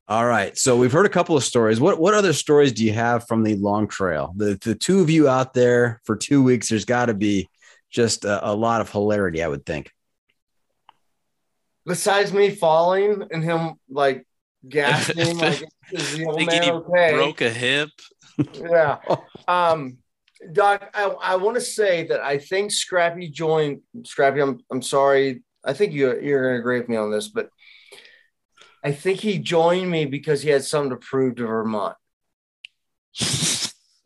All 0.09 0.25
right. 0.25 0.57
So 0.57 0.77
we've 0.77 0.93
heard 0.93 1.07
a 1.07 1.11
couple 1.11 1.37
of 1.37 1.43
stories. 1.43 1.81
What 1.81 1.99
what 1.99 2.15
other 2.15 2.33
stories 2.33 2.73
do 2.73 2.85
you 2.85 2.93
have 2.93 3.27
from 3.27 3.43
the 3.43 3.57
long 3.57 3.89
trail? 3.89 4.33
The 4.37 4.57
the 4.63 4.77
two 4.77 5.01
of 5.01 5.11
you 5.11 5.29
out 5.29 5.53
there 5.53 6.01
for 6.05 6.15
two 6.15 6.43
weeks, 6.45 6.69
there's 6.69 6.85
got 6.85 7.07
to 7.07 7.15
be 7.15 7.49
just 7.91 8.25
a, 8.25 8.51
a 8.51 8.55
lot 8.55 8.81
of 8.81 8.91
hilarity, 8.91 9.43
I 9.43 9.49
would 9.49 9.67
think. 9.67 9.91
Besides 11.85 12.33
me 12.33 12.51
falling 12.51 13.25
and 13.33 13.43
him 13.43 13.75
like 13.89 14.27
gasping, 14.69 15.39
like 15.39 15.65
is 15.91 16.17
the 16.17 16.27
old 16.27 16.37
Thinking 16.37 16.61
man 16.61 16.63
he 16.63 16.71
okay? 16.71 17.13
Broke 17.13 17.41
a 17.41 17.51
hip. 17.51 17.91
Yeah. 18.53 18.99
Um, 19.49 19.97
Doc, 20.53 20.91
I, 20.93 21.05
I 21.05 21.37
want 21.37 21.55
to 21.55 21.61
say 21.63 22.07
that 22.09 22.21
I 22.21 22.37
think 22.37 22.71
Scrappy 22.71 23.31
joined 23.31 23.81
Scrappy. 24.05 24.41
I'm 24.41 24.61
I'm 24.71 24.83
sorry. 24.83 25.43
I 25.65 25.73
think 25.73 25.95
you 25.95 26.21
you're 26.21 26.43
gonna 26.43 26.61
agree 26.61 26.79
with 26.79 26.89
me 26.91 26.97
on 26.97 27.11
this, 27.11 27.29
but 27.29 27.49
I 28.87 28.93
think 28.93 29.19
he 29.19 29.39
joined 29.41 29.91
me 29.91 30.05
because 30.07 30.43
he 30.43 30.51
had 30.51 30.63
something 30.65 30.91
to 30.91 30.97
prove 30.97 31.35
to 31.37 31.47
Vermont, 31.47 31.97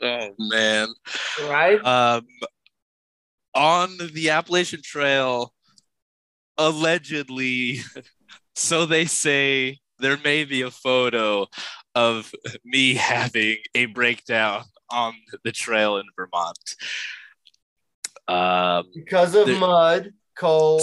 oh 0.02 0.34
man. 0.38 0.88
right? 1.42 1.84
Um, 1.84 2.26
on 3.54 3.98
the 4.14 4.30
Appalachian 4.30 4.80
Trail, 4.82 5.52
allegedly, 6.56 7.80
so 8.54 8.86
they 8.86 9.04
say, 9.04 9.80
there 9.98 10.16
may 10.24 10.44
be 10.44 10.62
a 10.62 10.70
photo 10.70 11.46
of 11.94 12.32
me 12.64 12.94
having 13.12 13.58
a 13.74 13.84
breakdown 13.84 14.62
on 14.90 15.12
the 15.44 15.52
trail 15.52 15.98
in 15.98 16.06
Vermont. 16.16 16.76
Um, 18.26 18.86
because 18.94 19.34
of 19.34 19.44
there- 19.46 19.58
mud, 19.58 20.14
cold. 20.34 20.80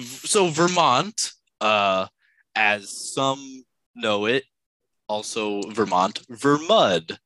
so 0.00 0.48
Vermont, 0.48 1.30
uh, 1.60 2.08
as 2.54 3.14
some 3.14 3.64
know 3.94 4.26
it, 4.26 4.44
also 5.08 5.62
Vermont, 5.70 6.22
Vermud, 6.28 7.18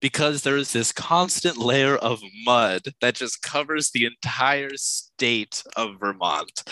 because 0.00 0.42
there 0.42 0.56
is 0.56 0.72
this 0.72 0.92
constant 0.92 1.56
layer 1.56 1.96
of 1.96 2.20
mud 2.44 2.82
that 3.00 3.14
just 3.14 3.42
covers 3.42 3.90
the 3.90 4.06
entire 4.06 4.76
state 4.76 5.62
of 5.76 5.98
Vermont. 5.98 6.62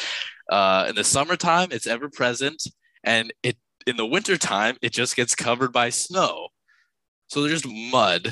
Uh, 0.51 0.87
in 0.89 0.95
the 0.95 1.05
summertime, 1.05 1.69
it's 1.71 1.87
ever 1.87 2.09
present, 2.09 2.63
and 3.03 3.33
it 3.43 3.57
in 3.87 3.97
the 3.97 4.07
wintertime, 4.07 4.77
it 4.83 4.93
just 4.93 5.17
gets 5.17 5.35
covered 5.35 5.73
by 5.73 5.91
snow. 5.91 6.49
So 7.29 7.43
there's 7.43 7.63
just 7.63 7.75
mud. 7.93 8.31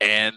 And 0.00 0.34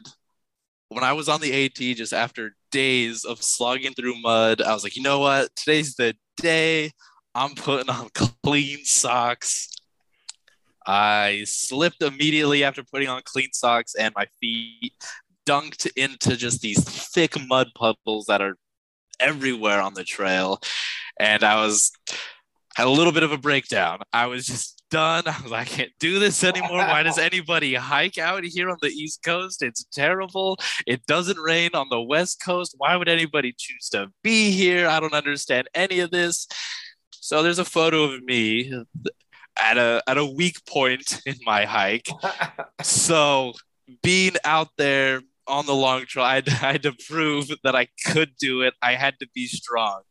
when 0.90 1.04
I 1.04 1.14
was 1.14 1.28
on 1.28 1.42
the 1.42 1.66
AT, 1.66 1.76
just 1.76 2.14
after 2.14 2.56
days 2.72 3.26
of 3.26 3.42
slogging 3.44 3.94
through 3.94 4.22
mud, 4.22 4.62
I 4.62 4.74
was 4.74 4.84
like, 4.84 4.96
you 4.96 5.04
know 5.04 5.20
what? 5.20 5.50
Today's 5.56 5.96
the 5.96 6.16
day 6.38 6.92
I'm 7.34 7.56
putting 7.56 7.90
on 7.90 8.10
clean 8.45 8.85
socks. 8.85 9.69
I 10.85 11.45
slipped 11.45 12.03
immediately 12.03 12.63
after 12.63 12.84
putting 12.84 13.09
on 13.09 13.23
clean 13.26 13.49
socks, 13.53 13.95
and 13.95 14.13
my 14.15 14.27
feet 14.39 14.93
dunked 15.47 15.88
into 15.95 16.38
just 16.38 16.61
these 16.61 16.84
thick 16.84 17.34
mud 17.47 17.69
puddles 17.76 18.26
that 18.27 18.41
are 18.41 18.55
everywhere 19.19 19.81
on 19.81 19.95
the 19.95 20.03
trail. 20.03 20.59
And 21.19 21.43
I 21.43 21.59
was 21.65 21.91
had 22.76 22.85
a 22.85 22.91
little 22.91 23.13
bit 23.13 23.23
of 23.23 23.31
a 23.31 23.38
breakdown. 23.38 24.01
I 24.13 24.27
was 24.27 24.45
just 24.45 24.84
done. 24.91 25.23
I 25.26 25.41
was 25.41 25.51
like, 25.51 25.67
I 25.67 25.76
can't 25.77 25.91
do 25.99 26.19
this 26.19 26.43
anymore. 26.43 26.77
Why 26.77 27.01
does 27.01 27.17
anybody 27.31 27.73
hike 27.73 28.19
out 28.19 28.43
here 28.43 28.69
on 28.69 28.77
the 28.80 28.89
East 28.89 29.23
Coast? 29.23 29.63
It's 29.63 29.85
terrible. 29.85 30.59
It 30.85 31.03
doesn't 31.07 31.39
rain 31.39 31.72
on 31.73 31.88
the 31.89 32.01
West 32.01 32.43
Coast. 32.45 32.76
Why 32.77 32.95
would 32.95 33.09
anybody 33.09 33.55
choose 33.57 33.89
to 33.89 34.11
be 34.22 34.51
here? 34.51 34.88
I 34.88 34.99
don't 34.99 35.15
understand 35.15 35.67
any 35.73 35.99
of 36.01 36.11
this. 36.11 36.47
So 37.26 37.41
there's 37.41 37.57
a 37.57 37.65
photo 37.65 38.03
of 38.03 38.22
me 38.22 38.72
at 39.57 39.80
a 39.80 40.03
at 40.06 40.19
a 40.19 40.23
weak 40.23 40.64
point 40.68 41.22
in 41.26 41.34
my 41.43 41.65
hike. 41.65 42.07
So 42.84 43.53
being 44.03 44.34
out 44.43 44.68
there 44.77 45.22
on 45.47 45.65
the 45.65 45.73
long 45.73 46.06
trail, 46.06 46.23
I 46.23 46.35
had, 46.35 46.49
I 46.61 46.72
had 46.73 46.84
to 46.84 46.93
prove 47.10 47.49
that 47.64 47.76
I 47.76 47.88
could 48.06 48.38
do 48.38 48.61
it. 48.61 48.76
I 48.80 48.93
had 48.93 49.18
to 49.22 49.27
be 49.34 49.47
strong. 49.47 50.02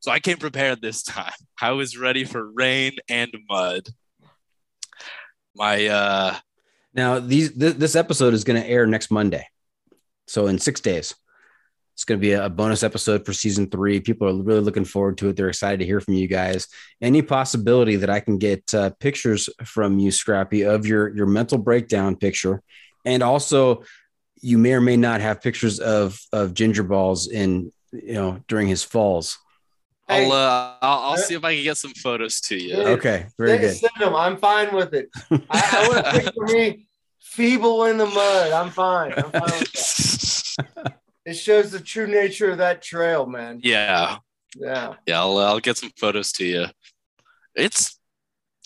So 0.00 0.10
I 0.10 0.20
came 0.20 0.38
prepared 0.38 0.80
this 0.80 1.02
time. 1.02 1.34
I 1.60 1.72
was 1.72 1.98
ready 1.98 2.24
for 2.24 2.50
rain 2.50 2.92
and 3.10 3.30
mud. 3.50 3.86
My 5.54 5.86
uh 5.86 6.36
Now, 6.94 7.18
these 7.18 7.52
th- 7.58 7.76
this 7.76 7.94
episode 7.94 8.32
is 8.32 8.44
going 8.44 8.58
to 8.58 8.66
air 8.66 8.86
next 8.86 9.10
Monday, 9.10 9.46
so 10.26 10.46
in 10.46 10.58
six 10.58 10.80
days. 10.80 11.14
It's 11.98 12.04
going 12.04 12.20
to 12.20 12.24
be 12.24 12.30
a 12.30 12.48
bonus 12.48 12.84
episode 12.84 13.26
for 13.26 13.32
season 13.32 13.68
three. 13.68 13.98
People 13.98 14.28
are 14.28 14.40
really 14.40 14.60
looking 14.60 14.84
forward 14.84 15.18
to 15.18 15.30
it. 15.30 15.36
They're 15.36 15.48
excited 15.48 15.80
to 15.80 15.84
hear 15.84 16.00
from 16.00 16.14
you 16.14 16.28
guys. 16.28 16.68
Any 17.02 17.22
possibility 17.22 17.96
that 17.96 18.08
I 18.08 18.20
can 18.20 18.38
get 18.38 18.72
uh, 18.72 18.90
pictures 19.00 19.48
from 19.64 19.98
you, 19.98 20.12
Scrappy, 20.12 20.62
of 20.62 20.86
your 20.86 21.08
your 21.16 21.26
mental 21.26 21.58
breakdown 21.58 22.14
picture, 22.14 22.62
and 23.04 23.20
also 23.20 23.82
you 24.40 24.58
may 24.58 24.74
or 24.74 24.80
may 24.80 24.96
not 24.96 25.20
have 25.20 25.42
pictures 25.42 25.80
of 25.80 26.20
of 26.32 26.54
Ginger 26.54 26.84
Ballz 26.84 27.28
in 27.28 27.72
you 27.90 28.14
know 28.14 28.44
during 28.46 28.68
his 28.68 28.84
falls. 28.84 29.36
Hey, 30.06 30.26
I'll 30.26 30.30
uh 30.30 30.74
I'll, 30.80 30.98
I'll 31.00 31.16
see 31.16 31.34
if 31.34 31.42
I 31.42 31.56
can 31.56 31.64
get 31.64 31.78
some 31.78 31.94
photos 31.94 32.40
to 32.42 32.56
you. 32.56 32.76
Okay, 32.76 33.26
very 33.36 33.58
good. 33.58 33.74
Send 33.74 33.90
them. 33.98 34.14
I'm 34.14 34.36
fine 34.36 34.72
with 34.72 34.94
it. 34.94 35.08
I, 35.32 35.38
I 35.50 35.88
want 35.88 36.06
to 36.06 36.12
picture 36.12 36.56
me 36.56 36.86
feeble 37.18 37.86
in 37.86 37.98
the 37.98 38.06
mud. 38.06 38.52
I'm 38.52 38.70
fine. 38.70 39.14
I'm 39.16 39.32
fine 39.32 39.58
with 39.58 40.54
that. 40.76 40.94
It 41.28 41.36
shows 41.36 41.70
the 41.70 41.80
true 41.80 42.06
nature 42.06 42.50
of 42.50 42.56
that 42.56 42.80
trail, 42.80 43.26
man. 43.26 43.60
yeah. 43.62 44.16
Yeah. 44.56 44.94
Yeah, 45.06 45.20
I'll 45.20 45.36
I'll 45.36 45.60
get 45.60 45.76
some 45.76 45.90
photos 45.98 46.32
to 46.32 46.44
you. 46.46 46.66
It's 47.54 48.00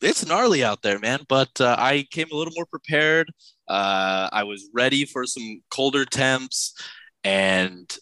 it's 0.01 0.25
gnarly 0.25 0.63
out 0.63 0.83
there, 0.83 1.01
man. 1.01 1.21
But 1.29 1.61
uh, 1.61 1.75
I 1.77 2.07
came 2.13 2.29
a 2.31 2.37
little 2.37 2.53
more 2.55 2.67
prepared. 2.67 3.33
Uh, 3.67 4.29
I 4.33 4.45
was 4.45 4.71
ready 4.73 5.05
for 5.05 5.27
some 5.27 5.61
colder 5.71 6.05
temps 6.05 6.81
and 7.25 7.93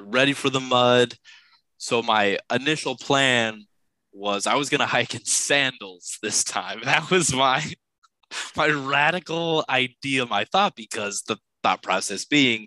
ready 0.00 0.32
for 0.32 0.48
the 0.48 0.60
mud. 0.60 1.12
So 1.76 2.00
my 2.00 2.38
initial 2.50 2.96
plan 2.96 3.66
was 4.14 4.46
I 4.46 4.54
was 4.54 4.70
gonna 4.70 4.86
hike 4.96 5.14
in 5.14 5.26
sandals 5.26 6.16
this 6.22 6.42
time. 6.42 6.80
That 6.84 7.10
was 7.10 7.34
my 7.34 7.62
my 8.56 8.68
radical 8.68 9.62
idea, 9.68 10.24
my 10.24 10.46
thought, 10.46 10.74
because 10.74 11.22
the 11.26 11.36
thought 11.62 11.82
process 11.82 12.24
being 12.24 12.66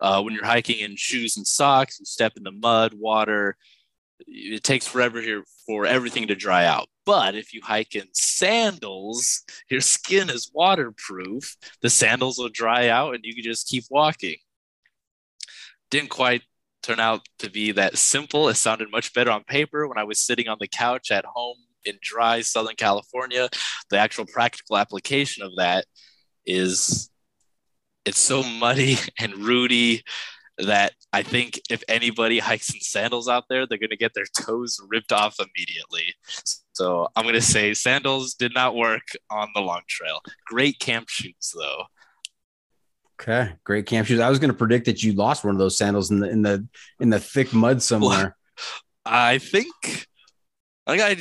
uh, 0.00 0.22
when 0.22 0.34
you're 0.34 0.44
hiking 0.44 0.78
in 0.78 0.96
shoes 0.96 1.36
and 1.36 1.46
socks, 1.46 1.98
you 1.98 2.06
step 2.06 2.32
in 2.36 2.42
the 2.42 2.52
mud, 2.52 2.94
water, 2.94 3.56
it 4.26 4.64
takes 4.64 4.86
forever 4.86 5.20
here 5.20 5.44
for 5.66 5.86
everything 5.86 6.28
to 6.28 6.34
dry 6.34 6.64
out. 6.64 6.88
But 7.04 7.34
if 7.34 7.52
you 7.54 7.60
hike 7.62 7.94
in 7.94 8.08
sandals, 8.12 9.42
your 9.70 9.80
skin 9.80 10.30
is 10.30 10.50
waterproof. 10.52 11.56
The 11.82 11.90
sandals 11.90 12.38
will 12.38 12.48
dry 12.48 12.88
out 12.88 13.14
and 13.14 13.24
you 13.24 13.34
can 13.34 13.44
just 13.44 13.68
keep 13.68 13.84
walking. 13.90 14.36
Didn't 15.90 16.10
quite 16.10 16.42
turn 16.82 17.00
out 17.00 17.26
to 17.38 17.50
be 17.50 17.72
that 17.72 17.98
simple. 17.98 18.48
It 18.48 18.54
sounded 18.54 18.90
much 18.90 19.12
better 19.12 19.30
on 19.30 19.44
paper 19.44 19.86
when 19.86 19.98
I 19.98 20.04
was 20.04 20.20
sitting 20.20 20.48
on 20.48 20.58
the 20.60 20.68
couch 20.68 21.10
at 21.10 21.24
home 21.24 21.58
in 21.84 21.98
dry 22.00 22.40
Southern 22.40 22.76
California. 22.76 23.48
The 23.90 23.98
actual 23.98 24.26
practical 24.26 24.76
application 24.76 25.44
of 25.44 25.52
that 25.56 25.86
is 26.44 27.10
it's 28.06 28.18
so 28.18 28.42
muddy 28.42 28.96
and 29.18 29.34
rooty 29.34 30.02
that 30.58 30.92
I 31.12 31.22
think 31.22 31.60
if 31.68 31.82
anybody 31.86 32.38
hikes 32.38 32.72
in 32.72 32.80
sandals 32.80 33.28
out 33.28 33.44
there, 33.50 33.66
they're 33.66 33.78
going 33.78 33.90
to 33.90 33.96
get 33.96 34.14
their 34.14 34.24
toes 34.24 34.80
ripped 34.88 35.12
off 35.12 35.36
immediately. 35.38 36.14
So 36.72 37.08
I'm 37.14 37.24
going 37.24 37.34
to 37.34 37.42
say 37.42 37.74
sandals 37.74 38.34
did 38.34 38.54
not 38.54 38.74
work 38.74 39.02
on 39.30 39.48
the 39.54 39.60
long 39.60 39.82
trail. 39.86 40.20
Great 40.46 40.78
camp 40.78 41.08
shoes, 41.10 41.52
though. 41.54 41.84
Okay, 43.20 43.52
great 43.64 43.86
camp 43.86 44.06
shoes. 44.06 44.20
I 44.20 44.30
was 44.30 44.38
going 44.38 44.50
to 44.50 44.56
predict 44.56 44.86
that 44.86 45.02
you 45.02 45.12
lost 45.12 45.44
one 45.44 45.54
of 45.54 45.58
those 45.58 45.76
sandals 45.76 46.10
in 46.10 46.20
the 46.20 46.28
in 46.28 46.42
the 46.42 46.66
in 47.00 47.10
the 47.10 47.18
thick 47.18 47.52
mud 47.52 47.82
somewhere. 47.82 48.36
I 49.06 49.38
think 49.38 50.06
like 50.86 51.00
I 51.00 51.16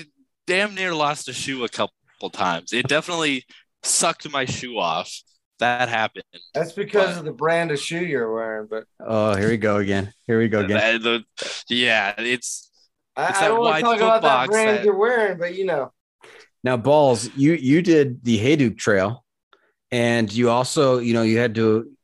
damn 0.45 0.76
near 0.76 0.94
lost 0.94 1.30
a 1.30 1.34
shoe 1.34 1.64
a 1.64 1.70
couple 1.70 2.30
times. 2.34 2.74
It 2.74 2.88
definitely 2.88 3.45
sucked 3.82 4.30
my 4.30 4.44
shoe 4.44 4.78
off 4.78 5.22
that 5.60 5.90
happened. 5.90 6.23
That's 6.53 6.73
because 6.73 7.11
but, 7.11 7.19
of 7.19 7.26
the 7.26 7.34
brand 7.34 7.72
of 7.72 7.80
shoe 7.80 8.03
you're 8.03 8.34
wearing. 8.34 8.68
But 8.69 8.86
oh, 8.99 9.36
here 9.36 9.49
we 9.49 9.57
go 9.57 9.77
again. 9.77 10.14
Here 10.27 10.38
we 10.38 10.48
go 10.48 10.61
again. 10.61 11.02
The, 11.02 11.23
the, 11.38 11.76
yeah, 11.76 12.14
it's. 12.18 12.72
it's 13.18 13.40
I, 13.40 13.45
I 13.45 13.48
don't 13.48 13.60
want 13.60 13.76
to 13.77 13.82
talk 13.82 13.98
about 13.98 14.22
that 14.22 14.49
brand 14.49 14.77
that, 14.77 14.86
you're 14.86 14.98
wearing, 14.98 15.38
but 15.38 15.56
you 15.56 15.65
know. 15.65 15.91
Now, 16.64 16.77
ballz, 16.77 17.32
you 17.36 17.53
you 17.53 17.82
did 17.82 18.23
the 18.23 18.40
Hayduke 18.40 18.77
Trail, 18.77 19.23
and 19.91 20.32
you 20.34 20.49
also, 20.49 20.99
you 20.99 21.14
know, 21.14 21.22
you 21.22 21.38
had 21.38 21.56
to 21.56 21.95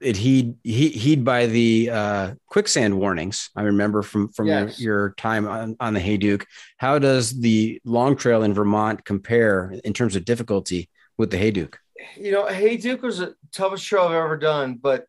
it 0.00 0.16
heed 0.16 0.56
heed, 0.64 0.92
heed 0.92 1.24
by 1.24 1.46
the 1.46 1.90
uh, 1.90 2.34
quicksand 2.46 2.98
warnings. 2.98 3.50
I 3.54 3.62
remember 3.62 4.02
from 4.02 4.28
from 4.28 4.46
yes. 4.46 4.80
your, 4.80 4.94
your, 4.94 5.14
time 5.16 5.46
on, 5.46 5.76
on 5.80 5.94
the 5.94 6.00
Hayduke. 6.00 6.44
How 6.76 6.98
does 6.98 7.38
the 7.38 7.80
long 7.84 8.16
trail 8.16 8.42
in 8.42 8.54
Vermont 8.54 9.04
compare 9.04 9.74
in 9.84 9.92
terms 9.92 10.16
of 10.16 10.24
difficulty 10.24 10.88
with 11.16 11.30
the 11.30 11.36
Hayduke? 11.36 11.76
You 12.16 12.32
know, 12.32 12.46
Hayduke 12.46 13.02
was 13.02 13.18
the 13.18 13.34
toughest 13.52 13.86
trail 13.86 14.04
I've 14.04 14.12
ever 14.12 14.36
done, 14.36 14.74
but 14.74 15.06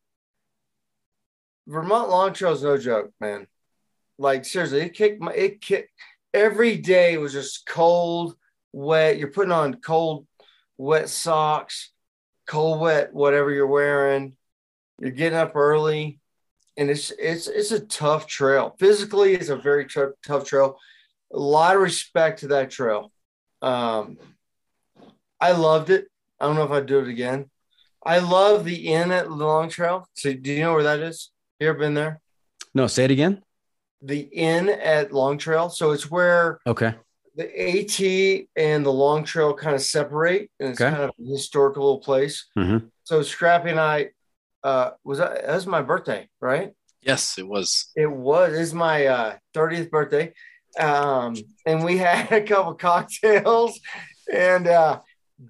Vermont 1.68 2.10
Long 2.10 2.34
Trail 2.34 2.54
is 2.54 2.64
no 2.64 2.78
joke, 2.78 3.12
man. 3.20 3.48
Like 4.18 4.46
seriously, 4.46 4.82
it 4.82 4.94
kicked 4.94 5.22
my 5.22 5.34
it 5.34 5.62
kicked 5.62 5.92
every 6.34 6.78
day 6.78 7.18
was 7.18 7.34
just 7.34 7.66
cold, 7.66 8.36
wet. 8.72 9.18
You're 9.18 9.32
putting 9.32 9.52
on 9.52 9.76
cold, 9.76 10.28
wet 10.78 11.10
socks, 11.10 11.92
cold, 12.48 12.82
wet, 12.82 13.14
whatever 13.14 13.52
you're 13.52 13.68
wearing. 13.68 14.36
You're 15.00 15.12
getting 15.12 15.38
up 15.38 15.56
early, 15.56 16.20
and 16.78 16.90
it's 16.90 17.12
it's 17.12 17.48
it's 17.48 17.72
a 17.72 17.80
tough 17.80 18.28
trail. 18.28 18.76
Physically, 18.80 19.34
it's 19.34 19.50
a 19.50 19.56
very 19.56 19.86
t- 19.86 20.02
tough 20.26 20.46
trail. 20.46 20.78
A 21.34 21.40
lot 21.40 21.76
of 21.76 21.82
respect 21.82 22.42
to 22.42 22.48
that 22.50 22.70
trail. 22.70 23.12
Um, 23.62 24.18
I 25.40 25.54
loved 25.54 25.90
it. 25.90 26.08
I 26.42 26.46
don't 26.46 26.56
know 26.56 26.64
if 26.64 26.72
I'd 26.72 26.88
do 26.88 27.00
it 27.00 27.08
again. 27.08 27.50
I 28.04 28.20
love 28.20 28.66
the 28.66 28.88
inn 28.88 29.12
at 29.12 29.32
Long 29.32 29.70
Trail. 29.70 30.08
So 30.16 30.34
do 30.34 30.52
you 30.52 30.62
know 30.62 30.74
where 30.74 30.84
that 30.84 31.00
is? 31.00 31.30
You 31.60 31.70
ever 31.70 31.78
been 31.78 31.94
there? 31.94 32.20
No, 32.74 32.88
say 32.88 33.06
it 33.06 33.12
again. 33.12 33.44
The 34.02 34.22
inn 34.22 34.68
at 34.70 35.14
Long 35.14 35.38
Trail. 35.38 35.70
So 35.70 35.92
it's 35.92 36.10
where 36.10 36.60
okay 36.66 36.96
the 37.36 37.46
AT 37.46 38.48
and 38.56 38.86
the 38.86 38.92
Long 38.92 39.24
Trail 39.24 39.54
kind 39.54 39.76
of 39.76 39.82
separate, 39.82 40.50
and 40.60 40.70
it's 40.70 40.82
okay. 40.82 40.92
kind 40.92 41.04
of 41.04 41.12
a 41.12 41.30
historical 41.30 41.84
little 41.84 42.00
place. 42.00 42.48
Mm-hmm. 42.58 42.88
So 43.04 43.22
Scrappy 43.22 43.70
and 43.70 43.80
I 43.80 44.10
uh, 44.64 44.92
was 45.04 45.20
that, 45.20 45.46
that 45.46 45.56
was 45.56 45.68
my 45.68 45.82
birthday, 45.82 46.28
right? 46.40 46.74
Yes, 47.02 47.38
it 47.38 47.48
was. 47.48 47.92
It 47.96 48.12
was. 48.12 48.54
It's 48.54 48.74
my 48.74 49.06
uh, 49.06 49.36
30th 49.56 49.90
birthday, 49.90 50.34
um, 50.80 51.36
and 51.66 51.84
we 51.84 51.98
had 52.06 52.32
a 52.32 52.42
couple 52.42 52.74
cocktails, 52.76 53.80
and 54.32 54.68
uh, 54.68 55.00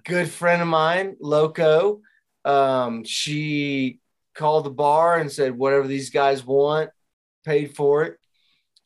good 0.04 0.28
friend 0.28 0.62
of 0.62 0.68
mine, 0.68 1.16
Loco. 1.20 2.00
Um, 2.44 3.04
she 3.04 4.00
called 4.34 4.64
the 4.64 4.70
bar 4.70 5.18
and 5.18 5.30
said, 5.30 5.56
whatever 5.56 5.86
these 5.86 6.10
guys 6.10 6.44
want, 6.44 6.90
paid 7.44 7.74
for 7.76 8.04
it. 8.04 8.18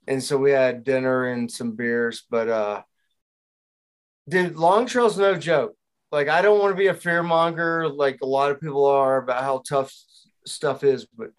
And 0.09 0.23
so 0.23 0.37
we 0.37 0.51
had 0.51 0.85
dinner 0.85 1.27
and 1.27 1.51
some 1.51 1.73
beers. 1.73 2.25
But 2.31 2.49
uh 2.49 2.83
dude, 4.29 4.57
Long 4.57 4.87
Trail's 4.87 5.19
no 5.19 5.37
joke. 5.37 5.77
Like 6.13 6.29
I 6.29 6.43
don't 6.43 6.61
want 6.61 6.73
to 6.73 6.79
be 6.79 6.89
a 6.89 6.95
fear 6.95 7.23
monger 7.23 7.89
like 7.89 8.19
a 8.23 8.27
lot 8.27 8.51
of 8.51 8.61
people 8.61 8.87
are 8.87 9.19
about 9.19 9.43
how 9.43 9.63
tough 9.69 9.93
stuff 10.45 10.85
is, 10.85 11.07
but 11.17 11.31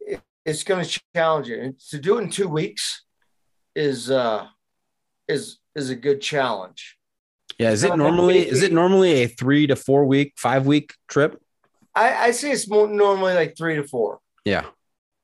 it, 0.00 0.20
it's 0.44 0.64
going 0.64 0.84
to 0.84 1.00
challenge 1.14 1.48
you. 1.48 1.60
And 1.60 1.78
to 1.90 1.98
do 1.98 2.18
it 2.18 2.22
in 2.22 2.30
two 2.30 2.48
weeks 2.48 3.04
is 3.74 4.10
uh 4.10 4.46
is 5.26 5.58
is 5.74 5.90
a 5.90 5.96
good 5.96 6.20
challenge. 6.20 6.97
Yeah, 7.58 7.72
is 7.72 7.82
it 7.82 7.96
normally 7.96 8.48
is 8.48 8.62
it 8.62 8.72
normally 8.72 9.22
a 9.22 9.26
three 9.26 9.66
to 9.66 9.74
four 9.74 10.04
week, 10.04 10.34
five 10.36 10.66
week 10.66 10.94
trip? 11.08 11.40
I, 11.94 12.26
I 12.26 12.30
say 12.30 12.52
it's 12.52 12.68
more 12.68 12.86
normally 12.86 13.34
like 13.34 13.56
three 13.56 13.74
to 13.76 13.82
four. 13.82 14.20
Yeah. 14.44 14.66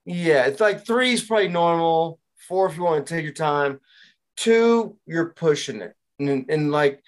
Yeah, 0.04 0.46
it's 0.46 0.60
like 0.60 0.84
three 0.84 1.12
is 1.12 1.22
probably 1.22 1.48
normal. 1.48 2.18
Four 2.48 2.68
if 2.68 2.76
you 2.76 2.82
want 2.82 3.06
to 3.06 3.14
take 3.14 3.24
your 3.24 3.32
time. 3.32 3.80
Two, 4.36 4.96
you're 5.06 5.30
pushing 5.30 5.80
it. 5.80 5.94
And, 6.18 6.44
and 6.48 6.72
like 6.72 7.00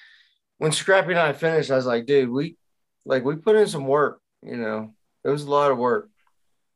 when 0.59 0.73
Scrappy 0.73 1.11
and 1.11 1.19
I 1.19 1.33
finished, 1.33 1.71
I 1.71 1.77
was 1.77 1.87
like, 1.87 2.07
dude, 2.07 2.31
we 2.31 2.57
like 3.05 3.25
we 3.25 3.35
put 3.37 3.57
in 3.57 3.67
some 3.67 3.87
work, 3.87 4.21
you 4.43 4.57
know. 4.57 4.95
It 5.25 5.31
was 5.31 5.43
a 5.43 5.51
lot 5.51 5.73
of 5.73 5.79
work. 5.79 6.09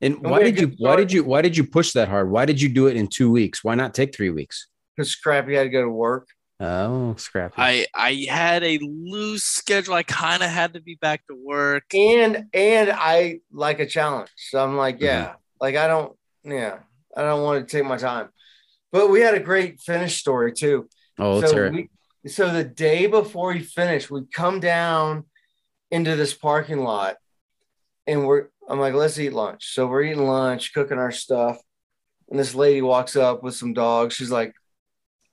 And, 0.01 0.15
and 0.17 0.31
why 0.31 0.43
did 0.43 0.59
you 0.59 0.73
why 0.79 0.97
did 0.97 1.13
you 1.13 1.23
why 1.23 1.43
did 1.43 1.57
you 1.57 1.65
push 1.65 1.93
that 1.93 2.09
hard? 2.09 2.31
Why 2.31 2.45
did 2.45 2.61
you 2.61 2.69
do 2.69 2.89
it 2.89 2.97
in 2.97 3.07
two 3.07 3.31
weeks? 3.31 3.63
Why 3.63 3.77
not 3.77 3.95
take 3.95 4.15
three 4.15 4.31
weeks? 4.31 4.67
Because 4.97 5.11
Scrappy 5.11 5.55
had 5.55 5.65
to 5.65 5.69
go 5.69 5.83
to 5.83 5.91
work. 5.91 6.29
Oh, 6.61 7.15
scrappy. 7.17 7.55
I 7.57 7.87
I 7.95 8.27
had 8.29 8.63
a 8.63 8.79
loose 8.79 9.45
schedule. 9.45 9.95
I 9.95 10.03
kind 10.03 10.43
of 10.43 10.51
had 10.51 10.75
to 10.75 10.83
be 10.83 10.97
back 10.97 11.27
to 11.29 11.35
work. 11.35 11.85
And 11.95 12.47
and 12.53 12.91
I 12.93 13.41
like 13.51 13.81
a 13.81 13.87
challenge. 13.87 14.29
So 14.37 14.63
I'm 14.63 14.77
like, 14.77 15.01
yeah, 15.01 15.25
mm-hmm. 15.25 15.37
like 15.59 15.77
I 15.77 15.87
don't, 15.87 16.15
yeah, 16.45 16.81
I 17.17 17.23
don't 17.23 17.43
want 17.43 17.67
to 17.67 17.77
take 17.77 17.87
my 17.87 17.97
time. 17.97 18.29
But 18.93 19.09
we 19.09 19.21
had 19.21 19.35
a 19.35 19.41
great 19.41 19.81
finish 19.81 20.19
story 20.19 20.53
too. 20.53 20.89
Oh, 21.19 21.37
let's 21.37 21.51
so 21.51 21.57
hear. 21.57 21.73
We, 21.73 21.89
so 22.29 22.53
the 22.53 22.65
day 22.65 23.07
before 23.07 23.55
we 23.55 23.61
finished, 23.61 24.11
we 24.11 24.27
come 24.27 24.61
down 24.61 25.25
into 25.91 26.15
this 26.15 26.35
parking 26.35 26.85
lot 26.85 27.17
and 28.07 28.27
we're 28.27 28.49
I'm 28.69 28.79
like, 28.79 28.93
let's 28.95 29.19
eat 29.19 29.33
lunch. 29.33 29.73
So 29.73 29.87
we're 29.87 30.03
eating 30.03 30.27
lunch, 30.27 30.75
cooking 30.75 30.99
our 30.99 31.11
stuff. 31.11 31.59
And 32.29 32.39
this 32.39 32.55
lady 32.55 32.83
walks 32.83 33.17
up 33.17 33.43
with 33.43 33.57
some 33.57 33.73
dogs. 33.73 34.15
She's 34.15 34.31
like, 34.31 34.55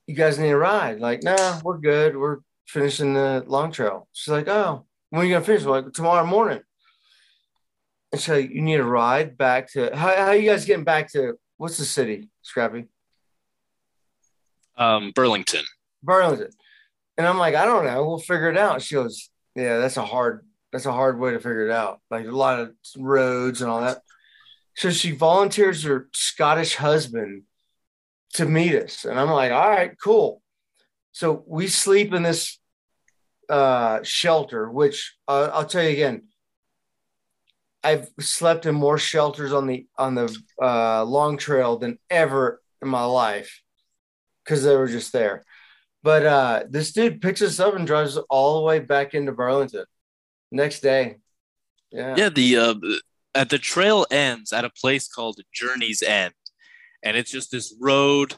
you 0.08 0.14
guys 0.14 0.38
need 0.38 0.50
a 0.50 0.56
ride? 0.56 1.00
Like, 1.00 1.22
nah, 1.22 1.60
we're 1.62 1.76
good. 1.76 2.16
We're 2.16 2.38
finishing 2.66 3.12
the 3.12 3.44
long 3.46 3.70
trail. 3.70 4.08
She's 4.14 4.32
like, 4.32 4.48
oh, 4.48 4.86
when 5.10 5.22
are 5.22 5.24
you 5.24 5.34
gonna 5.34 5.44
finish? 5.44 5.64
We're 5.64 5.82
like, 5.82 5.92
tomorrow 5.92 6.26
morning. 6.26 6.62
And 8.10 8.20
so 8.20 8.34
you 8.34 8.62
need 8.62 8.80
a 8.80 8.84
ride 8.84 9.36
back 9.36 9.70
to 9.72 9.94
how, 9.94 10.08
how 10.08 10.26
are 10.28 10.36
you 10.36 10.48
guys 10.48 10.64
getting 10.64 10.84
back 10.84 11.12
to 11.12 11.34
what's 11.58 11.76
the 11.76 11.84
city, 11.84 12.30
Scrappy? 12.40 12.86
Um, 14.78 15.12
Burlington. 15.14 15.64
Burlington. 16.02 16.50
And 17.18 17.26
I'm 17.26 17.36
like, 17.36 17.54
I 17.54 17.66
don't 17.66 17.84
know. 17.84 18.06
We'll 18.06 18.18
figure 18.18 18.48
it 18.48 18.56
out. 18.56 18.80
She 18.80 18.94
goes, 18.94 19.28
Yeah, 19.54 19.76
that's 19.76 19.98
a 19.98 20.04
hard, 20.04 20.46
that's 20.72 20.86
a 20.86 20.92
hard 20.92 21.20
way 21.20 21.32
to 21.32 21.38
figure 21.38 21.68
it 21.68 21.72
out. 21.72 22.00
Like 22.10 22.26
a 22.26 22.30
lot 22.30 22.60
of 22.60 22.72
roads 22.96 23.60
and 23.60 23.70
all 23.70 23.82
that. 23.82 24.00
So 24.74 24.90
she 24.90 25.10
volunteers 25.10 25.82
her 25.82 26.08
Scottish 26.14 26.76
husband 26.76 27.42
to 28.34 28.44
meet 28.44 28.74
us. 28.74 29.04
And 29.04 29.18
I'm 29.18 29.30
like, 29.30 29.52
all 29.52 29.68
right, 29.68 29.92
cool. 30.02 30.42
So 31.12 31.42
we 31.46 31.66
sleep 31.66 32.12
in 32.12 32.22
this 32.22 32.58
uh, 33.48 34.00
shelter, 34.02 34.70
which 34.70 35.16
uh, 35.26 35.50
I'll 35.52 35.64
tell 35.66 35.82
you 35.82 35.90
again, 35.90 36.24
I've 37.82 38.08
slept 38.20 38.66
in 38.66 38.74
more 38.74 38.98
shelters 38.98 39.52
on 39.52 39.66
the 39.66 39.86
on 39.96 40.14
the 40.14 40.36
uh, 40.60 41.04
long 41.04 41.36
trail 41.36 41.78
than 41.78 41.98
ever 42.10 42.60
in 42.82 42.88
my 42.88 43.04
life 43.04 43.62
because 44.44 44.64
they 44.64 44.76
were 44.76 44.88
just 44.88 45.12
there. 45.12 45.44
But 46.02 46.26
uh, 46.26 46.64
this 46.68 46.92
dude 46.92 47.20
picks 47.20 47.42
us 47.42 47.60
up 47.60 47.74
and 47.74 47.86
drives 47.86 48.16
all 48.28 48.58
the 48.58 48.64
way 48.64 48.78
back 48.78 49.14
into 49.14 49.32
Burlington 49.32 49.84
next 50.50 50.80
day. 50.80 51.16
Yeah, 51.90 52.14
yeah. 52.16 52.28
The 52.28 52.56
uh, 52.56 52.74
at 53.34 53.50
the 53.50 53.58
trail 53.58 54.06
ends 54.10 54.52
at 54.52 54.64
a 54.64 54.70
place 54.70 55.08
called 55.08 55.40
Journey's 55.52 56.02
End, 56.02 56.34
and 57.02 57.16
it's 57.16 57.30
just 57.30 57.50
this 57.50 57.74
road. 57.80 58.34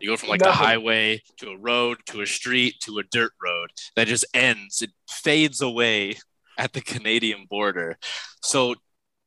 You 0.00 0.10
go 0.10 0.16
from 0.16 0.30
like 0.30 0.42
the 0.42 0.52
highway 0.66 1.22
to 1.38 1.50
a 1.50 1.58
road 1.58 1.98
to 2.06 2.20
a 2.22 2.26
street 2.26 2.74
to 2.80 2.98
a 2.98 3.02
dirt 3.04 3.32
road 3.42 3.70
that 3.96 4.08
just 4.08 4.24
ends. 4.34 4.82
It 4.82 4.90
fades 5.08 5.60
away 5.60 6.16
at 6.58 6.72
the 6.72 6.80
Canadian 6.80 7.46
border. 7.48 7.96
So 8.42 8.74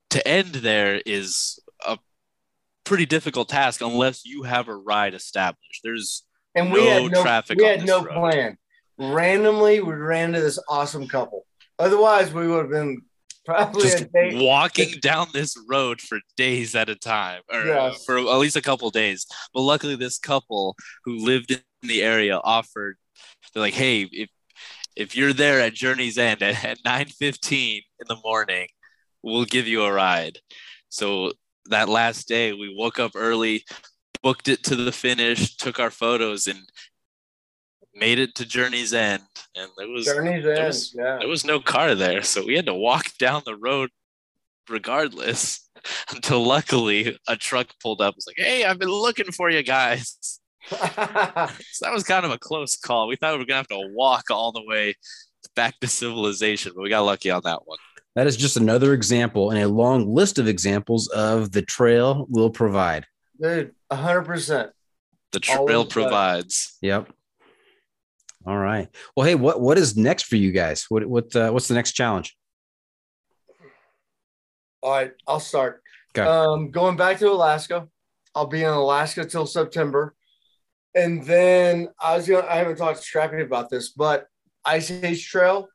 to 0.09 0.27
end 0.27 0.49
there 0.49 1.01
is 1.05 1.59
a 1.85 1.97
pretty 2.83 3.05
difficult 3.05 3.49
task 3.49 3.81
unless 3.81 4.25
you 4.25 4.43
have 4.43 4.67
a 4.67 4.75
ride 4.75 5.13
established. 5.13 5.81
There's 5.83 6.23
And 6.55 6.71
we 6.71 6.83
No 6.83 6.89
had 7.03 7.11
no 7.11 7.21
traffic 7.21 7.57
We 7.57 7.65
had 7.65 7.85
no 7.85 8.03
road. 8.03 8.13
plan. 8.13 8.57
Randomly, 8.99 9.79
we 9.79 9.93
ran 9.93 10.29
into 10.29 10.41
this 10.41 10.59
awesome 10.69 11.07
couple. 11.07 11.45
Otherwise, 11.79 12.31
we 12.31 12.47
would 12.47 12.59
have 12.59 12.69
been 12.69 13.01
probably 13.45 13.83
just 13.83 14.05
walking 14.13 14.99
down 15.01 15.27
this 15.33 15.55
road 15.69 16.01
for 16.01 16.19
days 16.37 16.75
at 16.75 16.89
a 16.89 16.95
time, 16.95 17.41
or 17.51 17.59
uh, 17.61 17.65
Yes. 17.89 18.05
for 18.05 18.17
at 18.17 18.23
least 18.37 18.55
a 18.55 18.61
couple 18.61 18.89
days. 18.89 19.25
But 19.53 19.61
luckily, 19.61 19.95
this 19.95 20.17
couple 20.17 20.75
who 21.03 21.17
lived 21.17 21.51
in 21.51 21.61
the 21.81 22.01
area 22.03 22.39
offered. 22.43 22.97
They're 23.53 23.61
like, 23.63 23.73
"Hey, 23.73 24.03
if 24.11 24.29
if 24.95 25.15
you're 25.15 25.33
there 25.33 25.59
at 25.59 25.73
Journey's 25.73 26.17
End 26.17 26.41
at, 26.41 26.63
at 26.63 26.77
9:15 26.85 27.81
in 27.99 28.07
the 28.07 28.17
morning, 28.23 28.67
we'll 29.21 29.45
give 29.45 29.67
you 29.67 29.83
a 29.83 29.91
ride." 29.91 30.39
So 30.89 31.33
that 31.69 31.89
last 31.89 32.27
day, 32.27 32.53
we 32.53 32.73
woke 32.77 32.99
up 32.99 33.11
early, 33.15 33.63
booked 34.21 34.47
it 34.47 34.63
to 34.65 34.75
the 34.75 34.91
finish, 34.91 35.55
took 35.57 35.79
our 35.79 35.91
photos, 35.91 36.47
and 36.47 36.59
made 37.95 38.19
it 38.19 38.35
to 38.35 38.45
Journey's 38.45 38.93
End. 38.93 39.21
And 39.55 39.69
there 39.77 39.87
was 39.89 40.05
Journey's 40.05 40.43
there 40.43 40.55
End. 40.57 40.67
was- 40.67 40.93
yeah. 40.97 41.17
there 41.19 41.27
was 41.27 41.45
no 41.45 41.59
car 41.59 41.95
there, 41.95 42.21
so 42.23 42.45
we 42.45 42.55
had 42.55 42.65
to 42.65 42.73
walk 42.73 43.15
down 43.17 43.43
the 43.45 43.55
road 43.55 43.89
regardless 44.69 45.69
until 46.13 46.43
luckily 46.45 47.17
a 47.27 47.35
truck 47.35 47.67
pulled 47.81 48.01
up. 48.01 48.15
It's 48.15 48.27
like, 48.27 48.37
hey, 48.37 48.63
I've 48.65 48.79
been 48.79 48.89
looking 48.89 49.31
for 49.31 49.49
you 49.49 49.63
guys. 49.63 50.39
So 50.69 51.85
that 51.85 51.91
was 51.91 52.03
kind 52.03 52.25
of 52.25 52.31
a 52.31 52.37
close 52.37 52.77
call. 52.77 53.07
We 53.07 53.17
thought 53.17 53.33
we 53.33 53.39
were 53.39 53.45
gonna 53.45 53.57
have 53.57 53.67
to 53.67 53.89
walk 53.93 54.25
all 54.31 54.51
the 54.53 54.63
way 54.65 54.95
back 55.57 55.77
to 55.81 55.87
civilization, 55.87 56.71
but 56.73 56.83
we 56.83 56.89
got 56.89 57.01
lucky 57.01 57.29
on 57.31 57.41
that 57.43 57.67
one. 57.67 57.77
That 58.15 58.27
is 58.27 58.37
just 58.37 58.55
another 58.55 58.93
example 58.93 59.51
in 59.51 59.57
a 59.57 59.67
long 59.67 60.07
list 60.07 60.39
of 60.39 60.47
examples 60.47 61.09
of 61.09 61.51
the 61.51 61.63
trail 61.63 62.27
will 62.29 62.49
provide. 62.49 63.05
Dude, 63.41 63.73
hundred 63.91 64.21
percent. 64.23 64.71
The 65.33 65.41
Always 65.49 65.67
trail 65.67 65.83
does. 65.83 65.93
provides. 65.93 66.77
Yep. 66.81 67.11
All 68.45 68.57
right. 68.57 68.89
Well, 69.15 69.25
hey, 69.25 69.35
what 69.35 69.61
what 69.61 69.77
is 69.77 69.95
next 69.95 70.25
for 70.25 70.35
you 70.35 70.51
guys? 70.51 70.85
What 70.89 71.05
what 71.05 71.35
uh, 71.35 71.51
what's 71.51 71.67
the 71.67 71.73
next 71.73 71.93
challenge? 71.93 72.35
All 74.81 74.91
right, 74.91 75.13
I'll 75.27 75.39
start. 75.39 75.81
Okay. 76.15 76.27
Um, 76.27 76.69
going 76.69 76.97
back 76.97 77.19
to 77.19 77.31
Alaska, 77.31 77.87
I'll 78.35 78.47
be 78.47 78.63
in 78.63 78.69
Alaska 78.69 79.23
till 79.23 79.45
September, 79.45 80.13
and 80.93 81.23
then 81.23 81.87
I 82.01 82.17
was 82.17 82.27
gonna. 82.27 82.45
I 82.45 82.57
haven't 82.57 82.75
talked 82.75 82.99
to 82.99 83.05
Scrappy 83.05 83.41
about 83.41 83.69
this, 83.69 83.89
but 83.89 84.27
Ice 84.65 84.91
Age 84.91 85.25
Trail, 85.25 85.69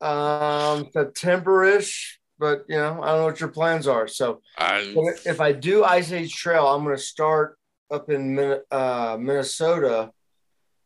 um, 0.00 0.88
September-ish. 0.92 2.20
But 2.38 2.64
you 2.68 2.76
know, 2.76 3.02
I 3.02 3.08
don't 3.08 3.18
know 3.18 3.24
what 3.24 3.40
your 3.40 3.50
plans 3.50 3.88
are. 3.88 4.06
So 4.06 4.40
I, 4.56 4.94
if 5.26 5.40
I 5.40 5.50
do 5.50 5.82
Ice 5.82 6.12
Age 6.12 6.32
Trail, 6.32 6.68
I'm 6.68 6.84
going 6.84 6.96
to 6.96 7.02
start 7.02 7.58
up 7.90 8.08
in 8.08 8.34
Min- 8.36 8.60
uh, 8.70 9.18
Minnesota 9.20 10.10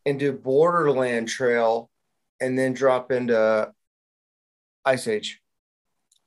and 0.06 0.18
do 0.18 0.32
Borderland 0.32 1.28
Trail, 1.28 1.90
and 2.40 2.59
then 2.59 2.72
drop 2.72 3.10
into 3.10 3.72
Ice 4.85 5.09
Age. 5.09 5.40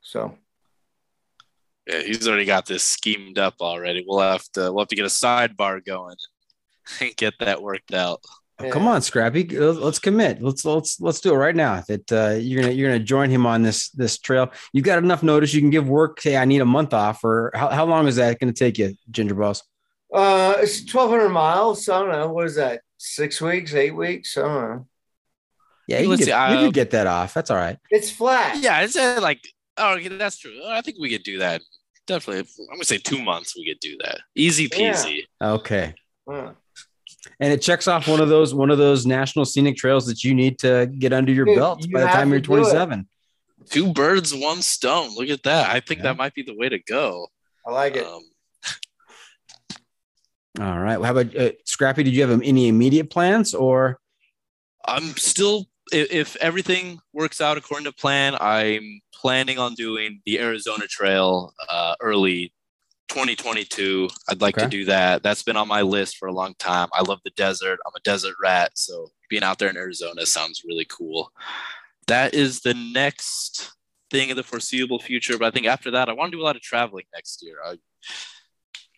So 0.01 0.37
yeah, 1.87 2.01
he's 2.01 2.27
already 2.27 2.45
got 2.45 2.65
this 2.65 2.83
schemed 2.83 3.39
up 3.39 3.55
already. 3.61 4.03
We'll 4.05 4.19
have 4.19 4.43
to 4.53 4.71
we'll 4.71 4.79
have 4.79 4.89
to 4.89 4.95
get 4.95 5.05
a 5.05 5.09
sidebar 5.09 5.83
going 5.85 6.15
and 7.01 7.15
get 7.15 7.33
that 7.39 7.61
worked 7.61 7.93
out. 7.93 8.21
Oh, 8.59 8.71
Come 8.71 8.87
on, 8.87 9.03
Scrappy. 9.03 9.43
Let's 9.43 9.99
commit. 9.99 10.41
Let's 10.41 10.65
let's 10.65 10.99
let's 10.99 11.21
do 11.21 11.33
it 11.33 11.37
right 11.37 11.55
now. 11.55 11.83
That 11.87 12.11
uh, 12.11 12.35
you're 12.39 12.61
gonna 12.61 12.73
you're 12.73 12.89
gonna 12.89 13.03
join 13.03 13.29
him 13.29 13.45
on 13.45 13.61
this 13.61 13.89
this 13.91 14.17
trail. 14.17 14.51
You've 14.73 14.85
got 14.85 14.97
enough 14.97 15.21
notice. 15.21 15.53
You 15.53 15.61
can 15.61 15.69
give 15.69 15.87
work. 15.87 16.19
Hey, 16.21 16.37
I 16.37 16.45
need 16.45 16.61
a 16.61 16.65
month 16.65 16.93
off. 16.93 17.23
Or 17.23 17.51
how, 17.53 17.69
how 17.69 17.85
long 17.85 18.07
is 18.07 18.15
that 18.15 18.39
going 18.39 18.51
to 18.51 18.57
take 18.57 18.79
you, 18.79 18.95
Ginger 19.11 19.35
Ballz? 19.35 19.61
Uh, 20.13 20.55
it's 20.59 20.79
1,200 20.81 21.29
miles. 21.29 21.85
So 21.85 21.95
I 21.95 21.99
don't 21.99 22.11
know. 22.11 22.31
What 22.31 22.45
is 22.45 22.55
that? 22.55 22.81
Six 22.97 23.39
weeks, 23.41 23.73
eight 23.73 23.91
weeks? 23.95 24.37
I 24.37 24.41
don't 24.41 24.53
know. 24.69 24.87
Yeah, 25.87 25.99
you, 25.99 26.09
Let's 26.09 26.19
can 26.21 26.25
see, 26.25 26.31
get, 26.31 26.49
you 26.49 26.55
uh, 26.57 26.61
can 26.63 26.71
get 26.71 26.91
that 26.91 27.07
off. 27.07 27.33
That's 27.33 27.49
all 27.51 27.57
right. 27.57 27.77
It's 27.91 28.09
flat. 28.11 28.57
Yeah, 28.61 28.81
it's 28.81 28.95
uh, 28.97 29.19
like 29.21 29.39
oh, 29.77 29.93
okay, 29.95 30.07
that's 30.09 30.37
true. 30.37 30.59
I 30.65 30.81
think 30.81 30.97
we 30.99 31.09
could 31.09 31.23
do 31.23 31.39
that. 31.39 31.61
Definitely, 32.07 32.49
I'm 32.69 32.75
gonna 32.77 32.83
say 32.83 32.97
two 32.97 33.21
months. 33.21 33.55
We 33.55 33.65
could 33.65 33.79
do 33.79 33.97
that. 34.03 34.19
Easy 34.35 34.67
Yeah. 34.75 34.93
peasy. 34.93 35.21
Okay. 35.41 35.93
Uh, 36.29 36.51
And 37.39 37.53
it 37.53 37.61
checks 37.61 37.87
off 37.87 38.07
one 38.07 38.19
of 38.19 38.27
those 38.29 38.53
one 38.53 38.69
of 38.71 38.77
those 38.77 39.05
national 39.05 39.45
scenic 39.45 39.77
trails 39.77 40.05
that 40.07 40.23
you 40.23 40.33
need 40.33 40.59
to 40.59 40.87
get 40.99 41.13
under 41.13 41.31
your 41.31 41.45
Dude, 41.45 41.55
belt 41.57 41.85
you 41.85 41.93
by 41.93 42.01
the 42.01 42.07
time 42.07 42.31
you're 42.31 42.41
27. 42.41 43.07
Two 43.69 43.93
birds, 43.93 44.33
one 44.33 44.61
stone. 44.61 45.13
Look 45.15 45.29
at 45.29 45.43
that. 45.43 45.69
I 45.69 45.79
think 45.79 45.99
Yeah. 45.99 46.03
that 46.03 46.17
might 46.17 46.33
be 46.33 46.41
the 46.43 46.55
way 46.55 46.67
to 46.69 46.79
go. 46.79 47.27
I 47.65 47.71
like 47.71 47.95
it. 47.95 48.05
Um, 48.05 48.23
All 50.59 50.79
right. 50.79 50.97
Well, 50.99 51.03
how 51.13 51.19
about 51.19 51.35
uh, 51.35 51.51
Scrappy? 51.65 52.03
Did 52.03 52.13
you 52.13 52.21
have 52.27 52.41
any 52.41 52.67
immediate 52.67 53.09
plans 53.09 53.53
or? 53.53 53.99
I'm 54.85 55.15
still, 55.17 55.67
if, 55.91 56.11
if 56.11 56.35
everything 56.37 56.99
works 57.13 57.41
out 57.41 57.57
according 57.57 57.85
to 57.85 57.91
plan, 57.91 58.35
I'm 58.39 59.01
planning 59.13 59.59
on 59.59 59.75
doing 59.75 60.21
the 60.25 60.39
Arizona 60.39 60.87
Trail 60.87 61.53
uh, 61.69 61.95
early 62.01 62.53
2022. 63.09 64.09
I'd 64.29 64.41
like 64.41 64.57
Okay. 64.57 64.65
to 64.65 64.69
do 64.69 64.85
that. 64.85 65.21
That's 65.23 65.43
been 65.43 65.57
on 65.57 65.67
my 65.67 65.81
list 65.81 66.17
for 66.17 66.27
a 66.27 66.33
long 66.33 66.55
time. 66.57 66.87
I 66.93 67.03
love 67.03 67.19
the 67.23 67.31
desert. 67.31 67.79
I'm 67.85 67.93
a 67.95 67.99
desert 68.01 68.35
rat, 68.41 68.71
so 68.75 69.11
being 69.29 69.43
out 69.43 69.59
there 69.59 69.69
in 69.69 69.77
Arizona 69.77 70.25
sounds 70.25 70.63
really 70.65 70.85
cool. 70.85 71.31
That 72.07 72.33
is 72.33 72.61
the 72.61 72.73
next 72.73 73.73
thing 74.09 74.29
in 74.29 74.37
the 74.37 74.43
foreseeable 74.43 74.99
future. 74.99 75.37
But 75.37 75.47
I 75.47 75.51
think 75.51 75.67
after 75.67 75.91
that, 75.91 76.09
I 76.09 76.13
want 76.13 76.31
to 76.31 76.37
do 76.37 76.41
a 76.41 76.45
lot 76.45 76.55
of 76.55 76.61
traveling 76.61 77.05
next 77.13 77.43
year. 77.43 77.57
I, 77.65 77.75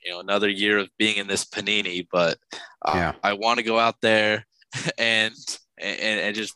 you 0.03 0.11
know, 0.11 0.19
another 0.19 0.49
year 0.49 0.77
of 0.77 0.89
being 0.97 1.17
in 1.17 1.27
this 1.27 1.45
panini, 1.45 2.07
but 2.11 2.37
uh, 2.85 2.93
Yeah. 2.95 3.13
I 3.23 3.33
want 3.33 3.57
to 3.59 3.63
go 3.63 3.77
out 3.79 3.95
there 4.01 4.45
and 4.97 5.33
and, 5.77 6.19
and 6.19 6.35
just 6.35 6.55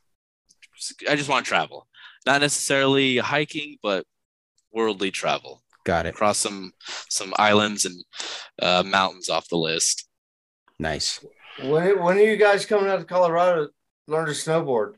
I 1.10 1.16
just 1.16 1.30
want 1.30 1.46
to 1.46 1.50
travel, 1.50 1.88
not 2.26 2.42
necessarily 2.42 3.18
hiking, 3.18 3.78
but 3.82 4.06
worldly 4.72 5.12
travel 5.12 5.62
Got 5.86 6.06
it. 6.06 6.10
across 6.10 6.38
some 6.38 6.74
some 7.10 7.34
islands 7.38 7.86
and 7.86 8.04
uh, 8.62 8.84
mountains 8.84 9.30
off 9.30 9.48
the 9.50 9.58
list. 9.58 10.08
Nice. 10.80 11.24
When, 11.62 12.02
when 12.02 12.18
are 12.18 12.22
you 12.22 12.36
guys 12.36 12.66
coming 12.66 12.90
out 12.90 13.00
to 13.00 13.06
Colorado 13.06 13.66
to 13.68 13.72
learn 14.08 14.26
to 14.26 14.32
snowboard? 14.32 14.96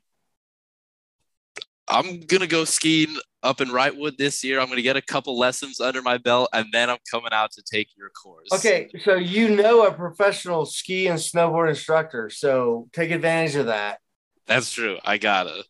I'm 1.87 2.21
gonna 2.21 2.47
go 2.47 2.65
skiing 2.65 3.15
up 3.43 3.61
in 3.61 3.69
Wrightwood 3.69 4.17
this 4.17 4.43
year. 4.43 4.59
I'm 4.59 4.69
gonna 4.69 4.81
get 4.81 4.97
a 4.97 5.01
couple 5.01 5.37
lessons 5.37 5.79
under 5.79 6.01
my 6.01 6.17
belt, 6.17 6.49
and 6.53 6.65
then 6.71 6.89
I'm 6.89 6.97
coming 7.09 7.29
out 7.31 7.51
to 7.51 7.63
take 7.63 7.89
your 7.95 8.09
course. 8.09 8.49
Okay, 8.53 8.89
so 9.03 9.15
you 9.15 9.55
know 9.55 9.85
a 9.85 9.91
professional 9.91 10.65
ski 10.65 11.07
and 11.07 11.19
snowboard 11.19 11.69
instructor, 11.69 12.29
so 12.29 12.87
take 12.91 13.11
advantage 13.11 13.55
of 13.55 13.67
that. 13.67 13.99
that's 14.47 14.71
true. 14.71 14.97
I 15.05 15.17
gotta. 15.17 15.63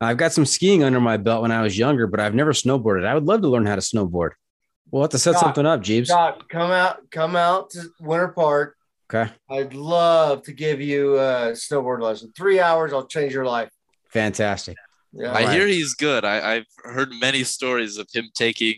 I've 0.00 0.16
got 0.16 0.32
some 0.32 0.44
skiing 0.44 0.82
under 0.82 1.00
my 1.00 1.16
belt 1.16 1.42
when 1.42 1.52
I 1.52 1.62
was 1.62 1.78
younger, 1.78 2.06
but 2.06 2.20
I've 2.20 2.34
never 2.34 2.52
snowboarded. 2.52 3.06
I 3.06 3.14
would 3.14 3.24
love 3.24 3.42
to 3.42 3.48
learn 3.48 3.66
how 3.66 3.76
to 3.76 3.80
snowboard. 3.80 4.30
We'll 4.90 5.02
have 5.02 5.10
to 5.12 5.18
set 5.18 5.32
Doc, 5.32 5.42
something 5.42 5.66
up, 5.66 5.80
Jeebs. 5.80 6.08
Doc, 6.08 6.48
come 6.48 6.70
out, 6.70 7.10
come 7.10 7.36
out 7.36 7.70
to 7.70 7.88
Winter 8.00 8.28
Park. 8.28 8.76
Okay. 9.12 9.32
I'd 9.50 9.74
love 9.74 10.42
to 10.42 10.52
give 10.52 10.80
you 10.80 11.14
a 11.14 11.52
snowboard 11.52 12.02
lesson. 12.02 12.32
Three 12.36 12.60
hours, 12.60 12.92
I'll 12.92 13.06
change 13.06 13.32
your 13.32 13.44
life. 13.44 13.70
Fantastic. 14.10 14.76
Yeah. 15.16 15.30
I 15.32 15.44
Right. 15.44 15.54
hear 15.54 15.66
he's 15.66 15.94
good. 15.94 16.24
I, 16.24 16.54
I've 16.56 16.66
heard 16.84 17.10
many 17.20 17.44
stories 17.44 17.98
of 17.98 18.08
him 18.12 18.30
taking 18.34 18.76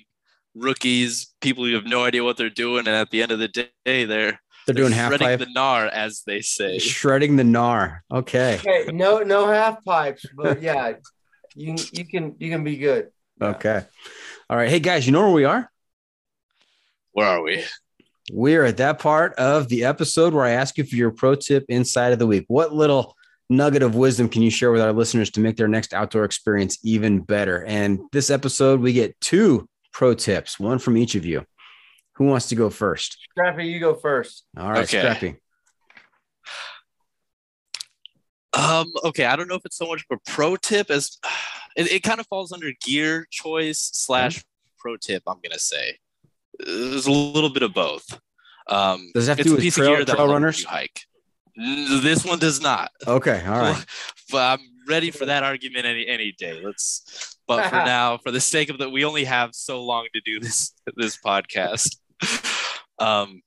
rookies, 0.55 1.35
people 1.41 1.65
who 1.65 1.75
have 1.75 1.85
no 1.87 2.05
idea 2.05 2.25
what 2.25 2.37
they're 2.37 2.51
doing, 2.51 2.81
and 2.87 2.89
at 2.97 3.11
the 3.11 3.23
end 3.23 3.33
of 3.33 3.39
the 3.39 3.49
day, 3.85 4.05
they're 4.05 4.39
They're 4.67 4.75
doing 4.75 4.93
half 4.93 5.11
shredding 5.11 5.27
pipe, 5.29 5.39
the 5.41 5.47
gnar, 5.47 5.89
as 5.91 6.23
they 6.27 6.41
say. 6.41 6.79
shredding 6.79 7.37
the 7.37 7.43
gnar. 7.43 8.01
Okay. 8.13 8.57
Okay, 8.57 8.91
no, 8.93 9.19
no 9.21 9.49
half 9.49 9.85
pipes, 9.85 10.25
but 10.37 10.61
yeah, 10.63 10.95
you 11.55 11.75
you 11.93 12.05
can 12.07 12.35
you 12.39 12.51
can 12.51 12.65
be 12.65 12.77
good. 12.77 13.09
Okay. 13.41 13.85
All 14.51 14.57
right. 14.57 14.69
Hey 14.69 14.81
guys, 14.81 15.07
you 15.07 15.13
know 15.13 15.23
where 15.23 15.33
we 15.35 15.45
are? 15.45 15.71
Where 17.13 17.27
are 17.29 17.43
we? 17.43 17.65
We're 18.33 18.65
at 18.65 18.77
that 18.79 18.99
part 18.99 19.35
of 19.35 19.69
the 19.69 19.85
episode 19.85 20.35
where 20.35 20.45
I 20.45 20.51
ask 20.51 20.77
you 20.79 20.85
for 20.85 20.97
your 20.97 21.11
pro 21.13 21.35
tip 21.35 21.65
inside 21.69 22.13
of 22.13 22.19
the 22.19 22.27
week. 22.27 22.45
What 22.49 22.73
little 22.75 23.15
nugget 23.49 23.83
of 23.83 23.95
wisdom 23.95 24.29
can 24.29 24.43
you 24.43 24.51
share 24.51 24.73
with 24.73 24.81
our 24.81 24.93
listeners 24.93 25.31
to 25.33 25.41
make 25.41 25.57
their 25.57 25.69
next 25.69 25.95
outdoor 25.95 26.25
experience 26.25 26.79
even 26.83 27.21
better? 27.21 27.65
And 27.65 28.01
this 28.13 28.31
episode, 28.31 28.81
we 28.81 28.93
get 28.93 29.19
two 29.21 29.69
pro 29.93 30.15
tips, 30.15 30.59
one 30.61 30.79
from 30.79 30.97
each 30.97 31.15
of 31.15 31.25
you. 31.25 31.45
Who 32.17 32.25
wants 32.27 32.49
to 32.49 32.55
go 32.55 32.71
first? 32.71 33.19
Scrappy, 33.31 33.67
you 33.67 33.79
go 33.81 33.95
first. 33.95 34.45
All 34.59 34.71
right, 34.71 34.85
Okay. 34.85 34.99
Scrappy. 35.01 35.37
Um, 38.53 38.91
okay, 39.05 39.27
I 39.27 39.37
don't 39.37 39.49
know 39.49 39.55
if 39.57 39.67
it's 39.67 39.77
so 39.77 39.87
much 39.87 40.05
of 40.11 40.19
a 40.19 40.31
pro 40.31 40.57
tip 40.57 40.91
as 40.91 41.19
it, 41.77 41.93
it 41.93 42.03
kind 42.03 42.21
of 42.21 42.27
falls 42.27 42.53
under 42.53 42.71
gear 42.85 43.27
choice 43.31 43.91
slash 43.93 44.43
pro 44.79 44.97
tip. 44.97 45.23
I'm 45.27 45.39
gonna 45.43 45.59
say 45.59 45.99
there's 46.59 47.07
a 47.07 47.13
little 47.13 47.51
bit 47.51 47.63
of 47.63 47.75
both. 47.75 48.19
Um, 48.69 49.11
Does 49.15 49.29
it 49.29 49.31
have 49.33 49.37
to 49.39 49.41
it's 49.43 49.49
do 49.51 49.53
a 49.53 49.57
with 49.57 49.63
piece 49.63 49.75
trail- 49.75 49.91
of 49.93 49.97
gear 49.99 50.05
that 50.07 50.17
trail 50.17 50.29
runners? 50.29 50.65
hike. 50.65 51.03
N- 51.59 52.01
This 52.03 52.25
one 52.25 52.39
does 52.39 52.61
not. 52.61 52.91
Okay. 53.07 53.43
All 53.47 53.59
right. 53.61 53.85
but 54.31 54.59
I'm 54.61 54.67
ready 54.89 55.11
for 55.11 55.27
that 55.27 55.43
argument 55.43 55.87
any 55.87 56.07
any 56.07 56.33
day. 56.33 56.61
Let's. 56.63 57.37
But 57.47 57.69
for 57.71 57.77
now, 57.85 58.19
for 58.19 58.31
the 58.31 58.41
sake 58.41 58.69
of 58.71 58.79
that, 58.79 58.91
we 58.91 59.05
only 59.05 59.25
have 59.25 59.55
so 59.55 59.83
long 59.85 60.07
to 60.15 60.21
do 60.25 60.41
this 60.41 60.73
this 60.97 61.17
podcast. 61.17 61.97
Um, 62.99 63.43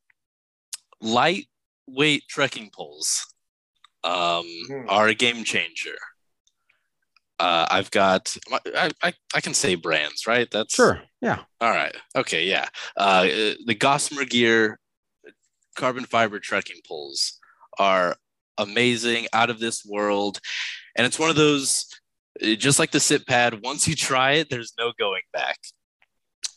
lightweight 1.02 2.24
trekking 2.30 2.70
poles 2.74 3.26
um, 4.04 4.46
Hmm. 4.68 4.86
are 4.90 5.08
a 5.08 5.14
game 5.14 5.44
changer. 5.44 5.96
Uh, 7.40 7.66
I've 7.72 7.90
got 7.92 8.36
I, 8.76 8.92
I 9.02 9.14
I 9.34 9.42
can 9.42 9.54
say 9.54 9.76
brands, 9.76 10.28
right? 10.28 10.50
That's 10.52 10.76
Sure. 10.76 11.02
Yeah. 11.22 11.40
All 11.62 11.72
right. 11.72 11.96
Okay. 12.16 12.46
Yeah. 12.46 12.68
Uh, 12.98 13.24
the 13.66 13.76
Gossamer 13.80 14.26
Gear 14.26 14.78
carbon 15.78 16.04
fiber 16.04 16.40
trekking 16.40 16.82
poles 16.86 17.39
are 17.78 18.16
amazing, 18.58 19.28
out 19.34 19.50
of 19.50 19.60
this 19.60 19.86
world, 19.86 20.40
and 20.96 21.06
it's 21.06 21.20
one 21.20 21.30
of 21.30 21.36
those 21.36 21.86
uh, 22.44 22.56
just 22.56 22.80
like 22.80 22.92
the 22.92 23.00
sit 23.00 23.28
pad. 23.28 23.62
Once 23.64 23.88
you 23.88 23.96
try 23.96 24.34
it, 24.34 24.50
there's 24.50 24.74
no 24.78 24.92
going 24.98 25.22
back. 25.34 25.58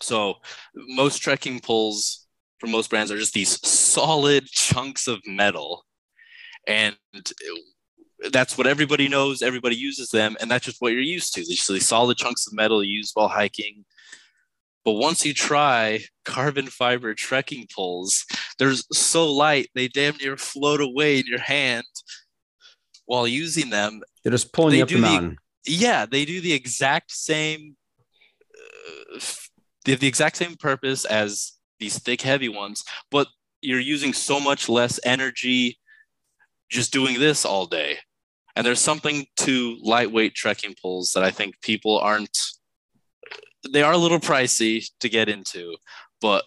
So 0.01 0.37
most 0.75 1.19
trekking 1.19 1.61
poles 1.61 2.27
for 2.59 2.67
most 2.67 2.91
brands 2.91 3.11
are 3.11 3.19
just 3.19 3.35
these 3.35 3.65
solid 3.67 4.47
chunks 4.47 5.09
of 5.09 5.21
metal, 5.27 5.85
and 6.67 6.97
that's 8.31 8.57
what 8.57 8.67
everybody 8.67 9.09
knows. 9.09 9.43
Everybody 9.43 9.77
uses 9.77 10.11
them, 10.11 10.37
and 10.41 10.51
that's 10.51 10.65
just 10.65 10.81
what 10.81 10.93
you're 10.93 11.01
used 11.01 11.35
to. 11.35 11.45
These 11.45 11.87
solid 11.87 12.17
chunks 12.17 12.47
of 12.47 12.53
metal 12.53 12.85
used 12.85 13.13
while 13.15 13.29
hiking. 13.29 13.85
But 14.85 14.93
once 14.93 15.25
you 15.25 15.33
try 15.33 16.01
carbon 16.25 16.67
fiber 16.67 17.15
trekking 17.15 17.69
poles, 17.75 18.25
they're 18.59 18.75
so 18.75 19.31
light 19.31 19.69
they 19.75 19.89
damn 19.89 20.17
near 20.17 20.37
float 20.37 20.81
away 20.81 21.19
in 21.19 21.27
your 21.27 21.41
hand 21.41 21.85
while 23.07 23.27
using 23.29 23.71
them. 23.71 24.03
They're 24.25 24.33
just 24.33 24.53
pulling 24.53 24.73
They 24.73 24.77
you 24.79 24.83
up 24.85 24.89
the 24.89 24.95
do 24.97 25.01
the- 25.01 25.07
mountain. 25.07 25.37
Yeah, 25.65 26.07
they 26.07 26.25
do 26.25 26.41
the 26.41 26.53
exact 26.53 27.13
same. 27.13 27.77
Uh, 29.15 29.21
they 29.85 29.93
have 29.93 30.01
the 30.01 30.09
exact 30.09 30.37
same 30.37 30.57
purpose 30.57 31.05
as 31.05 31.53
these 31.79 31.99
thick, 32.01 32.23
heavy 32.23 32.49
ones, 32.49 32.85
but 33.11 33.29
you're 33.61 33.79
using 33.81 34.13
so 34.13 34.41
much 34.41 34.69
less 34.69 34.99
energy 35.05 35.79
just 36.69 36.93
doing 36.93 37.21
this 37.21 37.45
all 37.45 37.67
day. 37.67 37.99
And 38.57 38.67
there's 38.67 38.81
something 38.81 39.27
to 39.39 39.79
lightweight 39.83 40.35
trekking 40.35 40.75
poles 40.83 41.13
that 41.13 41.23
I 41.23 41.31
think 41.31 41.61
people 41.63 41.99
aren't. 41.99 42.37
They 43.71 43.83
are 43.83 43.93
a 43.93 43.99
little 43.99 44.19
pricey 44.19 44.85
to 45.01 45.09
get 45.09 45.29
into, 45.29 45.77
but 46.21 46.45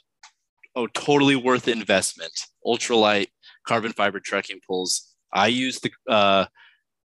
oh, 0.76 0.88
totally 0.88 1.36
worth 1.36 1.64
the 1.64 1.72
investment. 1.72 2.34
Ultralight 2.66 3.28
carbon 3.68 3.94
fiber 3.94 4.20
trekking 4.20 4.60
poles. 4.68 5.16
I 5.34 5.48
use 5.48 5.80
the 5.80 5.92
uh, 6.10 6.46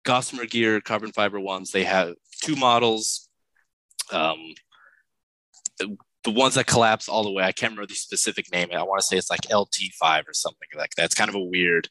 Gossamer 0.04 0.46
Gear 0.46 0.80
carbon 0.80 1.12
fiber 1.12 1.40
ones. 1.40 1.70
They 1.70 1.84
have 1.84 2.14
two 2.42 2.56
models. 2.56 3.28
Um, 4.12 4.54
the, 5.78 5.96
ones 6.26 6.54
that 6.54 6.66
collapse 6.66 7.08
all 7.08 7.24
the 7.24 7.30
way. 7.30 7.44
I 7.44 7.52
can't 7.52 7.72
remember 7.72 7.86
the 7.86 7.94
specific 7.94 8.52
name. 8.52 8.68
I 8.72 8.82
want 8.82 9.00
to 9.00 9.06
say 9.06 9.16
it's 9.16 9.30
like 9.30 9.40
LT5 9.42 10.28
or 10.28 10.34
something 10.34 10.68
like 10.76 10.94
that. 10.96 11.06
It's 11.06 11.14
kind 11.14 11.30
of 11.30 11.34
a 11.34 11.42
weird. 11.42 11.88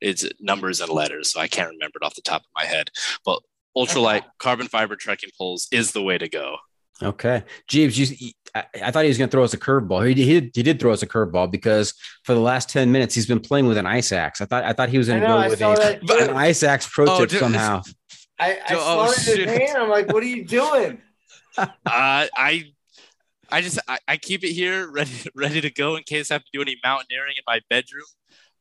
It's 0.00 0.24
numbers 0.40 0.80
and 0.80 0.90
letters, 0.90 1.32
so 1.32 1.40
I 1.40 1.48
can't 1.48 1.70
remember 1.70 1.98
it 2.00 2.04
off 2.04 2.14
the 2.14 2.22
top 2.22 2.42
of 2.42 2.48
my 2.54 2.64
head. 2.64 2.90
But 3.24 3.40
ultralight 3.76 4.22
carbon 4.38 4.68
fiber 4.68 4.96
trekking 4.96 5.30
poles 5.36 5.68
is 5.72 5.92
the 5.92 6.02
way 6.02 6.18
to 6.18 6.28
go. 6.28 6.56
Okay, 7.04 7.42
Jeebs, 7.70 7.96
you, 8.20 8.30
I, 8.54 8.64
I 8.84 8.90
thought 8.90 9.04
he 9.04 9.08
was 9.08 9.18
going 9.18 9.28
to 9.28 9.32
throw 9.32 9.44
us 9.44 9.54
a 9.54 9.58
curveball. 9.58 10.06
He, 10.06 10.14
he, 10.24 10.40
did, 10.40 10.50
he 10.54 10.62
did 10.62 10.78
throw 10.80 10.92
us 10.92 11.02
a 11.02 11.06
curveball 11.06 11.50
because 11.50 11.94
for 12.24 12.34
the 12.34 12.40
last 12.40 12.68
ten 12.68 12.92
minutes 12.92 13.14
he's 13.14 13.26
been 13.26 13.40
playing 13.40 13.66
with 13.66 13.78
an 13.78 13.86
ice 13.86 14.12
axe. 14.12 14.40
I 14.40 14.44
thought 14.44 14.64
I 14.64 14.72
thought 14.72 14.88
he 14.88 14.98
was 14.98 15.08
going 15.08 15.20
to 15.20 15.26
go 15.26 15.36
I 15.36 15.48
with 15.48 15.60
a, 15.60 16.00
that. 16.06 16.28
An 16.30 16.36
ice 16.36 16.62
axe 16.62 16.88
pro 16.88 17.06
Oh, 17.08 17.20
tip 17.20 17.30
dude, 17.30 17.40
somehow. 17.40 17.82
I, 18.38 18.52
I 18.54 18.74
oh, 18.74 19.12
saw 19.12 19.32
it 19.32 19.38
in 19.40 19.48
his 19.48 19.58
hand. 19.58 19.78
I'm 19.82 19.88
like, 19.90 20.12
what 20.12 20.22
are 20.22 20.26
you 20.26 20.44
doing? 20.44 21.00
Uh, 21.58 21.68
I 21.86 22.64
I 23.50 23.60
just 23.60 23.78
I, 23.86 23.98
I 24.08 24.16
keep 24.16 24.42
it 24.42 24.52
here 24.52 24.90
ready 24.90 25.10
ready 25.36 25.60
to 25.60 25.70
go 25.70 25.96
in 25.96 26.02
case 26.04 26.30
I 26.30 26.34
have 26.34 26.44
to 26.44 26.50
do 26.50 26.62
any 26.62 26.76
mountaineering 26.82 27.34
in 27.36 27.42
my 27.46 27.60
bedroom. 27.68 28.06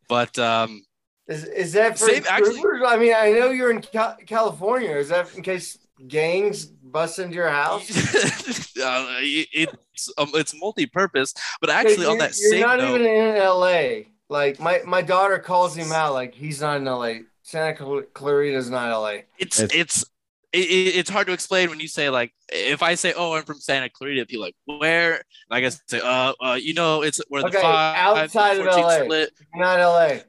But 0.10 0.38
um, 0.38 0.84
Is, 1.28 1.46
is 1.46 1.72
that 1.74 1.98
for 1.98 2.08
Same- 2.10 2.26
actually- 2.28 2.62
I 2.86 2.98
mean, 2.98 3.14
I 3.16 3.32
know 3.32 3.52
you're 3.52 3.72
in 3.72 3.82
Cal- 3.82 4.18
California. 4.28 4.92
Is 4.92 5.08
that 5.08 5.34
in 5.36 5.42
case 5.42 5.78
gangs 6.08 6.66
bust 6.66 7.20
into 7.20 7.36
your 7.36 7.50
house? 7.50 7.90
uh, 8.78 9.08
it's 9.22 10.10
um, 10.18 10.30
it's 10.34 10.54
multi-purpose. 10.60 11.34
But 11.60 11.70
actually, 11.70 12.06
on 12.06 12.18
You're- 12.18 12.20
that 12.20 12.38
you're 12.40 12.52
same 12.52 12.62
not 12.62 12.80
note, 12.80 13.02
even 13.02 13.08
in 13.08 13.36
LA. 13.38 14.08
Like 14.30 14.60
my 14.60 14.82
my 14.86 15.02
daughter 15.02 15.40
calls 15.40 15.76
him 15.76 15.92
out. 15.92 16.14
Like 16.14 16.34
he's 16.34 16.62
not 16.62 16.78
in 16.78 16.86
LA. 16.86 17.14
Santa 17.44 17.76
Cl- 17.78 18.04
Clarita's 18.14 18.70
not 18.70 18.90
LA. 18.92 19.22
it's 19.38 19.60
It's- 19.60 19.80
it's 19.80 20.06
it, 20.54 20.60
it- 20.70 20.96
it's 20.98 21.10
hard 21.10 21.28
to 21.28 21.34
explain 21.34 21.70
when 21.70 21.80
you 21.80 21.88
say 21.88 22.10
like 22.10 22.34
if 22.50 22.82
I 22.84 22.96
say 22.96 23.14
oh 23.16 23.34
I'm 23.34 23.44
from 23.44 23.60
Santa 23.60 23.90
Clarita 23.90 24.26
people 24.26 24.44
like 24.44 24.56
where 24.66 25.14
and 25.16 25.24
I 25.52 25.60
guess 25.62 25.82
say 25.88 26.00
uh, 26.02 26.34
uh 26.44 26.54
you 26.62 26.74
know 26.74 27.02
it's 27.04 27.22
where 27.30 27.42
the 27.42 27.52
five 27.52 28.18
outside 28.18 28.60
of 28.60 28.66
LA. 28.66 29.04
split. 29.04 29.32
Not 29.56 29.80
LA. 29.80 30.20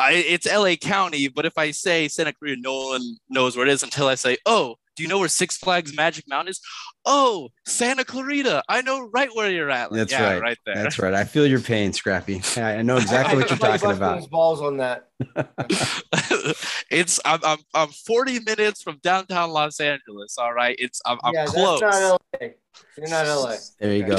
I, 0.00 0.12
it's 0.12 0.46
LA 0.46 0.76
County, 0.76 1.26
but 1.26 1.44
if 1.44 1.58
I 1.58 1.72
say 1.72 2.06
Santa 2.06 2.32
Clarita, 2.32 2.60
no 2.60 2.86
one 2.88 3.02
knows 3.28 3.56
where 3.56 3.66
it 3.66 3.72
is 3.72 3.82
until 3.82 4.06
I 4.06 4.14
say, 4.14 4.36
"Oh, 4.46 4.76
do 4.98 5.04
you 5.04 5.08
know 5.08 5.18
where 5.18 5.28
Six 5.28 5.56
Flags 5.56 5.96
Magic 5.96 6.28
Mountain 6.28 6.50
is?" 6.50 6.60
Oh, 7.06 7.48
Santa 7.66 8.04
Clarita, 8.04 8.62
I 8.68 8.82
know 8.82 9.08
right 9.08 9.30
where 9.32 9.50
you're 9.50 9.70
at. 9.70 9.90
Like, 9.90 9.98
That's 9.98 10.12
yeah, 10.12 10.32
right. 10.32 10.42
right 10.42 10.58
there. 10.66 10.74
That's 10.74 10.98
right. 10.98 11.14
I 11.14 11.24
feel 11.24 11.46
your 11.46 11.60
pain, 11.60 11.92
Scrappy. 11.92 12.42
I, 12.56 12.76
I 12.76 12.82
know 12.82 12.96
exactly 12.96 13.36
what 13.36 13.48
you're 13.48 13.58
talking 13.58 13.92
about. 13.92 14.28
Ballz 14.30 14.60
on 14.60 14.76
that. 14.78 15.08
it's 16.90 17.20
I'm, 17.24 17.40
I'm 17.44 17.58
I'm 17.72 17.88
40 17.88 18.40
minutes 18.40 18.82
from 18.82 18.98
downtown 19.02 19.50
Los 19.50 19.80
Angeles. 19.80 20.36
All 20.36 20.52
right, 20.52 20.76
it's 20.78 21.00
I'm, 21.06 21.18
I'm 21.22 21.32
yeah, 21.32 21.46
close. 21.46 21.80
that's 21.80 22.00
not 22.00 22.20
LA. 22.40 22.48
You're 22.96 23.08
not 23.08 23.26
LA. 23.26 23.56
There 23.78 23.94
you 23.94 24.04
go. 24.04 24.18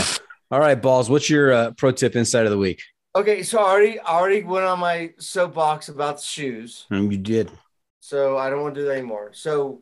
All 0.50 0.60
right, 0.60 0.82
ballz. 0.82 1.10
What's 1.10 1.30
your 1.30 1.52
uh, 1.54 1.72
pro 1.72 1.92
tip 1.92 2.16
inside 2.16 2.46
of 2.46 2.52
the 2.52 2.58
week? 2.58 2.82
Okay, 3.16 3.44
so 3.44 3.60
I 3.60 3.70
already 3.70 4.00
I 4.00 4.14
already 4.18 4.44
went 4.44 4.66
on 4.66 4.80
my 4.80 5.14
soapbox 5.20 5.90
about 5.90 6.18
the 6.18 6.24
shoes. 6.24 6.86
Um, 6.90 7.12
you 7.12 7.18
did. 7.18 7.52
So 8.00 8.38
I 8.38 8.50
don't 8.50 8.62
want 8.62 8.76
to 8.76 8.82
do 8.82 8.88
that 8.88 8.94
anymore. 8.94 9.32
So 9.34 9.82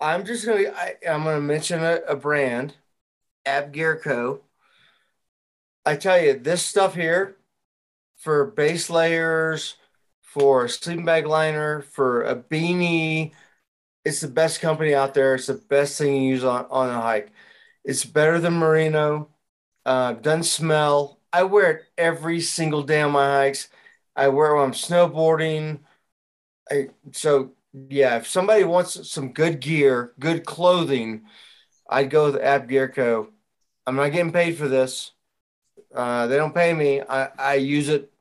I'm 0.00 0.24
just 0.24 0.46
gonna 0.46 0.70
I, 0.74 0.96
I'm 1.08 1.24
gonna 1.24 1.40
mention 1.40 1.80
a, 1.82 2.00
a 2.08 2.16
brand, 2.16 2.74
Ab 3.46 3.72
Gear 3.72 3.98
Co. 3.98 4.42
I 5.84 5.96
tell 5.96 6.20
you, 6.20 6.38
this 6.38 6.64
stuff 6.64 6.94
here 6.94 7.36
for 8.18 8.46
base 8.46 8.90
layers, 8.90 9.76
for 10.22 10.64
a 10.66 10.68
sleeping 10.68 11.04
bag 11.04 11.26
liner, 11.26 11.82
for 11.82 12.22
a 12.24 12.36
beanie, 12.36 13.32
it's 14.04 14.20
the 14.20 14.28
best 14.28 14.60
company 14.60 14.94
out 14.94 15.14
there. 15.14 15.34
It's 15.36 15.46
the 15.48 15.54
best 15.54 15.98
thing 15.98 16.16
you 16.16 16.30
use 16.30 16.44
on, 16.44 16.66
on 16.70 16.90
a 16.90 17.00
hike. 17.00 17.32
It's 17.84 18.04
better 18.04 18.40
than 18.40 18.54
Merino. 18.54 19.30
Uh, 19.86 20.14
doesn't 20.14 20.44
smell. 20.44 21.20
I 21.32 21.44
wear 21.44 21.70
it 21.72 21.84
every 21.98 22.40
single 22.40 22.82
day 22.82 23.02
on 23.02 23.12
my 23.12 23.26
hikes. 23.26 23.68
I 24.16 24.28
wear 24.28 24.52
it 24.52 24.56
when 24.56 24.66
I'm 24.66 24.72
snowboarding. 24.72 25.80
I, 26.70 26.90
so 27.12 27.52
yeah, 27.72 28.16
if 28.16 28.26
somebody 28.26 28.64
wants 28.64 29.08
some 29.10 29.32
good 29.32 29.60
gear, 29.60 30.12
good 30.18 30.44
clothing, 30.44 31.22
I'd 31.88 32.10
go 32.10 32.26
with 32.26 32.40
Ab 32.40 32.68
Gear 32.68 32.88
Co. 32.88 33.28
I'm 33.86 33.96
not 33.96 34.12
getting 34.12 34.32
paid 34.32 34.56
for 34.56 34.68
this. 34.68 35.12
Uh, 35.94 36.26
they 36.26 36.36
don't 36.36 36.54
pay 36.54 36.72
me. 36.72 37.00
I, 37.00 37.28
I 37.38 37.54
use 37.54 37.88
it 37.88 38.12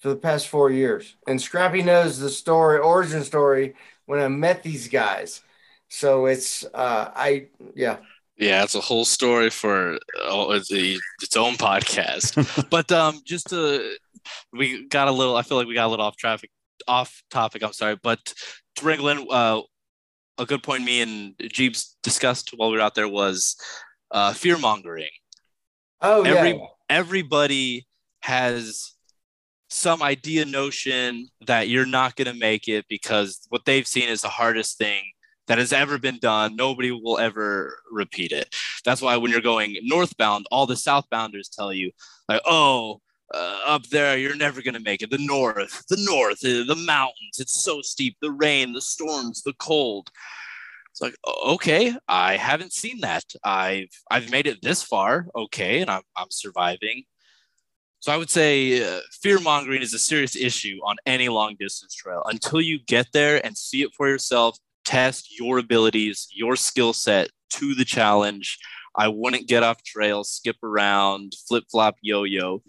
for 0.00 0.08
the 0.08 0.16
past 0.16 0.48
four 0.48 0.70
years. 0.70 1.16
And 1.28 1.40
Scrappy 1.40 1.82
knows 1.82 2.18
the 2.18 2.30
story, 2.30 2.78
origin 2.78 3.22
story, 3.22 3.74
when 4.06 4.20
I 4.20 4.28
met 4.28 4.62
these 4.62 4.88
guys. 4.88 5.42
So 5.88 6.26
it's 6.26 6.64
uh, 6.74 7.10
I 7.14 7.48
yeah. 7.74 7.98
Yeah, 8.38 8.64
it's 8.64 8.74
a 8.74 8.80
whole 8.80 9.04
story 9.04 9.50
for 9.50 9.94
uh, 9.94 10.46
it's, 10.50 10.72
a- 10.72 10.98
its 11.22 11.36
own 11.36 11.54
podcast. 11.54 12.68
but 12.70 12.90
um, 12.90 13.20
just 13.24 13.50
to 13.50 13.94
we 14.52 14.88
got 14.88 15.08
a 15.08 15.12
little. 15.12 15.36
I 15.36 15.42
feel 15.42 15.58
like 15.58 15.66
we 15.66 15.74
got 15.74 15.86
a 15.86 15.88
little 15.88 16.04
off 16.04 16.16
traffic, 16.16 16.50
off 16.88 17.22
topic. 17.30 17.62
I'm 17.62 17.72
sorry, 17.72 17.96
but 18.02 18.34
to 18.76 18.84
wrinkle 18.84 19.08
in, 19.08 19.26
uh, 19.30 19.60
a 20.38 20.46
good 20.46 20.62
point 20.62 20.84
me 20.84 21.00
and 21.00 21.36
Jeebs 21.38 21.94
discussed 22.02 22.50
while 22.56 22.70
we 22.70 22.76
were 22.76 22.82
out 22.82 22.94
there 22.94 23.08
was 23.08 23.56
uh, 24.10 24.32
fear 24.32 24.58
mongering. 24.58 25.10
Oh 26.00 26.22
Every- 26.22 26.52
yeah. 26.52 26.66
Everybody 26.88 27.86
has 28.20 28.92
some 29.70 30.02
idea 30.02 30.44
notion 30.44 31.28
that 31.46 31.68
you're 31.68 31.86
not 31.86 32.14
going 32.16 32.30
to 32.30 32.38
make 32.38 32.68
it 32.68 32.84
because 32.88 33.40
what 33.48 33.64
they've 33.64 33.86
seen 33.86 34.08
is 34.08 34.20
the 34.20 34.28
hardest 34.28 34.76
thing 34.76 35.02
that 35.48 35.58
has 35.58 35.72
ever 35.72 35.98
been 35.98 36.18
done. 36.18 36.54
Nobody 36.54 36.90
will 36.90 37.18
ever 37.18 37.78
repeat 37.90 38.32
it. 38.32 38.54
That's 38.84 39.00
why 39.00 39.16
when 39.16 39.30
you're 39.30 39.40
going 39.40 39.76
northbound, 39.82 40.46
all 40.50 40.66
the 40.66 40.74
southbounders 40.74 41.48
tell 41.50 41.72
you, 41.72 41.90
like, 42.28 42.42
oh, 42.44 43.00
uh, 43.32 43.60
up 43.66 43.86
there, 43.88 44.16
you're 44.16 44.36
never 44.36 44.62
going 44.62 44.74
to 44.74 44.80
make 44.80 45.02
it. 45.02 45.10
The 45.10 45.18
north, 45.18 45.84
the 45.88 46.02
north, 46.04 46.44
uh, 46.44 46.64
the 46.66 46.82
mountains, 46.86 47.38
it's 47.38 47.62
so 47.62 47.80
steep. 47.82 48.16
The 48.20 48.30
rain, 48.30 48.72
the 48.72 48.80
storms, 48.80 49.42
the 49.42 49.54
cold. 49.54 50.10
It's 50.90 51.00
like, 51.00 51.16
okay, 51.46 51.96
I 52.06 52.36
haven't 52.36 52.72
seen 52.74 53.00
that. 53.00 53.24
I've 53.42 53.88
I've 54.10 54.30
made 54.30 54.46
it 54.46 54.60
this 54.60 54.82
far, 54.82 55.26
okay, 55.34 55.80
and 55.80 55.90
I'm 55.90 56.02
I'm 56.16 56.30
surviving. 56.30 57.04
So 58.00 58.12
I 58.12 58.16
would 58.16 58.30
say 58.30 58.84
uh, 58.84 59.00
fear 59.22 59.38
mongering 59.38 59.80
is 59.80 59.94
a 59.94 59.98
serious 59.98 60.36
issue 60.36 60.78
on 60.84 60.96
any 61.06 61.28
long 61.28 61.56
distance 61.58 61.94
trail. 61.94 62.22
Until 62.26 62.60
you 62.60 62.80
get 62.80 63.06
there 63.12 63.44
and 63.46 63.56
see 63.56 63.82
it 63.82 63.92
for 63.96 64.08
yourself, 64.08 64.58
test 64.84 65.38
your 65.38 65.58
abilities, 65.58 66.28
your 66.34 66.56
skill 66.56 66.92
set 66.92 67.30
to 67.50 67.74
the 67.74 67.84
challenge. 67.84 68.58
I 68.96 69.08
wouldn't 69.08 69.48
get 69.48 69.62
off 69.62 69.82
trail, 69.84 70.24
skip 70.24 70.56
around, 70.62 71.34
flip 71.48 71.64
flop, 71.70 71.94
yo 72.02 72.24
yo. 72.24 72.62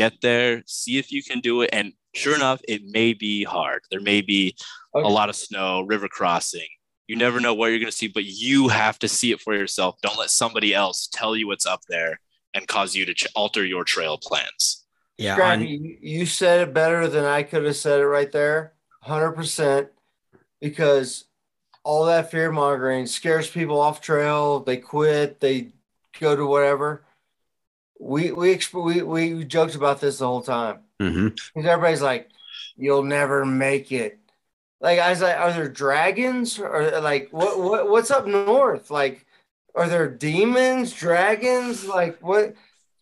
Get 0.00 0.20
there, 0.22 0.62
see 0.66 0.96
if 0.98 1.12
you 1.12 1.22
can 1.22 1.40
do 1.40 1.60
it. 1.62 1.70
And 1.72 1.92
sure 2.14 2.34
enough, 2.34 2.60
it 2.66 2.82
may 2.86 3.12
be 3.12 3.44
hard. 3.44 3.82
There 3.90 4.00
may 4.00 4.22
be 4.22 4.56
Okay. 4.94 5.06
a 5.06 5.10
lot 5.12 5.28
of 5.28 5.36
snow, 5.36 5.82
river 5.82 6.08
crossing. 6.08 6.66
You 7.06 7.16
never 7.16 7.38
know 7.40 7.54
what 7.54 7.66
you're 7.68 7.78
going 7.78 7.90
to 7.90 7.96
see, 7.96 8.08
but 8.08 8.24
you 8.24 8.68
have 8.68 8.98
to 9.00 9.08
see 9.08 9.30
it 9.32 9.40
for 9.40 9.54
yourself. 9.54 9.96
Don't 10.02 10.18
let 10.18 10.30
somebody 10.30 10.74
else 10.74 11.08
tell 11.12 11.36
you 11.36 11.46
what's 11.46 11.66
up 11.66 11.82
there 11.88 12.18
and 12.54 12.66
cause 12.66 12.94
you 12.96 13.04
to 13.06 13.14
ch- 13.14 13.26
alter 13.36 13.64
your 13.64 13.84
trail 13.84 14.16
plans. 14.18 14.86
Yeah. 15.18 15.34
Scrappy, 15.34 15.66
you- 15.68 15.98
you 16.18 16.26
said 16.26 16.60
it 16.68 16.72
better 16.74 17.06
than 17.08 17.24
I 17.24 17.42
could 17.42 17.64
have 17.64 17.76
said 17.76 18.00
it 18.00 18.06
right 18.06 18.32
there. 18.32 18.72
100%. 19.04 19.90
Because 20.60 21.24
all 21.84 22.04
that 22.06 22.30
fear 22.30 22.50
mongering 22.50 23.06
scares 23.06 23.48
people 23.50 23.80
off 23.80 24.00
trail. 24.00 24.60
They 24.60 24.76
quit, 24.78 25.40
they 25.40 25.72
go 26.18 26.34
to 26.36 26.46
whatever. 26.46 27.04
We, 28.00 28.32
we, 28.32 28.54
exp- 28.54 28.82
we, 28.82 29.02
we 29.02 29.44
joked 29.44 29.74
about 29.74 30.00
this 30.00 30.18
the 30.18 30.26
whole 30.26 30.40
time. 30.42 30.78
Mhm. 31.00 31.30
Because 31.54 31.68
everybody's 31.68 32.00
like, 32.02 32.30
you'll 32.76 33.04
never 33.04 33.44
make 33.44 33.92
it. 33.92 34.18
Like, 34.80 34.98
I 34.98 35.10
was 35.10 35.20
like, 35.20 35.36
are 35.36 35.52
there 35.52 35.68
dragons? 35.68 36.58
Or 36.58 36.98
like, 37.02 37.28
what, 37.30 37.60
what, 37.60 37.90
what's 37.90 38.10
up 38.10 38.26
north? 38.26 38.90
Like, 38.90 39.26
are 39.74 39.86
there 39.88 40.08
demons, 40.08 40.92
dragons? 40.94 41.86
Like, 41.86 42.18
what? 42.20 42.54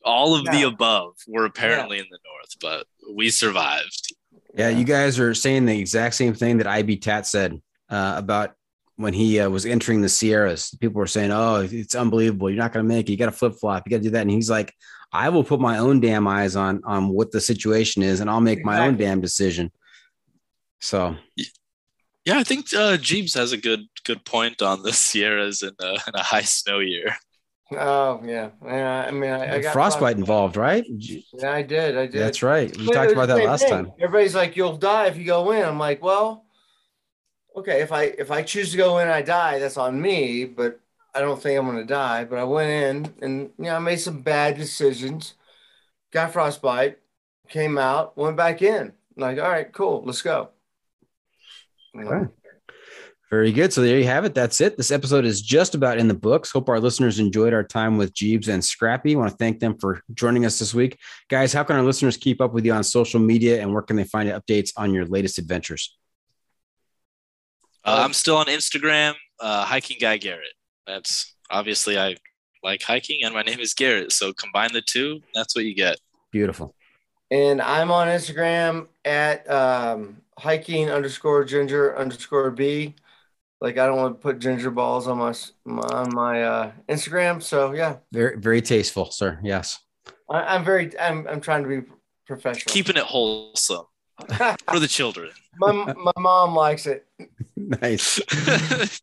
All 0.04 0.34
of 0.34 0.44
the 0.44 0.58
Yeah. 0.58 0.66
above 0.66 1.14
were 1.28 1.44
apparently 1.44 1.98
in 1.98 2.06
the 2.10 2.18
north, 2.24 2.56
but 2.60 2.86
we 3.14 3.30
survived. 3.30 4.12
Yeah, 4.54 4.70
you 4.70 4.84
guys 4.84 5.20
are 5.20 5.34
saying 5.34 5.66
the 5.66 5.78
exact 5.78 6.16
same 6.16 6.34
thing 6.34 6.58
that 6.58 6.66
IB 6.66 6.96
Tat 6.96 7.26
said 7.26 7.60
uh, 7.88 8.14
about 8.16 8.54
when 8.98 9.14
he 9.14 9.38
uh, 9.38 9.48
was 9.48 9.64
entering 9.64 10.02
the 10.02 10.08
Sierras. 10.08 10.74
People 10.80 10.98
were 10.98 11.06
saying, 11.06 11.30
"Oh, 11.30 11.66
it's 11.70 11.94
unbelievable! 11.94 12.50
You're 12.50 12.58
not 12.58 12.72
going 12.72 12.84
to 12.84 12.94
make 12.94 13.08
it. 13.08 13.12
You 13.12 13.16
got 13.16 13.26
to 13.26 13.32
flip 13.32 13.54
flop. 13.54 13.84
You 13.86 13.90
got 13.90 13.98
to 13.98 14.02
do 14.02 14.10
that." 14.10 14.22
And 14.22 14.30
he's 14.30 14.50
like, 14.50 14.74
"I 15.12 15.28
will 15.30 15.44
put 15.44 15.60
my 15.60 15.78
own 15.78 16.00
damn 16.00 16.26
eyes 16.26 16.56
on 16.56 16.82
on 16.84 17.08
what 17.08 17.30
the 17.30 17.40
situation 17.40 18.02
is, 18.02 18.20
and 18.20 18.28
I'll 18.28 18.40
make 18.40 18.64
my 18.64 18.86
own 18.86 18.96
damn 18.96 19.20
decision." 19.20 19.70
So 20.80 21.16
Yeah, 22.24 22.38
I 22.38 22.44
think 22.44 22.66
uh, 22.74 22.98
Jeebs 22.98 23.34
has 23.34 23.52
a 23.52 23.56
good 23.56 23.86
good 24.04 24.24
point 24.24 24.62
on 24.62 24.82
the 24.82 24.92
Sierras 25.04 25.62
in 25.62 25.72
a, 25.80 25.92
in 25.92 26.14
a 26.14 26.22
high 26.22 26.42
snow 26.42 26.80
year. 26.80 27.16
Oh, 27.70 28.20
yeah. 28.24 28.50
yeah 28.64 29.04
I 29.06 29.10
mean, 29.10 29.30
I, 29.30 29.56
I 29.56 29.60
got 29.60 29.74
frostbite 29.74 30.16
involved, 30.16 30.56
right? 30.56 30.84
Yeah, 30.88 31.52
I 31.52 31.62
did. 31.62 31.98
I 31.98 32.06
did. 32.06 32.20
That's 32.20 32.42
right. 32.42 32.74
We 32.76 32.86
But 32.86 32.94
talked 32.94 33.12
about 33.12 33.26
that 33.26 33.44
last 33.44 33.62
thing. 33.62 33.70
time. 33.70 33.92
Everybody's 34.00 34.34
like, 34.34 34.56
"You'll 34.56 34.78
die 34.78 35.06
if 35.06 35.18
you 35.18 35.24
go 35.24 35.52
in." 35.52 35.64
I'm 35.64 35.78
like, 35.78 36.02
"Well, 36.02 36.46
okay. 37.58 37.82
If 37.82 37.92
I 37.92 38.04
if 38.04 38.30
I 38.30 38.42
choose 38.42 38.70
to 38.72 38.76
go 38.76 38.98
in, 38.98 39.08
I 39.08 39.22
die. 39.22 39.58
That's 39.58 39.76
on 39.76 40.00
me. 40.00 40.44
But 40.44 40.80
I 41.14 41.20
don't 41.20 41.40
think 41.40 41.58
I'm 41.58 41.66
gonna 41.66 41.84
die." 41.84 42.24
But 42.24 42.38
I 42.38 42.44
went 42.44 42.70
in, 42.70 43.14
and 43.22 43.50
you 43.58 43.64
know, 43.64 43.76
I 43.76 43.78
made 43.78 44.00
some 44.00 44.22
bad 44.22 44.56
decisions. 44.56 45.34
Got 46.12 46.32
frostbite, 46.32 46.98
came 47.48 47.78
out, 47.78 48.16
went 48.16 48.36
back 48.36 48.62
in. 48.62 48.92
like, 49.16 49.38
all 49.38 49.48
right, 49.48 49.70
cool, 49.72 50.02
let's 50.06 50.22
go. 50.22 50.50
Okay. 51.96 52.30
Very 53.30 53.52
good. 53.52 53.74
So 53.74 53.82
there 53.82 53.98
you 53.98 54.06
have 54.06 54.24
it. 54.24 54.34
That's 54.34 54.60
it. 54.62 54.78
This 54.78 54.90
episode 54.90 55.26
is 55.26 55.42
just 55.42 55.74
about 55.74 55.98
in 55.98 56.08
the 56.08 56.14
books. 56.14 56.50
Hope 56.50 56.70
our 56.70 56.80
listeners 56.80 57.18
enjoyed 57.18 57.52
our 57.52 57.62
time 57.62 57.98
with 57.98 58.14
Jeebs 58.14 58.48
and 58.48 58.64
Scrappy. 58.64 59.16
want 59.16 59.30
to 59.30 59.36
thank 59.36 59.60
them 59.60 59.76
for 59.78 60.00
joining 60.14 60.46
us 60.46 60.58
this 60.58 60.72
week. 60.72 60.98
Guys, 61.28 61.52
how 61.52 61.62
can 61.62 61.76
our 61.76 61.82
listeners 61.82 62.16
keep 62.16 62.40
up 62.40 62.54
with 62.54 62.64
you 62.64 62.72
on 62.72 62.82
social 62.82 63.20
media 63.20 63.60
and 63.60 63.72
where 63.72 63.82
can 63.82 63.96
they 63.96 64.04
find 64.04 64.30
updates 64.30 64.72
on 64.78 64.94
your 64.94 65.04
latest 65.04 65.36
adventures? 65.36 65.97
Uh, 67.88 68.02
I'm 68.04 68.12
still 68.12 68.36
on 68.36 68.46
Instagram, 68.46 69.14
uh, 69.40 69.64
hiking 69.64 69.96
guy 69.98 70.18
Garrett. 70.18 70.52
That's 70.86 71.34
obviously 71.50 71.98
I 71.98 72.16
like 72.62 72.82
hiking, 72.82 73.20
and 73.24 73.32
my 73.32 73.42
name 73.42 73.60
is 73.60 73.72
Garrett. 73.72 74.12
So 74.12 74.32
combine 74.34 74.72
the 74.72 74.82
two, 74.82 75.22
that's 75.34 75.56
what 75.56 75.64
you 75.64 75.74
get. 75.74 75.98
Beautiful. 76.30 76.74
And 77.30 77.62
I'm 77.62 77.90
on 77.90 78.08
Instagram 78.08 78.88
at 79.06 79.50
um, 79.50 80.20
hiking 80.38 80.90
underscore 80.90 81.44
ginger 81.44 81.96
underscore 81.98 82.50
b. 82.50 82.94
Like 83.60 83.78
I 83.78 83.86
don't 83.86 83.96
want 83.96 84.16
to 84.16 84.22
put 84.22 84.38
ginger 84.38 84.70
ballz 84.70 85.06
on 85.06 85.18
my 85.18 85.86
on 85.96 86.14
my 86.14 86.42
uh, 86.42 86.72
Instagram. 86.90 87.42
So 87.42 87.72
yeah, 87.72 87.96
Very, 88.12 88.38
very 88.38 88.60
tasteful, 88.60 89.10
sir. 89.10 89.40
Yes. 89.42 89.78
I, 90.30 90.42
I'm 90.42 90.62
very 90.62 90.98
I'm 91.00 91.26
I'm 91.26 91.40
trying 91.40 91.62
to 91.62 91.68
be 91.68 91.88
professional. 92.26 92.70
Keeping 92.72 92.96
it 92.98 93.04
wholesome 93.04 93.86
for 94.70 94.78
the 94.78 94.88
children. 94.88 95.30
my 95.58 95.72
my 95.72 96.12
mom 96.18 96.54
likes 96.54 96.86
it. 96.86 97.06
nice. 97.56 98.20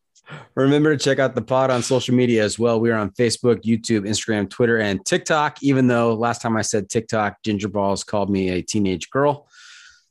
Remember 0.56 0.96
to 0.96 1.04
check 1.04 1.20
out 1.20 1.36
the 1.36 1.42
pod 1.42 1.70
on 1.70 1.84
social 1.84 2.16
media 2.16 2.44
as 2.44 2.58
well. 2.58 2.80
We 2.80 2.90
are 2.90 2.98
on 2.98 3.12
Facebook, 3.12 3.62
YouTube, 3.64 4.08
Instagram, 4.08 4.50
Twitter, 4.50 4.80
and 4.80 5.06
TikTok. 5.06 5.62
Even 5.62 5.88
though 5.88 6.16
last 6.16 6.42
time 6.42 6.58
I 6.58 6.64
said 6.64 6.90
TikTok, 6.90 7.44
Ginger 7.44 7.70
Ballz 7.70 8.06
called 8.06 8.32
me 8.32 8.50
a 8.50 8.62
teenage 8.62 9.12
girl. 9.12 9.48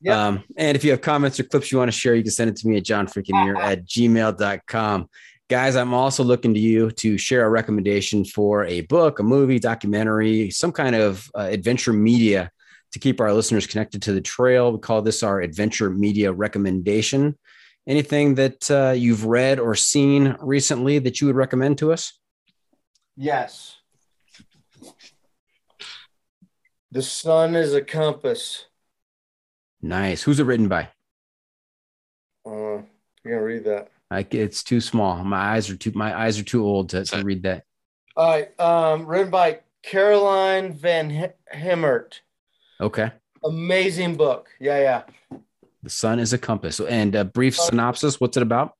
Yep. 0.03 0.17
Um, 0.17 0.45
and 0.57 0.77
if 0.77 0.85
you 0.85 0.93
have 0.93 1.01
comments 1.01 1.41
or 1.41 1.45
clips 1.45 1.73
you 1.73 1.79
want 1.79 1.91
to 1.91 1.99
share, 1.99 2.15
you 2.15 2.23
can 2.23 2.31
send 2.31 2.51
it 2.51 2.57
to 2.57 2.69
me 2.69 2.77
at 2.77 2.85
johnfreakinyear 2.85 3.59
at 3.59 3.87
gmail.com. 3.87 5.09
Guys, 5.51 5.77
I'm 5.77 5.95
also 5.95 6.23
looking 6.23 6.55
to 6.55 6.61
you 6.61 6.91
to 6.93 7.19
share 7.19 7.45
a 7.45 7.51
recommendation 7.51 8.25
for 8.25 8.65
a 8.65 8.83
book, 8.83 9.19
a 9.19 9.23
movie, 9.23 9.59
documentary, 9.59 10.51
some 10.51 10.73
kind 10.73 10.95
of 10.95 11.29
uh, 11.35 11.49
adventure 11.51 11.93
media 11.93 12.51
to 12.95 13.01
keep 13.01 13.21
our 13.21 13.33
listeners 13.33 13.67
connected 13.67 14.03
to 14.03 14.13
the 14.13 14.21
trail. 14.21 14.71
We 14.73 14.79
call 14.79 15.03
this 15.03 15.25
our 15.25 15.41
adventure 15.41 15.91
media 15.91 16.33
recommendation. 16.33 17.37
Anything 17.89 18.37
that 18.37 18.71
uh, 18.71 18.93
you've 18.97 19.25
read 19.27 19.59
or 19.59 19.75
seen 19.75 20.37
recently 20.41 21.01
that 21.01 21.21
you 21.21 21.27
would 21.27 21.35
recommend 21.35 21.79
to 21.79 21.93
us? 21.93 22.17
Yes. 23.17 23.77
The 26.93 27.03
sun 27.03 27.57
is 27.57 27.75
a 27.75 27.83
compass. 27.83 28.67
Nice. 29.83 30.23
Who's 30.23 30.39
it 30.39 30.45
written 30.45 30.69
by? 30.69 30.89
Uh, 32.47 32.83
you're 33.25 33.35
gonna 33.35 33.43
read 33.43 33.65
that. 33.65 33.89
I, 34.09 34.25
it's 34.31 34.63
too 34.63 34.81
small. 34.81 35.25
My 35.25 35.55
eyes 35.55 35.69
are 35.69 35.77
too. 35.77 35.91
My 35.97 36.17
eyes 36.17 36.39
are 36.39 36.45
too 36.45 36.65
old 36.65 36.91
to, 36.91 37.05
to 37.07 37.25
read 37.25 37.43
that. 37.43 37.65
All 38.17 38.31
right. 38.31 38.61
Um, 38.61 39.05
written 39.07 39.31
by 39.31 39.61
Caroline 39.83 40.73
Van 40.73 41.11
He- 41.11 41.27
Hemert. 41.49 42.21
Okay. 42.81 43.13
Amazing 43.45 44.17
book. 44.17 44.49
Yeah, 44.59 44.81
yeah. 44.81 45.39
The 45.83 45.91
sun 45.91 46.19
is 46.19 46.33
a 46.33 46.39
compass. 46.39 46.81
And 46.81 47.15
a 47.15 47.25
brief 47.25 47.57
synopsis. 47.57 48.21
What's 48.21 48.37
it 48.37 48.43
about? 48.43 48.75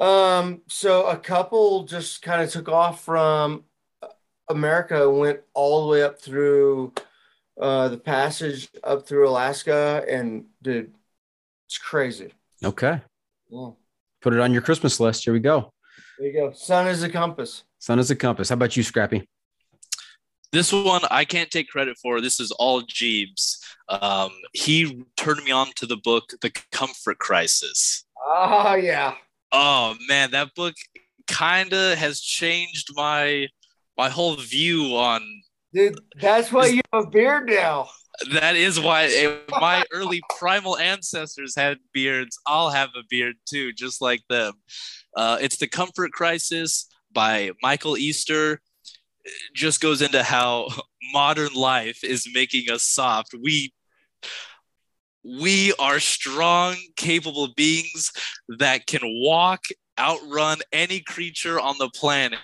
Um, 0.00 0.62
so 0.66 1.06
a 1.06 1.16
couple 1.16 1.84
just 1.84 2.22
kind 2.22 2.42
of 2.42 2.50
took 2.50 2.68
off 2.68 3.04
from 3.04 3.64
America, 4.48 5.08
went 5.08 5.40
all 5.54 5.86
the 5.86 5.92
way 5.92 6.02
up 6.02 6.20
through 6.20 6.92
uh, 7.60 7.88
the 7.88 7.98
passage 7.98 8.68
up 8.82 9.06
through 9.06 9.28
Alaska, 9.28 10.02
and 10.08 10.46
dude, 10.62 10.92
it's 11.66 11.78
crazy. 11.78 12.32
Okay. 12.64 13.00
Yeah. 13.50 13.70
Put 14.22 14.32
it 14.32 14.40
on 14.40 14.52
your 14.52 14.62
Christmas 14.62 14.98
list. 14.98 15.24
Here 15.24 15.32
we 15.32 15.40
go. 15.40 15.72
There 16.18 16.28
you 16.28 16.32
go. 16.32 16.52
Sun 16.52 16.88
is 16.88 17.02
a 17.02 17.08
compass. 17.08 17.64
Sun 17.78 17.98
is 17.98 18.10
a 18.10 18.16
compass. 18.16 18.48
How 18.48 18.54
about 18.54 18.76
you, 18.76 18.82
Scrappy? 18.82 19.28
This 20.52 20.72
one 20.72 21.02
I 21.10 21.24
can't 21.24 21.50
take 21.50 21.68
credit 21.68 21.96
for. 22.02 22.20
This 22.20 22.40
is 22.40 22.50
all 22.52 22.82
Jeebs. 22.82 23.58
Um, 23.88 24.30
he 24.52 25.04
turned 25.16 25.44
me 25.44 25.52
on 25.52 25.68
to 25.76 25.86
the 25.86 25.96
book, 25.96 26.30
The 26.40 26.50
Comfort 26.72 27.18
Crisis. 27.18 28.04
Oh 28.26 28.74
yeah. 28.74 29.14
Oh 29.52 29.94
man, 30.08 30.32
that 30.32 30.54
book 30.54 30.74
kind 31.30 31.72
of 31.72 31.96
has 31.98 32.20
changed 32.20 32.88
my 32.94 33.46
my 33.96 34.08
whole 34.08 34.36
view 34.36 34.96
on 34.96 35.22
Dude, 35.72 36.00
that's 36.20 36.50
why 36.50 36.66
you 36.66 36.80
have 36.92 37.04
a 37.04 37.10
beard 37.10 37.48
now. 37.48 37.88
that 38.32 38.56
is 38.56 38.80
why 38.80 39.04
if 39.04 39.38
my 39.60 39.84
early 39.92 40.20
primal 40.38 40.76
ancestors 40.78 41.54
had 41.54 41.78
beards 41.92 42.38
i'll 42.46 42.70
have 42.70 42.88
a 42.98 43.02
beard 43.08 43.36
too 43.48 43.72
just 43.72 44.02
like 44.02 44.20
them 44.28 44.54
uh, 45.16 45.38
it's 45.40 45.58
the 45.58 45.68
comfort 45.68 46.10
crisis 46.12 46.86
by 47.12 47.50
michael 47.62 47.96
easter 47.96 48.54
it 48.54 48.60
just 49.54 49.80
goes 49.80 50.02
into 50.02 50.22
how 50.22 50.68
modern 51.12 51.52
life 51.54 52.02
is 52.04 52.28
making 52.32 52.70
us 52.70 52.82
soft. 52.82 53.34
We 53.40 53.72
we 55.22 55.74
are 55.78 56.00
strong 56.00 56.76
capable 56.96 57.48
beings 57.54 58.10
that 58.58 58.86
can 58.86 59.02
walk 59.04 59.64
outrun 59.98 60.58
any 60.72 61.00
creature 61.00 61.60
on 61.60 61.76
the 61.78 61.90
planet. 61.90 62.38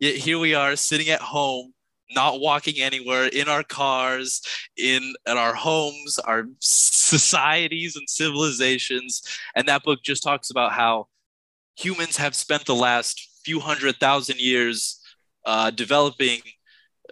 Yet 0.00 0.16
here 0.16 0.38
we 0.38 0.54
are 0.54 0.76
sitting 0.76 1.10
at 1.10 1.20
home 1.20 1.74
not 2.14 2.40
walking 2.40 2.80
anywhere 2.80 3.26
in 3.26 3.48
our 3.48 3.62
cars 3.62 4.40
in 4.76 5.14
at 5.26 5.36
our 5.36 5.54
homes 5.54 6.18
our 6.20 6.44
societies 6.60 7.96
and 7.96 8.08
civilizations. 8.08 9.22
And 9.54 9.68
that 9.68 9.82
book 9.82 10.00
just 10.02 10.22
talks 10.22 10.50
about 10.50 10.72
how 10.72 11.08
humans 11.76 12.16
have 12.16 12.34
spent 12.34 12.64
the 12.64 12.74
last 12.74 13.40
few 13.44 13.60
hundred 13.60 13.96
thousand 13.96 14.40
years 14.40 14.95
uh, 15.46 15.70
developing 15.70 16.40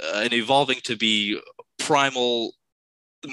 uh, 0.02 0.20
and 0.24 0.32
evolving 0.32 0.78
to 0.84 0.96
be 0.96 1.40
primal 1.78 2.52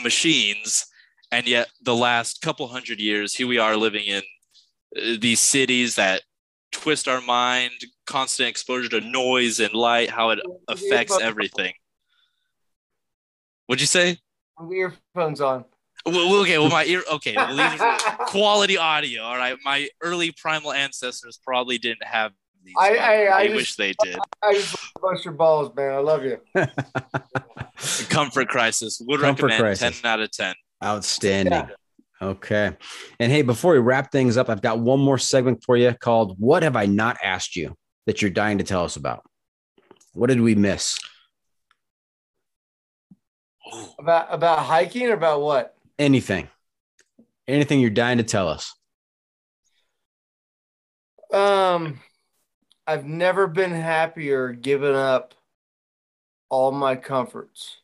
machines 0.04 0.86
and 1.32 1.48
yet 1.48 1.68
the 1.82 1.96
last 1.96 2.42
couple 2.42 2.68
hundred 2.68 3.00
years 3.00 3.36
here 3.36 3.48
we 3.48 3.58
are 3.58 3.76
living 3.76 4.06
in 4.06 4.22
uh, 4.98 5.18
these 5.20 5.40
cities 5.40 5.96
that 5.96 6.22
twist 6.72 7.08
our 7.10 7.20
mind 7.22 7.72
constant 8.08 8.48
exposure 8.48 8.88
to 8.88 9.02
noise 9.02 9.60
and 9.60 9.74
light 9.74 10.10
how 10.10 10.30
it 10.30 10.40
affects 10.70 11.20
everything 11.20 11.74
what'd 13.68 13.82
you 13.82 13.88
say 13.88 14.18
earphones 14.72 15.42
on. 15.42 15.66
Well, 16.06 16.42
okay, 16.42 16.58
well, 16.58 16.70
my 16.70 16.86
ear. 16.86 17.04
Okay, 17.12 17.36
well, 17.36 17.98
quality 18.28 18.78
audio. 18.78 19.24
All 19.24 19.38
right, 19.38 19.56
my 19.64 19.88
early 20.02 20.32
primal 20.32 20.72
ancestors 20.72 21.40
probably 21.46 21.78
didn't 21.78 22.04
have 22.04 22.32
these. 22.64 22.74
I- 22.78 22.98
I- 22.98 23.44
I 23.44 23.48
wish 23.50 23.68
just- 23.68 23.78
they 23.78 23.94
did. 24.04 24.18
I 24.44 24.64
bust 25.02 25.26
your 25.26 25.34
balls, 25.34 25.74
man. 25.76 25.94
I 25.94 25.98
love 25.98 26.24
you. 26.24 26.40
Comfort 28.10 28.48
crisis 28.48 29.02
would 29.06 29.20
Comfort 29.20 29.48
recommend 29.48 29.62
crisis. 29.80 30.02
ten 30.02 30.12
out 30.12 30.20
of 30.20 30.32
ten. 30.32 30.54
Outstanding. 30.84 31.54
Yeah. 31.54 31.68
Okay. 32.22 32.76
And 33.20 33.32
hey, 33.32 33.42
before 33.42 33.74
we 33.74 33.80
wrap 33.80 34.12
things 34.12 34.38
up, 34.38 34.50
I've 34.50 34.62
got 34.62 34.80
one 34.80 35.00
more 35.00 35.18
segment 35.18 35.64
for 35.64 35.76
you 35.76 35.94
called 35.94 36.36
What 36.40 36.62
Have 36.64 36.76
I 36.76 36.86
Not 36.86 37.18
Asked 37.24 37.56
You 37.56 37.76
That 38.06 38.22
You're 38.22 38.30
Dying 38.32 38.60
to 38.60 38.64
Tell 38.64 38.84
Us 38.84 38.96
About? 38.96 39.24
What 40.14 40.28
did 40.28 40.40
we 40.42 40.54
miss? 40.56 41.00
About 43.98 44.28
about 44.30 44.60
hiking 44.60 45.08
or 45.08 45.14
about 45.14 45.42
what? 45.42 45.76
Anything. 45.98 46.50
Anything 47.48 47.80
you're 47.80 47.90
dying 47.90 48.18
to 48.18 48.24
tell 48.24 48.48
us. 48.50 48.74
Um, 51.34 52.00
I've 52.92 53.06
never 53.06 53.48
been 53.48 53.72
happier 53.72 54.52
giving 54.52 54.96
up 54.96 55.34
all 56.50 56.74
my 56.74 56.98
comforts. 56.98 57.78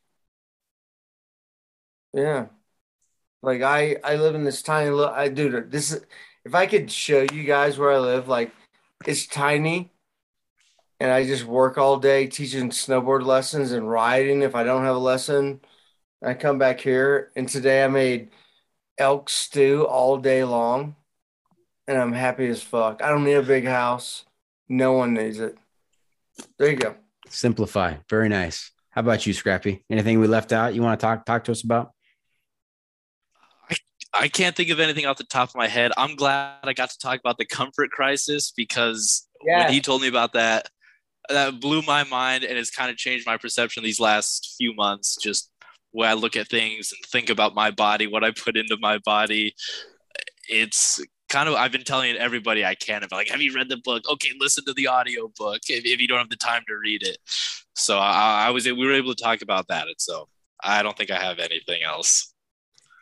Yeah. 2.14 2.48
Like 3.42 3.62
I 3.62 3.96
I 4.04 4.18
live 4.18 4.36
in 4.36 4.44
this 4.44 4.62
tiny 4.62 4.90
little 4.90 5.14
I 5.14 5.30
do 5.30 5.62
this 5.62 5.92
is 5.94 6.06
if 6.44 6.54
I 6.54 6.66
could 6.66 6.92
show 6.92 7.26
you 7.32 7.46
guys 7.46 7.78
where 7.78 7.94
I 7.94 8.00
live, 8.00 8.28
like 8.28 8.52
it's 9.06 9.26
tiny 9.28 9.92
and 11.00 11.10
I 11.10 11.26
just 11.26 11.46
work 11.46 11.78
all 11.78 11.98
day 12.00 12.28
teaching 12.28 12.70
snowboard 12.70 13.26
lessons 13.26 13.72
and 13.72 13.90
riding 13.90 14.42
if 14.42 14.56
I 14.56 14.64
don't 14.64 14.84
have 14.84 14.96
a 14.98 15.00
lesson. 15.00 15.62
I 16.22 16.34
come 16.34 16.58
back 16.58 16.82
here 16.82 17.32
and 17.38 17.48
today 17.48 17.84
I 17.86 17.88
made 17.88 18.32
elk 18.98 19.30
stew 19.30 19.86
all 19.86 20.18
day 20.18 20.44
long 20.44 20.98
and 21.88 21.98
I'm 21.98 22.14
happy 22.14 22.48
as 22.48 22.62
fuck. 22.62 23.02
I 23.02 23.10
don't 23.10 23.24
need 23.24 23.36
a 23.36 23.44
big 23.44 23.66
house. 23.66 24.27
No 24.70 24.94
one 24.94 25.14
needs 25.14 25.40
it. 25.40 25.58
There 26.60 26.70
you 26.70 26.76
go. 26.78 26.96
Simplify. 27.30 27.96
Very 28.10 28.30
nice. 28.30 28.72
How 28.92 29.02
about 29.02 29.26
you, 29.26 29.34
Scrappy? 29.34 29.84
Anything 29.90 30.20
we 30.20 30.28
left 30.28 30.52
out 30.52 30.74
you 30.74 30.82
want 30.82 31.00
to 31.00 31.06
talk 31.06 31.26
talk 31.26 31.44
to 31.46 31.52
us 31.52 31.64
about? 31.64 31.92
I 34.14 34.28
can't 34.30 34.56
think 34.56 34.70
of 34.70 34.80
anything 34.80 35.06
off 35.06 35.18
the 35.18 35.26
top 35.26 35.50
of 35.50 35.56
my 35.56 35.68
head. 35.68 35.92
I'm 35.98 36.16
glad 36.16 36.56
I 36.64 36.74
got 36.74 36.90
to 36.90 36.98
talk 36.98 37.20
about 37.20 37.38
the 37.38 37.46
comfort 37.46 37.92
crisis 37.92 38.52
because 38.56 39.28
Yeah. 39.46 39.66
when 39.66 39.74
he 39.74 39.82
told 39.82 40.02
me 40.02 40.08
about 40.08 40.34
that, 40.34 40.70
that 41.30 41.60
blew 41.60 41.82
my 41.84 42.04
mind 42.06 42.44
and 42.44 42.58
it's 42.58 42.72
kind 42.72 42.90
of 42.90 42.98
changed 42.98 43.28
my 43.28 43.38
perception 43.38 43.84
these 43.84 44.00
last 44.00 44.56
few 44.58 44.74
months. 44.74 45.18
Just 45.22 45.52
where 45.92 46.10
I 46.10 46.14
look 46.14 46.36
at 46.36 46.48
things 46.48 46.92
and 46.92 47.00
think 47.12 47.30
about 47.30 47.54
my 47.54 47.70
body, 47.70 48.08
what 48.08 48.24
I 48.24 48.32
put 48.32 48.58
into 48.58 48.78
my 48.80 48.98
body. 49.00 49.54
It's 50.50 51.00
kind 51.30 51.50
of 51.50 51.56
I've 51.56 51.72
been 51.72 51.84
telling 51.84 52.16
everybody 52.16 52.64
I 52.66 52.76
can 52.76 53.04
about 53.04 53.18
like, 53.18 53.30
have 53.30 53.42
you 53.42 53.54
read 53.54 53.70
the 53.70 53.78
book? 53.78 54.04
Okay, 54.10 54.30
listen 54.40 54.64
to 54.66 54.74
the 54.74 54.88
audio 54.88 55.32
book 55.38 55.62
if, 55.70 55.86
if 55.86 56.00
you 56.00 56.08
don't 56.08 56.20
have 56.20 56.30
the 56.30 56.36
time 56.36 56.64
to 56.68 56.76
read 56.76 57.04
it. 57.04 57.18
So 57.76 57.98
I, 57.98 58.46
I 58.48 58.50
was 58.52 58.66
we 58.66 58.74
were 58.74 58.94
able 58.94 59.14
to 59.14 59.24
talk 59.24 59.42
about 59.42 59.68
that, 59.68 59.88
and 59.88 59.96
so 59.98 60.28
I 60.64 60.84
don't 60.84 60.98
think 60.98 61.12
I 61.12 61.20
have 61.20 61.40
anything 61.40 61.84
else. 61.84 62.34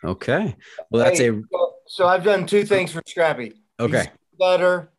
Okay. 0.04 0.56
Well, 0.92 1.04
that's 1.04 1.20
Hey, 1.20 1.30
a 1.30 1.42
so, 1.52 1.74
so 1.88 2.08
I've 2.08 2.24
done 2.24 2.46
two 2.46 2.66
things 2.66 2.92
for 2.92 3.02
Scrappy. 3.08 3.54
okay. 3.80 4.02
He's 4.02 4.40
better 4.40 4.92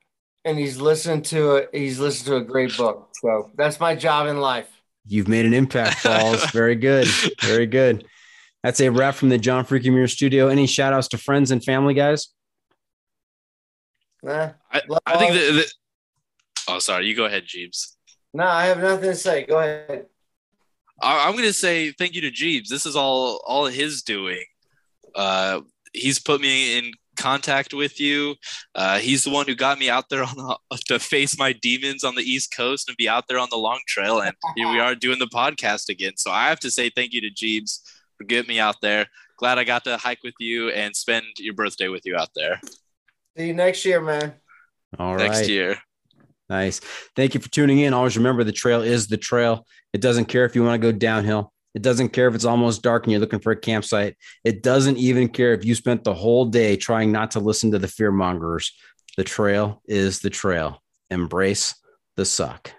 and 0.45 0.59
he's 0.59 0.81
listened 0.81 1.25
to 1.27 1.57
a 1.57 1.67
he's 1.79 2.01
listened 2.01 2.27
to 2.27 2.37
a 2.37 2.41
great 2.41 2.77
book. 2.77 3.11
So 3.23 3.51
that's 3.57 3.79
my 3.79 3.95
job 3.95 4.27
in 4.27 4.41
life. 4.41 4.69
You've 5.07 5.29
made 5.29 5.47
an 5.47 5.55
impact, 5.55 5.99
Falls. 6.01 6.45
Very 6.51 6.75
good. 6.75 7.07
Very 7.41 7.67
good. 7.67 8.05
That's 8.65 8.81
a 8.81 8.89
wrap 8.91 9.15
from 9.15 9.29
the 9.29 9.39
John 9.39 9.65
Freaky 9.65 9.91
Mirror 9.91 10.09
studio. 10.09 10.49
Any 10.49 10.67
shout 10.67 10.93
outs 10.93 11.07
to 11.09 11.19
friends 11.19 11.53
and 11.53 11.63
family, 11.63 11.95
guys? 11.95 12.29
Nah, 14.27 14.51
I, 14.73 14.81
I 15.07 15.19
think 15.19 15.35
that, 15.35 15.53
that. 15.53 15.73
Oh, 16.67 16.81
sorry. 16.81 17.07
You 17.07 17.15
go 17.15 17.27
ahead, 17.27 17.45
Jeebs. 17.45 17.95
no, 18.35 18.45
I 18.45 18.67
have 18.67 18.81
nothing 18.81 19.11
to 19.11 19.15
say. 19.15 19.47
Go 19.47 19.61
ahead. 19.61 20.07
I, 21.01 21.29
I'm 21.29 21.35
going 21.35 21.45
to 21.45 21.53
say 21.53 21.93
thank 21.93 22.17
you 22.17 22.23
to 22.23 22.33
Jeebs. 22.33 22.67
This 22.67 22.87
is 22.87 22.97
all 22.97 23.41
all 23.47 23.67
his 23.67 24.03
doing. 24.03 24.43
Uh, 25.15 25.61
he's 25.93 26.19
put 26.19 26.41
me 26.41 26.77
in 26.77 26.91
contact 27.17 27.73
with 27.73 28.01
you. 28.01 28.35
Uh, 28.75 28.99
he's 28.99 29.23
the 29.23 29.31
one 29.31 29.47
who 29.47 29.55
got 29.55 29.79
me 29.79 29.89
out 29.89 30.09
there 30.11 30.25
on 30.25 30.37
the, 30.37 30.59
to 30.89 30.99
face 30.99 31.39
my 31.39 31.53
demons 31.53 32.03
on 32.03 32.17
the 32.17 32.23
East 32.23 32.53
Coast 32.53 32.89
and 32.89 32.97
be 32.97 33.09
out 33.09 33.29
there 33.29 33.39
on 33.39 33.49
the 33.53 33.57
long 33.57 33.79
trail. 33.87 34.19
And 34.19 34.35
here 34.57 34.69
we 34.69 34.81
are 34.81 34.97
doing 34.97 35.21
the 35.21 35.27
podcast 35.27 35.89
again. 35.89 36.15
So 36.17 36.33
I 36.33 36.49
have 36.49 36.61
to 36.61 36.71
say 36.73 36.91
thank 36.91 37.13
you 37.13 37.21
to 37.21 37.31
Jeebs 37.31 37.81
for 38.19 38.25
getting 38.25 38.49
me 38.49 38.59
out 38.59 38.81
there. 38.83 39.07
Glad 39.39 39.59
I 39.59 39.65
got 39.65 39.85
to 39.85 39.97
hike 39.99 40.25
with 40.25 40.35
you 40.41 40.71
and 40.71 40.97
spend 40.97 41.27
your 41.39 41.55
birthday 41.55 41.87
with 41.87 42.05
you 42.05 42.17
out 42.17 42.31
there 42.35 42.61
See 43.37 43.49
you 43.49 43.55
next 43.55 43.85
year, 43.85 44.01
man. 44.01 44.35
All 44.99 45.17
right. 45.17 45.31
next 45.31 45.49
year. 45.49 45.77
Nice. 46.49 46.81
Thank 47.17 47.35
you 47.35 47.41
for 47.41 47.51
tuning 47.51 47.81
in. 47.81 47.93
Always 47.93 48.17
remember 48.17 48.45
the 48.45 48.53
trail 48.53 48.83
is 48.83 49.09
the 49.09 49.17
trail. 49.17 49.67
It 49.93 50.01
doesn't 50.01 50.27
care 50.27 50.45
if 50.45 50.55
you 50.55 50.63
want 50.63 50.81
to 50.81 50.93
go 50.93 50.97
downhill. 50.97 51.53
It 51.75 51.83
doesn't 51.83 52.11
care 52.11 52.29
if 52.29 52.35
it's 52.35 52.45
almost 52.45 52.83
dark 52.83 53.05
and 53.05 53.13
you're 53.13 53.21
looking 53.21 53.41
for 53.41 53.53
a 53.53 53.61
campsite. 53.61 54.17
It 54.45 54.63
doesn't 54.63 54.97
even 54.97 55.29
care 55.29 55.53
if 55.53 55.65
you 55.65 55.75
spent 55.75 56.05
the 56.05 56.15
whole 56.15 56.47
day 56.47 56.77
trying 56.77 57.13
not 57.13 57.33
to 57.33 57.41
listen 57.41 57.73
to 57.73 57.79
the 57.79 57.89
fear 57.89 58.11
mongers. 58.11 58.73
The 59.17 59.25
trail 59.25 59.83
is 59.87 60.21
the 60.21 60.31
trail. 60.31 60.83
Embrace 61.11 61.75
the 62.17 62.25
suck. 62.25 62.71